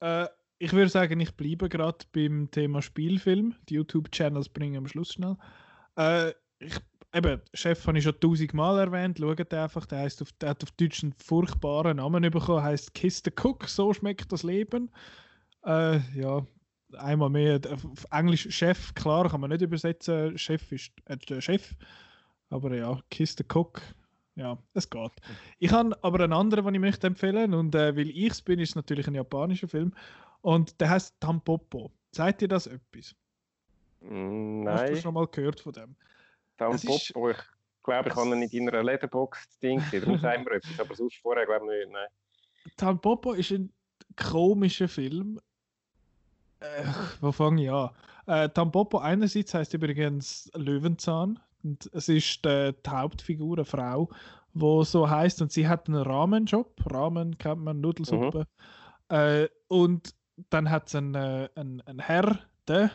Äh, 0.00 0.28
ich 0.58 0.72
würde 0.72 0.88
sagen, 0.88 1.20
ich 1.20 1.36
bleibe 1.36 1.68
gerade 1.68 2.06
beim 2.12 2.50
Thema 2.50 2.80
Spielfilm. 2.80 3.54
Die 3.68 3.74
YouTube-Channels 3.74 4.48
bringen 4.48 4.78
am 4.78 4.88
Schluss 4.88 5.12
schnell. 5.12 5.36
Äh, 5.96 6.32
ich, 6.58 6.78
eben, 7.16 7.40
Chef 7.54 7.86
habe 7.86 7.98
ich 7.98 8.04
schon 8.04 8.18
tausendmal 8.20 8.78
erwähnt. 8.78 9.18
Schaut 9.18 9.52
einfach, 9.54 9.86
der, 9.86 10.04
auf, 10.04 10.32
der 10.40 10.50
hat 10.50 10.62
auf 10.62 10.70
Deutsch 10.72 11.02
einen 11.02 11.14
furchtbaren 11.14 11.96
Namen 11.96 12.30
bekommen. 12.30 12.62
heißt 12.62 12.94
Kiss 12.94 13.22
the 13.24 13.30
Cook, 13.30 13.64
so 13.68 13.92
schmeckt 13.92 14.30
das 14.32 14.42
Leben. 14.42 14.90
Äh, 15.64 15.98
ja, 16.18 16.46
einmal 16.98 17.30
mehr. 17.30 17.60
Auf 17.70 18.06
Englisch 18.10 18.48
Chef, 18.50 18.94
klar, 18.94 19.28
kann 19.28 19.40
man 19.40 19.50
nicht 19.50 19.62
übersetzen. 19.62 20.36
Chef 20.38 20.70
ist 20.72 20.92
äh, 21.06 21.16
der 21.16 21.40
Chef. 21.40 21.74
Aber 22.50 22.74
ja, 22.74 23.00
Kiss 23.10 23.34
the 23.36 23.44
Cook, 23.44 23.82
ja, 24.36 24.58
es 24.74 24.88
geht. 24.88 25.12
Ich 25.58 25.72
habe 25.72 25.96
aber 26.02 26.22
einen 26.22 26.32
anderen, 26.32 26.64
den 26.64 26.74
ich 26.74 26.80
möchte 26.80 27.06
empfehlen 27.06 27.54
und 27.54 27.74
äh, 27.74 27.96
weil 27.96 28.10
ich 28.10 28.30
es 28.30 28.42
bin, 28.42 28.60
ist 28.60 28.70
es 28.70 28.76
natürlich 28.76 29.08
ein 29.08 29.14
japanischer 29.14 29.66
Film 29.66 29.92
und 30.42 30.80
der 30.80 30.90
heißt 30.90 31.18
Tampopo. 31.18 31.90
Sagt 32.12 32.42
dir 32.42 32.48
das 32.48 32.66
etwas? 32.66 33.16
Nein. 34.00 34.62
Mm, 34.62 34.68
Hast 34.68 34.90
du 34.90 34.96
schon 34.96 35.14
mal 35.14 35.26
gehört 35.26 35.60
von 35.60 35.72
dem? 35.72 35.96
Tampopo, 36.56 36.94
ist, 36.96 37.10
ich 37.10 37.82
glaube, 37.82 38.08
ich 38.08 38.14
habe 38.14 38.28
ihn 38.28 38.42
in 38.42 38.66
deiner 38.66 38.82
Letterbox-Ding 38.82 39.78
gesehen. 39.80 40.04
Darum 40.04 40.18
sagen 40.18 40.44
wir 40.44 40.52
etwas, 40.52 40.80
aber 40.80 40.94
sonst 40.94 41.16
vorher 41.18 41.46
glaube 41.46 41.66
ich 41.66 41.86
nicht. 41.86 41.92
Nein. 41.92 42.08
Tampopo 42.76 43.32
ist 43.32 43.50
ein 43.52 43.72
komischer 44.16 44.88
Film. 44.88 45.40
Äh, 46.60 46.84
wo 47.20 47.32
fange 47.32 47.64
ich 47.64 47.70
an? 47.70 47.90
Äh, 48.26 48.48
Tampopo 48.48 48.98
einerseits 48.98 49.54
heißt 49.54 49.74
übrigens 49.74 50.50
Löwenzahn. 50.54 51.38
Und 51.62 51.90
es 51.92 52.08
ist 52.08 52.44
die, 52.44 52.74
die 52.84 52.90
Hauptfigur, 52.90 53.56
eine 53.56 53.64
Frau, 53.64 54.08
wo 54.54 54.84
so 54.84 55.08
heißt 55.08 55.42
und 55.42 55.52
sie 55.52 55.68
hat 55.68 55.88
einen 55.88 56.02
Rahmenjob. 56.02 56.74
Rahmen 56.92 57.36
kennt 57.38 57.62
man, 57.62 57.80
Nudelsuppe. 57.80 58.46
Mhm. 59.10 59.16
Äh, 59.16 59.48
und 59.68 60.14
dann 60.50 60.70
hat 60.70 60.88
es 60.88 60.94
einen, 60.94 61.14
äh, 61.14 61.48
einen, 61.54 61.80
einen 61.82 61.98
Herr, 61.98 62.38
der 62.68 62.90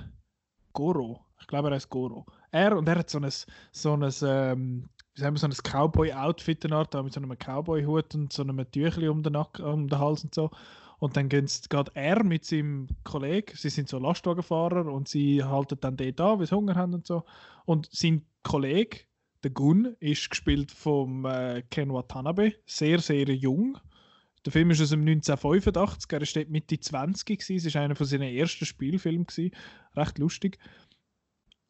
Goro. 0.73 1.25
Ich 1.39 1.47
glaube, 1.47 1.69
er 1.69 1.75
heißt 1.75 1.89
Goro. 1.89 2.25
Er 2.51 2.77
und 2.77 2.87
er 2.87 2.99
hat 2.99 3.09
so 3.09 3.19
ein, 3.19 3.31
so 3.71 3.93
ein, 3.93 4.11
ähm, 4.23 4.89
wie 5.13 5.21
sagen 5.21 5.35
wir, 5.35 5.39
so 5.39 5.47
ein 5.47 5.53
Cowboy-Outfit 5.53 6.71
Art, 6.71 6.93
mit 7.03 7.13
so 7.13 7.21
einem 7.21 7.37
Cowboy-Hut 7.37 8.15
und 8.15 8.33
so 8.33 8.43
einem 8.43 8.69
Tüchli 8.71 9.07
um 9.07 9.23
den, 9.23 9.33
Nacken, 9.33 9.65
um 9.65 9.87
den 9.87 9.99
Hals 9.99 10.23
und 10.23 10.35
so. 10.35 10.51
Und 10.99 11.17
dann 11.17 11.29
geht 11.29 11.67
er 11.95 12.23
mit 12.23 12.45
seinem 12.45 12.87
Kollegen, 13.03 13.57
sie 13.57 13.69
sind 13.69 13.89
so 13.89 13.97
Lastwagenfahrer 13.97 14.85
und 14.85 15.07
sie 15.07 15.43
halten 15.43 15.79
dann 15.81 15.97
dort 15.97 16.21
an, 16.21 16.39
weil 16.39 16.45
sie 16.45 16.55
Hunger 16.55 16.75
haben 16.75 16.93
und 16.93 17.07
so. 17.07 17.23
Und 17.65 17.89
sein 17.91 18.23
Kollege, 18.43 18.99
der 19.43 19.49
Gun, 19.49 19.95
ist 19.99 20.29
gespielt 20.29 20.69
vom 20.71 21.25
äh, 21.25 21.63
Ken 21.71 21.91
Watanabe, 21.91 22.53
sehr, 22.67 22.99
sehr 22.99 23.27
jung. 23.33 23.79
Der 24.45 24.51
Film 24.51 24.69
ist 24.69 24.81
aus 24.81 24.89
dem 24.89 25.01
1985, 25.01 26.11
er 26.11 26.21
war 26.21 26.51
Mitte 26.51 26.79
20 26.79 27.39
gewesen. 27.39 27.67
es 27.67 27.73
war 27.73 27.81
einer 27.81 27.95
von 27.95 28.05
seinen 28.05 28.35
ersten 28.35 28.65
Spielfilmen 28.65 29.25
recht 29.95 30.17
lustig. 30.19 30.59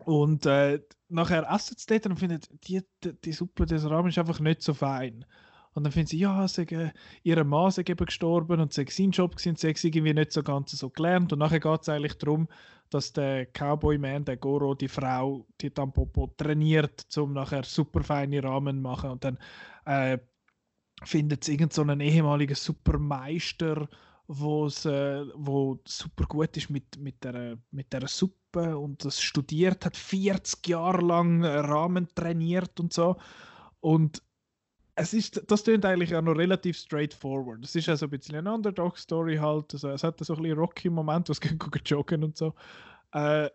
Und 0.06 0.45
äh, 0.45 0.82
nachher 1.10 1.47
essen 1.49 1.76
sie 1.78 1.86
dort 1.88 2.06
und 2.08 2.18
finden, 2.18 2.39
die, 2.64 2.82
die, 3.04 3.14
die 3.22 3.32
Suppe 3.34 3.66
des 3.66 3.89
Rahmen 3.89 4.10
ist 4.10 4.18
einfach 4.18 4.39
nicht 4.39 4.62
so 4.62 4.74
fein. 4.74 5.26
Und 5.74 5.84
dann 5.84 5.93
finden 5.93 6.08
sie, 6.08 6.20
ja, 6.20 6.47
sie, 6.47 6.64
äh, 6.64 6.91
ihre 7.24 7.43
Mann 7.43 7.70
ist 7.70 7.78
eben 7.78 8.06
gestorben 8.06 8.60
und 8.60 8.74
sie 8.74 8.86
sein 8.89 9.12
Job 9.12 9.36
gewesen, 9.36 9.56
sie 9.56 9.88
irgendwie 9.88 10.14
nicht 10.14 10.32
so 10.32 10.43
ganz 10.43 10.72
so 10.72 10.89
gelernt. 10.89 11.32
Und 11.32 11.39
nachher 11.39 11.60
geht 11.60 11.82
es 11.82 11.89
eigentlich 11.89 12.18
darum, 12.18 12.47
dass 12.89 13.14
der 13.14 13.45
Cowboy-Man, 13.45 14.26
der 14.26 14.38
Goro, 14.38 14.76
die 14.76 14.89
Frau, 14.89 15.47
die 15.62 15.72
Tampopo, 15.72 16.28
trainiert, 16.36 17.06
um 17.18 17.34
nachher 17.34 17.64
super 17.64 18.04
feine 18.04 18.43
Rahmen 18.43 18.78
zu 18.78 18.82
machen. 18.82 19.12
Und 19.12 19.24
dann 19.24 19.39
äh, 19.86 20.18
findet 21.04 21.45
sie 21.45 21.54
irgendeinen 21.54 21.99
so 21.99 22.06
ehemaligen 22.06 22.56
Supermeister, 22.56 23.88
wo's, 24.32 24.86
äh, 24.86 25.25
wo 25.36 25.79
super 25.86 26.25
gut 26.25 26.55
ist 26.55 26.69
mit, 26.69 26.97
mit, 26.97 27.23
der, 27.23 27.57
mit 27.71 27.91
der 27.91 28.07
Suppe 28.07 28.77
und 28.77 29.03
das 29.03 29.21
studiert 29.21 29.86
hat, 29.86 29.97
40 29.97 30.65
Jahre 30.67 31.01
lang 31.01 31.43
Rahmen 31.43 32.07
trainiert 32.15 32.79
und 32.79 32.93
so. 32.93 33.17
Und 33.82 34.23
es 34.95 35.13
ist, 35.13 35.43
das 35.47 35.63
klingt 35.63 35.86
eigentlich 35.86 36.15
auch 36.15 36.21
noch 36.21 36.38
relativ 36.38 36.77
straightforward. 36.77 37.63
Es 37.63 37.75
ist 37.75 37.89
also 37.89 38.05
ein 38.05 38.11
bisschen 38.11 38.36
eine 38.36 38.53
Underdog-Story 38.53 39.38
halt. 39.38 39.73
Also 39.73 39.89
es 39.89 40.03
hat 40.03 40.23
so 40.23 40.34
ein 40.36 40.41
bisschen 40.41 40.57
Rocky-Moment, 40.57 41.29
was 41.29 41.41
gehen 41.41 41.59
joggen 41.86 42.23
und 42.23 42.38
so. 42.38 42.53
Äh, 43.11 43.49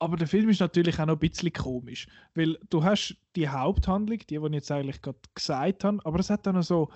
aber 0.00 0.16
der 0.16 0.28
Film 0.28 0.48
ist 0.48 0.60
natürlich 0.60 1.00
auch 1.00 1.06
noch 1.06 1.14
ein 1.14 1.18
bisschen 1.18 1.52
komisch, 1.52 2.06
weil 2.34 2.56
du 2.70 2.84
hast 2.84 3.16
die 3.34 3.48
Haupthandlung, 3.48 4.18
die, 4.18 4.38
die 4.38 4.46
ich 4.46 4.52
jetzt 4.52 4.70
eigentlich 4.70 5.02
gerade 5.02 5.18
gesagt 5.34 5.82
habe, 5.82 5.98
aber 6.04 6.20
es 6.20 6.30
hat 6.30 6.46
dann 6.46 6.54
noch 6.54 6.62
so 6.62 6.88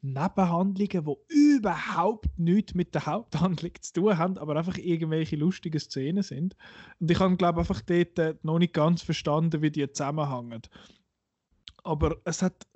Nebenhandlungen, 0.00 1.04
die 1.04 1.56
überhaupt 1.56 2.38
nichts 2.38 2.74
mit 2.74 2.94
der 2.94 3.06
Haupthandlung 3.06 3.72
zu 3.80 3.92
tun 3.92 4.18
haben, 4.18 4.38
aber 4.38 4.56
einfach 4.56 4.78
irgendwelche 4.78 5.36
lustigen 5.36 5.80
Szenen 5.80 6.22
sind. 6.22 6.56
Und 7.00 7.10
ich 7.10 7.18
habe, 7.18 7.36
glaube 7.36 7.60
einfach 7.60 7.80
dort 7.80 8.18
äh, 8.18 8.34
noch 8.42 8.58
nicht 8.58 8.74
ganz 8.74 9.02
verstanden, 9.02 9.62
wie 9.62 9.70
die 9.70 9.90
zusammenhängen. 9.90 10.62
Aber 11.82 12.16
es 12.24 12.42
hat 12.42 12.66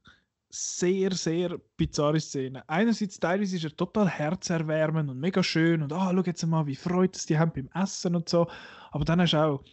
sehr, 0.50 1.12
sehr 1.12 1.58
bizarre 1.76 2.20
Szenen. 2.20 2.62
Einerseits 2.66 3.18
teilweise 3.18 3.56
ist 3.56 3.64
er 3.64 3.76
total 3.76 4.08
herzerwärmend 4.08 5.08
und 5.08 5.18
mega 5.18 5.42
schön 5.42 5.82
und 5.82 5.92
ah, 5.92 6.12
schau 6.12 6.22
jetzt 6.22 6.46
mal, 6.46 6.66
wie 6.66 6.76
freut 6.76 7.16
es 7.16 7.24
die 7.24 7.38
haben 7.38 7.52
beim 7.54 7.70
Essen 7.74 8.14
und 8.14 8.28
so. 8.28 8.48
Aber 8.90 9.04
dann 9.04 9.20
hast 9.20 9.32
du 9.32 9.38
auch 9.38 9.64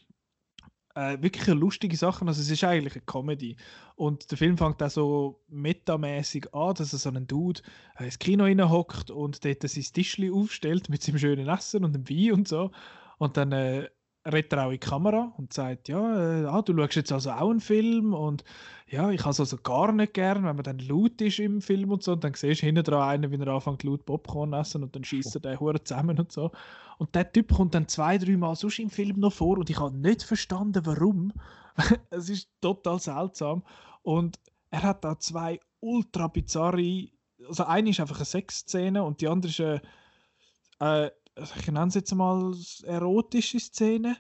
äh, 1.00 1.22
wirklich 1.22 1.48
lustige 1.48 1.96
Sachen. 1.96 2.28
Also 2.28 2.42
es 2.42 2.50
ist 2.50 2.64
eigentlich 2.64 2.96
eine 2.96 3.04
Comedy. 3.06 3.56
Und 3.96 4.30
der 4.32 4.38
Film 4.38 4.58
fängt 4.58 4.84
auch 4.84 4.90
so 4.90 5.42
metamäßig 5.48 6.54
an, 6.54 6.76
dass 6.76 6.94
er 6.94 7.00
so 7.00 7.10
einen 7.10 7.28
Dude 7.28 7.62
äh, 7.98 8.06
ins 8.06 8.20
Kino 8.20 8.46
hockt 8.70 9.10
und 9.10 9.46
dort 9.46 9.68
sein 9.68 9.86
Tischli 9.94 10.30
aufstellt 10.30 10.90
mit 10.90 11.02
seinem 11.02 11.18
schönen 11.18 11.48
Essen 11.48 11.86
und 11.86 11.94
dem 11.94 12.10
Wein 12.10 12.34
und 12.34 12.48
so. 12.48 12.72
Und 13.18 13.38
dann 13.38 13.52
äh, 13.52 13.90
redet 14.26 14.54
auch 14.54 14.66
in 14.66 14.72
die 14.72 14.78
Kamera 14.80 15.34
und 15.38 15.54
sagt, 15.54 15.88
ja, 15.88 16.42
äh, 16.42 16.46
ah, 16.46 16.62
du 16.62 16.76
schaust 16.76 16.96
jetzt 16.96 17.12
also 17.12 17.32
auch 17.32 17.50
einen 17.50 17.62
Film 17.62 18.14
und 18.14 18.44
ja, 18.88 19.12
ich 19.12 19.22
habe 19.22 19.32
es 19.32 19.40
also 19.40 19.58
gar 19.58 19.92
nicht 19.92 20.14
gern, 20.14 20.44
wenn 20.44 20.56
man 20.56 20.64
dann 20.64 20.80
laut 20.80 21.22
ist 21.22 21.40
im 21.40 21.62
Film 21.62 21.92
und 21.92 22.04
so 22.04 22.14
und 22.14 22.24
dann 22.24 22.34
siehst 22.34 22.62
du 22.62 22.66
hinten 22.66 22.84
dran 22.84 23.08
einen, 23.08 23.32
wie 23.32 23.40
er 23.42 23.48
anfängt 23.48 23.84
laut 23.84 24.06
Popcorn 24.06 24.54
essen 24.54 24.84
und 24.84 24.96
dann 24.96 25.04
schießt 25.04 25.36
er 25.36 25.42
den 25.42 25.60
Huren 25.60 25.84
zusammen 25.84 26.20
und 26.20 26.32
so. 26.32 26.52
Und 26.98 27.16
der 27.16 27.32
Typ 27.32 27.54
kommt 27.54 27.76
dann 27.76 27.88
zwei, 27.88 28.18
drei 28.18 28.36
Mal 28.36 28.56
sonst 28.56 28.80
im 28.80 28.90
Film 28.90 29.20
noch 29.20 29.34
vor 29.34 29.58
und 29.58 29.70
ich 29.70 29.80
habe 29.80 29.96
nicht 29.96 30.24
verstanden, 30.24 30.86
warum. 30.86 31.32
es 32.10 32.30
ist 32.30 32.50
total 32.62 33.00
seltsam 33.00 33.64
und 34.02 34.40
er 34.72 34.84
hat 34.84 35.04
da 35.04 35.18
zwei 35.18 35.60
ultra 35.80 36.28
bizarre, 36.28 37.08
also 37.48 37.64
eine 37.64 37.92
ist 37.92 38.00
einfach 38.00 38.18
eine 38.18 38.26
Sexszene 38.26 39.04
und 39.04 39.22
die 39.22 39.28
andere 39.28 39.50
ist 39.50 39.62
eine, 39.62 41.06
äh, 41.06 41.12
ich 41.42 41.68
nenne 41.68 41.88
es 41.88 41.96
jetzt 41.96 42.14
mal 42.14 42.54
erotische 42.84 43.60
Szene. 43.60 44.18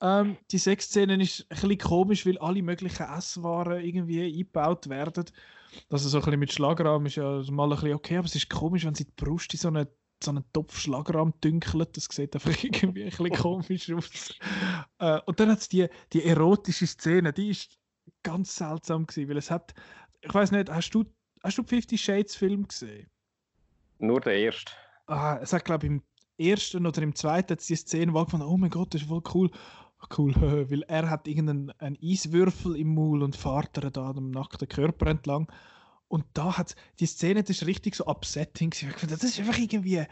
Ähm, 0.00 0.36
die 0.50 0.58
Sexszene 0.58 1.20
ist 1.22 1.46
ein 1.48 1.54
bisschen 1.54 1.78
komisch, 1.78 2.26
weil 2.26 2.38
alle 2.38 2.62
möglichen 2.62 3.06
Esswaren 3.06 3.82
irgendwie 3.82 4.24
eingebaut 4.24 4.88
werden. 4.88 5.24
Also 5.90 6.08
so 6.08 6.18
ein 6.18 6.24
bisschen 6.24 6.40
mit 6.40 6.52
Schlagrahm 6.52 7.06
ist 7.06 7.16
ja 7.16 7.42
mal 7.50 7.64
ein 7.64 7.70
bisschen 7.70 7.94
okay, 7.94 8.16
aber 8.18 8.26
es 8.26 8.34
ist 8.34 8.50
komisch, 8.50 8.84
wenn 8.84 8.94
sie 8.94 9.04
die 9.04 9.12
Brust 9.16 9.52
in 9.54 9.60
so 9.60 9.68
einen, 9.68 9.86
so 10.22 10.30
einen 10.30 10.44
Topf 10.52 10.78
Schlagrahm 10.78 11.32
dünkelt. 11.42 11.96
Das 11.96 12.08
sieht 12.10 12.34
einfach 12.34 12.50
irgendwie 12.62 13.04
ein 13.04 13.10
bisschen 13.10 13.30
komisch 13.30 13.90
aus. 13.90 14.34
Äh, 14.98 15.20
und 15.24 15.40
dann 15.40 15.50
hat 15.50 15.60
es 15.60 15.68
die, 15.68 15.86
die 16.12 16.24
erotische 16.24 16.86
Szene, 16.86 17.32
die 17.32 17.50
ist 17.50 17.78
ganz 18.22 18.54
seltsam 18.54 19.06
gewesen, 19.06 19.30
weil 19.30 19.38
es 19.38 19.50
hat, 19.50 19.74
ich 20.20 20.32
weiß 20.32 20.50
nicht, 20.52 20.70
hast 20.70 20.90
du, 20.90 21.04
hast 21.42 21.56
du 21.58 21.62
Fifty 21.62 21.96
Shades 21.96 22.36
Film 22.36 22.68
gesehen? 22.68 23.08
Nur 23.98 24.20
der 24.20 24.34
erste. 24.34 24.72
Ah, 25.06 25.38
es 25.40 25.52
hat 25.52 25.64
glaube 25.64 25.86
ich 25.86 25.92
im 25.92 26.02
ersten 26.38 26.86
oder 26.86 27.02
im 27.02 27.14
zweiten 27.14 27.52
hat 27.52 27.68
die 27.68 27.76
Szene 27.76 28.14
wahrgefunden, 28.14 28.48
oh 28.48 28.56
mein 28.56 28.70
Gott, 28.70 28.94
das 28.94 29.02
ist 29.02 29.08
voll 29.08 29.22
cool. 29.34 29.50
Cool, 30.16 30.34
weil 30.70 30.82
er 30.82 31.10
hat 31.10 31.26
irgendeinen 31.26 31.70
einen 31.78 31.98
Eiswürfel 32.02 32.76
im 32.76 32.94
Maul 32.94 33.22
und 33.22 33.34
fährt 33.34 33.76
er 33.78 33.90
da 33.90 34.10
am 34.10 34.30
nackten 34.30 34.68
Körper 34.68 35.06
entlang. 35.06 35.50
Und 36.08 36.24
da 36.34 36.56
hat 36.56 36.76
die 37.00 37.06
Szene, 37.06 37.42
das 37.42 37.62
ist 37.62 37.66
richtig 37.66 37.96
so 37.96 38.06
upsetting. 38.06 38.72
Das 39.08 39.24
ist 39.24 39.40
einfach 39.40 39.58
irgendwie 39.58 40.04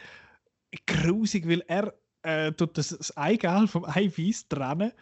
grusig, 0.87 1.49
weil 1.49 1.63
er 1.69 1.95
äh, 2.23 2.53
tut 2.53 2.77
das, 2.77 2.89
das 2.89 3.17
Eigelb 3.17 3.71
vom 3.71 3.85
Eiweiß 3.85 4.49
trennen, 4.49 4.93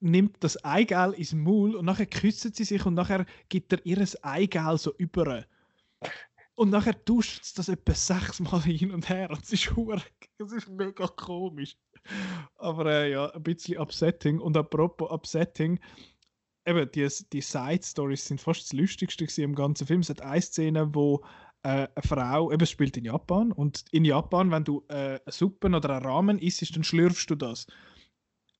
nimmt 0.00 0.36
das 0.40 0.62
Eigelb 0.62 1.16
ins 1.18 1.32
Maul 1.32 1.74
und 1.74 1.86
nachher 1.86 2.06
küssen 2.06 2.52
sie 2.52 2.64
sich 2.64 2.84
und 2.84 2.94
nachher 2.94 3.24
gibt 3.48 3.72
er 3.72 3.86
ihr 3.86 4.04
Eigelb 4.22 4.78
so 4.78 4.92
über. 4.98 5.44
Und 6.56 6.70
nachher 6.70 6.94
duscht 6.94 7.42
es 7.44 7.52
das 7.52 7.68
etwa 7.68 7.94
sechsmal 7.94 8.62
hin 8.62 8.90
und 8.90 9.08
her 9.08 9.30
und 9.30 9.44
es 9.44 9.52
ist, 9.52 9.72
es 10.38 10.52
ist 10.52 10.68
mega 10.68 11.06
komisch. 11.06 11.76
Aber 12.56 12.86
äh, 12.86 13.12
ja, 13.12 13.30
ein 13.30 13.42
bisschen 13.42 13.78
upsetting. 13.78 14.40
Und 14.40 14.56
apropos 14.56 15.10
upsetting, 15.10 15.78
eben, 16.64 16.90
die, 16.92 17.08
die 17.32 17.40
Side-Stories 17.42 18.26
sind 18.26 18.40
fast 18.40 18.62
das 18.62 18.72
Lustigste 18.72 19.42
im 19.42 19.54
ganzen 19.54 19.86
Film. 19.86 20.00
Es 20.00 20.08
hat 20.08 20.22
eine 20.22 20.40
Szene, 20.40 20.94
wo 20.94 21.22
äh, 21.62 21.88
eine 21.94 22.02
Frau, 22.02 22.50
eben, 22.50 22.66
spielt 22.66 22.96
in 22.96 23.04
Japan. 23.04 23.52
Und 23.52 23.84
in 23.90 24.06
Japan, 24.06 24.50
wenn 24.50 24.64
du 24.64 24.82
äh, 24.88 24.94
eine 24.94 25.20
Suppe 25.26 25.68
oder 25.68 25.90
einen 25.90 26.06
Ramen 26.06 26.38
isst, 26.38 26.74
dann 26.74 26.84
schlürfst 26.84 27.28
du 27.28 27.34
das. 27.34 27.66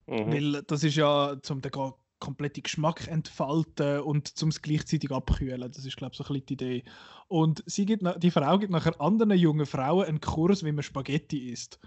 Mhm. 0.07 0.32
Weil 0.32 0.62
das 0.64 0.84
ist 0.84 0.97
ja 0.97 1.36
zum 1.42 1.62
den 1.62 1.72
kompletten 2.19 2.62
Geschmack 2.62 3.07
entfalten 3.09 4.01
und 4.01 4.29
zum 4.29 4.49
es 4.49 4.62
gleichzeitig 4.62 5.11
abkühlen. 5.11 5.61
Das 5.61 5.85
ist, 5.85 5.97
glaube 5.97 6.12
ich, 6.12 6.19
so 6.19 6.25
ein 6.25 6.29
bisschen 6.29 6.47
die 6.47 6.53
Idee. 6.55 6.85
Und 7.29 7.62
sie 7.67 7.87
gibt, 7.87 8.03
die 8.23 8.31
Frau 8.31 8.59
gibt 8.59 8.73
nachher 8.73 9.01
anderen 9.01 9.33
jungen 9.33 9.67
Frauen 9.67 10.07
einen 10.07 10.21
Kurs, 10.21 10.64
wie 10.64 10.73
man 10.73 10.83
Spaghetti 10.83 11.51
isst. 11.51 11.79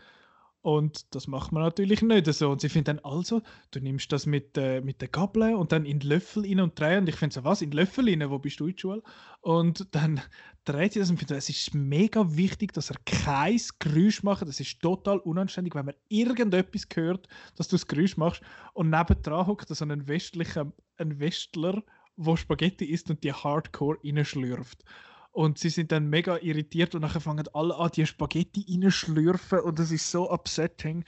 Und 0.62 1.16
das 1.16 1.28
macht 1.28 1.54
man 1.54 1.64
natürlich 1.64 2.02
nicht 2.02 2.26
so. 2.34 2.50
Und 2.50 2.60
sie 2.60 2.68
finden 2.68 2.98
dann 2.98 3.00
also, 3.00 3.42
du 3.72 3.80
nimmst 3.80 4.12
das 4.12 4.26
mit, 4.26 4.58
äh, 4.58 4.82
mit 4.82 5.00
der 5.02 5.08
Gabel 5.08 5.56
und 5.56 5.72
dann 5.72 5.86
in 5.86 6.00
den 6.00 6.10
Löffel 6.10 6.44
rein 6.44 6.60
und 6.60 6.78
drehen. 6.78 7.00
Und 7.00 7.10
ich 7.10 7.16
finde 7.16 7.34
so, 7.34 7.44
was, 7.46 7.62
in 7.62 7.72
den 7.72 7.78
Löffel 7.78 8.10
rein, 8.10 8.30
wo 8.30 8.40
bist 8.40 8.60
du 8.60 8.68
in 8.68 8.74
der 8.74 8.80
Schule? 8.80 9.04
Und 9.40 9.88
dann 9.96 10.22
dreht 10.66 10.94
sie 10.94 11.00
das 11.00 11.10
und 11.10 11.18
findet, 11.18 11.38
es 11.38 11.50
ist 11.50 11.74
mega 11.74 12.36
wichtig, 12.36 12.74
dass 12.74 12.90
er 12.90 12.98
kein 13.06 13.60
Geräusch 13.80 14.24
macht. 14.24 14.48
Das 14.48 14.60
ist 14.60 14.82
total 14.82 15.20
unanständig, 15.20 15.76
wenn 15.76 15.86
man 15.86 15.96
irgendetwas 16.10 16.88
hört, 16.94 17.28
dass 17.56 17.70
du 17.70 17.78
das 17.78 17.88
Geräusch 17.88 18.18
machst. 18.18 18.42
Und 18.74 18.90
nebendran 18.90 19.48
hockt 19.48 19.70
so 19.70 19.86
ein 19.86 20.08
westlicher, 20.08 20.72
ein 20.98 21.20
Westler, 21.20 21.84
der 22.18 22.36
Spaghetti 22.36 22.86
isst 22.86 23.10
und 23.10 23.24
die 23.24 23.32
Hardcore 23.32 23.98
reinschlürft. 24.04 24.84
Und 25.32 25.60
sie 25.60 25.70
sind 25.70 25.92
dann 25.92 26.10
mega 26.10 26.38
irritiert 26.38 26.96
und 26.96 27.02
nachher 27.02 27.22
fangen 27.22 27.48
alle 27.54 27.76
an, 27.76 27.92
die 27.94 28.06
Spaghetti 28.06 28.66
reinschlürfen 28.68 29.60
und 29.60 29.78
das 29.78 29.92
ist 29.92 30.10
so 30.10 30.32
upsetting, 30.32 31.06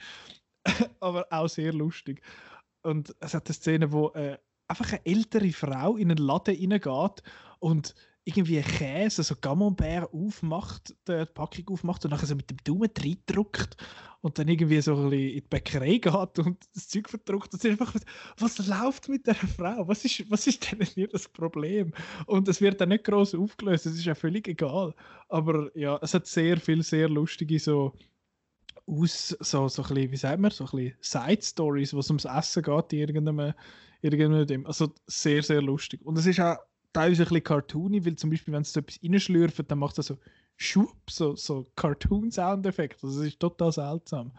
aber 1.00 1.26
auch 1.30 1.48
sehr 1.48 1.72
lustig. 1.72 2.22
Und 2.82 3.14
es 3.20 3.34
hat 3.34 3.48
eine 3.48 3.54
Szene, 3.54 3.92
wo 3.92 4.10
äh, 4.10 4.38
einfach 4.68 4.92
eine 4.92 5.06
ältere 5.06 5.52
Frau 5.52 5.96
in 5.96 6.10
einen 6.10 6.24
Laden 6.24 6.56
reingeht 6.56 7.22
und 7.58 7.94
irgendwie 8.24 8.60
Käse, 8.60 9.20
also 9.20 9.34
Camembert 9.36 10.12
aufmacht, 10.12 10.94
die 11.08 11.24
Packung 11.26 11.68
aufmacht 11.68 12.04
und 12.04 12.12
nachher 12.12 12.26
so 12.26 12.36
mit 12.36 12.50
dem 12.50 12.58
Daumen 12.64 12.90
reindrückt 12.96 13.76
und 14.20 14.38
dann 14.38 14.46
irgendwie 14.46 14.80
so 14.80 14.94
ein 14.94 15.10
bisschen 15.10 15.28
in 15.28 15.34
die 15.34 15.40
Bäckerei 15.40 15.98
geht 15.98 16.38
und 16.38 16.56
das 16.74 16.88
Zeug 16.88 17.08
verdruckt. 17.08 17.52
Ist 17.52 17.66
einfach, 17.66 17.92
was 18.38 18.64
läuft 18.66 19.08
mit 19.08 19.26
der 19.26 19.34
Frau? 19.34 19.88
Was 19.88 20.04
ist, 20.04 20.30
was 20.30 20.46
ist 20.46 20.70
denn 20.70 20.82
hier 20.82 21.08
das 21.08 21.28
Problem? 21.28 21.92
Und 22.26 22.48
es 22.48 22.60
wird 22.60 22.80
dann 22.80 22.90
nicht 22.90 23.04
groß 23.04 23.34
aufgelöst, 23.34 23.86
es 23.86 23.94
ist 23.94 24.04
ja 24.04 24.14
völlig 24.14 24.46
egal. 24.46 24.94
Aber 25.28 25.76
ja, 25.76 25.98
es 26.00 26.14
hat 26.14 26.26
sehr 26.26 26.58
viel, 26.58 26.82
sehr 26.84 27.08
lustige 27.08 27.58
so 27.58 27.92
aus, 28.86 29.36
so, 29.40 29.68
so 29.68 29.82
ein 29.82 29.88
bisschen, 29.94 30.12
wie 30.12 30.16
sagt 30.16 30.40
man, 30.40 30.50
so 30.52 30.64
ein 30.64 30.70
bisschen 30.70 30.94
Side-Stories, 31.00 31.94
was 31.94 32.10
ums 32.10 32.24
Essen 32.24 32.62
geht 32.62 32.92
in 32.92 32.98
irgendeinem, 33.00 33.54
irgendeinem 34.00 34.66
Also 34.66 34.92
sehr, 35.06 35.42
sehr 35.42 35.62
lustig. 35.62 36.04
Und 36.04 36.16
es 36.18 36.26
ist 36.26 36.38
auch 36.38 36.58
teilweise 36.92 37.22
ein 37.22 37.28
bisschen 37.28 37.44
cartoony, 37.44 38.04
weil 38.04 38.16
zum 38.16 38.30
Beispiel, 38.30 38.54
wenn 38.54 38.62
es 38.62 38.72
so 38.72 38.80
etwas 38.80 39.00
reinschlürft, 39.02 39.70
dann 39.70 39.78
macht 39.78 39.98
es 39.98 40.06
so 40.06 40.18
Schub, 40.56 41.10
so, 41.10 41.34
so 41.34 41.66
Cartoon-Soundeffekt. 41.76 43.02
Also, 43.02 43.18
das 43.18 43.28
ist 43.28 43.40
total 43.40 43.72
seltsam. 43.72 44.32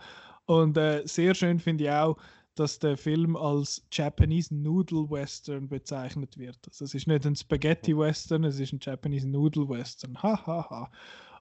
Und 0.45 0.77
äh, 0.77 1.01
sehr 1.05 1.33
schön 1.33 1.59
finde 1.59 1.85
ich 1.85 1.89
auch, 1.89 2.17
dass 2.55 2.77
der 2.77 2.97
Film 2.97 3.35
als 3.35 3.83
Japanese 3.91 4.53
Noodle 4.53 5.09
Western 5.09 5.67
bezeichnet 5.67 6.37
wird. 6.37 6.59
Also 6.67 6.85
es 6.85 6.93
ist 6.93 7.07
nicht 7.07 7.25
ein 7.25 7.35
Spaghetti 7.35 7.97
Western, 7.97 8.43
es 8.43 8.59
ist 8.59 8.73
ein 8.73 8.79
Japanese 8.81 9.27
Noodle 9.27 9.67
Western. 9.67 10.21
Hahaha. 10.21 10.45
Ha, 10.45 10.69
ha. 10.69 10.91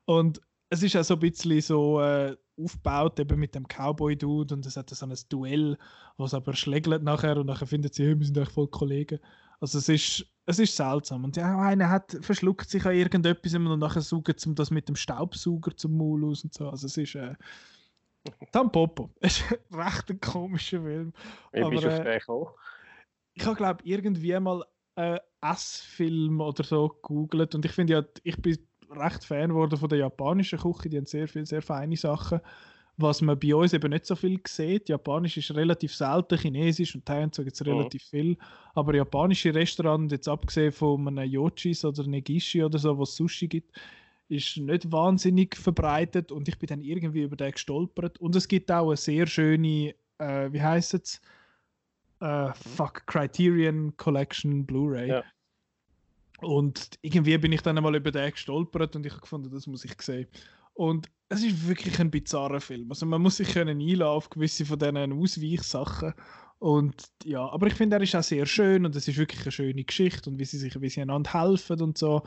Und 0.06 0.40
es 0.70 0.82
ist 0.82 0.96
auch 0.96 1.04
so 1.04 1.14
ein 1.14 1.20
bisschen 1.20 1.60
so 1.60 2.00
äh, 2.00 2.34
aufgebaut 2.58 3.20
eben 3.20 3.38
mit 3.38 3.54
dem 3.54 3.66
Cowboy-Dude 3.68 4.54
und 4.54 4.64
es 4.64 4.76
hat 4.76 4.88
so 4.88 5.04
ein 5.04 5.14
Duell, 5.28 5.76
was 6.16 6.32
aber 6.32 6.54
schlägelt 6.54 7.02
nachher 7.02 7.36
und 7.36 7.46
nachher 7.46 7.66
findet 7.66 7.94
sie, 7.94 8.18
wir 8.18 8.26
sind 8.26 8.38
eigentlich 8.38 8.54
voll 8.54 8.68
Kollegen. 8.68 9.18
Also 9.62 9.78
es 9.78 9.88
ist, 9.88 10.26
es 10.44 10.58
ist 10.58 10.76
seltsam. 10.76 11.22
Und 11.22 11.36
ja, 11.36 11.56
einer 11.60 11.88
hat, 11.88 12.18
verschluckt 12.20 12.68
sich 12.68 12.84
an 12.84 12.96
irgendetwas 12.96 13.54
und 13.54 13.78
nachher 13.78 14.00
saugt 14.00 14.40
sie 14.40 14.52
das 14.56 14.72
mit 14.72 14.88
dem 14.88 14.96
Staubsauger 14.96 15.76
zum 15.76 15.96
Maul 15.96 16.24
aus 16.24 16.42
und 16.42 16.52
so. 16.52 16.68
Also 16.68 16.88
es 16.88 16.96
ist 16.96 17.14
äh, 17.14 17.36
Tampopo. 18.50 19.10
Es 19.20 19.38
ist 19.38 19.52
ein 19.70 19.80
recht 19.80 20.10
ein 20.10 20.20
komischer 20.20 20.82
Film. 20.82 21.12
Wie 21.52 21.62
bist 21.70 21.84
du 21.84 22.26
auf 22.28 22.56
Ich 23.34 23.46
habe 23.46 23.54
glaube 23.54 23.84
irgendwie 23.84 24.38
mal 24.40 24.64
einen 24.96 25.20
S-Film 25.40 26.40
oder 26.40 26.64
so 26.64 26.88
gegoogelt 26.88 27.54
und 27.54 27.64
ich 27.64 27.70
finde 27.70 27.92
ja, 27.92 28.04
ich 28.24 28.42
bin 28.42 28.58
recht 28.90 29.24
Fan 29.24 29.50
geworden 29.50 29.78
von 29.78 29.88
der 29.88 29.98
japanischen 29.98 30.58
Küche. 30.58 30.88
Die 30.88 30.96
haben 30.96 31.06
sehr 31.06 31.28
viele, 31.28 31.46
sehr 31.46 31.62
feine 31.62 31.96
Sachen. 31.96 32.40
Was 32.98 33.22
man 33.22 33.38
bei 33.38 33.54
uns 33.54 33.72
eben 33.72 33.90
nicht 33.90 34.04
so 34.04 34.14
viel 34.14 34.38
sieht. 34.46 34.88
Japanisch 34.88 35.38
ist 35.38 35.54
relativ 35.54 35.94
selten, 35.94 36.38
Chinesisch 36.38 36.94
und 36.94 37.06
Thailand 37.06 37.34
gibt 37.34 37.52
es 37.52 37.60
mhm. 37.60 37.72
relativ 37.72 38.02
viel. 38.02 38.36
Aber 38.74 38.94
japanische 38.94 39.54
Restaurants, 39.54 40.12
jetzt 40.12 40.28
abgesehen 40.28 40.72
von 40.72 41.08
einem 41.08 41.30
Yochis 41.30 41.84
oder 41.84 42.06
Negishi 42.06 42.62
oder 42.62 42.78
so, 42.78 42.96
wo 42.96 43.04
es 43.04 43.16
Sushi 43.16 43.48
gibt, 43.48 43.72
ist 44.28 44.56
nicht 44.58 44.90
wahnsinnig 44.92 45.56
verbreitet 45.56 46.32
und 46.32 46.48
ich 46.48 46.58
bin 46.58 46.66
dann 46.68 46.82
irgendwie 46.82 47.22
über 47.22 47.36
den 47.36 47.52
gestolpert. 47.52 48.18
Und 48.18 48.36
es 48.36 48.46
gibt 48.46 48.70
auch 48.70 48.88
eine 48.88 48.96
sehr 48.96 49.26
schöne, 49.26 49.94
äh, 50.18 50.52
wie 50.52 50.62
heißt 50.62 50.94
es? 50.94 51.20
Äh, 52.20 52.52
fuck, 52.54 53.06
Criterion 53.06 53.96
Collection 53.96 54.64
Blu-ray. 54.64 55.08
Ja 55.08 55.24
Und 56.42 56.98
irgendwie 57.02 57.36
bin 57.38 57.52
ich 57.52 57.62
dann 57.62 57.76
einmal 57.76 57.94
über 57.94 58.10
den 58.10 58.30
gestolpert 58.30 58.96
und 58.96 59.06
ich 59.06 59.12
habe 59.12 59.22
gefunden, 59.22 59.50
das 59.50 59.66
muss 59.66 59.84
ich 59.84 60.00
sehen. 60.00 60.28
Und 60.74 61.08
es 61.28 61.42
ist 61.42 61.66
wirklich 61.66 61.98
ein 61.98 62.10
bizarrer 62.10 62.60
Film. 62.60 62.90
Also 62.90 63.06
man 63.06 63.22
muss 63.22 63.38
sich 63.38 63.52
können 63.52 63.80
einladen 63.80 64.16
auf 64.16 64.30
gewisse 64.30 64.66
von 64.66 64.78
diesen 64.78 65.12
Ausweichsachen. 65.12 66.14
Und 66.58 67.10
ja, 67.24 67.48
aber 67.48 67.66
ich 67.66 67.74
finde, 67.74 67.96
er 67.96 68.02
ist 68.02 68.14
auch 68.14 68.22
sehr 68.22 68.46
schön 68.46 68.86
und 68.86 68.94
es 68.94 69.08
ist 69.08 69.18
wirklich 69.18 69.42
eine 69.42 69.50
schöne 69.50 69.84
Geschichte 69.84 70.30
und 70.30 70.38
wie 70.38 70.44
sie 70.44 70.58
sich 70.58 70.80
wie 70.80 70.88
sie 70.88 71.00
einander 71.02 71.32
helfen 71.32 71.80
und 71.80 71.98
so. 71.98 72.22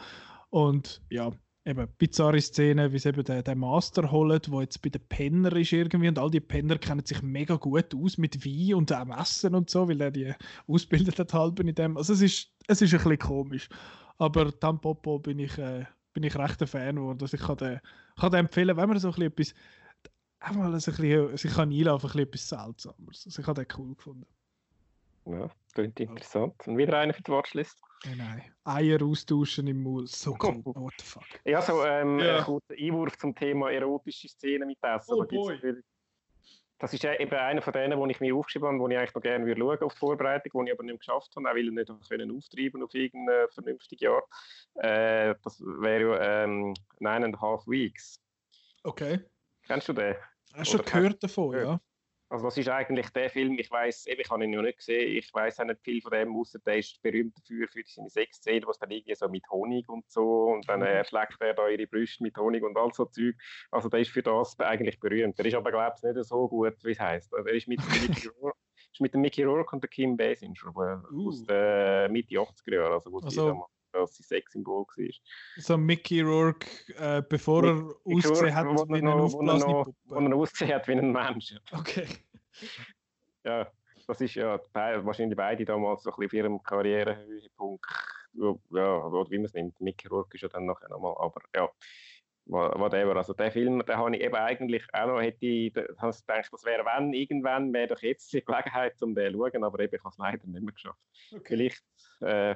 Und 0.49 1.01
ja, 1.09 1.31
eben 1.65 1.87
bizarre 1.97 2.41
Szenen, 2.41 2.91
wie 2.91 2.99
sie 2.99 3.09
eben 3.09 3.23
den, 3.23 3.43
den 3.43 3.57
Master 3.57 4.11
holen, 4.11 4.41
der 4.45 4.61
jetzt 4.61 4.81
bei 4.81 4.89
den 4.89 5.07
Penner 5.07 5.55
ist 5.55 5.71
irgendwie 5.71 6.07
und 6.07 6.19
all 6.19 6.29
die 6.29 6.39
Penner 6.39 6.77
kennen 6.77 7.05
sich 7.05 7.21
mega 7.21 7.55
gut 7.55 7.93
aus 7.95 8.17
mit 8.17 8.45
Wein 8.45 8.75
und 8.75 8.91
auch 8.93 9.19
Essen 9.19 9.55
und 9.55 9.69
so, 9.69 9.87
weil 9.87 10.01
er 10.01 10.11
die 10.11 10.33
ausbildet 10.67 11.17
hat 11.19 11.33
halb 11.33 11.59
in 11.59 11.73
dem. 11.73 11.97
Also 11.97 12.13
es 12.13 12.21
ist, 12.21 12.51
es 12.67 12.81
ist 12.81 12.93
ein 12.93 12.97
bisschen 12.99 13.19
komisch. 13.19 13.69
Aber 14.17 14.57
Tampopo 14.59 15.19
bin 15.19 15.39
ich, 15.39 15.57
äh, 15.57 15.85
bin 16.13 16.23
ich 16.23 16.37
recht 16.37 16.61
ein 16.61 16.67
Fan 16.67 16.95
geworden. 16.95 17.19
Also 17.21 17.35
ich 17.35 17.43
kann 17.43 17.57
den, 17.57 17.79
kann 18.15 18.31
den 18.31 18.41
empfehlen, 18.41 18.77
wenn 18.77 18.89
man 18.89 18.99
so 18.99 19.09
ein 19.09 19.13
bisschen 19.13 19.27
etwas, 19.31 19.53
einmal 20.39 20.67
ein 20.67 20.73
bisschen, 20.73 21.37
sich 21.37 21.53
kann 21.53 21.71
einlaufen, 21.71 22.09
ein 22.09 22.27
bisschen 22.27 22.27
etwas 22.27 22.49
Seltsames. 22.49 23.25
Also 23.25 23.41
ich 23.41 23.47
habe 23.47 23.65
den 23.65 23.77
cool 23.77 23.95
gefunden. 23.95 24.27
Ja, 25.25 25.49
klingt 25.73 25.99
interessant. 25.99 26.55
Und 26.67 26.77
wieder 26.77 26.99
einer 26.99 27.13
für 27.13 27.23
die 27.23 27.31
Watchlist. 27.31 27.81
Nein, 28.05 28.17
nein. 28.17 28.41
Eier 28.63 29.01
austauschen 29.01 29.65
im 29.67 29.81
Maul. 29.81 30.05
So 30.05 30.37
cool. 30.41 30.61
What 30.65 30.93
the 30.99 31.05
fuck. 31.05 31.23
Ja, 31.43 31.61
so 31.61 31.83
ähm, 31.83 32.19
ja. 32.19 32.37
ein 32.37 32.43
kurzer 32.43 32.75
Einwurf 32.79 33.17
zum 33.17 33.33
Thema 33.33 33.71
erotische 33.71 34.29
Szenen 34.29 34.67
mit 34.67 34.77
Essen. 34.81 35.15
Oh, 35.15 35.25
boy. 35.25 35.59
Das 36.77 36.93
ist 36.93 37.05
eben 37.05 37.33
einer 37.33 37.61
von 37.61 37.71
denen, 37.71 38.01
die 38.01 38.11
ich 38.11 38.19
mir 38.19 38.35
aufgeschrieben 38.35 38.67
habe, 38.67 38.79
wo 38.79 38.89
ich 38.89 38.97
eigentlich 38.97 39.13
noch 39.13 39.21
gerne 39.21 39.45
würde 39.45 39.61
schauen 39.61 39.81
auf 39.81 39.93
die 39.93 39.99
Vorbereitung, 39.99 40.65
die 40.65 40.71
ich 40.71 40.77
aber 40.77 40.83
nicht 40.83 40.99
geschafft 40.99 41.33
habe, 41.35 41.49
auch 41.49 41.53
weil 41.55 41.67
ich 41.67 41.71
nicht 41.71 42.09
können 42.09 42.35
auftreiben 42.35 42.83
auf 42.83 42.93
irgendeine 42.93 43.47
vernünftige 43.49 44.11
Art. 44.11 44.25
Äh, 44.75 45.35
das 45.41 45.61
wäre 45.61 46.01
ja 46.01 46.43
ähm, 46.43 46.73
Nine 46.99 47.25
and 47.25 47.35
a 47.37 47.41
Half 47.41 47.65
Weeks. 47.65 48.19
Okay. 48.83 49.21
Kennst 49.63 49.87
du 49.87 49.93
den? 49.93 50.15
Hast 50.53 50.73
du 50.73 50.77
schon 50.77 50.85
gehört 50.85 51.23
davon, 51.23 51.57
ja? 51.57 51.79
Also 52.29 52.45
das 52.45 52.57
ist 52.57 52.69
eigentlich 52.69 53.09
der 53.09 53.29
Film, 53.29 53.57
ich 53.59 53.69
weiß, 53.69 54.07
ich 54.07 54.29
habe 54.29 54.43
ihn 54.43 54.51
noch 54.51 54.63
nicht 54.63 54.79
gesehen, 54.79 55.15
ich 55.15 55.31
weiß 55.31 55.59
auch 55.59 55.65
nicht 55.65 55.81
viel 55.83 56.01
von 56.01 56.11
dem, 56.11 56.35
außer 56.35 56.57
der 56.59 56.77
ist 56.77 56.99
berühmt 57.03 57.37
dafür, 57.37 57.67
für 57.67 57.83
seine 57.85 58.09
Sexszenen, 58.09 58.67
was 58.67 58.79
dann 58.79 58.89
irgendwie 58.89 59.13
so 59.13 59.29
mit 59.29 59.47
Honig 59.51 59.87
und 59.89 60.09
so 60.09 60.53
und 60.53 60.67
dann 60.67 60.81
äh, 60.81 61.05
schlägt 61.05 61.39
er 61.39 61.53
da 61.53 61.67
ihre 61.67 61.85
Brüste 61.85 62.23
mit 62.23 62.35
Honig 62.37 62.63
und 62.63 62.77
all 62.77 62.91
so 62.93 63.05
Zeug. 63.05 63.35
Also 63.69 63.89
der 63.89 63.99
ist 63.99 64.09
für 64.09 64.23
das 64.23 64.59
eigentlich 64.59 64.99
berühmt. 64.99 65.37
Der 65.37 65.45
ist 65.45 65.53
aber, 65.53 65.71
glaube 65.71 65.93
ich, 65.97 66.03
nicht 66.03 66.25
so 66.25 66.47
gut, 66.47 66.75
wie 66.83 66.91
es 66.91 66.99
heisst. 66.99 67.33
Also, 67.33 67.47
er 67.47 67.55
ist 67.55 67.67
mit, 67.67 67.79
Mickey 68.01 68.27
Rourke, 68.41 68.57
ist 68.91 69.01
mit 69.01 69.13
dem 69.13 69.21
Mickey 69.21 69.43
Rourke 69.43 69.75
und 69.75 69.83
der 69.83 69.89
Kim 69.89 70.17
Basinger 70.17 71.05
uh. 71.11 71.27
aus 71.27 71.43
der 71.43 72.09
Mitte 72.09 72.35
80er 72.35 72.73
Jahren, 72.73 72.93
also 72.93 73.19
also, 73.19 73.67
sie 73.95 74.01
das 74.01 74.15
sein 74.15 74.23
Sexsymbol 74.39 74.85
war. 74.85 75.09
So 75.57 75.77
Mickey 75.77 76.21
Rourke, 76.21 76.67
äh, 76.97 77.21
bevor 77.27 77.61
Mick, 77.61 77.95
er 78.05 78.31
ausgesehen 78.31 78.55
hat 78.55 78.67
wie 78.89 78.97
eine 78.97 79.13
aufblasene 79.13 79.73
Puppe. 79.73 79.95
Wo 80.05 80.15
er 80.15 80.35
ausgesehen 80.35 80.75
hat 80.75 80.87
wie 80.87 80.93
ein 80.93 81.11
Mensch. 81.11 81.55
Okay. 81.71 82.07
ja, 83.43 83.67
das 84.07 84.21
ist 84.21 84.35
ja 84.35 84.59
wahrscheinlich 84.73 85.37
beide 85.37 85.65
damals 85.65 86.03
so 86.03 86.11
ein 86.11 86.15
bisschen 86.17 86.27
auf 86.27 86.33
ihrem 86.33 86.63
Karrierehöhepunkt. 86.63 87.85
Ja, 88.33 88.97
oder 88.97 89.29
wie 89.31 89.37
man 89.37 89.45
es 89.45 89.53
nimmt. 89.53 89.79
Mickey 89.79 90.07
Rourke 90.07 90.35
ist 90.35 90.41
ja 90.41 90.49
dann 90.49 90.65
nachher 90.65 90.89
nochmal, 90.89 91.15
aber 91.17 91.41
ja 91.55 91.69
whatever. 92.47 93.15
Also 93.15 93.33
der 93.33 93.51
Film, 93.51 93.83
den 93.85 93.97
habe 93.97 94.15
ich 94.15 94.23
eben 94.23 94.35
eigentlich 94.35 94.85
auch 94.93 95.07
noch, 95.07 95.21
hätte 95.21 95.45
ich 95.45 95.73
gedacht, 95.73 95.97
das 96.01 96.65
wäre 96.65 96.85
wenn, 96.85 97.13
irgendwann, 97.13 97.73
wäre 97.73 97.87
doch 97.87 98.01
jetzt 98.01 98.31
die 98.33 98.43
Gelegenheit, 98.43 99.01
um 99.01 99.15
den 99.15 99.33
zu 99.33 99.39
schauen, 99.39 99.63
aber 99.63 99.79
eben, 99.79 99.95
ich 99.95 100.03
habe 100.03 100.11
es 100.11 100.17
leider 100.17 100.47
nicht 100.47 100.63
mehr 100.63 100.73
geschafft. 100.73 100.99
Okay. 101.31 101.43
Vielleicht 101.45 101.83
äh, 102.21 102.55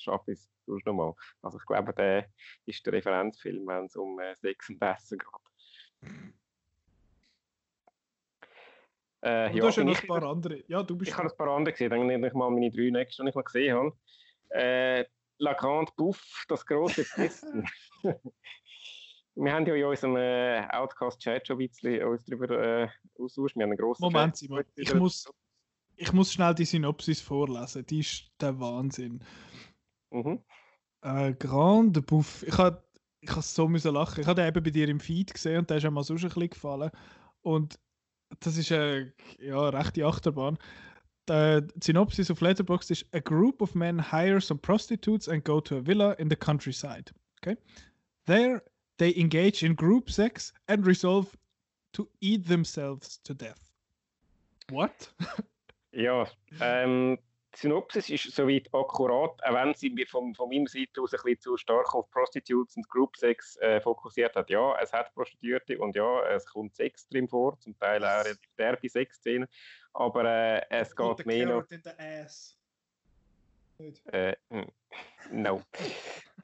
schaffe 0.00 0.32
ich 0.32 0.38
es 0.38 0.50
sonst 0.66 0.86
noch 0.86 0.94
mal. 0.94 1.14
Also 1.42 1.58
ich 1.58 1.66
glaube, 1.66 1.92
der 1.92 2.26
ist 2.66 2.84
der 2.84 2.92
Referenzfilm, 2.94 3.66
wenn 3.66 3.84
es 3.86 3.96
um 3.96 4.18
äh, 4.20 4.34
Sex 4.36 4.68
und 4.68 4.82
Essen 4.82 5.18
geht. 5.18 6.10
Äh, 9.22 9.54
ja, 9.54 9.60
du 9.60 9.66
hast 9.66 9.76
ja 9.76 9.84
noch 9.84 10.00
ein 10.00 10.08
paar 10.08 10.22
andere. 10.22 10.64
Ja, 10.66 10.82
du 10.82 10.96
bist 10.96 11.10
ich 11.10 11.16
habe 11.16 11.28
ein 11.28 11.36
paar 11.36 11.48
andere 11.48 11.72
gesehen, 11.72 11.90
dann 11.90 12.06
nehme 12.06 12.26
ich 12.28 12.32
mal 12.32 12.50
meine 12.50 12.70
drei 12.70 12.90
nächsten, 12.90 13.24
die 13.24 13.30
ich 13.30 13.34
mal 13.34 13.42
gesehen 13.42 13.76
habe. 13.76 13.92
Äh, 14.48 15.04
La 15.38 15.52
Grande 15.54 15.92
Bouffe, 15.96 16.22
das 16.48 16.64
große 16.64 17.04
Testen. 17.04 17.66
wir 19.34 19.52
haben 19.52 19.66
ja 19.66 19.74
in 19.74 19.84
unserem 19.84 20.16
äh, 20.16 20.66
Outcast-Chat 20.70 21.46
schon 21.46 21.56
ein 21.56 21.68
bisschen 21.68 22.04
uns 22.04 22.24
darüber 22.24 22.50
äh, 22.50 22.88
austauscht. 23.18 23.56
Wir 23.56 23.62
haben 23.64 23.70
einen 23.70 23.78
grossen 23.78 24.02
Moment, 24.02 24.36
Simon, 24.36 24.64
ich 24.74 24.94
muss, 24.94 25.30
ich 25.96 26.12
muss 26.12 26.32
schnell 26.32 26.54
die 26.54 26.64
Synopsis 26.64 27.20
vorlesen. 27.20 27.84
Die 27.86 28.00
ist 28.00 28.30
der 28.40 28.58
Wahnsinn. 28.58 29.22
Mhm. 30.10 30.40
Äh, 31.02 31.32
Grande 31.34 32.02
Bouffe. 32.02 32.46
Ich 32.46 32.58
habe 32.58 32.82
ich 33.20 33.30
so 33.30 33.68
müssen 33.68 33.94
lachen. 33.94 34.20
Ich 34.20 34.26
habe 34.26 34.40
den 34.40 34.48
eben 34.48 34.62
bei 34.62 34.70
dir 34.70 34.88
im 34.88 35.00
Feed 35.00 35.32
gesehen 35.34 35.58
und 35.58 35.70
der 35.70 35.76
ist 35.76 35.84
einmal 35.84 36.04
so 36.04 36.14
ein 36.14 36.20
bisschen 36.20 36.50
gefallen. 36.50 36.90
Und 37.42 37.78
das 38.40 38.56
ist 38.56 38.72
eine 38.72 39.12
ja, 39.38 39.68
rechte 39.68 40.06
Achterbahn. 40.06 40.58
Die 41.28 41.60
Synopsis 41.80 42.30
auf 42.30 42.40
Letterboxd 42.40 42.90
ist: 42.90 43.06
A 43.14 43.20
group 43.20 43.60
of 43.62 43.74
men 43.74 44.10
hire 44.10 44.40
some 44.40 44.58
prostitutes 44.58 45.28
and 45.28 45.44
go 45.44 45.60
to 45.60 45.76
a 45.76 45.86
villa 45.86 46.12
in 46.12 46.28
the 46.28 46.36
countryside. 46.36 47.12
Okay? 47.40 47.56
There 48.26 48.62
they 48.98 49.14
engage 49.16 49.62
in 49.62 49.76
group 49.76 50.10
sex 50.10 50.52
and 50.66 50.86
resolve 50.86 51.28
to 51.92 52.08
eat 52.20 52.46
themselves 52.46 53.22
to 53.22 53.34
death. 53.34 53.70
What? 54.70 55.14
ja, 55.92 56.26
ähm, 56.60 57.18
die 57.54 57.58
Synopsis 57.58 58.08
ist 58.10 58.32
soweit 58.34 58.72
akkurat, 58.72 59.42
auch 59.42 59.54
wenn 59.54 59.74
sie 59.74 60.06
von, 60.06 60.34
von 60.34 60.48
meiner 60.48 60.68
Seite 60.68 61.00
aus 61.00 61.12
ein 61.12 61.20
bisschen 61.22 61.40
zu 61.40 61.56
stark 61.56 61.94
auf 61.94 62.10
Prostitutes 62.10 62.76
und 62.76 62.88
Group 62.88 63.16
Sex 63.16 63.56
äh, 63.56 63.80
fokussiert 63.80 64.36
hat. 64.36 64.50
Ja, 64.50 64.76
es 64.80 64.92
hat 64.92 65.12
Prostituierte 65.14 65.78
und 65.78 65.96
ja, 65.96 66.26
es 66.28 66.46
kommt 66.46 66.74
Sex 66.74 67.08
drin 67.08 67.28
vor, 67.28 67.58
zum 67.58 67.76
Teil 67.78 68.04
auch 68.04 68.24
relativ 68.24 68.54
derbe 68.56 68.88
Sexszenen, 68.88 69.48
aber 69.92 70.24
äh, 70.24 70.62
es 70.70 70.94
geht 70.94 71.26
mehr 71.26 71.46
noch... 71.46 71.70
in 71.70 71.82
the 71.82 71.90
ass. 71.98 72.56
Äh, 74.12 74.36
hm, 74.50 74.70
no. 75.32 75.62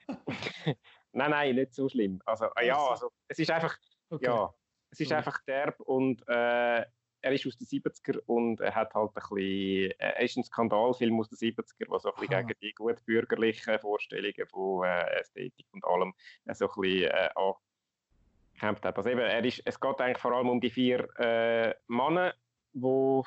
nein, 1.13 1.31
nein, 1.31 1.55
nicht 1.55 1.75
so 1.75 1.89
schlimm. 1.89 2.21
Also, 2.25 2.47
äh, 2.57 2.67
ja, 2.67 2.79
also, 2.79 3.13
es 3.29 3.39
ist 3.39 3.51
einfach... 3.51 3.77
Okay. 4.09 4.27
Ja, 4.27 4.55
es 4.91 5.01
ist 5.01 5.13
einfach 5.13 5.43
derb 5.43 5.81
und 5.81 6.23
äh, 6.29 6.85
er 7.27 7.33
ist 7.33 7.47
aus 7.47 7.57
den 7.59 7.67
70er 7.67 8.21
und 8.27 8.61
er 8.61 8.75
hat 8.75 8.95
halt 8.95 9.11
ein 9.17 9.23
bisschen, 9.35 9.91
er 9.99 10.21
ist 10.21 10.37
ein 10.37 10.45
Skandalfilm 10.45 11.19
aus 11.19 11.29
den 11.29 11.39
70er, 11.39 11.91
der 11.91 11.99
so 11.99 12.15
ein 12.15 12.21
bisschen 12.21 12.47
gegen 12.47 12.61
die 12.61 12.73
gut 12.73 13.05
bürgerlichen 13.05 13.79
Vorstellungen 13.81 14.47
von 14.49 14.85
äh, 14.85 15.21
Ästhetik 15.21 15.67
und 15.73 15.85
allem 15.85 16.15
äh, 16.45 16.55
so 16.55 16.67
ein 16.67 16.81
bisschen 16.81 17.11
äh, 17.11 17.29
angekämpft 17.35 18.85
hat. 18.85 18.97
Also 18.97 19.11
eben, 19.11 19.21
er 19.21 19.45
ist, 19.45 19.61
es 19.65 19.81
geht 19.81 20.01
eigentlich 20.01 20.19
vor 20.19 20.33
allem 20.33 20.49
um 20.49 20.61
die 20.61 20.71
vier 20.71 21.09
äh, 21.19 21.75
Männer, 21.89 22.33
die 22.73 23.23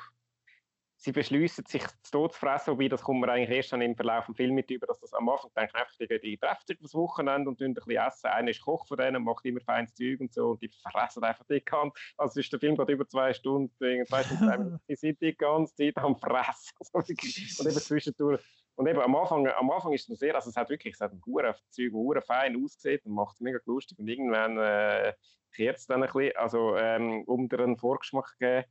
sie 1.00 1.12
beschließen, 1.12 1.64
sich 1.66 1.82
zu 2.02 2.28
fressen, 2.28 2.72
wobei 2.72 2.88
das 2.88 3.02
kommt 3.02 3.20
man 3.20 3.30
eigentlich 3.30 3.56
erst 3.56 3.72
dann 3.72 3.80
im 3.80 3.96
Verlauf 3.96 4.26
des 4.26 4.36
Films 4.36 4.54
mit 4.54 4.70
über, 4.70 4.86
dass 4.86 5.00
das 5.00 5.14
am 5.14 5.30
Anfang 5.30 5.50
denken 5.56 5.76
einfach, 5.76 5.94
die, 5.98 6.20
die 6.20 6.36
treffen 6.36 6.62
sich 6.66 6.78
das 6.78 6.94
Wochenende 6.94 7.48
und 7.48 7.60
ein 7.62 7.72
bisschen 7.72 7.96
essen. 7.96 8.26
Einer 8.26 8.50
ist 8.50 8.60
Koch 8.60 8.86
von 8.86 8.98
denen, 8.98 9.24
macht 9.24 9.46
immer 9.46 9.60
feines 9.60 9.94
Zeug 9.94 10.20
und 10.20 10.32
so 10.32 10.50
und 10.50 10.62
die 10.62 10.68
fressen 10.68 11.24
einfach 11.24 11.44
die 11.46 11.64
ganze 11.64 11.98
Also 12.18 12.38
ist 12.38 12.52
der 12.52 12.60
Film 12.60 12.76
geht 12.76 12.88
über 12.90 13.08
zwei 13.08 13.32
Stunden, 13.32 13.74
zwei 14.06 14.22
Stunden, 14.24 14.78
die 14.88 14.96
sind 14.96 15.20
die 15.22 15.34
ganze 15.34 15.74
Zeit 15.74 15.96
am 15.96 16.16
Fressen. 16.16 16.76
und 16.92 17.08
eben 17.08 17.70
zwischendurch 17.70 18.40
und 18.76 18.86
eben 18.86 19.00
am 19.00 19.14
Anfang, 19.16 19.46
am 19.46 19.70
Anfang 19.70 19.92
ist 19.92 20.08
es 20.08 20.18
sehr, 20.18 20.34
also 20.34 20.50
es 20.50 20.56
hat 20.56 20.70
wirklich, 20.70 20.94
es 20.94 21.00
hat 21.00 21.12
ein 21.12 21.20
Zeug, 21.20 21.92
Huren 21.92 22.22
fein 22.22 22.62
ausgesehen 22.62 23.00
und 23.04 23.12
macht 23.12 23.34
es 23.34 23.40
mega 23.40 23.58
lustig 23.66 23.98
und 23.98 24.08
irgendwann 24.08 24.58
äh, 24.58 25.12
kehrt 25.54 25.78
es 25.78 25.86
dann 25.86 26.02
ein 26.02 26.10
bisschen, 26.10 26.36
also 26.36 26.76
ähm, 26.76 27.22
um 27.24 27.48
dir 27.48 27.60
einen 27.60 27.76
Vorgeschmack 27.76 28.28
zu 28.28 28.38
geben, 28.38 28.64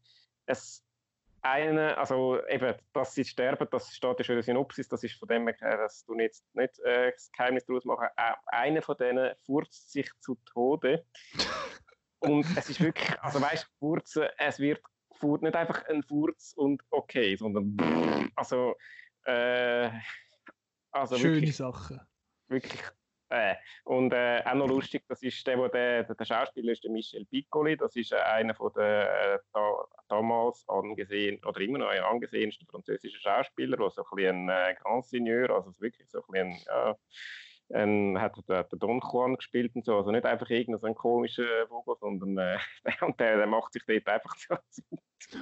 es, 0.46 0.84
eine, 1.42 1.98
also 1.98 2.40
eben, 2.48 2.76
dass 2.94 3.14
sie 3.14 3.26
sterben, 3.26 3.68
das 3.72 3.94
steht 3.94 4.20
ja 4.20 4.24
schon 4.24 4.34
in 4.34 4.38
der 4.38 4.44
Synopsis, 4.44 4.88
das 4.88 5.04
ist 5.04 5.16
von 5.16 5.28
dem 5.28 5.48
her, 5.48 5.78
dass 5.78 6.06
du 6.06 6.18
jetzt 6.18 6.44
nicht 6.56 6.80
äh, 6.80 7.12
das 7.12 7.32
Geheimnis 7.32 7.66
daraus 7.66 7.86
machen. 7.86 8.08
Äh, 8.18 8.34
einer 8.48 8.82
von 8.82 8.98
denen 8.98 9.36
furzt 9.46 9.92
sich 9.92 10.10
zu 10.20 10.36
Tode. 10.46 11.06
und 12.20 12.46
es 12.58 12.70
ist 12.70 12.82
wirklich, 12.82 13.20
also 13.22 13.42
weißt 13.42 13.66
du, 13.66 13.70
Furzen, 13.80 14.28
es 14.38 14.60
wird 14.60 14.82
nicht 15.22 15.56
einfach 15.56 15.86
ein 15.88 16.04
Furz 16.04 16.54
und 16.56 16.82
okay, 16.90 17.36
sondern 17.36 18.32
also, 18.36 18.76
äh, 19.26 19.90
also 20.92 21.18
schöne 21.18 21.36
wirklich, 21.36 21.58
Sachen. 21.58 22.00
Wirklich 22.48 22.82
äh, 23.30 23.56
und 23.84 24.12
äh, 24.12 24.42
auch 24.44 24.56
noch 24.56 24.68
lustig, 24.68 25.04
das 25.08 25.22
ist 25.22 25.46
der, 25.46 25.58
wo 25.60 25.68
der, 25.68 26.04
der, 26.04 26.26
Schauspieler 26.26 26.72
ist 26.72 26.84
der 26.84 26.92
Michel 26.92 27.26
Piccoli, 27.26 27.78
das 27.78 27.96
ist 27.96 28.12
äh, 28.12 28.18
einer 28.18 28.56
von 28.56 28.72
der 28.76 29.36
äh, 29.36 29.40
da, 29.54 29.86
damals 30.08 30.68
angesehen 30.68 31.40
oder 31.46 31.62
immer 31.62 31.78
noch 31.78 31.90
angesehensten 31.90 32.68
französischen 32.68 33.22
Schauspieler, 33.22 33.78
der 33.78 33.90
so 33.92 34.04
ein 34.04 34.16
bisschen 34.16 34.50
ein 34.50 34.72
äh, 34.72 34.76
Grand 34.82 35.06
Seigneur, 35.06 35.52
also 35.52 35.72
wirklich 35.80 36.10
so 36.10 36.24
ein 36.24 36.32
bisschen 36.32 36.66
ja, 36.66 36.96
ein, 37.74 38.20
hat 38.20 38.36
der, 38.48 38.64
der 38.64 38.80
Don 38.80 39.00
Juan 39.00 39.36
gespielt 39.36 39.76
und 39.76 39.86
so, 39.86 39.98
also 39.98 40.12
nicht 40.12 40.26
einfach 40.26 40.50
irgendein 40.50 40.96
komischer 40.96 41.68
Vogel, 41.68 41.96
sondern 42.00 42.38
äh, 42.38 42.58
und 43.06 43.20
der, 43.20 43.38
der 43.38 43.48
macht 43.48 43.74
sich 43.74 43.84
dort 43.86 44.08
einfach 44.08 44.36
so 44.38 44.56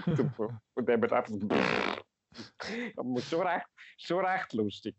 und 0.76 0.90
der 0.90 1.02
wird 1.02 1.14
einfach 1.14 1.34
so, 1.34 1.48
aber 2.98 3.22
schon 3.22 3.48
recht, 3.48 3.68
schon 3.98 4.26
recht 4.26 4.54
lustig. 4.54 4.96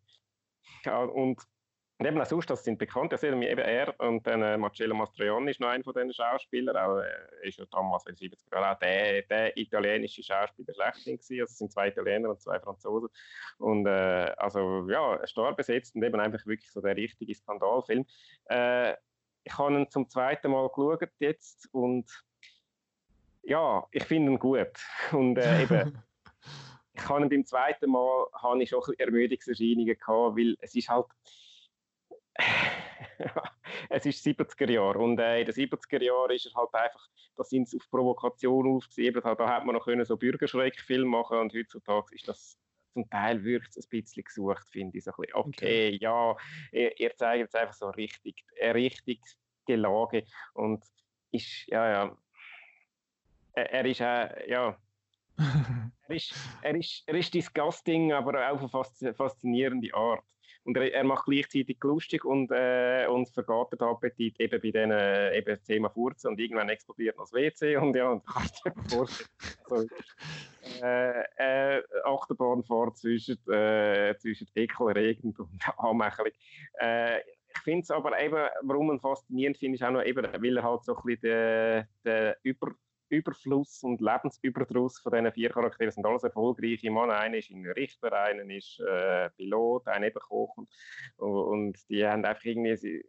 Ja, 0.85 1.03
und 1.03 1.43
Und 1.99 2.07
eben 2.07 2.21
auch 2.21 2.27
sonst, 2.27 2.49
das 2.49 2.63
sind 2.63 2.79
bekannt. 2.79 3.13
Also 3.13 3.27
eben 3.27 3.43
er 3.43 3.99
und 3.99 4.25
dann 4.25 4.41
äh, 4.41 4.57
Marcello 4.57 4.95
Mastroianni 4.95 5.51
ist 5.51 5.59
noch 5.59 5.69
einer 5.69 5.83
von 5.83 5.95
diesen 5.95 6.13
Schauspielern. 6.13 6.77
Auch, 6.77 6.99
äh, 6.99 7.49
ist 7.49 7.59
ja 7.59 7.65
damals 7.73 8.07
in 8.07 8.15
den 8.15 8.31
70er 8.31 8.55
Jahren 8.55 8.77
auch 8.77 8.79
der, 8.79 9.23
der 9.23 9.57
italienische 9.57 10.23
Schauspieler 10.23 10.75
schlechthin 10.75 11.17
gewesen. 11.17 11.41
Also 11.41 11.51
es 11.51 11.59
sind 11.59 11.73
zwei 11.73 11.89
Italiener 11.89 12.31
und 12.31 12.41
zwei 12.41 12.61
Franzosen. 12.61 13.09
Und 13.59 13.87
äh, 13.87 14.33
also 14.37 14.89
ja, 14.89 15.27
stark 15.27 15.57
besetzt 15.57 15.97
und 15.97 16.05
eben 16.05 16.21
einfach 16.21 16.47
wirklich 16.47 16.71
so 16.71 16.81
der 16.81 16.95
richtige 16.95 17.35
Skandalfilm. 17.35 18.07
Äh, 18.45 18.95
ich 19.43 19.59
habe 19.59 19.75
ihn 19.75 19.91
zum 19.91 20.09
zweiten 20.09 20.53
Mal 20.53 20.69
geschaut 20.69 21.09
jetzt 21.19 21.69
und 21.73 22.07
ja, 23.43 23.85
ich 23.91 24.05
finde 24.05 24.33
ihn 24.33 24.39
gut. 24.39 24.69
Und 25.11 25.37
äh, 25.37 25.63
eben, 25.65 26.01
ich 26.93 27.09
habe 27.09 27.23
ihn 27.23 27.29
beim 27.29 27.45
zweiten 27.45 27.91
Mal 27.91 28.27
habe 28.35 28.63
ich 28.63 28.69
schon 28.69 28.79
ein 28.79 28.83
bisschen 28.83 29.01
Ermüdungserscheinungen 29.01 29.99
gehabt, 29.99 30.37
weil 30.37 30.57
es 30.61 30.77
ist 30.77 30.89
halt 30.89 31.07
es 33.91 34.07
ist 34.07 34.25
70er 34.25 34.71
Jahre 34.71 34.99
und 34.99 35.19
äh, 35.19 35.41
in 35.41 35.47
den 35.47 35.55
70er 35.55 36.03
Jahren 36.03 36.31
ist 36.31 36.47
es 36.47 36.55
halt 36.55 36.73
einfach, 36.75 37.09
da 37.37 37.45
sind 37.45 37.69
sie 37.69 37.79
auf 37.79 37.91
Provokation 37.91 38.77
aufgesiebelt, 38.77 39.25
da 39.25 39.49
hat 39.49 39.65
man 39.65 39.75
noch 39.75 39.85
können 39.85 40.05
so 40.05 40.17
Bürgerschreckfilm 40.17 41.09
machen 41.09 41.39
und 41.39 41.55
heutzutage 41.55 42.15
ist 42.15 42.29
das 42.29 42.59
zum 42.93 43.09
Teil 43.11 43.45
wirkt 43.45 43.77
es 43.77 43.87
ein 43.87 43.91
bisschen 43.91 44.25
gesucht, 44.25 44.67
finde 44.71 44.99
ich. 44.99 45.05
So 45.05 45.13
bisschen, 45.13 45.35
okay, 45.35 45.89
okay, 45.91 45.99
ja, 46.01 46.37
ihr, 46.73 46.99
ihr, 46.99 47.15
zeigt 47.15 47.41
jetzt 47.41 47.57
einfach 47.57 47.75
so 47.75 47.91
richtig, 47.91 48.45
eine 48.61 48.75
richtige 48.75 49.21
Lage 49.69 50.25
und 50.55 50.85
ist, 51.31 51.67
ja, 51.67 51.91
ja, 51.91 52.19
er, 53.53 53.73
er 53.73 53.85
ist 53.85 54.01
äh, 54.01 54.51
ja, 54.51 54.77
er 56.09 56.17
ist, 56.17 56.35
er, 56.63 56.75
ist, 56.75 57.05
er 57.07 57.15
ist 57.15 57.35
disgusting, 57.35 58.13
aber 58.13 58.51
auch 58.51 58.75
auf 58.75 58.91
eine 59.01 59.15
faszinierende 59.15 59.95
Art. 59.95 60.25
Und 60.69 60.77
er, 60.77 60.93
er 60.93 61.05
macht 61.05 61.25
gleichzeitig 61.25 61.79
lustig 61.83 62.27
und, 62.27 62.51
äh, 62.51 63.07
und 63.09 63.31
vergabt 63.31 63.73
den 63.73 63.81
Appetit 63.81 64.39
eben 64.39 64.51
bei 64.51 64.59
diesen 64.59 64.91
äh, 64.91 65.39
eben 65.39 65.65
Thema 65.65 65.89
Furzen 65.89 66.29
und 66.29 66.39
irgendwann 66.39 66.69
explodiert 66.69 67.17
noch 67.17 67.25
das 67.25 67.33
WC 67.33 67.79
und 67.79 67.97
ja, 67.97 68.11
und 68.11 68.23
kannst 68.27 68.67
dir 68.67 68.75
vorstellen. 68.91 69.89
Äh, 70.83 71.79
äh, 71.79 71.83
Achterbahnfahrt 72.05 72.99
zwischen, 72.99 73.39
äh, 73.51 74.15
zwischen 74.19 74.47
ekelerregend 74.55 75.39
und 75.39 75.49
anmächelig. 75.79 76.35
Äh, 76.79 77.21
ich 77.21 77.63
finde 77.65 77.85
es 77.85 77.91
aber 77.91 78.21
eben, 78.21 78.47
warum 78.61 78.89
man 78.89 79.01
faszinierend 79.01 79.57
finde, 79.57 79.77
ist 79.77 79.83
auch 79.83 79.91
noch 79.91 80.05
eben, 80.05 80.23
weil 80.23 80.57
er 80.59 80.63
halt 80.63 80.85
so 80.85 80.95
ein 80.95 81.03
bisschen 81.03 81.23
den, 81.23 81.87
den 82.05 82.35
Über 82.43 82.75
Überfluss 83.11 83.83
und 83.83 84.01
Lebensüberdruss 84.01 84.99
von 85.01 85.13
diesen 85.13 85.33
vier 85.33 85.51
Charakteren 85.51 85.91
sind 85.91 86.07
alles 86.07 86.25
erfolgreiche 86.25 86.91
Mann. 86.91 87.11
Einer 87.11 87.39
ist 87.39 87.51
ein 87.51 87.67
Richter, 87.67 88.13
einer 88.13 88.45
ist 88.55 88.81
äh, 88.81 89.31
Pilot, 89.31 89.87
einer 89.89 90.07
eben 90.07 90.21
Koch 90.21 90.57
und, 90.57 90.69
und 91.17 91.89
die 91.89 92.07
haben 92.07 92.25
einfach 92.25 92.45
irgendwie, 92.45 92.77
sie 92.77 93.05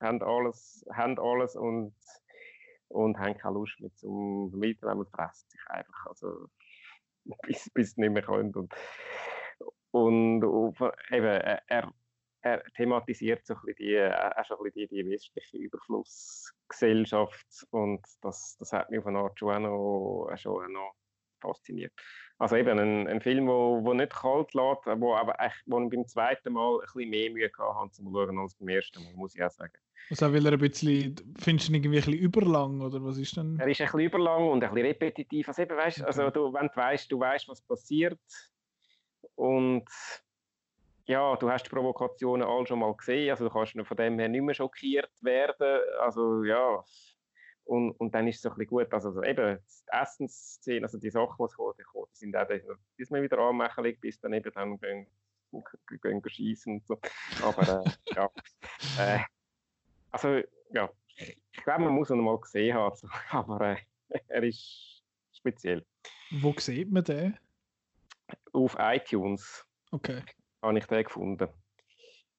haben 0.00 0.22
alles, 0.22 0.86
haben 0.92 1.18
alles 1.18 1.56
und, 1.56 1.94
und 2.88 3.18
haben 3.18 3.36
keine 3.36 3.54
Lust 3.54 3.80
mehr 3.80 3.94
zum 3.94 4.52
Weiterleben 4.52 5.00
und 5.00 5.10
fressen 5.10 5.48
sich 5.48 5.66
einfach, 5.68 6.06
also 6.06 6.48
bis, 7.42 7.70
bis 7.70 7.92
sie 7.92 8.02
nicht 8.02 8.12
mehr 8.12 8.22
können. 8.22 8.54
Und, 8.54 8.74
und, 9.90 10.44
und 10.44 10.80
eben, 11.10 11.24
er, 11.24 11.92
er 12.42 12.62
thematisiert 12.76 13.46
so 13.46 13.54
ein 13.54 13.60
bisschen 13.64 13.86
die, 13.86 13.94
äh, 13.94 14.12
auch 14.12 14.44
schon 14.44 14.58
ein 14.58 14.64
bisschen 14.64 14.88
die, 14.88 15.02
die 15.02 15.10
westliche 15.10 15.58
Überflussgesellschaft 15.58 17.66
und 17.70 18.00
das, 18.22 18.56
das 18.58 18.72
hat 18.72 18.90
mich 18.90 19.00
auf 19.00 19.06
eine 19.06 19.18
Art 19.18 19.38
schon 19.38 19.66
auch 19.66 20.28
noch, 20.28 20.36
schon 20.36 20.72
noch 20.72 20.94
fasziniert. 21.40 21.92
Also 22.38 22.56
eben 22.56 22.78
ein, 22.78 23.08
ein 23.08 23.20
Film, 23.20 23.46
wo, 23.46 23.82
wo 23.82 23.94
nicht 23.94 24.12
kalt 24.12 24.52
lässt, 24.52 25.00
wo 25.00 25.14
aber 25.14 25.40
echt, 25.40 25.62
wo 25.66 25.80
ich 25.80 25.90
beim 25.90 26.06
zweiten 26.06 26.52
Mal 26.52 26.74
ein 26.74 26.80
bisschen 26.80 27.10
mehr 27.10 27.30
Mühe 27.30 27.50
hatte, 27.58 27.92
zum 27.92 28.12
Schauen 28.12 28.38
als 28.38 28.54
beim 28.56 28.68
ersten 28.68 29.02
Mal, 29.02 29.14
muss 29.14 29.34
ich 29.34 29.42
auch 29.42 29.50
sagen. 29.50 29.72
Also 30.10 30.32
will 30.32 30.46
er 30.46 30.52
ein 30.52 30.58
bisschen, 30.58 31.16
findest 31.38 31.68
du 31.68 31.72
ihn 31.72 31.76
irgendwie 31.76 31.98
ein 31.98 32.04
bisschen 32.04 32.20
überlang 32.20 32.80
oder 32.80 33.02
was 33.02 33.18
ist 33.18 33.36
denn? 33.36 33.58
Er 33.58 33.66
ist 33.66 33.80
ein 33.80 33.86
bisschen 33.86 34.00
überlang 34.00 34.48
und 34.48 34.62
ein 34.62 34.70
bisschen 34.70 34.86
repetitiv. 34.86 35.48
Also 35.48 35.62
eben, 35.62 35.76
weißt, 35.76 36.00
okay. 36.00 36.06
also 36.06 36.30
du, 36.30 36.52
wenn 36.52 36.68
du 36.68 36.76
weißt, 36.76 37.10
du 37.10 37.18
weißt, 37.18 37.48
was 37.48 37.62
passiert 37.62 38.20
und 39.34 39.84
ja, 41.06 41.36
du 41.36 41.50
hast 41.50 41.64
die 41.64 41.70
Provokationen 41.70 42.46
alle 42.46 42.66
schon 42.66 42.80
mal 42.80 42.94
gesehen, 42.94 43.30
also 43.30 43.44
du 43.44 43.50
kannst 43.50 43.72
von 43.72 43.96
dem 43.96 44.18
her 44.18 44.28
nicht 44.28 44.42
mehr 44.42 44.54
schockiert 44.54 45.10
werden. 45.22 45.80
Also 46.00 46.42
ja, 46.42 46.84
und, 47.64 47.92
und 47.92 48.14
dann 48.14 48.26
ist 48.26 48.36
es 48.36 48.42
so 48.42 48.50
ein 48.50 48.56
bisschen 48.56 48.70
gut. 48.70 48.92
Also, 48.92 49.08
also 49.08 49.22
eben 49.22 49.58
die 49.58 49.92
Essensszene, 49.92 50.84
also 50.84 50.98
die 50.98 51.10
Sachen, 51.10 51.36
die 51.38 51.44
es 51.44 51.56
kommen, 51.56 51.74
die 52.12 52.16
sind 52.18 52.36
auch 52.36 52.46
diesmal 52.98 53.22
wieder 53.22 53.38
anmächelig, 53.38 54.00
bis 54.00 54.20
dann 54.20 54.32
eben 54.32 54.52
dann 54.52 54.78
gehen, 54.78 55.06
gehen, 55.88 56.00
gehen 56.00 56.22
schießen 56.28 56.74
und 56.74 56.86
so. 56.86 56.98
Aber 57.42 57.84
äh, 57.84 58.14
ja, 58.14 58.30
äh, 58.98 59.20
also 60.10 60.40
ja, 60.72 60.90
ich 61.16 61.64
glaube, 61.64 61.84
man 61.84 61.94
muss 61.94 62.10
ihn 62.10 62.20
mal 62.20 62.38
gesehen 62.40 62.74
haben, 62.74 62.90
also, 62.90 63.08
aber 63.30 63.76
äh, 64.08 64.20
er 64.26 64.42
ist 64.42 65.04
speziell. 65.32 65.84
Wo 66.30 66.52
sieht 66.58 66.90
man 66.90 67.04
den? 67.04 67.38
Auf 68.52 68.76
iTunes. 68.80 69.64
Okay 69.92 70.22
habe 70.66 70.78
ich 70.78 70.86
den 70.86 71.04
gefunden. 71.04 71.48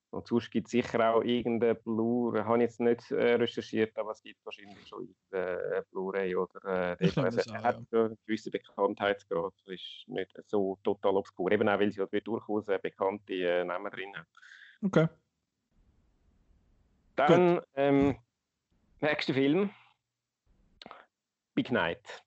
Und 0.10 0.26
sonst 0.26 0.50
gibt 0.52 0.68
es 0.68 0.72
sicher 0.72 1.14
auch 1.14 1.22
irgendeine 1.22 1.76
Blu-ray, 1.76 2.44
habe 2.44 2.58
ich 2.58 2.62
jetzt 2.64 2.80
nicht 2.80 3.12
äh, 3.12 3.34
recherchiert, 3.34 3.98
aber 3.98 4.12
es 4.12 4.24
gibt 4.24 4.44
wahrscheinlich 4.46 4.88
schon 4.88 5.02
irgendeine 5.32 5.84
Blu-ray 5.92 6.36
oder 6.36 6.96
äh, 6.98 6.98
ich 7.06 7.18
also, 7.18 7.52
er 7.52 7.62
hat 7.62 7.82
ja. 7.92 8.06
eine 8.06 8.18
gewisse 8.26 8.50
Bekanntheitsgrad, 8.50 9.54
das 9.66 9.68
ist 9.68 10.04
nicht 10.08 10.32
so 10.46 10.80
total 10.84 11.18
obskur, 11.18 11.52
eben 11.52 11.68
auch 11.68 11.80
weil 11.80 11.92
sie 11.92 12.00
halt 12.00 12.26
durchaus 12.26 12.68
äh, 12.70 12.80
bekannte 12.82 13.34
äh, 13.34 13.64
Namen 13.66 13.92
drin 13.92 14.16
hat. 14.16 14.28
Okay. 14.82 15.08
Dann, 17.18 17.62
ähm, 17.76 18.18
nächster 19.02 19.34
Film, 19.34 19.72
Big 21.54 21.72
Night. 21.72 22.24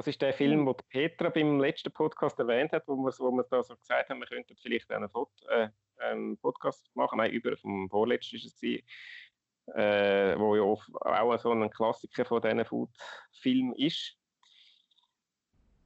Das 0.00 0.06
ist 0.06 0.22
der 0.22 0.32
Film, 0.32 0.64
den 0.64 0.74
Petra 0.88 1.28
beim 1.28 1.60
letzten 1.60 1.92
Podcast 1.92 2.38
erwähnt 2.38 2.72
hat, 2.72 2.88
wo 2.88 2.96
wir, 2.96 3.12
wo 3.18 3.30
wir 3.32 3.44
da 3.50 3.62
so 3.62 3.76
gesagt 3.76 4.08
haben, 4.08 4.20
wir 4.20 4.26
könnten 4.26 4.56
vielleicht 4.56 4.90
einen, 4.90 5.10
Foto, 5.10 5.30
äh, 5.50 5.68
einen 5.98 6.38
Podcast 6.38 6.90
machen. 6.94 7.18
Nein, 7.18 7.32
über 7.32 7.54
vom 7.58 7.86
vorletzten 7.90 8.36
ist 8.36 8.46
es 8.46 8.62
äh, 8.62 10.38
wo 10.38 10.56
ja 10.56 10.62
auch 10.62 11.38
so 11.38 11.52
ein 11.52 11.68
Klassiker 11.68 12.24
von 12.24 12.40
diesen 12.40 12.64
Food-Filmen 12.64 13.74
ist. 13.74 14.16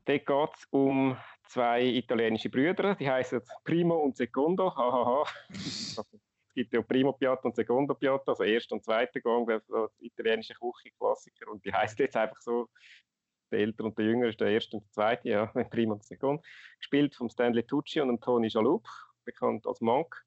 Dort 0.04 0.26
geht 0.26 0.58
es 0.58 0.66
um 0.70 1.16
zwei 1.48 1.82
italienische 1.82 2.50
Brüder, 2.50 2.94
die 2.94 3.10
heißen 3.10 3.42
Primo 3.64 3.96
und 3.96 4.16
Secondo. 4.16 4.76
Hahaha. 4.76 5.24
es 5.50 5.96
gibt 6.54 6.72
ja 6.72 6.82
Primo 6.82 7.14
Piatto 7.14 7.48
und 7.48 7.56
Secondo 7.56 7.94
Piatto, 7.94 8.30
also 8.30 8.44
erster 8.44 8.76
und 8.76 8.84
zweiter 8.84 9.20
Gang, 9.20 9.48
das 9.48 9.90
italienische 9.98 10.54
Küche-Klassiker. 10.54 11.50
Und 11.50 11.64
die 11.64 11.72
heißt 11.72 11.98
jetzt 11.98 12.16
einfach 12.16 12.40
so 12.40 12.68
der 13.50 13.60
Ältere 13.60 13.88
und 13.88 13.98
der 13.98 14.06
Jüngere 14.06 14.30
ist 14.30 14.40
der 14.40 14.48
Erste 14.48 14.76
und 14.76 14.84
der 14.84 14.92
Zweite, 14.92 15.28
ja, 15.28 15.46
Prima 15.70 15.94
und 15.94 16.04
Second. 16.04 16.44
Gespielt 16.78 17.14
von 17.14 17.28
Stanley 17.28 17.62
Tucci 17.62 18.00
und 18.00 18.22
Tony 18.22 18.50
Schalup, 18.50 18.86
bekannt 19.24 19.66
als 19.66 19.80
Monk. 19.80 20.24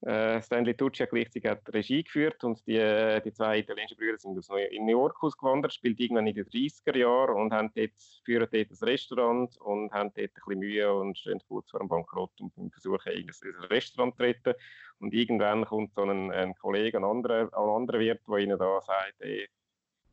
Äh, 0.00 0.40
Stanley 0.42 0.74
Tucci 0.74 1.02
hat 1.02 1.10
gleichzeitig 1.10 1.50
hat 1.50 1.72
Regie 1.72 2.02
geführt 2.02 2.42
und 2.44 2.64
die, 2.66 2.76
äh, 2.76 3.20
die 3.20 3.32
zwei 3.32 3.58
italienischen 3.58 3.96
Brüder 3.96 4.18
sind 4.18 4.38
aus 4.38 4.48
in 4.70 4.86
New 4.86 4.92
York 4.92 5.22
ausgewandert, 5.22 5.74
spielt 5.74 6.00
irgendwann 6.00 6.26
in 6.26 6.34
den 6.34 6.46
30er 6.46 6.96
Jahren 6.96 7.36
und 7.36 7.52
haben 7.52 7.70
dort, 7.74 7.92
führen 8.24 8.48
dort 8.50 8.70
ein 8.70 8.88
Restaurant 8.88 9.56
und 9.58 9.92
haben 9.92 10.10
dort 10.14 10.30
ein 10.30 10.32
bisschen 10.34 10.58
Mühe 10.58 10.94
und 10.94 11.18
stehen 11.18 11.40
kurz 11.48 11.70
vor 11.70 11.80
dem 11.80 11.88
Bankrott 11.88 12.32
und 12.40 12.72
versuchen, 12.72 13.12
irgendein 13.12 13.64
Restaurant 13.70 14.16
zu 14.16 14.22
retten. 14.22 14.54
Und 15.00 15.14
irgendwann 15.14 15.64
kommt 15.64 15.94
so 15.94 16.02
ein, 16.02 16.32
ein 16.32 16.54
Kollege, 16.54 16.98
ein 16.98 17.04
anderer, 17.04 17.42
ein 17.52 17.68
anderer 17.68 17.98
Wirt, 17.98 18.20
der 18.26 18.38
ihnen 18.38 18.58
da 18.58 18.80
sagt, 18.80 19.20
ey, 19.20 19.48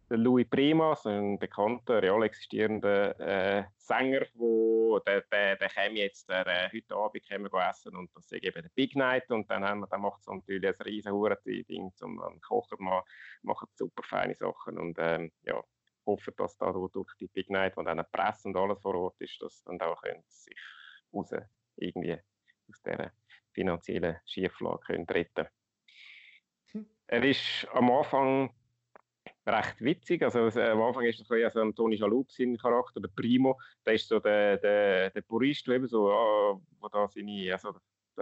der 0.10 0.18
Louis 0.18 0.48
Primas, 0.48 1.06
ein 1.06 1.40
bekannter, 1.40 2.02
real 2.02 2.24
existierender 2.24 3.20
äh, 3.20 3.66
Sänger, 3.78 4.26
wo 4.36 5.00
der, 5.00 5.22
der, 5.32 5.56
der 5.56 5.70
käme 5.70 6.00
jetzt 6.00 6.30
der, 6.30 6.46
äh, 6.46 6.70
heute 6.72 6.96
Abend 6.96 7.26
käme 7.26 7.50
essen 7.70 7.96
und 7.96 8.16
das 8.16 8.32
ist 8.32 8.44
eben 8.44 8.62
der 8.62 8.70
Big 8.76 8.96
Night 8.96 9.30
und 9.32 9.50
dann, 9.50 9.64
haben 9.64 9.80
wir, 9.80 9.88
dann 9.88 10.02
macht 10.02 10.22
es 10.22 10.28
natürlich 10.28 10.70
ein 10.70 10.82
riesen 10.82 11.66
Ding 11.68 11.92
zum 11.96 12.18
dann 12.20 12.40
kochen, 12.42 12.78
man 12.80 13.02
macht 13.42 13.68
super 13.76 14.04
feine 14.04 14.36
Sachen 14.36 14.78
und 14.78 14.96
ähm, 15.00 15.32
ja, 15.44 15.62
hoffe, 16.06 16.32
dass 16.32 16.58
da 16.58 16.72
durch 16.72 17.16
die 17.20 17.28
Big 17.28 17.50
Night, 17.50 17.76
wo 17.76 17.82
dann 17.82 18.00
eine 18.00 18.04
Presse 18.04 18.48
und 18.48 18.58
alles 18.58 18.82
vor 18.82 18.96
Ort 18.96 19.20
ist, 19.20 19.42
dass 19.42 19.64
dann 19.64 19.80
da 19.80 19.94
können 19.96 20.24
sich 20.28 20.56
raus 21.14 21.32
irgendwie 21.78 22.18
aus 22.70 22.82
dieser 22.84 23.12
finanziellen 23.54 24.20
Schieflage 24.26 24.80
können 24.86 25.06
retten. 25.06 25.48
Hm. 26.72 26.86
Er 27.08 27.24
ist 27.24 27.68
am 27.74 27.92
Anfang 27.92 28.54
recht 29.48 29.82
witzig. 29.82 30.24
Also, 30.24 30.48
äh, 30.48 30.70
am 30.70 30.82
Anfang 30.82 31.06
ist 31.06 31.20
es 31.20 31.32
ein 31.32 31.50
so 31.52 31.62
ein 31.62 31.76
Toni 31.76 31.98
Schalup 31.98 32.32
sein 32.32 32.58
Charakter, 32.58 33.00
der 33.00 33.10
Primo. 33.10 33.60
Der 33.86 33.94
ist 33.94 34.08
so 34.08 34.20
der, 34.20 34.58
der, 34.58 35.10
der 35.12 35.22
Purist, 35.22 35.68
der 35.68 35.76
eben 35.76 35.88
so, 35.88 36.10
ah, 36.12 36.60
wo 36.80 36.88
da 36.90 37.08
seine, 37.08 37.52
also 37.54 37.74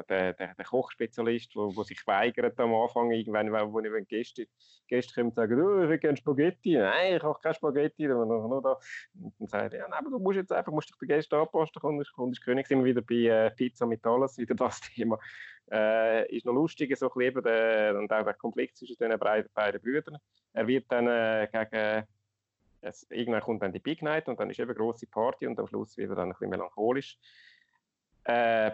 der, 0.10 0.34
der, 0.34 0.56
der 0.56 0.66
Kochspezialist, 0.66 1.56
wo, 1.56 1.76
wo 1.76 1.84
sich 1.84 2.06
weigert 2.08 2.60
am 2.60 2.74
Anfang, 2.74 3.12
irgendwann, 3.12 3.52
wo 3.52 3.82
wenn 3.82 4.08
Gäste, 4.08 4.48
Gäste 4.88 5.14
kommen 5.14 5.28
und 5.28 5.36
sagen, 5.36 5.62
oh, 5.62 5.84
ich 5.84 5.90
will 5.90 6.00
gerne 6.00 6.18
Spaghetti. 6.18 6.76
Nein, 6.76 7.16
ich 7.16 7.22
koche 7.22 7.42
keine 7.42 7.56
Spaghetti. 7.56 8.08
Dann, 8.08 8.28
nur 8.28 8.62
da. 8.62 8.78
und 9.14 9.34
dann 9.40 9.48
sagt 9.48 9.74
er, 9.74 9.82
ja, 9.82 9.88
nein, 9.88 10.04
du 10.10 10.20
musst 10.20 10.38
jetzt 10.38 10.52
einfach 10.52 10.72
musst 10.72 10.90
dich 10.90 10.98
den 10.98 11.08
Gästen 11.08 11.36
anpassen, 11.36 11.74
kommst 11.82 12.42
du 12.42 12.46
König. 12.46 12.68
Sind 12.68 12.80
wir 12.80 12.86
wieder 12.86 13.02
bei 13.02 13.48
äh, 13.48 13.52
Pizza 13.52 13.86
mit 13.86 14.06
alles, 14.06 14.38
wieder 14.38 14.56
das 14.56 14.82
Thema. 14.82 15.20
Äh, 15.72 16.36
ist 16.36 16.46
noch 16.46 16.54
lustig, 16.54 16.96
so 16.98 17.08
ein 17.08 17.12
der, 17.42 17.98
und 17.98 18.12
auch 18.12 18.24
der 18.24 18.34
Konflikt 18.34 18.78
zwischen 18.78 18.98
den 18.98 19.18
beiden, 19.18 19.50
Brüdern. 19.82 20.18
Er 20.54 20.68
wird 20.68 20.86
dann 20.90 21.08
äh, 21.08 21.48
gegen, 21.52 22.06
es, 22.82 23.08
irgendwann 23.10 23.42
kommt 23.42 23.64
dann 23.64 23.74
die 23.74 23.80
Big 23.80 24.02
Night 24.02 24.28
und 24.28 24.40
dann 24.40 24.50
ist 24.50 24.60
eben 24.60 24.76
grosse 24.76 25.08
Party 25.08 25.48
und 25.48 25.60
am 25.60 25.68
Schluss 25.68 25.98
wird 25.98 26.10
er 26.10 26.16
dann 26.16 26.30
ein 26.30 26.32
bisschen 26.34 26.50
melancholisch. 26.50 27.18
Äh, 28.26 28.72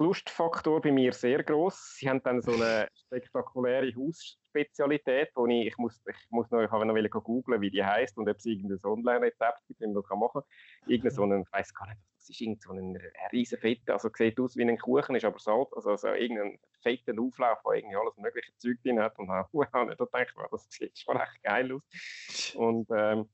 Lustfaktor 0.00 0.80
bei 0.80 0.90
mir 0.90 1.12
sehr 1.12 1.42
groß. 1.42 1.96
Sie 1.98 2.08
haben 2.08 2.22
dann 2.22 2.40
so 2.40 2.52
eine 2.52 2.88
spektakuläre 2.94 3.92
Hausspezialität, 3.94 5.30
wo 5.34 5.46
ich, 5.46 5.66
ich 5.66 5.76
muss, 5.76 6.00
ich 6.08 6.30
muss 6.30 6.50
noch, 6.50 6.62
ich 6.62 6.70
habe 6.70 6.86
noch 6.86 7.22
googeln, 7.22 7.60
wie 7.60 7.70
die 7.70 7.84
heißt 7.84 8.16
und 8.16 8.28
ob 8.28 8.36
es 8.38 8.46
irgendein 8.46 8.78
Online-Rezept 8.82 9.66
gibt, 9.68 9.80
wie 9.80 9.86
man 9.86 9.96
das 9.96 10.08
machen 10.08 10.40
kann. 10.40 10.42
Irgendein 10.86 11.12
so 11.12 11.22
einen, 11.22 11.42
ich 11.42 11.52
weiß 11.52 11.74
gar 11.74 11.88
nicht, 11.88 12.00
das 12.16 12.30
ist 12.30 12.40
irgend 12.40 12.62
so 12.62 12.72
ein, 12.72 12.96
ein 12.96 13.30
riesen 13.32 13.58
Fette, 13.58 13.92
also 13.92 14.08
sieht 14.14 14.40
aus 14.40 14.56
wie 14.56 14.62
ein 14.62 14.78
Kuchen, 14.78 15.16
ist 15.16 15.24
aber 15.24 15.38
salt, 15.38 15.68
also 15.76 15.94
so 15.96 16.08
irgendein 16.08 16.58
fetten 16.82 17.18
Auflauf, 17.18 17.58
der 17.64 17.74
irgendwie 17.74 17.96
alles 17.96 18.16
mögliche 18.16 18.56
Zeug 18.56 18.78
drin 18.82 19.00
hat 19.00 19.18
und 19.18 19.28
habe 19.28 19.48
ich 19.52 19.58
nicht 19.60 19.98
gedacht, 19.98 20.48
das 20.50 20.66
sieht 20.70 20.98
schon 20.98 21.20
echt 21.20 21.42
geil 21.42 21.72
aus. 21.72 22.54
Und 22.54 22.88
ähm, 22.90 23.28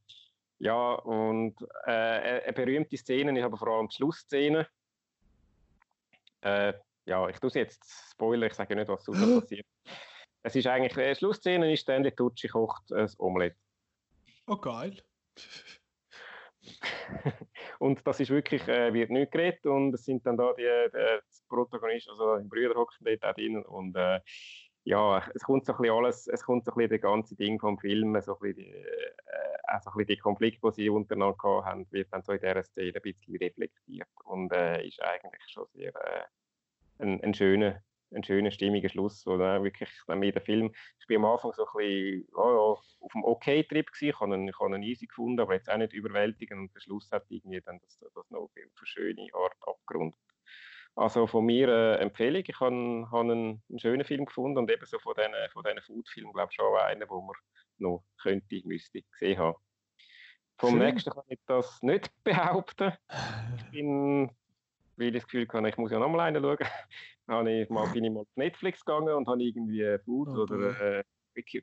ja, 0.58 0.94
und 0.94 1.54
äh, 1.86 2.42
eine 2.42 2.52
berühmte 2.52 2.96
Szene 2.96 3.38
ist 3.38 3.44
aber 3.44 3.56
vor 3.56 3.68
allem 3.68 3.88
die 3.88 3.96
Schlussszene, 3.96 4.66
äh, 6.46 6.74
ja, 7.06 7.28
ich 7.28 7.38
tue 7.38 7.48
es 7.48 7.54
jetzt 7.54 8.10
Spoiler, 8.12 8.46
ich 8.46 8.54
sage 8.54 8.76
nicht, 8.76 8.88
was 8.88 9.04
sonst 9.04 9.20
passiert. 9.40 9.66
Es 10.42 10.54
ist 10.54 10.66
eigentlich, 10.66 10.94
die 10.94 11.14
Schlussszene 11.14 11.72
ist 11.72 11.80
Stanley 11.80 12.12
Tucci 12.12 12.48
kocht 12.48 12.92
ein 12.92 13.10
Omelette. 13.18 13.56
Oh, 14.46 14.56
geil. 14.56 15.02
und 17.78 18.06
das 18.06 18.20
ist 18.20 18.30
wirklich, 18.30 18.66
äh, 18.68 18.92
wird 18.92 19.10
nicht 19.10 19.32
geredet 19.32 19.66
und 19.66 19.94
es 19.94 20.04
sind 20.04 20.24
dann 20.26 20.36
da 20.36 20.52
die, 20.52 20.68
die 20.92 21.20
Protagonisten, 21.48 22.10
also 22.10 22.38
die 22.38 22.48
Brüder 22.48 22.74
hocken 22.74 23.04
dort 23.04 23.24
auch 23.24 23.34
drin 23.34 23.64
und 23.64 23.96
äh, 23.96 24.20
ja, 24.86 25.20
es 25.34 25.42
kommt 25.42 25.66
so 25.66 25.72
ein 25.72 25.78
bisschen 25.78 25.96
alles, 25.96 26.28
es 26.28 26.44
kommt 26.44 26.64
so 26.64 26.70
ein 26.70 26.76
bisschen 26.76 26.90
das 26.90 27.00
ganze 27.00 27.34
Ding 27.34 27.58
vom 27.58 27.76
Film, 27.76 28.20
so 28.22 28.34
ein 28.34 28.38
bisschen 28.40 28.56
die, 28.56 28.70
äh, 28.70 29.12
also 29.64 29.90
ein 29.90 29.96
bisschen 29.96 30.06
die 30.06 30.16
Konflikte, 30.18 30.60
die 30.68 30.74
sie 30.74 30.88
untereinander 30.88 31.64
haben, 31.64 31.90
wird 31.90 32.12
dann 32.12 32.22
so 32.22 32.32
in 32.32 32.38
dieser 32.38 32.62
Szene 32.62 32.92
ein 32.94 33.02
bisschen 33.02 33.36
reflektiert 33.36 34.08
und 34.24 34.52
äh, 34.52 34.86
ist 34.86 35.02
eigentlich 35.02 35.42
schon 35.48 35.66
sehr 35.74 35.92
äh, 35.92 36.24
ein, 37.02 37.20
ein 37.22 37.34
schöner 37.34 37.82
ein 38.14 38.22
schöner, 38.22 38.52
stimmiger 38.52 38.88
Schluss, 38.88 39.26
wo 39.26 39.36
dann 39.36 39.64
wirklich 39.64 39.90
dann 40.06 40.20
mit 40.20 40.36
dem 40.36 40.42
Film, 40.42 40.72
ich 41.00 41.06
bin 41.08 41.16
am 41.16 41.24
Anfang 41.24 41.52
so 41.52 41.66
ein 41.66 41.76
bisschen 41.76 42.28
oh 42.36 42.50
ja, 42.50 42.58
auf 43.00 43.12
dem 43.12 43.24
Okay-Trip 43.24 43.90
ich 44.00 44.20
habe, 44.20 44.34
ihn, 44.36 44.48
ich 44.48 44.60
habe 44.60 44.78
easy 44.78 45.06
gefunden, 45.06 45.40
aber 45.40 45.54
jetzt 45.54 45.68
auch 45.68 45.76
nicht 45.76 45.92
überwältigend 45.92 46.60
und 46.60 46.74
der 46.74 46.80
Schluss 46.80 47.10
hat 47.10 47.24
irgendwie 47.28 47.60
dann 47.60 47.80
das, 47.80 47.98
das 47.98 48.30
noch 48.30 48.42
auf 48.42 48.52
eine 48.56 48.70
schöne 48.84 49.26
Art 49.34 49.56
abgerundet. 49.66 50.20
Also 50.96 51.26
von 51.26 51.44
mir 51.44 51.68
eine 51.68 51.98
Empfehlung. 51.98 52.42
Ich 52.46 52.58
habe, 52.58 53.06
habe 53.12 53.20
einen, 53.20 53.62
einen, 53.68 53.78
schönen 53.78 54.04
Film 54.04 54.24
gefunden 54.24 54.56
und 54.56 54.70
eben 54.70 54.84
so 54.86 54.98
von 54.98 55.14
diesen, 55.14 55.34
von 55.52 55.62
diesen 55.62 55.82
Food-Filmen, 55.82 56.32
glaube 56.32 56.48
ich, 56.50 56.56
schon 56.56 56.74
einen, 56.78 57.08
wo 57.08 57.20
man 57.20 57.36
noch 57.78 58.04
könnte, 58.20 58.62
müsste 58.64 59.02
gesehen 59.02 59.38
haben. 59.38 59.56
Vom 60.58 60.70
Schön. 60.70 60.78
nächsten 60.78 61.10
kann 61.10 61.24
ich 61.28 61.38
das 61.46 61.82
nicht 61.82 62.10
behaupten. 62.24 62.94
Ich 63.58 63.70
bin, 63.72 64.30
weil 64.96 65.08
ich 65.08 65.22
das 65.22 65.24
Gefühl 65.24 65.46
habe, 65.52 65.68
ich 65.68 65.76
muss 65.76 65.90
ja 65.90 65.98
nochmal 65.98 66.20
einen 66.20 66.42
schauen, 66.42 66.58
habe 67.28 67.52
ich 67.52 67.68
mal, 67.68 67.86
bin 67.88 68.04
ich 68.04 68.10
mal 68.10 68.20
auf 68.20 68.36
Netflix 68.36 68.82
gegangen 68.82 69.12
und 69.14 69.28
habe 69.28 69.42
irgendwie 69.42 69.98
Food 70.02 70.28
oh, 70.28 70.42
oder 70.42 70.98
äh, 70.98 71.04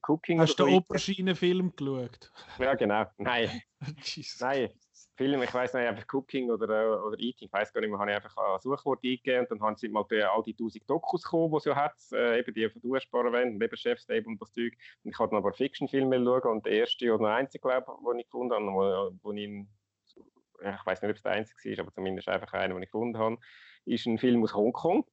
Cooking. 0.04 0.40
Hast 0.40 0.60
du 0.60 0.66
den 0.66 0.76
Operschienen-Film 0.76 1.76
geschaut? 1.76 2.32
Ja, 2.60 2.76
genau. 2.76 3.06
Nein. 3.18 3.64
Nein. 4.40 4.70
Film, 5.16 5.44
ich 5.44 5.54
weiß 5.54 5.74
nicht, 5.76 5.88
einfach 5.88 6.06
Cooking 6.12 6.50
oder, 6.50 6.68
äh, 6.70 6.96
oder 6.96 7.20
Eating, 7.20 7.48
ich 7.48 7.54
weiß 7.54 7.72
gar 7.72 7.82
nicht 7.82 7.92
mehr, 7.92 8.00
habe 8.00 8.10
ich 8.10 8.16
einfach 8.16 8.36
ein 8.36 8.60
Suchwort 8.60 9.00
eingegeben 9.04 9.42
und 9.42 9.52
dann 9.52 9.62
haben 9.62 9.76
sie 9.76 9.88
mal 9.88 10.06
die, 10.10 10.24
all 10.24 10.42
die 10.42 10.54
1000 10.54 10.90
Dokus 10.90 11.24
gekommen, 11.24 11.52
die 11.52 11.58
es 11.58 11.66
ja 11.66 11.76
hat, 11.76 11.96
äh, 12.14 12.40
eben 12.40 12.54
die 12.54 12.68
von 12.70 12.82
du 12.82 12.96
hast 12.96 13.14
erwähnt, 13.14 13.62
eben 13.62 13.78
Chefstable 13.78 14.26
und 14.26 14.42
das 14.42 14.52
Zeug. 14.52 14.74
Und 15.04 15.12
ich 15.12 15.20
habe 15.20 15.30
dann 15.30 15.38
aber 15.38 15.54
Fiction-Filme 15.54 16.24
schauen 16.24 16.52
und 16.52 16.66
der 16.66 16.74
erste 16.74 17.14
oder 17.14 17.26
der 17.26 17.36
einzige, 17.36 17.62
glaube 17.62 17.86
ich, 17.88 18.12
den 18.12 18.20
ich 18.20 18.26
gefunden 18.26 18.54
habe, 18.54 18.66
wo, 18.66 19.20
wo 19.22 19.34
ich, 19.34 19.44
ich 19.46 20.86
weiß 20.86 21.02
nicht, 21.04 21.12
ob 21.12 21.18
es 21.18 21.24
der 21.24 21.34
einzige 21.34 21.78
war, 21.78 21.84
aber 21.84 21.94
zumindest 21.94 22.28
einfach 22.28 22.54
einer, 22.54 22.74
den 22.74 22.84
ich 22.84 22.90
gefunden 22.90 23.18
habe, 23.20 23.38
ist 23.86 24.08
ein 24.08 24.18
Film 24.18 24.42
aus 24.44 24.56
Hongkong. 24.56 25.06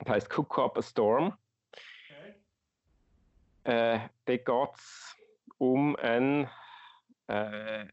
Das 0.00 0.08
heißt 0.08 0.38
Cook 0.38 0.58
Up 0.58 0.76
a 0.76 0.82
Storm. 0.82 1.32
Okay. 2.04 2.34
Äh, 3.64 4.00
da 4.26 4.36
geht 4.36 4.74
es 4.74 5.16
um 5.56 5.96
einen 5.96 6.50
äh, 7.28 7.86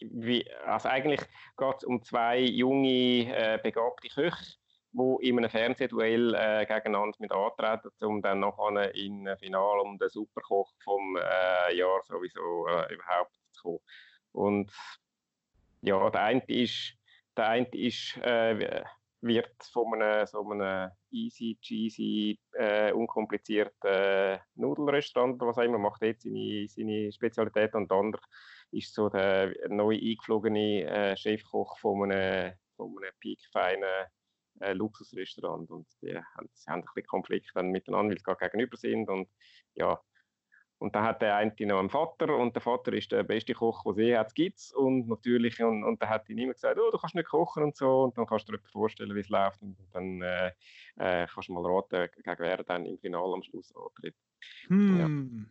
wie, 0.00 0.50
also 0.64 0.88
eigentlich 0.88 1.20
geht 1.56 1.76
es 1.78 1.84
um 1.84 2.02
zwei 2.02 2.38
junge, 2.38 3.34
äh, 3.34 3.58
begabte 3.62 4.08
Köche, 4.08 4.56
die 4.92 5.28
in 5.28 5.38
einem 5.38 5.50
Fernsehduell 5.50 6.34
äh, 6.34 6.66
gegeneinander 6.66 7.16
mit 7.20 7.32
antreten, 7.32 7.90
um 8.04 8.22
dann 8.22 8.40
nachher 8.40 8.94
in 8.94 9.28
ein 9.28 9.38
Finale 9.38 9.82
um 9.82 9.98
den 9.98 10.08
Superkoch 10.08 10.72
vom 10.82 11.16
äh, 11.16 11.76
Jahr 11.76 12.00
sowieso 12.04 12.66
äh, 12.68 12.94
überhaupt 12.94 13.36
zu 13.52 13.62
kommen. 13.62 13.80
Und 14.32 14.72
ja, 15.82 16.10
der 16.10 16.22
eine 16.22 16.44
ist, 16.46 16.94
der 17.36 17.48
eine 17.48 17.68
ist 17.72 18.16
äh, 18.18 18.84
wird 19.22 19.52
von 19.72 20.00
einem, 20.00 20.26
so 20.26 20.48
einem 20.50 20.90
easy, 21.10 21.58
cheesy, 21.60 22.38
äh, 22.52 22.92
unkomplizierten 22.92 24.40
Nudelrestaurant, 24.54 25.40
was 25.40 25.58
auch 25.58 25.62
immer, 25.62 25.78
macht 25.78 26.02
jetzt 26.02 26.22
seine, 26.22 26.66
seine 26.68 27.12
Spezialität 27.12 27.74
und 27.74 27.90
der 27.90 27.98
andere 27.98 28.22
ist 28.76 28.94
so 28.94 29.08
der 29.08 29.54
neu 29.68 29.94
eingeflogene 29.94 30.84
äh, 30.84 31.16
Chefkoch 31.16 31.78
von 31.78 32.10
einem, 32.10 32.54
von 32.76 32.96
einem 32.98 33.12
piekfeinen 33.20 34.06
äh, 34.60 34.72
Luxusrestaurant 34.72 35.70
und 35.70 35.86
die 36.02 36.08
sie 36.08 36.16
haben 36.16 36.48
ein 36.66 36.82
bisschen 36.82 37.06
Konflikt 37.06 37.50
dann 37.54 37.70
miteinander, 37.70 38.10
weil 38.10 38.18
sie 38.18 38.24
gar 38.24 38.36
gegenüber 38.36 38.76
sind 38.76 39.08
und 39.08 39.28
ja, 39.74 40.00
und 40.78 40.94
dann 40.94 41.04
hat 41.04 41.22
der 41.22 41.36
eine 41.36 41.54
noch 41.60 41.78
einen 41.78 41.88
Vater 41.88 42.36
und 42.36 42.54
der 42.54 42.60
Vater 42.60 42.92
ist 42.92 43.10
der 43.10 43.22
beste 43.22 43.54
Koch, 43.54 43.82
den 43.84 43.94
sie 43.94 44.16
hat, 44.16 44.34
gibt's 44.34 44.74
und 44.74 45.08
natürlich 45.08 45.62
und, 45.62 45.84
und 45.84 46.02
der 46.02 46.10
hat 46.10 46.28
ihm 46.28 46.38
immer 46.38 46.52
gesagt, 46.52 46.78
oh, 46.78 46.90
du 46.90 46.98
kannst 46.98 47.14
nicht 47.14 47.28
kochen 47.28 47.62
und 47.62 47.76
so 47.76 48.02
und 48.02 48.18
dann 48.18 48.26
kannst 48.26 48.48
du 48.48 48.52
dir 48.52 48.58
vorstellen, 48.70 49.14
wie 49.14 49.20
es 49.20 49.28
läuft 49.30 49.62
und 49.62 49.76
dann 49.92 50.20
äh, 50.20 50.52
äh, 50.96 51.26
kannst 51.26 51.48
du 51.48 51.54
mal 51.54 51.64
raten, 51.64 52.10
gegen 52.14 52.38
wer 52.38 52.62
dann 52.62 52.84
im 52.84 52.98
Finale 52.98 53.32
am 53.32 53.42
Schluss 53.42 53.74
antritt. 53.74 54.16
Hm. 54.68 55.50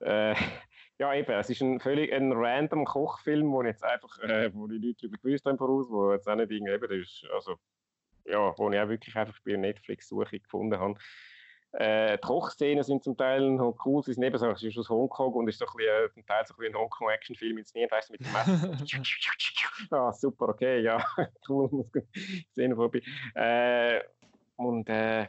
Ja. 0.00 0.30
Äh, 0.32 0.36
ja, 1.02 1.12
eben, 1.14 1.32
es 1.32 1.50
ist 1.50 1.60
ein 1.60 1.80
völlig 1.80 2.12
ein 2.12 2.30
random 2.30 2.84
Kochfilm, 2.84 3.50
wo 3.50 3.60
jetzt 3.64 3.82
einfach, 3.82 4.20
äh, 4.20 4.54
wo 4.54 4.68
die 4.68 4.78
Leute 4.78 5.00
darüber 5.02 5.18
gewusst 5.18 5.44
haben 5.46 5.58
voraus, 5.58 5.86
wo 5.90 6.12
jetzt 6.12 6.28
auch 6.28 6.36
nicht 6.36 6.52
irgendwie, 6.52 7.00
ist, 7.00 7.26
also, 7.34 7.56
ja, 8.24 8.56
wo 8.56 8.70
ich 8.70 8.78
auch 8.78 8.88
wirklich 8.88 9.16
einfach 9.16 9.36
bei 9.44 9.56
Netflix-Suche 9.56 10.38
gefunden 10.38 10.78
habe. 10.78 10.94
Äh, 11.72 12.18
die 12.18 12.20
Kochszenen 12.20 12.84
sind 12.84 13.02
zum 13.02 13.16
Teil 13.16 13.50
noch 13.50 13.84
cool, 13.84 14.04
sie 14.04 14.12
sind 14.12 14.22
eben 14.22 14.38
so, 14.38 14.48
es 14.50 14.62
ist 14.62 14.78
aus 14.78 14.90
Hongkong 14.90 15.32
und 15.32 15.48
ist 15.48 15.58
so 15.58 15.66
ein 15.66 15.76
bisschen, 15.76 16.04
äh, 16.04 16.10
zum 16.12 16.24
Teil 16.24 16.46
so 16.46 16.54
ein, 16.56 16.66
ein 16.66 16.74
Hongkong-Actionfilm 16.76 17.58
inszeniert, 17.58 17.90
weißt 17.90 18.10
du, 18.10 18.12
mit 18.12 18.20
dem 18.20 18.32
Messer. 18.32 19.90
ah, 19.90 20.12
super, 20.12 20.50
okay, 20.50 20.82
ja, 20.82 21.04
cool, 21.48 21.84
Szene 22.52 22.76
vorbei. 22.76 23.02
Äh, 23.34 24.02
und 24.54 24.88
äh, 24.88 25.26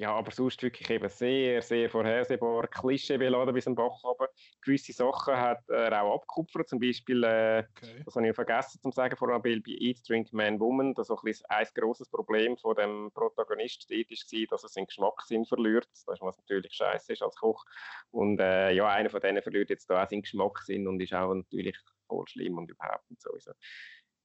ja, 0.00 0.14
aber 0.14 0.30
sonst 0.30 0.62
wirklich 0.62 0.88
eben 0.88 1.10
sehr, 1.10 1.60
sehr 1.60 1.90
vorhersehbar, 1.90 2.66
klischeebeladen 2.68 3.52
bis 3.52 3.64
zum 3.64 3.74
Bach 3.74 4.02
runter. 4.02 4.30
Gewisse 4.62 4.94
Sachen 4.94 5.36
hat 5.36 5.68
er 5.68 6.02
auch 6.02 6.14
abgekupfert, 6.14 6.70
zum 6.70 6.80
Beispiel, 6.80 7.22
äh, 7.22 7.64
okay. 7.76 8.02
das 8.02 8.16
habe 8.16 8.26
ich 8.26 8.34
vergessen 8.34 8.80
zu 8.80 8.90
sagen, 8.92 9.14
vor 9.14 9.28
allem 9.28 9.42
bei 9.42 9.60
Eat, 9.66 9.98
Drink, 10.08 10.32
Man, 10.32 10.58
Woman, 10.58 10.94
das 10.94 11.10
war 11.10 11.22
ein, 11.22 11.34
ein 11.50 11.66
grosses 11.74 12.08
Problem 12.08 12.56
von 12.56 12.76
dem 12.76 13.10
Protagonist 13.12 13.90
dort 13.90 14.10
war, 14.10 14.46
dass 14.48 14.62
er 14.62 14.68
seinen 14.70 14.86
Geschmackssinn 14.86 15.44
verliert, 15.44 15.86
das 15.90 15.98
ist, 15.98 16.20
was 16.22 16.38
natürlich 16.38 16.72
scheiße 16.72 17.12
ist 17.12 17.22
als 17.22 17.36
Koch. 17.36 17.62
Und 18.10 18.40
äh, 18.40 18.72
ja, 18.72 18.88
einer 18.88 19.10
von 19.10 19.20
denen 19.20 19.42
verliert 19.42 19.68
jetzt 19.68 19.90
da 19.90 20.02
auch 20.02 20.08
seinen 20.08 20.22
Geschmackssinn 20.22 20.88
und 20.88 21.02
ist 21.02 21.12
auch 21.12 21.34
natürlich 21.34 21.76
voll 22.06 22.26
schlimm 22.26 22.56
und 22.56 22.70
überhaupt 22.70 23.10
nicht 23.10 23.20
sowieso 23.20 23.52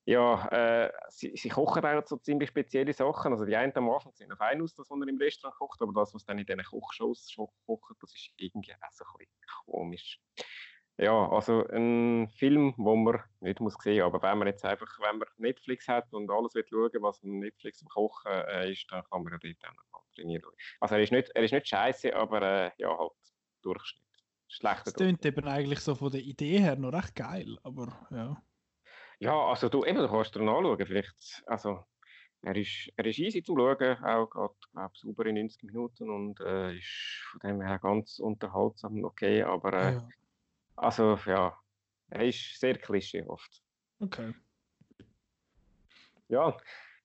ja, 0.05 0.47
äh, 0.49 0.91
sie, 1.09 1.35
sie, 1.35 1.49
kochen 1.49 1.83
auch 1.83 2.05
so 2.05 2.17
ziemlich 2.17 2.49
spezielle 2.49 2.93
Sachen. 2.93 3.31
Also 3.31 3.45
die 3.45 3.55
einen 3.55 3.75
am 3.75 3.89
Anfang 3.89 4.13
sehen 4.13 4.29
noch 4.29 4.37
fein 4.37 4.61
aus, 4.61 4.75
dass 4.75 4.89
man 4.89 5.07
im 5.07 5.17
Restaurant 5.17 5.57
kocht, 5.57 5.81
aber 5.81 5.93
das, 5.93 6.13
was 6.13 6.23
dann 6.25 6.37
in 6.37 6.45
diesen 6.45 6.63
Kochshows 6.63 7.35
kocht, 7.65 7.95
das 8.01 8.13
ist 8.13 8.29
irgendwie 8.37 8.73
auch 8.73 8.91
so 8.91 9.03
ein 9.03 9.17
bisschen 9.17 9.41
komisch. 9.65 10.19
Ja, 10.97 11.29
also 11.29 11.67
ein 11.67 12.29
Film, 12.29 12.73
wo 12.77 12.95
man 12.95 13.19
nicht 13.41 13.59
muss 13.59 13.75
sehen, 13.81 14.03
aber 14.03 14.21
wenn 14.21 14.37
man 14.37 14.47
jetzt 14.47 14.63
einfach, 14.63 14.87
wenn 15.01 15.17
man 15.17 15.27
Netflix 15.37 15.87
hat 15.87 16.13
und 16.13 16.29
alles 16.31 16.55
will 16.55 16.65
schauen, 16.69 17.01
was 17.01 17.21
Netflix 17.23 17.81
am 17.81 17.89
Kochen 17.89 18.31
äh, 18.31 18.71
ist, 18.71 18.85
dann 18.89 19.03
kann 19.09 19.23
man 19.23 19.33
ja 19.33 19.39
dort 19.39 19.65
auch 19.65 19.75
noch 19.91 20.05
trainieren. 20.15 20.43
Also 20.79 20.95
er 20.95 21.01
ist 21.01 21.11
nicht, 21.11 21.29
er 21.31 21.43
ist 21.43 21.51
nicht 21.51 21.67
scheiße, 21.67 22.15
aber 22.15 22.41
äh, 22.41 22.71
ja, 22.77 22.97
halt 22.97 23.11
Durchschnitt. 23.61 24.03
Schlechter. 24.47 24.83
Das 24.85 24.93
klingt 24.93 25.25
eben 25.25 25.47
eigentlich 25.47 25.79
so 25.79 25.95
von 25.95 26.11
der 26.11 26.21
Idee 26.21 26.59
her 26.59 26.75
noch 26.75 26.93
recht 26.93 27.15
geil, 27.15 27.57
aber 27.63 28.07
ja. 28.11 28.41
Ja, 29.19 29.33
also 29.47 29.69
du, 29.69 29.85
eben, 29.85 29.99
du 29.99 30.07
kannst 30.09 30.35
dir 30.35 30.41
anschauen, 30.41 30.85
vielleicht, 30.85 31.43
also 31.47 31.85
er 32.41 32.55
ist, 32.55 32.91
er 32.95 33.05
ist 33.05 33.19
easy 33.19 33.41
zum 33.43 33.57
Schauen, 33.57 34.03
auch 34.03 34.29
gerade, 34.29 34.53
glaube 34.71 34.91
sauber 34.95 35.25
in 35.25 35.35
90 35.35 35.63
Minuten 35.63 36.09
und 36.09 36.39
äh, 36.41 36.77
ist 36.77 37.23
von 37.31 37.39
dem 37.39 37.61
her 37.61 37.79
ganz 37.79 38.19
unterhaltsam 38.19 39.03
okay, 39.03 39.41
aber 39.43 39.73
äh, 39.73 39.93
ja. 39.93 40.09
also 40.75 41.17
ja, 41.25 41.57
er 42.09 42.25
ist 42.25 42.59
sehr 42.59 42.77
klischeehaft. 42.77 43.63
Okay. 43.99 44.33
Ja, 46.27 46.57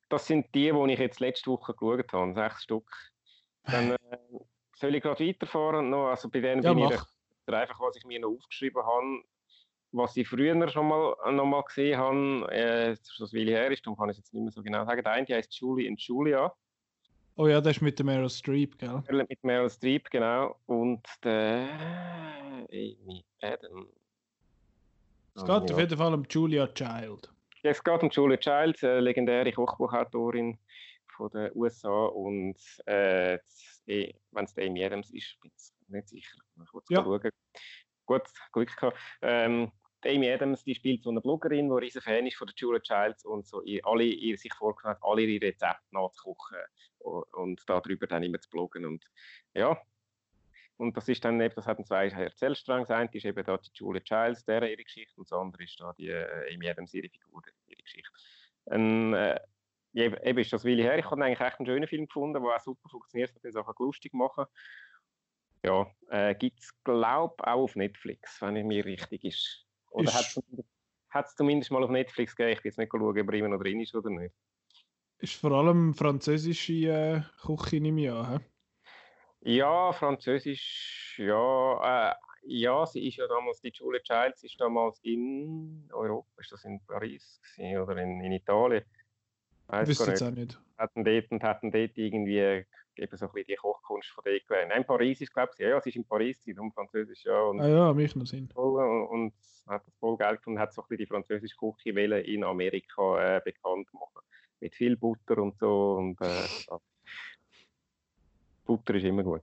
das 0.09 0.27
sind 0.27 0.55
die, 0.55 0.73
die 0.73 0.93
ich 0.93 0.99
jetzt 0.99 1.21
letzte 1.21 1.51
Woche 1.51 1.75
geschaut 1.75 2.13
habe, 2.13 2.35
sechs 2.35 2.65
Stück. 2.65 2.91
Dann 3.65 3.93
äh, 3.93 3.99
soll 4.77 4.95
ich 4.95 5.03
gerade 5.03 5.27
weiterfahren 5.27 5.91
noch, 5.91 6.09
also 6.09 6.29
bei 6.29 6.41
denen 6.41 6.63
Ja, 6.63 6.75
bin 6.75 6.85
mach. 6.85 6.93
ich 6.93 7.01
einfach, 7.55 7.81
was 7.81 7.97
ich 7.97 8.05
mir 8.05 8.21
noch 8.21 8.31
aufgeschrieben 8.31 8.83
habe, 8.83 9.23
was 9.93 10.17
ich 10.17 10.29
früher 10.29 10.69
schon 10.69 10.89
mal, 10.89 11.15
noch 11.33 11.47
mal 11.47 11.63
gesehen 11.63 11.99
habe, 11.99 12.53
äh, 12.53 12.97
schon 13.09 13.29
eine 13.29 13.41
Weile 13.41 13.51
her 13.53 13.71
ist, 13.71 13.85
darum 13.85 13.99
kann 13.99 14.09
ich 14.09 14.15
es 14.15 14.19
jetzt 14.19 14.35
nicht 14.35 14.43
mehr 14.43 14.53
so 14.53 14.63
genau 14.63 14.85
sagen. 14.85 15.03
Der 15.03 15.13
eine 15.13 15.27
die 15.27 15.35
heißt 15.35 15.53
Julie 15.55 15.89
und 15.89 16.01
Julia. 16.01 16.53
Oh 17.37 17.47
ja, 17.47 17.61
das 17.61 17.77
ist 17.77 17.83
mit 17.83 18.03
Meryl 18.03 18.29
Streep, 18.29 18.79
gell? 18.79 19.03
Mit 19.11 19.43
Meryl 19.45 19.71
Streep, 19.71 20.11
genau. 20.11 20.57
Und 20.67 21.07
der 21.25 21.69
Amy 22.71 23.25
Adam. 23.41 23.89
Es 25.35 25.45
geht 25.45 25.73
auf 25.73 25.79
jeden 25.79 25.97
Fall 25.97 26.13
um 26.15 26.25
Julia 26.29 26.67
Child. 26.67 27.33
Ja, 27.63 27.71
es 27.71 27.83
geht 27.83 28.03
um 28.03 28.11
Julia 28.11 28.37
Childs, 28.37 28.85
eine 28.85 29.01
legendäre 29.01 29.53
Kochbuchautorin 29.53 30.59
von 31.17 31.31
den 31.31 31.51
USA. 31.55 32.07
Und 32.07 32.59
äh, 32.87 33.39
wenn 33.87 34.45
es 34.45 34.57
Amy 34.59 34.85
Adams 34.85 35.11
ist, 35.11 35.39
bin 35.41 35.51
ich 35.55 35.73
nicht 35.89 36.09
sicher. 36.09 36.37
Ich 36.63 36.73
muss 36.73 36.85
Ja. 36.91 37.03
schauen. 37.03 37.21
Gut, 38.07 38.23
Glück 38.53 38.77
gehabt. 38.77 38.99
Ähm, 39.23 39.71
Amy 40.07 40.31
Adams, 40.31 40.65
die 40.65 40.75
spielt 40.75 41.03
so 41.03 41.11
eine 41.11 41.21
Bloggerin, 41.21 41.69
die 41.69 41.75
riesen 41.75 42.03
Fan 42.03 42.27
ist 42.27 42.37
von 42.37 42.47
der 42.47 42.55
Julia 42.57 42.81
Childs 42.81 43.25
und 43.25 43.47
so 43.47 43.63
ihr, 43.63 43.81
alle 43.87 44.05
ihr 44.05 44.37
sich 44.37 44.53
vorgenommen 44.55 44.97
hat, 44.97 45.03
alle 45.03 45.23
ihre 45.23 45.47
Rezepte 45.47 45.87
nachzukochen 45.91 46.59
und, 46.99 47.63
darüber 47.67 48.07
dann 48.07 48.23
immer 48.23 48.41
zu 48.41 48.49
bloggen. 48.51 48.85
Und 48.85 49.05
ja, 49.55 49.81
und 50.77 50.97
das 50.97 51.09
ist 51.09 51.25
dann 51.25 51.41
eben, 51.41 51.55
das 51.55 51.67
hat 51.67 51.79
dann 51.79 51.85
zwei 51.85 52.09
Erzählstränge. 52.09 52.87
Das 52.87 52.97
eine 52.97 53.11
ist 53.13 53.25
eben 53.25 53.45
da 53.45 53.59
die 53.59 53.71
Julia 53.75 54.01
Childs, 54.01 54.45
deren 54.45 54.69
ihre 54.69 54.83
Geschichte, 54.83 55.15
und 55.21 55.31
das 55.31 55.39
andere 55.39 55.65
ist 55.65 55.79
da 55.79 55.93
die 55.99 56.09
äh, 56.09 56.55
Amy 56.55 56.69
Adams, 56.69 56.95
ihre 56.95 57.09
Figur, 57.09 57.43
ihre 57.67 57.83
Geschichte. 57.83 58.11
Ähm, 58.71 59.15
äh, 59.15 59.39
eben 59.93 60.39
ist 60.39 60.53
das 60.53 60.65
Willi 60.65 60.83
her. 60.83 60.99
Ich 60.99 61.05
habe 61.05 61.23
eigentlich 61.23 61.41
echt 61.41 61.59
einen 61.59 61.67
schönen 61.67 61.89
Film 61.89 62.07
gefunden, 62.07 62.43
der 62.43 62.55
auch 62.55 62.61
super 62.61 62.89
funktioniert, 62.89 63.35
hat 63.35 63.53
Sachen 63.53 63.75
lustig 63.79 64.15
machen. 64.15 64.47
Ja, 65.63 65.87
äh, 66.09 66.35
gibt 66.35 66.61
es, 66.61 66.73
glaube 66.85 67.35
ich, 67.39 67.45
auch 67.45 67.63
auf 67.65 67.77
Netflix, 67.77 68.41
wenn 68.41 68.57
ich 68.57 68.65
mir 68.65 68.85
richtig 68.85 69.25
ist. 69.25 69.67
Oder 69.91 70.13
hat 70.13 71.27
es 71.27 71.35
zumindest, 71.35 71.71
mal 71.71 71.83
auf 71.85 71.91
Netflix 71.91 72.35
gegeben? 72.35 72.53
Ich 72.53 72.63
bin 72.63 72.71
jetzt 72.71 72.79
nicht 72.79 72.91
schauen, 72.91 73.03
ob 73.03 73.17
er 73.17 73.35
immer 73.35 73.49
noch 73.49 73.61
drin 73.61 73.81
ist 73.81 73.95
oder 73.95 74.11
nicht. 74.11 74.35
Ist 75.19 75.35
vor 75.35 75.53
allem 75.53 75.93
französische 75.95 76.73
äh, 76.73 77.21
Küche, 77.45 77.81
nehme 77.81 78.01
ich 78.03 78.11
an. 78.11 78.45
Ja, 79.43 79.93
Französisch, 79.93 81.17
ja. 81.19 82.11
Äh, 82.11 82.15
ja, 82.43 82.87
sie 82.87 83.07
ist 83.07 83.17
ja 83.17 83.27
damals, 83.27 83.61
die 83.61 83.73
Julia 83.75 84.01
Childs 84.01 84.45
ist 84.45 84.61
damals 84.61 84.99
in 85.03 85.89
Europa, 85.93 86.29
ist 86.39 86.53
das 86.53 86.65
in 86.65 86.81
Paris 86.87 87.41
gewesen, 87.43 87.79
oder 87.79 87.97
in, 87.99 88.21
in 88.21 88.33
Italien? 88.33 88.85
Wüsste 89.69 90.05
gar 90.05 90.13
nicht. 90.13 90.23
auch 90.23 90.31
nicht. 90.31 90.61
Hatten 90.79 91.05
dort 91.05 91.31
und 91.31 91.43
hatten 91.43 91.71
dort 91.71 91.97
irgendwie 91.97 92.65
eben 93.01 93.17
so 93.17 93.27
ein 93.27 93.33
bisschen 93.33 93.47
die 93.49 93.55
Kochkunst 93.57 94.09
von 94.11 94.23
dort 94.25 94.47
gelernt. 94.47 94.69
Nein, 94.71 94.85
Paris 94.85 95.21
ist, 95.21 95.33
glaube 95.33 95.51
ich, 95.55 95.61
ja, 95.61 95.71
ja, 95.71 95.81
sie 95.81 95.89
ist 95.91 95.97
in 95.97 96.05
Paris, 96.05 96.43
sie 96.43 96.55
um 96.59 96.73
Französisch, 96.73 97.25
ja. 97.25 97.41
Und, 97.43 97.61
Ah 97.61 97.69
ja, 97.69 97.93
mich 97.93 98.15
noch 98.15 98.27
Sinn. 98.27 98.49
voll, 98.53 98.83
und 99.09 99.33
hat 99.67 99.87
das 99.87 99.95
voll 99.97 100.17
Geld 100.17 100.47
und 100.47 100.59
hat 100.59 100.73
so 100.73 100.83
ein 100.83 100.89
bisschen 100.89 100.99
die 100.99 101.07
französische 101.07 101.57
Küche 101.57 101.95
wollen 101.95 102.25
in 102.25 102.45
Amerika 102.45 103.37
äh, 103.37 103.41
bekannt 103.45 103.89
machen. 103.93 104.25
Mit 104.61 104.75
viel 104.75 104.97
Butter 104.97 105.39
und 105.39 105.57
so. 105.59 105.95
Und, 105.95 106.21
äh, 106.21 106.27
ja. 106.71 106.81
Butter 108.65 108.95
ist 108.95 109.05
immer 109.05 109.23
gut. 109.23 109.43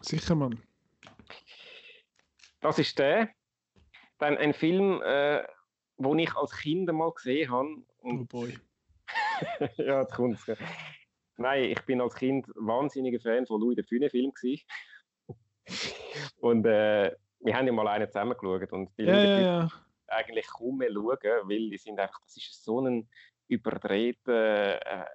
Sicher, 0.00 0.34
Mann. 0.34 0.60
Das 2.60 2.78
ist 2.78 2.98
der. 2.98 3.28
Dann 4.18 4.36
ein 4.36 4.52
Film, 4.54 5.00
äh, 5.02 5.42
den 5.98 6.18
ich 6.18 6.34
als 6.34 6.56
Kind 6.56 6.90
mal 6.92 7.12
gesehen 7.12 7.50
habe. 7.50 7.68
Oh 8.02 8.08
Und, 8.08 8.28
boy. 8.28 8.58
ja, 9.76 10.02
jetzt 10.02 10.14
kommt's. 10.14 10.44
gell. 10.46 10.56
Nein, 11.40 11.70
ich 11.70 11.80
bin 11.86 12.02
als 12.02 12.14
Kind 12.14 12.46
wahnsinniger 12.54 13.18
Fan 13.18 13.46
von 13.46 13.62
Louis 13.62 13.74
de 13.74 13.84
Funès 13.84 14.10
Film. 14.10 14.30
Und 16.40 16.66
äh, 16.66 17.16
wir 17.40 17.56
haben 17.56 17.66
ja 17.66 17.72
mal 17.72 17.88
einen 17.88 18.08
zusammen 18.08 18.36
geschaut 18.36 18.70
und 18.72 18.90
die 18.98 19.04
Ja, 19.04 19.22
ja, 19.22 19.40
ja. 19.40 19.68
eigentlich 20.08 20.46
kaum 20.46 20.76
mehr 20.76 20.92
schauen, 20.92 21.16
weil 21.48 21.70
die 21.70 21.78
sind 21.78 21.98
einfach, 21.98 22.20
das 22.20 22.36
ist 22.36 22.62
so 22.62 22.80
ein 22.82 23.08
überdrehter 23.48 24.84
äh, 24.84 25.06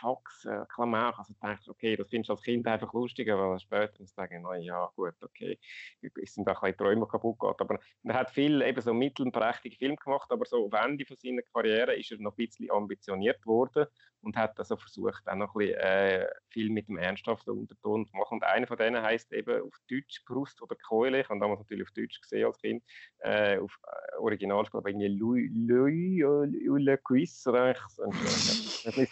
Fax, 0.00 0.44
äh, 0.46 0.64
Klamauk. 0.72 1.18
Also 1.18 1.34
denkst, 1.42 1.68
okay, 1.68 1.96
das 1.96 2.08
findest 2.08 2.30
du 2.30 2.32
als 2.32 2.42
Kind 2.42 2.66
einfach 2.66 2.92
lustig, 2.94 3.30
aber 3.30 3.58
später 3.58 3.92
dann 3.98 4.06
sagen, 4.06 4.42
na 4.42 4.56
ja, 4.56 4.90
gut, 4.96 5.14
okay, 5.22 5.58
es 6.00 6.34
sind 6.34 6.48
auch 6.48 6.62
ein 6.62 6.76
Träume 6.76 7.06
kaputt 7.06 7.38
gegangen. 7.38 7.56
Aber 7.58 7.78
er 8.04 8.14
hat 8.14 8.30
viel 8.30 8.62
eben 8.62 8.80
so 8.80 8.94
mittelprächtige 8.94 9.76
Filme 9.76 9.96
gemacht, 9.96 10.30
aber 10.30 10.44
so 10.46 10.70
am 10.72 10.90
Ende 10.90 11.04
von 11.04 11.16
seiner 11.16 11.42
Karriere 11.42 11.94
ist 11.96 12.10
er 12.12 12.18
noch 12.18 12.32
ein 12.32 12.36
bisschen 12.36 12.70
ambitioniert 12.70 13.44
worden 13.46 13.86
und 14.22 14.36
hat 14.36 14.58
also 14.58 14.76
versucht, 14.76 15.26
auch 15.26 15.34
noch 15.34 15.54
ein 15.54 15.58
bisschen 15.58 15.80
äh, 15.80 16.26
viel 16.48 16.70
mit 16.70 16.88
dem 16.88 16.98
ernsthaften 16.98 17.50
Unterton 17.50 18.06
zu 18.06 18.16
machen. 18.16 18.34
Und 18.34 18.44
einer 18.44 18.66
von 18.66 18.76
denen 18.76 19.02
heißt 19.02 19.32
eben 19.32 19.62
auf 19.62 19.74
Deutsch 19.90 20.24
Brust 20.24 20.60
oder 20.62 20.76
Keule. 20.76 21.20
Ich 21.20 21.28
habe 21.28 21.40
damals 21.40 21.60
natürlich 21.60 21.86
auf 21.86 21.92
Deutsch 21.92 22.20
gesehen 22.20 22.46
als 22.46 22.58
Kind. 22.58 22.82
Äh, 23.18 23.58
auf 23.58 23.78
äh, 23.86 24.16
Originalsprache 24.18 24.88
irgendwie 24.90 25.08
Louis, 25.08 25.50
Louis, 25.54 26.20
Louis 26.20 26.82
Le 26.82 26.98
Cuisse 26.98 27.50
oder 27.50 27.64
eigentlich 27.64 27.88
so 27.88 28.02
ein- 28.04 29.08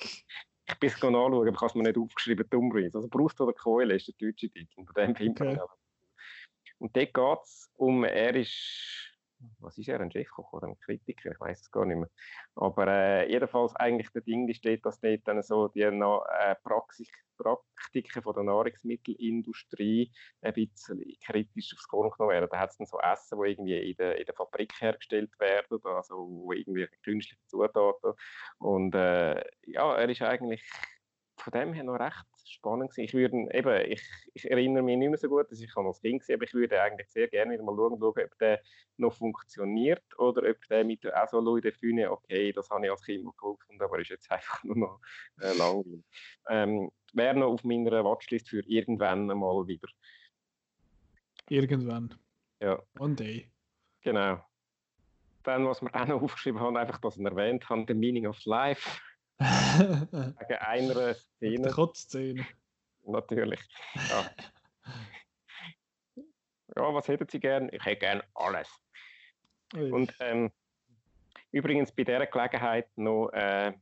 ich 0.69 0.79
bin 0.79 0.89
es 0.89 0.95
nachschauen, 0.97 1.35
aber 1.35 1.47
ich 1.47 1.55
habe 1.55 1.67
es 1.67 1.75
mir 1.75 1.83
nicht 1.83 1.99
aufgeschrieben, 1.99 2.49
dummerweise. 2.51 2.99
Also 2.99 3.09
Brust 3.09 3.41
oder 3.41 3.53
Keule 3.53 3.95
ist 3.95 4.09
der 4.09 4.15
deutsche 4.19 4.51
Titel. 4.51 4.85
Bei 4.95 5.07
dem 5.07 5.17
Film 5.17 5.33
okay. 5.33 5.59
Und 6.79 6.97
dort 6.97 7.15
geht 7.15 7.43
es 7.43 7.71
um, 7.75 8.05
er 8.05 8.35
ist, 8.37 9.08
was 9.61 9.79
ist 9.79 9.89
er, 9.89 10.01
ein 10.01 10.11
Chefkoch 10.11 10.53
oder 10.53 10.69
ein 10.69 10.79
Kritiker, 10.81 11.31
ich 11.33 11.41
weiß 11.41 11.61
es 11.61 11.71
gar 11.71 11.85
nicht 11.85 11.99
mehr. 11.99 12.11
Aber 12.55 12.87
äh, 12.89 13.31
jedenfalls 13.31 13.75
eigentlich 13.77 14.11
der 14.11 14.23
Ding 14.23 14.53
steht, 14.55 14.85
dass 14.85 15.01
dort 15.01 15.27
dann 15.27 15.43
so 15.43 15.69
die 15.69 15.83
äh, 15.83 16.55
Praxis, 16.63 17.09
Praktiken 17.39 18.23
von 18.23 18.35
der 18.35 18.43
Nahrungsmittelindustrie 18.43 20.13
ein 20.43 20.53
bisschen 20.53 21.03
kritisch 21.25 21.73
aufs 21.75 21.89
Korn 21.89 22.11
genommen 22.11 22.35
werden. 22.35 22.49
Da 22.51 22.59
hat 22.59 22.71
es 22.71 22.77
dann 22.77 22.87
so 22.87 22.99
Essen, 22.99 23.41
die 23.41 23.51
irgendwie 23.51 23.91
in 23.91 23.97
der, 23.97 24.19
in 24.19 24.27
der 24.27 24.35
Fabrik 24.35 24.73
hergestellt 24.81 25.31
werden, 25.39 25.79
also 25.85 26.17
wo 26.17 26.53
irgendwie 26.53 26.89
künstliche 27.05 27.41
Zutaten. 27.47 28.13
Und 28.59 28.95
äh, 28.95 29.43
ja, 29.67 29.95
er 29.95 30.09
ist 30.09 30.23
eigentlich 30.23 30.69
von 31.39 31.53
dem 31.53 31.73
her 31.73 31.85
noch 31.85 31.99
recht 31.99 32.27
spannend 32.47 32.91
gewesen. 32.91 33.05
Ich 33.05 33.15
würde 33.15 33.49
eben, 33.53 33.93
ich, 33.93 34.03
ich 34.35 34.51
erinnere 34.51 34.83
mich 34.83 34.97
nicht 34.97 35.09
mehr 35.09 35.19
so 35.19 35.29
gut, 35.29 35.51
dass 35.51 35.61
ich 35.61 35.77
als 35.77 36.01
Kind 36.01 36.21
gesehen 36.21 36.37
aber 36.37 36.45
ich 36.45 36.55
würde 36.55 36.81
eigentlich 36.81 37.09
sehr 37.11 37.29
gerne 37.29 37.53
wieder 37.53 37.63
mal 37.63 37.77
schauen, 37.77 37.99
schauen, 37.99 38.25
ob 38.25 38.39
der 38.39 38.61
noch 38.97 39.13
funktioniert 39.13 40.03
oder 40.19 40.49
ob 40.49 40.57
der 40.69 40.85
mit 40.85 41.05
der 41.05 41.23
auch 41.23 41.29
so 41.29 41.41
Louis 41.41 41.63
de 41.63 41.73
Funès, 41.73 42.09
okay, 42.09 42.53
das 42.53 42.69
habe 42.71 42.85
ich 42.87 42.91
als 42.91 43.03
Kind 43.03 43.25
mal 43.25 43.33
cool 43.43 43.57
gefunden, 43.57 43.83
aber 43.83 43.99
ist 43.99 44.11
jetzt 44.11 44.31
einfach 44.31 44.63
nur 44.65 44.77
noch 44.77 45.01
äh, 45.41 45.57
langweilig. 45.57 46.05
Ähm, 46.49 46.91
Wäre 47.15 47.37
noch 47.37 47.53
auf 47.53 47.65
meiner 47.65 48.05
Watchlist 48.05 48.51
für 48.51 48.63
irgendwann 48.67 49.27
mal 49.27 49.67
wieder. 49.67 49.89
Irgendwann. 51.49 52.15
Ja, 52.61 52.83
One 52.99 53.15
day. 53.15 53.51
genau. 54.03 54.45
Dann, 55.45 55.67
was 55.67 55.81
wir 55.81 55.95
auch 55.95 56.07
noch 56.07 56.21
aufgeschrieben 56.21 56.61
haben, 56.61 56.77
einfach, 56.77 56.99
dass 56.99 57.17
wir 57.17 57.31
erwähnt 57.31 57.67
haben, 57.71 57.87
The 57.89 57.95
Meaning 57.95 58.27
of 58.27 58.45
Life, 58.45 59.01
wegen 59.39 60.55
einer 60.61 61.15
Szene, 61.15 61.71
Kotzszene. 61.71 62.47
natürlich. 63.07 63.61
Ja. 64.11 64.31
ja, 66.77 66.95
was 66.95 67.09
hätten 67.09 67.29
Sie 67.29 67.41
gern? 67.41 67.69
Ich 67.73 67.85
hätte 67.85 68.01
gern 68.01 68.23
alles. 68.35 68.69
Ui. 69.75 69.91
Und 69.93 70.15
ähm, 70.21 70.51
übrigens 71.53 71.93
bei 71.93 72.05
dieser 72.05 72.27
Gelegenheit 72.27 72.89
noch 72.97 73.29
äh, 73.31 73.73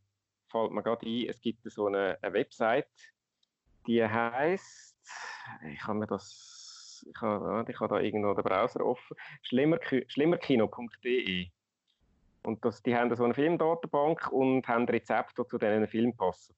fällt 0.51 0.73
mir 0.73 0.83
gerade 0.83 1.07
ein, 1.07 1.29
es 1.29 1.41
gibt 1.41 1.63
so 1.71 1.87
eine, 1.87 2.19
eine 2.23 2.33
Website, 2.35 2.89
die 3.87 4.05
heißt, 4.05 4.99
ich 5.73 5.83
habe 5.87 5.99
mir 6.01 6.07
das, 6.07 7.05
ich 7.09 7.21
habe, 7.21 7.65
ich 7.71 7.81
habe 7.81 7.95
da 7.95 8.01
irgendwo 8.01 8.35
den 8.35 8.45
Browser 8.45 8.85
offen, 8.85 9.17
schlimmerki- 9.49 10.05
schlimmerkino.de. 10.11 11.51
Und 12.47 12.65
das, 12.65 12.81
die 12.81 12.95
haben 12.95 13.15
so 13.17 13.25
eine 13.25 13.35
Filmdatenbank 13.35 14.31
und 14.31 14.69
haben 14.69 14.85
Rezepte, 14.85 15.43
die 15.43 15.49
zu 15.49 15.59
diesen 15.59 15.89
Filmen 15.89 16.17
passen. 16.17 16.55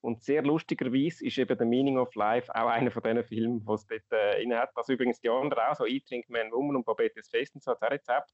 Und 0.00 0.22
sehr 0.22 0.42
lustigerweise 0.42 1.26
ist 1.26 1.38
eben 1.38 1.58
The 1.58 1.64
Meaning 1.64 1.98
of 1.98 2.14
Life 2.14 2.54
auch 2.54 2.68
einer 2.68 2.90
von 2.90 3.02
diesen 3.02 3.24
Filmen, 3.24 3.62
was 3.66 3.86
dort 3.86 4.02
äh, 4.12 4.42
inne 4.42 4.58
hat. 4.58 4.70
Also 4.76 4.92
übrigens 4.92 5.20
die 5.20 5.28
anderen 5.28 5.62
auch, 5.64 5.74
so 5.74 5.86
I 5.86 6.02
Drink 6.08 6.28
Man 6.28 6.52
Woman 6.52 6.76
und 6.76 6.86
Babetes 6.86 7.28
Fest 7.28 7.54
und 7.54 7.62
so 7.62 7.72
hat 7.72 7.82
auch 7.82 7.90
Rezept. 7.90 8.32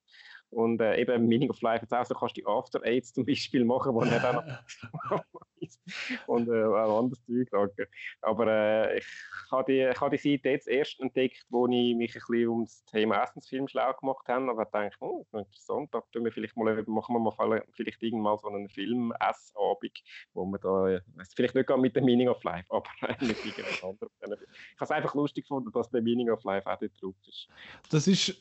Und 0.50 0.80
äh, 0.80 1.00
eben 1.00 1.26
Meaning 1.26 1.50
of 1.50 1.60
Life 1.62 1.82
jetzt 1.82 1.92
auch 1.92 2.04
so, 2.04 2.14
kannst 2.14 2.36
du 2.36 2.40
die 2.42 2.46
After 2.46 2.84
Aids 2.84 3.12
zum 3.12 3.24
Beispiel 3.24 3.64
machen, 3.64 3.94
wo 3.94 4.02
er 4.02 4.20
dann 4.20 4.58
noch 5.10 5.24
und 6.26 6.48
äh, 6.48 6.64
auch 6.64 6.98
anderes 7.00 7.24
Zeug 7.24 7.48
sagen. 7.50 7.86
Aber 8.20 8.46
äh, 8.46 8.98
ich 8.98 9.06
habe 9.50 9.72
die, 9.72 9.80
ich 9.80 10.00
habe 10.00 10.16
die 10.16 10.32
Seite 10.36 10.50
jetzt 10.50 10.68
erst 10.68 11.00
entdeckt, 11.00 11.44
wo 11.48 11.66
ich 11.66 11.94
mich 11.94 12.14
ein 12.14 12.20
bisschen 12.28 12.48
um 12.48 12.64
das 12.64 12.84
Thema 12.84 13.22
Essensfilm 13.22 13.68
schlau 13.68 13.92
gemacht 13.94 14.26
habe. 14.28 14.50
Aber 14.50 14.62
ich 14.62 14.68
dachte, 14.68 14.96
oh, 15.00 15.26
das 15.32 15.42
ist 15.42 15.46
interessant, 15.48 15.94
da 15.94 16.00
tun 16.12 16.24
wir 16.24 16.32
vielleicht 16.32 16.56
mal, 16.56 16.82
machen 16.86 17.14
wir 17.14 17.20
mal 17.20 17.32
vielleicht- 17.32 17.66
vielleicht 17.72 18.02
irgendwann 18.02 18.38
so 18.38 18.48
einen 18.48 18.68
Film-Essabend, 18.68 20.02
wo 20.32 20.44
wir 20.46 20.58
da, 20.58 20.88
äh, 20.88 21.00
weiss 21.14 21.34
vielleicht 21.54 21.68
nicht 21.70 21.80
mit 21.80 21.96
dem 21.96 22.04
Meaning 22.04 22.28
of 22.28 22.42
Life, 22.44 22.66
aber 22.70 22.84
mit 23.20 23.44
irgendwas 23.44 23.82
anderem. 23.82 24.10
Ich 24.20 24.30
habe 24.30 24.40
es 24.80 24.90
einfach 24.90 25.14
lustig 25.14 25.44
gefunden, 25.44 25.70
dass 25.72 25.90
der 25.90 26.02
Meaning 26.02 26.30
of 26.30 26.42
Life 26.44 26.70
auch 26.70 26.78
dort 26.78 27.02
drauf 27.02 27.14
ist. 27.26 27.48
Das 27.90 28.06
ist 28.06 28.36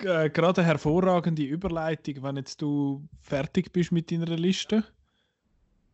äh, 0.00 0.30
gerade 0.30 0.60
eine 0.60 0.68
hervorragende 0.68 1.42
Überleitung, 1.42 2.22
wenn 2.22 2.36
jetzt 2.36 2.60
du 2.62 3.06
fertig 3.20 3.72
bist 3.72 3.92
mit 3.92 4.10
deiner 4.10 4.26
Liste. 4.26 4.84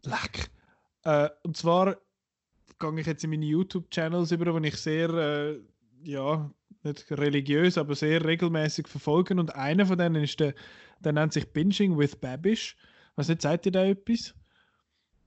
Leck. 0.05 0.51
Äh, 1.05 1.29
und 1.43 1.57
zwar 1.57 1.97
gehe 2.79 3.01
ich 3.01 3.07
jetzt 3.07 3.25
in 3.25 3.31
meine 3.31 3.47
YouTube-Channels 3.47 4.33
über, 4.33 4.61
die 4.61 4.69
ich 4.69 4.77
sehr, 4.77 5.11
äh, 5.11 5.61
ja, 6.05 6.51
nicht 6.85 7.11
religiös, 7.11 7.77
aber 7.77 7.95
sehr 7.95 8.25
regelmäßig 8.25 8.87
verfolge. 8.87 9.35
Und 9.35 9.55
einer 9.55 9.87
von 9.87 9.99
denen 9.99 10.23
ist 10.23 10.39
der, 10.39 10.55
der 11.01 11.13
nennt 11.13 11.33
sich 11.33 11.53
Binging 11.53 11.99
with 11.99 12.17
Babish. 12.17 12.77
Was 13.17 13.29
nicht, 13.29 13.43
seid 13.43 13.67
ihr 13.67 13.73
da 13.73 13.85
etwas? 13.85 14.35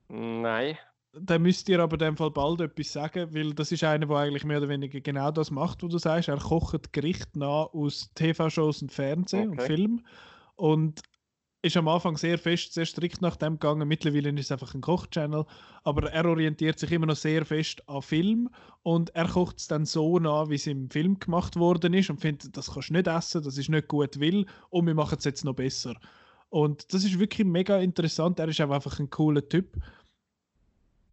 Nein. 0.08 0.78
Dann 1.14 1.42
müsst 1.42 1.68
ihr 1.68 1.78
aber 1.80 1.98
dem 1.98 2.16
Fall 2.16 2.30
bald 2.30 2.60
etwas 2.62 2.92
sagen, 2.92 3.34
weil 3.34 3.52
das 3.52 3.70
ist 3.70 3.84
einer, 3.84 4.06
der 4.06 4.16
eigentlich 4.16 4.44
mehr 4.44 4.58
oder 4.58 4.68
weniger 4.68 5.00
genau 5.00 5.30
das 5.30 5.50
macht, 5.50 5.82
was 5.82 5.90
du 5.90 5.98
sagst. 5.98 6.28
Er 6.28 6.38
kocht 6.38 6.92
Gerichte 6.92 7.38
nach 7.38 7.74
aus 7.74 8.10
TV-Shows 8.14 8.82
und 8.82 8.92
Fernsehen 8.92 9.50
okay. 9.50 9.60
und 9.60 9.66
Film. 9.66 10.04
Und 10.56 11.02
ist 11.62 11.76
am 11.76 11.86
Anfang 11.86 12.16
sehr 12.16 12.38
fest, 12.38 12.74
sehr 12.74 12.86
strikt 12.86 13.22
nach 13.22 13.36
dem 13.36 13.54
gegangen. 13.54 13.86
Mittlerweile 13.86 14.30
ist 14.30 14.46
es 14.46 14.52
einfach 14.52 14.74
ein 14.74 14.80
Kochchannel, 14.80 15.44
aber 15.84 16.10
er 16.10 16.24
orientiert 16.24 16.78
sich 16.78 16.90
immer 16.90 17.06
noch 17.06 17.16
sehr 17.16 17.46
fest 17.46 17.88
an 17.88 18.02
Film 18.02 18.50
und 18.82 19.14
er 19.14 19.28
kocht 19.28 19.58
es 19.58 19.68
dann 19.68 19.86
so 19.86 20.18
nach, 20.18 20.48
wie 20.48 20.56
es 20.56 20.66
im 20.66 20.90
Film 20.90 21.20
gemacht 21.20 21.54
worden 21.56 21.94
ist 21.94 22.10
und 22.10 22.20
findet, 22.20 22.56
das 22.56 22.72
kannst 22.72 22.88
du 22.88 22.94
nicht 22.94 23.06
essen, 23.06 23.44
das 23.44 23.58
ist 23.58 23.68
nicht 23.68 23.86
gut 23.86 24.18
will 24.18 24.46
und 24.70 24.86
wir 24.86 24.94
machen 24.94 25.18
es 25.18 25.24
jetzt 25.24 25.44
noch 25.44 25.54
besser. 25.54 25.94
Und 26.48 26.92
das 26.92 27.04
ist 27.04 27.18
wirklich 27.18 27.46
mega 27.46 27.78
interessant. 27.78 28.38
Er 28.38 28.48
ist 28.48 28.60
einfach 28.60 28.98
ein 28.98 29.08
cooler 29.08 29.48
Typ 29.48 29.78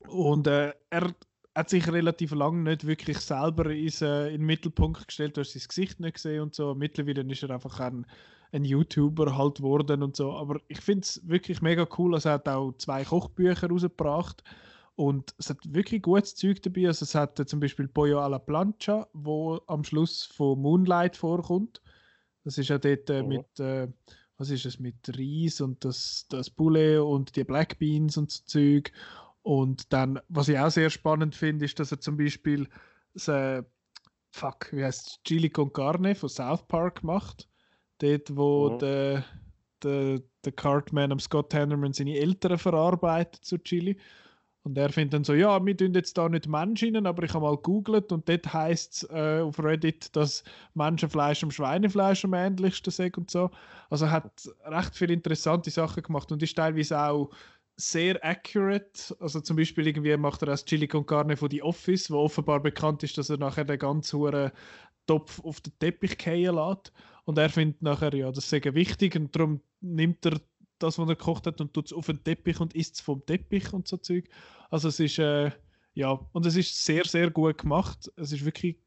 und 0.08 0.48
äh, 0.48 0.74
er 0.90 1.14
hat 1.56 1.70
sich 1.70 1.92
relativ 1.92 2.32
lange 2.32 2.62
nicht 2.62 2.88
wirklich 2.88 3.20
selber 3.20 3.70
ins, 3.72 4.02
äh, 4.02 4.28
in 4.28 4.42
den 4.42 4.46
Mittelpunkt 4.46 5.08
gestellt, 5.08 5.38
du 5.38 5.42
hast 5.42 5.54
sein 5.54 5.64
Gesicht 5.68 6.00
nicht 6.00 6.16
gesehen 6.16 6.42
und 6.42 6.56
so. 6.56 6.74
Mittlerweile 6.76 7.22
ist 7.22 7.44
er 7.44 7.52
einfach 7.52 7.80
ein 7.80 8.06
ein 8.52 8.66
YouTuber 8.66 9.38
halt 9.38 9.62
worden 9.62 10.04
und 10.04 10.16
so. 10.16 10.34
Aber 10.34 10.60
ich 10.68 10.82
finde 10.82 11.02
es 11.02 11.22
wirklich 11.28 11.62
mega 11.62 11.88
cool. 11.98 12.16
Also 12.16 12.30
er 12.30 12.36
hat 12.36 12.50
auch 12.50 12.74
zwei 12.78 13.04
Kochbücher 13.04 13.70
rausgebracht 13.70 14.44
und 14.96 15.34
es 15.38 15.50
hat 15.50 15.58
wirklich 15.64 16.02
gutes 16.02 16.36
Zeug 16.36 16.62
dabei. 16.62 16.88
Also 16.88 17.04
es 17.04 17.16
hat 17.16 17.40
äh, 17.40 17.46
zum 17.46 17.60
Beispiel 17.60 17.88
Pollo 17.88 18.20
alla 18.20 18.40
Plancha, 18.40 19.08
wo 19.14 19.62
am 19.68 19.84
Schluss 19.84 20.26
von 20.26 20.60
Moonlight 20.60 21.16
vorkommt. 21.16 21.82
Das 22.44 22.58
ist 22.58 22.70
ja 22.70 22.78
dort 22.78 23.10
äh, 23.10 23.22
oh. 23.22 23.28
mit, 23.28 23.60
äh, 23.60 23.88
was 24.38 24.50
ist 24.50 24.66
es, 24.66 24.80
mit 24.80 24.96
Reis 25.10 25.62
und 25.62 25.84
das, 25.86 26.26
das 26.30 26.50
Poulet 26.50 27.00
und 27.00 27.36
die 27.36 27.44
Black 27.44 27.78
Beans 27.78 28.18
und 28.18 28.32
so 28.32 28.44
Zeug. 28.46 28.92
Und 29.42 29.92
dann, 29.94 30.20
was 30.28 30.50
ich 30.50 30.60
auch 30.60 30.70
sehr 30.70 30.90
spannend 30.90 31.36
finde, 31.36 31.66
ist, 31.66 31.80
dass 31.80 31.92
er 31.92 32.00
zum 32.00 32.18
Beispiel 32.18 32.68
das, 33.14 33.28
äh, 33.28 33.64
fuck, 34.32 34.72
wie 34.72 34.84
heißt 34.84 35.08
es, 35.08 35.24
Chili 35.24 35.50
con 35.50 35.72
Carne 35.74 36.16
von 36.16 36.30
South 36.30 36.68
Park 36.68 37.04
macht. 37.04 37.48
Dort, 38.00 38.36
wo 38.36 38.72
mhm. 38.72 38.80
der, 38.80 39.26
der, 39.84 40.22
der 40.46 40.52
Cartman 40.54 41.12
am 41.12 41.20
Scott 41.20 41.54
Hannerman 41.54 41.94
seine 41.94 42.18
Eltern 42.18 42.58
verarbeitet 42.58 43.44
zu 43.44 43.58
Chili. 43.58 43.98
Und 44.64 44.78
er 44.78 44.90
findet 44.90 45.14
dann 45.14 45.24
so, 45.24 45.34
ja, 45.34 45.66
wir 45.66 45.76
tun 45.76 45.94
jetzt 45.94 46.18
da 46.18 46.28
nicht 46.28 46.48
Menschen 46.48 47.06
aber 47.06 47.24
ich 47.24 47.34
habe 47.34 47.46
mal 47.46 47.56
gegoogelt 47.56 48.12
und 48.12 48.28
dort 48.28 48.54
heißt 48.54 48.94
es 48.94 49.10
äh, 49.10 49.42
auf 49.42 49.58
Reddit, 49.58 50.16
dass 50.16 50.44
Menschenfleisch 50.74 51.44
am 51.44 51.52
Schweinefleisch 51.52 52.26
am 52.26 52.34
ähnlichsten 52.34 52.92
sei 52.92 53.10
und 53.16 53.32
so. 53.32 53.50
Also 53.90 54.06
er 54.06 54.12
hat 54.12 54.50
recht 54.66 54.96
viele 54.96 55.14
interessante 55.14 55.72
Sachen 55.72 56.04
gemacht 56.04 56.32
und 56.32 56.44
ist 56.44 56.56
teilweise 56.56 57.00
auch 57.00 57.32
sehr 57.80 58.24
accurate. 58.26 59.16
Also 59.20 59.40
zum 59.40 59.56
Beispiel 59.56 59.88
irgendwie 59.88 60.16
macht 60.18 60.42
er 60.44 60.48
das 60.48 60.66
Chili 60.66 60.88
con 60.88 61.06
Carne 61.06 61.38
von 61.38 61.50
The 61.50 61.64
Office, 61.64 62.12
wo 62.12 62.18
offenbar 62.18 62.60
bekannt 62.62 63.04
ist, 63.04 63.18
dass 63.18 63.30
er 63.30 63.38
nachher 63.38 63.64
den 63.66 63.80
ganzen 63.80 64.52
Topf 65.08 65.40
auf 65.44 65.62
den 65.62 65.74
Teppich 65.80 66.18
fallen 66.22 66.56
lässt. 66.56 66.92
Und 67.26 67.38
er 67.38 67.50
findet 67.50 67.82
nachher, 67.82 68.14
ja, 68.14 68.32
das 68.32 68.50
sei 68.50 68.62
wichtig 68.64 69.16
und 69.16 69.36
darum 69.36 69.62
nimmt 69.82 70.26
er 70.26 70.42
das, 70.80 70.98
was 70.98 71.10
er 71.10 71.16
gekocht 71.16 71.48
hat 71.48 71.62
und 71.62 71.74
tut 71.74 71.88
es 71.88 71.94
auf 71.94 72.08
den 72.08 72.24
Teppich 72.24 72.60
und 72.60 72.74
isst 72.76 72.96
es 72.96 73.02
vom 73.02 73.26
Teppich 73.26 73.72
und 73.74 73.88
so 73.88 73.98
Zeug. 73.98 74.30
Also 74.70 74.90
es 74.90 75.00
ist, 75.00 75.20
äh, 75.20 75.52
ja, 75.94 76.12
und 76.32 76.46
es 76.46 76.56
ist 76.56 76.84
sehr, 76.84 77.06
sehr 77.06 77.32
gut 77.32 77.60
gemacht. 77.60 78.12
Es 78.16 78.32
ist 78.32 78.46
wirklich 78.46 78.78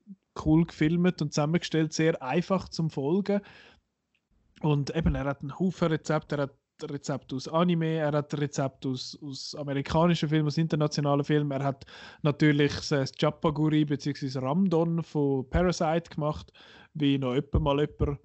cool 0.44 0.66
gefilmt 0.66 1.22
und 1.22 1.32
zusammengestellt, 1.32 1.92
sehr 1.92 2.22
einfach 2.22 2.68
zum 2.68 2.90
Folgen. 2.90 3.40
Und 4.60 4.94
eben, 4.94 5.14
er 5.14 5.24
hat 5.24 5.40
einen 5.40 5.58
Haufen 5.58 5.88
Rezepte, 5.88 6.36
er 6.36 6.42
hat 6.42 6.61
Rezepte 6.84 7.36
aus 7.36 7.48
Anime, 7.48 7.96
er 7.96 8.12
hat 8.12 8.34
Rezepte 8.34 8.88
aus, 8.88 9.18
aus 9.22 9.54
amerikanischen 9.54 10.28
Filmen, 10.28 10.46
aus 10.46 10.58
internationalen 10.58 11.24
Filmen, 11.24 11.50
er 11.50 11.64
hat 11.64 11.84
natürlich 12.22 12.72
das 12.88 13.12
Chapaguri 13.18 13.84
bzw. 13.84 14.38
Ramdon 14.38 15.02
von 15.02 15.48
Parasite 15.48 16.10
gemacht, 16.14 16.52
wie 16.94 17.18
noch 17.18 17.34
jemand 17.34 17.60
mal 17.60 17.80
jemand 17.80 18.18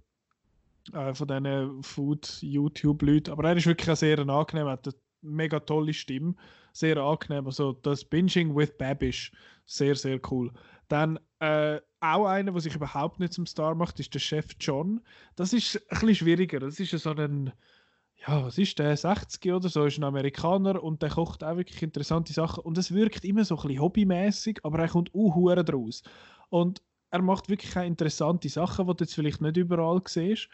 äh, 0.93 1.13
von 1.13 1.27
diesen 1.27 1.83
Food-YouTube-Leuten. 1.83 3.31
Aber 3.31 3.49
er 3.49 3.57
ist 3.57 3.65
wirklich 3.65 3.89
auch 3.89 3.95
sehr 3.95 4.19
angenehm, 4.19 4.67
hat 4.67 4.87
eine 4.87 4.95
mega 5.21 5.59
tolle 5.59 5.93
Stimme, 5.93 6.35
sehr 6.73 6.97
angenehm. 6.97 7.45
Also 7.45 7.73
das 7.73 8.05
Binging 8.05 8.55
with 8.55 8.77
Babish, 8.77 9.31
sehr, 9.65 9.95
sehr 9.95 10.19
cool. 10.31 10.51
Dann 10.87 11.19
äh, 11.39 11.79
auch 11.99 12.25
einer, 12.25 12.51
der 12.51 12.61
sich 12.61 12.75
überhaupt 12.75 13.19
nicht 13.19 13.33
zum 13.33 13.45
Star 13.45 13.75
macht, 13.75 13.99
ist 13.99 14.13
der 14.13 14.19
Chef 14.19 14.55
John. 14.59 15.01
Das 15.35 15.53
ist 15.53 15.75
ein 15.75 15.99
bisschen 15.99 16.15
schwieriger. 16.15 16.59
Das 16.59 16.79
ist 16.79 16.91
so 16.91 17.11
ein, 17.11 17.51
ja, 18.25 18.43
was 18.43 18.57
ist 18.57 18.79
der, 18.79 18.97
60 18.97 19.53
oder 19.53 19.69
so, 19.69 19.85
ist 19.85 19.97
ein 19.97 20.03
Amerikaner 20.03 20.81
und 20.83 21.01
der 21.01 21.09
kocht 21.09 21.43
auch 21.43 21.57
wirklich 21.57 21.81
interessante 21.83 22.33
Sachen 22.33 22.63
und 22.63 22.77
es 22.77 22.93
wirkt 22.93 23.23
immer 23.25 23.45
so 23.45 23.55
ein 23.55 23.61
bisschen 23.61 23.81
hobbymäßig, 23.81 24.59
aber 24.63 24.79
er 24.79 24.89
kommt 24.89 25.13
auch 25.13 25.55
draus. 25.63 26.03
Und 26.49 26.81
er 27.11 27.21
macht 27.21 27.49
wirklich 27.49 27.77
auch 27.77 27.83
interessante 27.83 28.49
Sachen, 28.49 28.87
die 28.87 28.95
du 28.95 29.03
jetzt 29.03 29.15
vielleicht 29.15 29.41
nicht 29.41 29.57
überall 29.57 30.01
siehst 30.05 30.49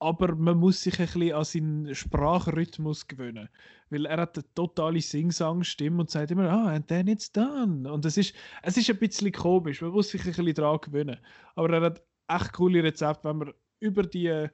aber 0.00 0.34
man 0.36 0.58
muss 0.58 0.82
sich 0.82 0.98
ein 1.00 1.06
bisschen 1.06 1.32
an 1.34 1.44
seinen 1.44 1.94
Sprachrhythmus 1.94 3.08
gewöhnen. 3.08 3.48
Weil 3.90 4.06
er 4.06 4.20
hat 4.20 4.36
eine 4.36 4.54
totale 4.54 5.00
Sing-Sang-Stimme 5.00 6.00
und 6.00 6.10
sagt 6.10 6.30
immer, 6.30 6.48
ah, 6.50 6.68
and 6.68 6.86
then 6.88 7.08
it's 7.08 7.32
done. 7.32 7.90
Und 7.90 8.04
es 8.04 8.16
ist, 8.16 8.34
es 8.62 8.76
ist 8.76 8.90
ein 8.90 8.98
bisschen 8.98 9.32
komisch, 9.32 9.82
man 9.82 9.90
muss 9.90 10.10
sich 10.10 10.20
ein 10.22 10.28
bisschen 10.28 10.54
daran 10.54 10.80
gewöhnen. 10.80 11.18
Aber 11.56 11.70
er 11.70 11.82
hat 11.82 12.02
echt 12.28 12.52
coole 12.52 12.82
Rezepte, 12.82 13.28
wenn 13.28 13.38
man 13.38 13.52
über 13.80 14.02
die, 14.04 14.48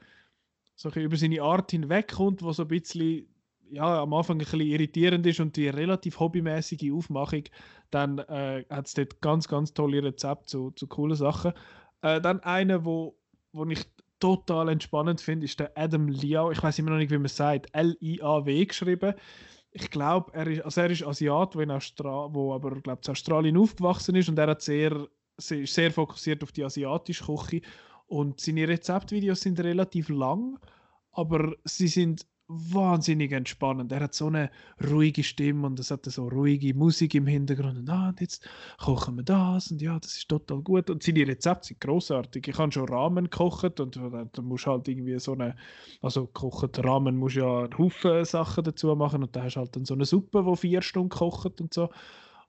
so 0.74 0.90
über 0.90 1.16
seine 1.16 1.42
Art 1.42 1.70
hinwegkommt, 1.70 2.42
wo 2.42 2.52
so 2.52 2.62
ein 2.62 2.68
bisschen 2.68 3.28
ja, 3.70 4.02
am 4.02 4.12
Anfang 4.12 4.36
ein 4.36 4.38
bisschen 4.38 4.60
irritierend 4.60 5.26
ist 5.26 5.40
und 5.40 5.56
die 5.56 5.68
relativ 5.68 6.20
hobbymäßige 6.20 6.92
Aufmachung, 6.92 7.44
dann 7.90 8.18
äh, 8.18 8.64
hat 8.70 8.86
es 8.86 8.94
dort 8.94 9.20
ganz, 9.20 9.48
ganz 9.48 9.74
tolle 9.74 10.02
Rezepte 10.02 10.46
zu, 10.46 10.70
zu 10.72 10.86
coolen 10.86 11.16
Sachen. 11.16 11.52
Äh, 12.02 12.20
dann 12.20 12.40
einer, 12.40 12.84
wo, 12.84 13.16
wo 13.52 13.64
ich 13.66 13.84
total 14.20 14.68
entspannend 14.68 15.20
finde, 15.20 15.46
ist 15.46 15.60
der 15.60 15.72
Adam 15.76 16.08
Liao. 16.08 16.50
Ich 16.50 16.62
weiß 16.62 16.78
immer 16.78 16.90
noch 16.90 16.98
nicht, 16.98 17.10
wie 17.10 17.18
man 17.18 17.26
es 17.26 17.36
sagt. 17.36 17.68
L-I-A-W 17.72 18.64
geschrieben. 18.66 19.14
Ich 19.72 19.90
glaube, 19.90 20.32
er 20.34 20.46
ist, 20.46 20.62
also 20.62 20.80
er 20.80 20.90
ist 20.90 21.04
Asiat, 21.04 21.56
wo, 21.56 21.60
in 21.60 21.70
wo 21.70 22.54
aber 22.54 22.80
glaub, 22.80 23.04
in 23.04 23.10
Australien 23.10 23.56
aufgewachsen 23.56 24.14
ist 24.14 24.28
und 24.28 24.38
er 24.38 24.48
hat 24.48 24.62
sehr, 24.62 25.08
sehr, 25.36 25.66
sehr 25.66 25.90
fokussiert 25.90 26.42
auf 26.42 26.52
die 26.52 26.64
asiatische 26.64 27.24
Küche. 27.24 27.60
Und 28.06 28.40
seine 28.40 28.68
Rezeptvideos 28.68 29.40
sind 29.40 29.60
relativ 29.60 30.08
lang, 30.08 30.58
aber 31.12 31.54
sie 31.64 31.88
sind 31.88 32.26
wahnsinnig 32.46 33.32
entspannend. 33.32 33.90
Er 33.90 34.00
hat 34.00 34.14
so 34.14 34.26
eine 34.26 34.50
ruhige 34.90 35.22
Stimme 35.22 35.66
und 35.66 35.80
es 35.80 35.90
hat 35.90 36.04
so 36.04 36.28
ruhige 36.28 36.74
Musik 36.74 37.14
im 37.14 37.26
Hintergrund. 37.26 37.78
Und, 37.78 37.88
ah, 37.88 38.10
und 38.10 38.20
jetzt 38.20 38.46
kochen 38.78 39.16
wir 39.16 39.22
das 39.22 39.70
und 39.70 39.80
ja, 39.80 39.98
das 39.98 40.16
ist 40.16 40.28
total 40.28 40.60
gut. 40.60 40.90
Und 40.90 41.02
seine 41.02 41.26
Rezepte 41.26 41.68
sind 41.68 41.80
großartig. 41.80 42.46
Ich 42.46 42.58
habe 42.58 42.70
schon 42.70 42.88
Ramen 42.88 43.30
gekocht 43.30 43.80
und 43.80 43.96
da 43.96 44.42
musst 44.42 44.66
halt 44.66 44.88
irgendwie 44.88 45.18
so 45.18 45.32
eine, 45.32 45.56
also 46.02 46.26
kochen 46.26 46.70
Ramen 46.76 47.16
musst 47.16 47.36
ja 47.36 47.60
einen 47.60 47.78
Haufen 47.78 48.24
Sachen 48.24 48.64
dazu 48.64 48.94
machen 48.94 49.22
und 49.22 49.34
da 49.34 49.42
hast 49.44 49.56
halt 49.56 49.74
dann 49.74 49.86
so 49.86 49.94
eine 49.94 50.04
Suppe, 50.04 50.44
die 50.46 50.56
vier 50.56 50.82
Stunden 50.82 51.08
kocht 51.08 51.60
und 51.60 51.72
so. 51.72 51.88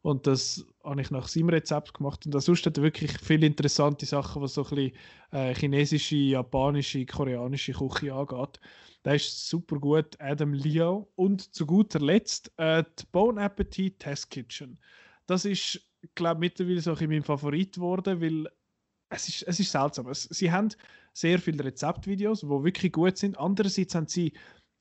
Und 0.05 0.27
das 0.27 0.63
habe 0.83 1.01
ich 1.01 1.09
nach 1.09 1.27
seinem 1.27 1.49
Rezept 1.49 1.95
gemacht. 1.95 2.27
Und 2.27 2.39
sonst 2.39 2.63
hat 2.67 2.77
er 2.77 2.83
wirklich 2.83 3.17
viele 3.17 3.47
interessante 3.47 4.05
Sachen, 4.05 4.39
was 4.39 4.53
so 4.53 4.63
ein 4.63 4.69
bisschen 4.75 4.91
äh, 5.31 5.55
chinesische, 5.55 6.15
japanische, 6.15 7.07
koreanische 7.07 7.73
Küche 7.73 8.13
angeht. 8.13 8.59
Der 9.03 9.15
ist 9.15 9.49
super 9.49 9.79
gut, 9.79 10.15
Adam 10.19 10.53
Leo. 10.53 11.11
Und 11.15 11.55
zu 11.55 11.65
guter 11.65 11.99
Letzt 11.99 12.51
äh, 12.57 12.83
die 12.99 13.05
Bone 13.11 13.41
Appetit 13.41 13.97
Test 13.97 14.29
Kitchen. 14.29 14.77
Das 15.25 15.43
ist, 15.43 15.81
glaube 16.13 16.35
ich, 16.35 16.51
mittlerweile 16.51 16.81
so 16.81 16.93
ein 16.93 17.09
mein 17.09 17.23
Favorit 17.23 17.73
geworden, 17.73 18.21
weil 18.21 18.47
es 19.09 19.27
ist, 19.27 19.41
es 19.41 19.59
ist 19.59 19.71
seltsam. 19.71 20.07
Es, 20.09 20.25
sie 20.25 20.51
haben 20.51 20.69
sehr 21.13 21.39
viele 21.39 21.63
Rezeptvideos, 21.63 22.41
die 22.41 22.47
wirklich 22.47 22.91
gut 22.91 23.17
sind. 23.17 23.39
Andererseits 23.39 23.95
haben 23.95 24.07
sie 24.07 24.33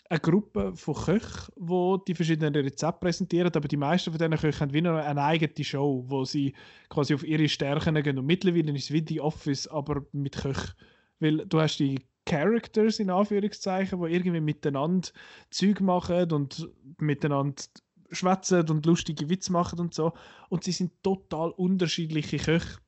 eine 0.08 0.20
Gruppe 0.20 0.74
von 0.76 0.94
Köchen, 0.94 1.52
die 1.56 1.96
die 2.08 2.14
verschiedenen 2.14 2.54
Rezepte 2.54 3.00
präsentieren, 3.00 3.52
aber 3.54 3.68
die 3.68 3.76
meisten 3.76 4.10
von 4.10 4.18
diesen 4.18 4.36
Köchen 4.36 4.60
haben 4.60 4.74
wie 4.74 4.82
noch 4.82 4.96
eine 4.96 5.22
eigene 5.22 5.64
Show, 5.64 6.04
wo 6.06 6.24
sie 6.24 6.54
quasi 6.88 7.14
auf 7.14 7.24
ihre 7.24 7.48
Stärken 7.48 8.02
gehen. 8.02 8.18
Und 8.18 8.26
mittlerweile 8.26 8.72
ist 8.72 8.84
es 8.84 8.90
wie 8.90 9.02
die 9.02 9.20
Office, 9.20 9.66
aber 9.66 10.04
mit 10.12 10.36
Köchen. 10.36 10.74
Weil 11.20 11.38
du 11.46 11.60
hast 11.60 11.78
die 11.78 12.00
Characters 12.26 12.98
in 12.98 13.10
Anführungszeichen, 13.10 14.02
die 14.02 14.12
irgendwie 14.12 14.40
miteinander 14.40 15.08
Zeug 15.50 15.80
machen 15.80 16.32
und 16.32 16.68
miteinander 16.98 17.62
schwätzen 18.10 18.68
und 18.70 18.86
lustige 18.86 19.28
Witze 19.28 19.52
machen 19.52 19.80
und 19.80 19.94
so. 19.94 20.12
Und 20.48 20.64
sie 20.64 20.72
sind 20.72 21.02
total 21.02 21.50
unterschiedliche 21.50 22.38
Köche. 22.38 22.78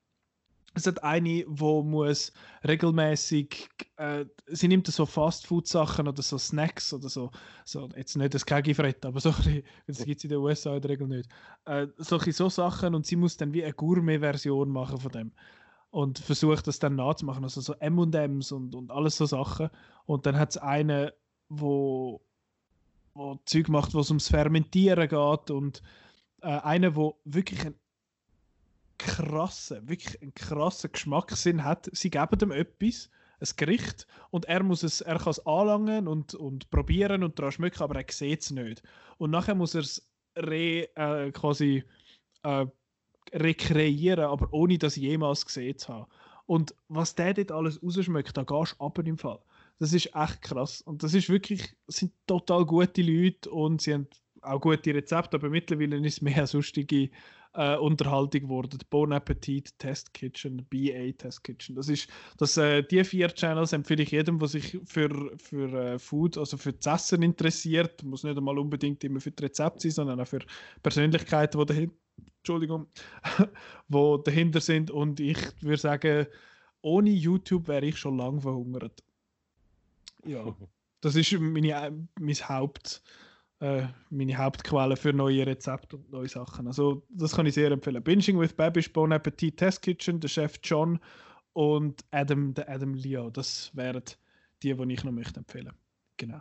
Es 0.76 0.86
hat 0.86 1.02
eine, 1.02 1.44
wo 1.48 1.82
muss 1.82 2.32
regelmäßig, 2.66 3.68
äh, 3.96 4.26
sie 4.46 4.68
nimmt 4.68 4.86
so 4.86 5.06
Fastfood-Sachen 5.06 6.06
oder 6.06 6.22
so 6.22 6.38
Snacks 6.38 6.92
oder 6.92 7.08
so, 7.08 7.30
so 7.64 7.88
jetzt 7.96 8.16
nicht 8.16 8.34
das 8.34 8.46
Kegifrett, 8.46 9.04
aber 9.04 9.20
so 9.20 9.30
das 9.86 10.04
gibt 10.04 10.18
es 10.18 10.24
in 10.24 10.30
den 10.30 10.38
USA 10.38 10.76
in 10.76 10.82
der 10.82 10.90
Regel 10.90 11.08
nicht, 11.08 11.28
äh, 11.64 11.86
solche 11.96 12.32
so 12.32 12.48
Sachen 12.48 12.94
und 12.94 13.06
sie 13.06 13.16
muss 13.16 13.36
dann 13.36 13.52
wie 13.52 13.64
eine 13.64 13.72
Gourmet-Version 13.72 14.70
machen 14.70 14.98
von 14.98 15.12
dem 15.12 15.32
und 15.96 16.18
versucht 16.18 16.66
das 16.66 16.78
dann 16.78 16.96
nachzumachen, 16.96 17.44
also 17.44 17.62
so 17.62 17.72
M&M's 17.74 18.52
und, 18.52 18.74
und 18.74 18.90
alles 18.90 19.16
so 19.16 19.24
Sachen. 19.24 19.70
Und 20.04 20.26
dann 20.26 20.38
hat 20.38 20.50
es 20.50 20.58
eine, 20.58 21.14
wo, 21.48 22.20
wo 23.14 23.40
Zeug 23.46 23.68
macht, 23.70 23.94
wo 23.94 24.00
es 24.00 24.10
ums 24.10 24.28
Fermentieren 24.28 25.08
geht 25.08 25.50
und 25.50 25.82
äh, 26.42 26.48
eine, 26.48 26.96
wo 26.96 27.18
wirklich 27.24 27.64
ein 27.64 27.74
krassen, 28.98 29.88
wirklich 29.88 30.20
einen 30.22 30.34
krassen 30.34 30.92
Geschmackssinn 30.92 31.64
hat. 31.64 31.88
Sie 31.92 32.10
geben 32.10 32.38
ihm 32.40 32.50
etwas, 32.52 33.10
ein 33.40 33.48
Gericht, 33.56 34.06
und 34.30 34.46
er 34.46 34.62
muss 34.62 34.82
es, 34.82 35.00
er 35.00 35.18
kann 35.18 35.30
es 35.30 35.46
anlangen 35.46 36.08
und, 36.08 36.34
und 36.34 36.70
probieren 36.70 37.22
und 37.22 37.38
daran 37.38 37.52
schmecken, 37.52 37.82
aber 37.82 37.96
er 38.00 38.06
sieht 38.10 38.42
es 38.42 38.50
nicht. 38.50 38.82
Und 39.18 39.30
nachher 39.30 39.54
muss 39.54 39.74
er 39.74 39.82
es 39.82 40.08
re, 40.36 40.88
äh, 40.96 41.30
quasi 41.32 41.84
äh, 42.42 42.66
rekreieren, 43.32 44.24
aber 44.24 44.52
ohne 44.52 44.78
dass 44.78 44.96
ich 44.96 45.02
jemals 45.02 45.44
gesehen 45.44 45.76
habe. 45.88 46.06
Und 46.46 46.74
was 46.88 47.14
der 47.14 47.34
dort 47.34 47.52
alles 47.52 47.82
rausschmeckt, 47.82 48.36
da 48.36 48.44
gehst 48.44 48.76
du 48.78 48.84
aber 48.84 49.04
im 49.04 49.18
Fall. 49.18 49.40
Das 49.78 49.92
ist 49.92 50.14
echt 50.14 50.42
krass. 50.42 50.80
Und 50.80 51.02
das 51.02 51.12
ist 51.12 51.28
wirklich, 51.28 51.76
sind 51.88 52.12
total 52.26 52.64
gute 52.64 53.02
Leute 53.02 53.50
und 53.50 53.82
sie 53.82 53.94
haben 53.94 54.08
auch 54.46 54.60
gute 54.60 54.94
Rezepte, 54.94 55.36
aber 55.36 55.50
mittlerweile 55.50 55.96
ist 55.98 56.14
es 56.14 56.22
mehr 56.22 56.36
eine 56.36 56.46
sonstige 56.46 57.10
äh, 57.56 57.76
Unterhaltung 57.76 58.42
geworden. 58.42 58.78
Bon 58.90 59.12
Appetit 59.12 59.78
Test 59.78 60.12
Kitchen, 60.14 60.66
BA 60.70 61.12
Test 61.16 61.42
Kitchen. 61.42 61.74
Das 61.74 61.88
ist, 61.88 62.08
das, 62.38 62.56
äh, 62.56 62.82
die 62.82 63.02
vier 63.02 63.28
Channels 63.28 63.72
empfehle 63.72 64.02
ich 64.02 64.10
jedem, 64.10 64.38
der 64.38 64.48
sich 64.48 64.78
für, 64.84 65.36
für 65.38 65.72
äh, 65.72 65.98
Food, 65.98 66.38
also 66.38 66.56
für 66.56 66.72
das 66.72 67.04
Essen 67.04 67.22
interessiert. 67.22 68.02
Muss 68.02 68.24
nicht 68.24 68.36
einmal 68.36 68.58
unbedingt 68.58 69.02
immer 69.04 69.20
für 69.20 69.30
das 69.30 69.44
Rezept 69.44 69.80
sein, 69.80 69.90
sondern 69.90 70.20
auch 70.20 70.28
für 70.28 70.40
Persönlichkeiten, 70.82 71.58
die 71.58 71.66
dahinter, 71.66 71.96
Entschuldigung, 72.38 72.86
wo 73.88 74.18
dahinter 74.18 74.60
sind. 74.60 74.90
Und 74.90 75.18
ich 75.20 75.38
würde 75.60 75.80
sagen, 75.80 76.26
ohne 76.82 77.10
YouTube 77.10 77.68
wäre 77.68 77.86
ich 77.86 77.96
schon 77.96 78.18
lange 78.18 78.40
verhungert. 78.40 79.02
Ja, 80.24 80.54
das 81.00 81.16
ist 81.16 81.32
meine, 81.32 82.06
mein 82.20 82.34
Haupt 82.34 83.02
äh, 83.66 83.88
meine 84.10 84.36
Hauptquelle 84.36 84.96
für 84.96 85.12
neue 85.12 85.46
Rezepte 85.46 85.96
und 85.96 86.10
neue 86.10 86.28
Sachen. 86.28 86.66
Also 86.66 87.02
das 87.08 87.34
kann 87.34 87.46
ich 87.46 87.54
sehr 87.54 87.70
empfehlen. 87.70 88.02
Binging 88.02 88.38
with 88.38 88.52
Babish, 88.52 88.92
Bon 88.92 89.12
Appetit, 89.12 89.56
Test 89.56 89.82
Kitchen, 89.82 90.20
der 90.20 90.28
Chef 90.28 90.58
John 90.62 91.00
und 91.52 92.04
Adam, 92.10 92.54
der 92.54 92.68
Adam 92.68 92.94
Leo. 92.94 93.30
Das 93.30 93.70
wären 93.74 94.02
die, 94.62 94.74
die 94.74 94.92
ich 94.92 95.04
noch 95.04 95.12
möchte 95.12 95.40
empfehlen. 95.40 95.72
Genau. 96.16 96.40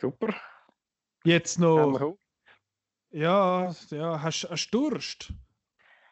Super. 0.00 0.34
Jetzt 1.24 1.58
noch. 1.58 2.16
Ja, 3.10 3.74
ja, 3.90 4.22
hast 4.22 4.42
du 4.42 4.56
Durst? 4.70 5.32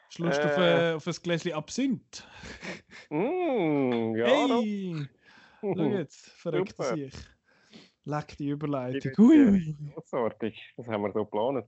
Hast 0.07 0.19
du 0.19 0.25
Lust 0.25 0.41
äh, 0.41 0.45
auf, 0.45 0.59
ein, 0.59 0.95
auf 0.95 1.07
ein 1.07 1.15
Gläschen 1.23 1.53
Absinth? 1.53 2.27
Mm, 3.11 4.17
ja. 4.17 4.27
Hey! 4.27 5.09
Schau 5.61 5.85
jetzt, 5.85 6.31
verreckt 6.31 6.83
sich. 6.83 7.13
Leck 8.05 8.37
die 8.37 8.49
Überleitung. 8.49 9.13
Ui, 9.19 9.77
Großartig, 9.95 10.75
das 10.77 10.87
haben 10.89 11.03
wir 11.03 11.13
so 11.13 11.25
geplant. 11.25 11.67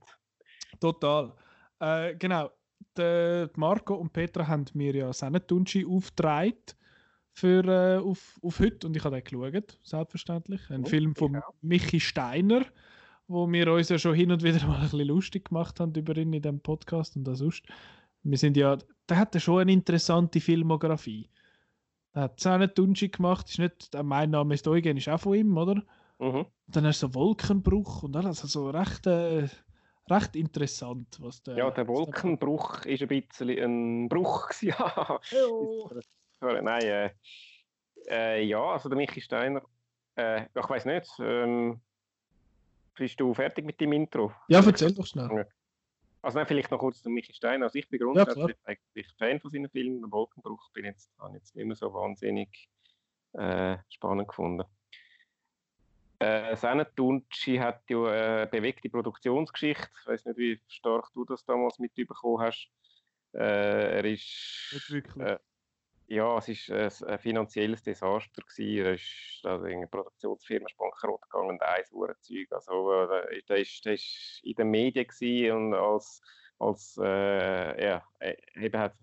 Total. 0.79 1.33
Äh, 1.79 2.15
genau, 2.15 2.51
der 2.97 3.49
Marco 3.55 3.95
und 3.95 4.11
Petra 4.11 4.47
haben 4.47 4.65
mir 4.73 4.95
ja 4.95 5.13
Sennetunchi 5.13 5.85
aufgetragen 5.85 6.57
für, 7.33 7.63
äh, 7.65 7.97
auf, 7.97 8.39
auf 8.41 8.59
heute 8.59 8.87
und 8.87 8.95
ich 8.95 9.03
habe 9.03 9.21
den 9.21 9.23
geschaut, 9.23 9.79
selbstverständlich. 9.83 10.61
Ein 10.69 10.83
oh, 10.83 10.87
Film 10.87 11.15
von 11.15 11.35
auch. 11.35 11.53
Michi 11.61 11.99
Steiner, 11.99 12.65
wo 13.27 13.51
wir 13.51 13.71
uns 13.71 13.89
ja 13.89 13.99
schon 13.99 14.15
hin 14.15 14.31
und 14.31 14.43
wieder 14.43 14.65
mal 14.67 14.77
ein 14.77 14.81
bisschen 14.83 15.07
lustig 15.07 15.49
gemacht 15.49 15.79
haben 15.79 15.93
über 15.95 16.15
ihn 16.15 16.33
in 16.33 16.41
diesem 16.41 16.61
Podcast 16.61 17.15
und 17.15 17.27
auch 17.27 17.35
sonst. 17.35 17.63
Wir 18.23 18.37
sind 18.37 18.57
ja, 18.57 18.77
der 19.07 19.17
hat 19.17 19.35
ja 19.35 19.39
schon 19.39 19.59
eine 19.59 19.73
interessante 19.73 20.39
Filmografie. 20.39 21.29
Er 22.13 22.23
hat 22.23 22.39
Sennetunchi 22.39 23.09
gemacht, 23.09 23.49
ist 23.49 23.59
nicht, 23.59 23.89
mein 24.03 24.31
Name 24.31 24.53
ist 24.53 24.67
Eugen, 24.67 24.97
ist 24.97 25.09
auch 25.09 25.19
von 25.19 25.35
ihm, 25.35 25.55
oder? 25.57 25.83
Mhm. 26.19 26.45
Dann 26.67 26.85
hast 26.85 27.03
du 27.03 27.07
so 27.07 27.13
Wolkenbruch 27.13 28.03
und 28.03 28.15
alles. 28.15 28.41
Also 28.41 28.69
recht, 28.69 29.05
äh, 29.07 29.47
recht 30.09 30.35
interessant. 30.35 31.17
Was 31.19 31.43
der, 31.43 31.57
ja, 31.57 31.71
der 31.71 31.87
Wolkenbruch 31.87 32.85
ist 32.85 33.01
ein 33.01 33.07
bisschen 33.07 33.49
ein 33.49 34.09
Bruch. 34.09 34.49
ja. 34.61 35.19
Nein, 36.41 36.81
äh, 36.83 37.09
äh, 38.07 38.43
ja, 38.43 38.63
also 38.63 38.89
der 38.89 38.97
Michi 38.97 39.21
Steiner, 39.21 39.61
äh, 40.15 40.43
ich 40.43 40.69
weiß 40.69 40.85
nicht, 40.85 41.09
ähm, 41.19 41.81
bist 42.95 43.19
du 43.19 43.33
fertig 43.33 43.65
mit 43.65 43.79
dem 43.81 43.93
Intro? 43.93 44.31
Ja, 44.47 44.63
erzähl 44.63 44.93
doch 44.93 45.05
schnell. 45.05 45.47
Also 46.21 46.39
nein, 46.39 46.47
vielleicht 46.47 46.71
noch 46.71 46.79
kurz 46.79 47.01
zu 47.01 47.09
Michi 47.09 47.33
Steiner. 47.33 47.65
Also 47.65 47.77
ich 47.77 47.89
bin 47.89 47.99
grundsätzlich 47.99 48.37
ja, 48.37 48.55
eigentlich 48.63 49.07
Fan 49.17 49.39
von 49.39 49.51
seinen 49.51 49.69
Filmen. 49.69 50.01
Der 50.01 50.11
Wolkenbruch 50.11 50.71
bin 50.71 50.85
jetzt, 50.85 51.11
habe 51.19 51.35
jetzt 51.37 51.55
nicht 51.55 51.65
mehr 51.65 51.75
so 51.75 51.93
wahnsinnig 51.93 52.69
äh, 53.33 53.77
spannend 53.89 54.27
gefunden. 54.27 54.63
Äh, 56.25 56.55
Sennetunci 56.55 57.57
hat 57.57 57.83
ja 57.89 58.03
eine 58.03 58.47
bewegte 58.47 58.89
Produktionsgeschichte. 58.89 59.89
Ich 60.01 60.07
weiß 60.07 60.25
nicht, 60.25 60.37
wie 60.37 60.59
stark 60.67 61.11
du 61.13 61.23
das 61.23 61.45
damals 61.45 61.77
mitbekommen 61.77 62.41
hast. 62.41 62.67
Äh, 63.33 63.97
er 63.97 64.05
ist. 64.05 64.71
Nicht 64.73 64.91
wirklich. 64.91 65.25
Äh, 65.25 65.37
ja, 66.07 66.37
es 66.37 66.69
war 66.69 66.77
ein, 66.77 67.13
ein 67.13 67.19
finanzielles 67.19 67.83
Desaster. 67.83 68.41
Gewesen. 68.41 68.85
Er 68.85 68.93
ist 68.93 69.41
also 69.43 69.65
in 69.65 69.77
eine 69.77 69.87
Produktionsfirma 69.87 70.67
bankrott 70.77 71.21
gegangen 71.23 71.49
und 71.51 71.61
ein 71.61 71.83
Zeug. 72.21 72.47
Also, 72.51 72.91
äh, 73.11 73.41
der, 73.43 73.57
ist, 73.57 73.85
der 73.85 73.93
ist 73.93 74.39
in 74.43 74.55
den 74.55 74.69
Medien 74.69 75.51
und 75.51 75.73
als, 75.75 76.21
als 76.57 76.99
äh, 77.03 77.85
ja, 77.85 78.03
äh, 78.19 78.35
eben 78.55 78.79
hat 78.79 78.95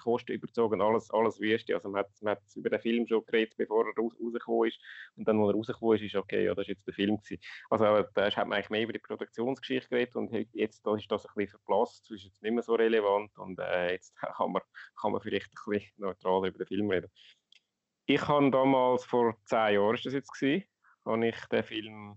Kosten 0.00 0.32
überzogen, 0.32 0.80
alles, 0.80 1.10
alles 1.10 1.40
Wüste. 1.40 1.74
Also 1.74 1.88
man 1.88 2.00
hat, 2.00 2.10
man 2.20 2.32
hat 2.32 2.42
über 2.54 2.70
den 2.70 2.80
Film 2.80 3.06
schon 3.06 3.24
geredet, 3.24 3.56
bevor 3.56 3.86
er 3.86 3.94
raus, 3.96 4.12
rausgekommen 4.22 4.68
ist. 4.68 4.80
Und 5.16 5.28
dann, 5.28 5.40
als 5.40 5.48
er 5.48 5.54
rausgekommen 5.54 5.96
ist, 5.96 6.02
ist 6.02 6.14
okay, 6.16 6.44
ja, 6.44 6.54
das 6.54 6.64
ist 6.64 6.68
jetzt 6.68 6.86
der 6.86 6.94
Film 6.94 7.16
gewesen. 7.18 7.40
Also 7.70 7.84
da 8.14 8.30
hat 8.30 8.36
man 8.48 8.52
eigentlich 8.54 8.70
mehr 8.70 8.82
über 8.82 8.92
die 8.92 8.98
Produktionsgeschichte 8.98 9.88
geredet 9.88 10.16
und 10.16 10.32
jetzt 10.52 10.86
da 10.86 10.96
ist 10.96 11.10
das 11.10 11.26
ein 11.26 11.32
bisschen 11.34 11.58
verblasst, 11.58 12.10
das 12.10 12.16
ist 12.18 12.24
jetzt 12.24 12.42
nicht 12.42 12.52
mehr 12.52 12.62
so 12.62 12.74
relevant 12.74 13.36
und 13.38 13.58
äh, 13.58 13.92
jetzt 13.92 14.14
kann 14.36 14.52
man, 14.52 14.62
kann 15.00 15.12
man 15.12 15.20
vielleicht 15.20 15.46
ein 15.46 15.72
bisschen 15.72 15.92
neutral 15.96 16.46
über 16.48 16.58
den 16.58 16.66
Film 16.66 16.90
reden. 16.90 17.10
Ich 18.06 18.26
habe 18.26 18.50
damals, 18.50 19.04
vor 19.04 19.36
zehn 19.44 19.74
Jahren 19.74 19.94
ist 19.94 20.06
das 20.06 20.14
jetzt 20.14 20.32
gewesen, 20.32 20.64
habe 21.04 21.28
ich 21.28 21.36
den 21.46 21.64
Film 21.64 22.16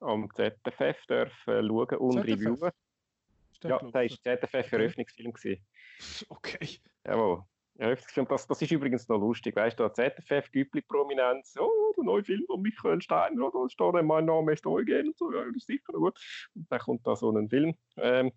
am 0.00 0.28
ZFF 0.32 1.06
dürfen 1.06 1.66
schauen 1.66 1.98
und 1.98 2.12
ZFF. 2.12 2.28
reviewen. 2.28 2.70
Ja, 3.64 3.78
das 3.78 3.92
war 3.92 4.08
ZFF-Eröffnungsfilm. 4.08 5.32
Okay. 6.28 6.58
Jawohl. 7.08 7.42
Ja, 7.78 7.94
das, 7.94 8.46
das 8.46 8.62
ist 8.62 8.72
übrigens 8.72 9.08
noch 9.08 9.18
lustig, 9.18 9.54
weißt 9.54 9.78
du, 9.78 9.88
ZFF, 9.88 10.50
Güppli-Prominenz, 10.50 11.54
oh, 11.58 11.92
der 11.96 12.04
neue 12.04 12.24
Film 12.24 12.44
von 12.46 12.60
Michael 12.60 13.00
Steiner, 13.00 13.46
oder? 13.46 13.62
Da 13.62 13.70
steht 13.70 14.04
mein 14.04 14.24
Name 14.24 14.52
ist 14.52 14.66
Eugen 14.66 15.06
und 15.06 15.16
so, 15.16 15.32
ja, 15.32 15.44
das 15.44 15.56
ist 15.56 15.66
sicher 15.68 15.92
gut. 15.92 16.18
Und 16.54 16.70
dann 16.70 16.80
kommt 16.80 17.06
da 17.06 17.14
so 17.14 17.30
ein 17.30 17.48
Film. 17.48 17.74
Ähm, 17.96 18.32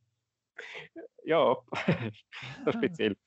ja, 1.24 1.58
das 2.66 2.76
ist 2.76 2.76
speziell. 2.76 3.18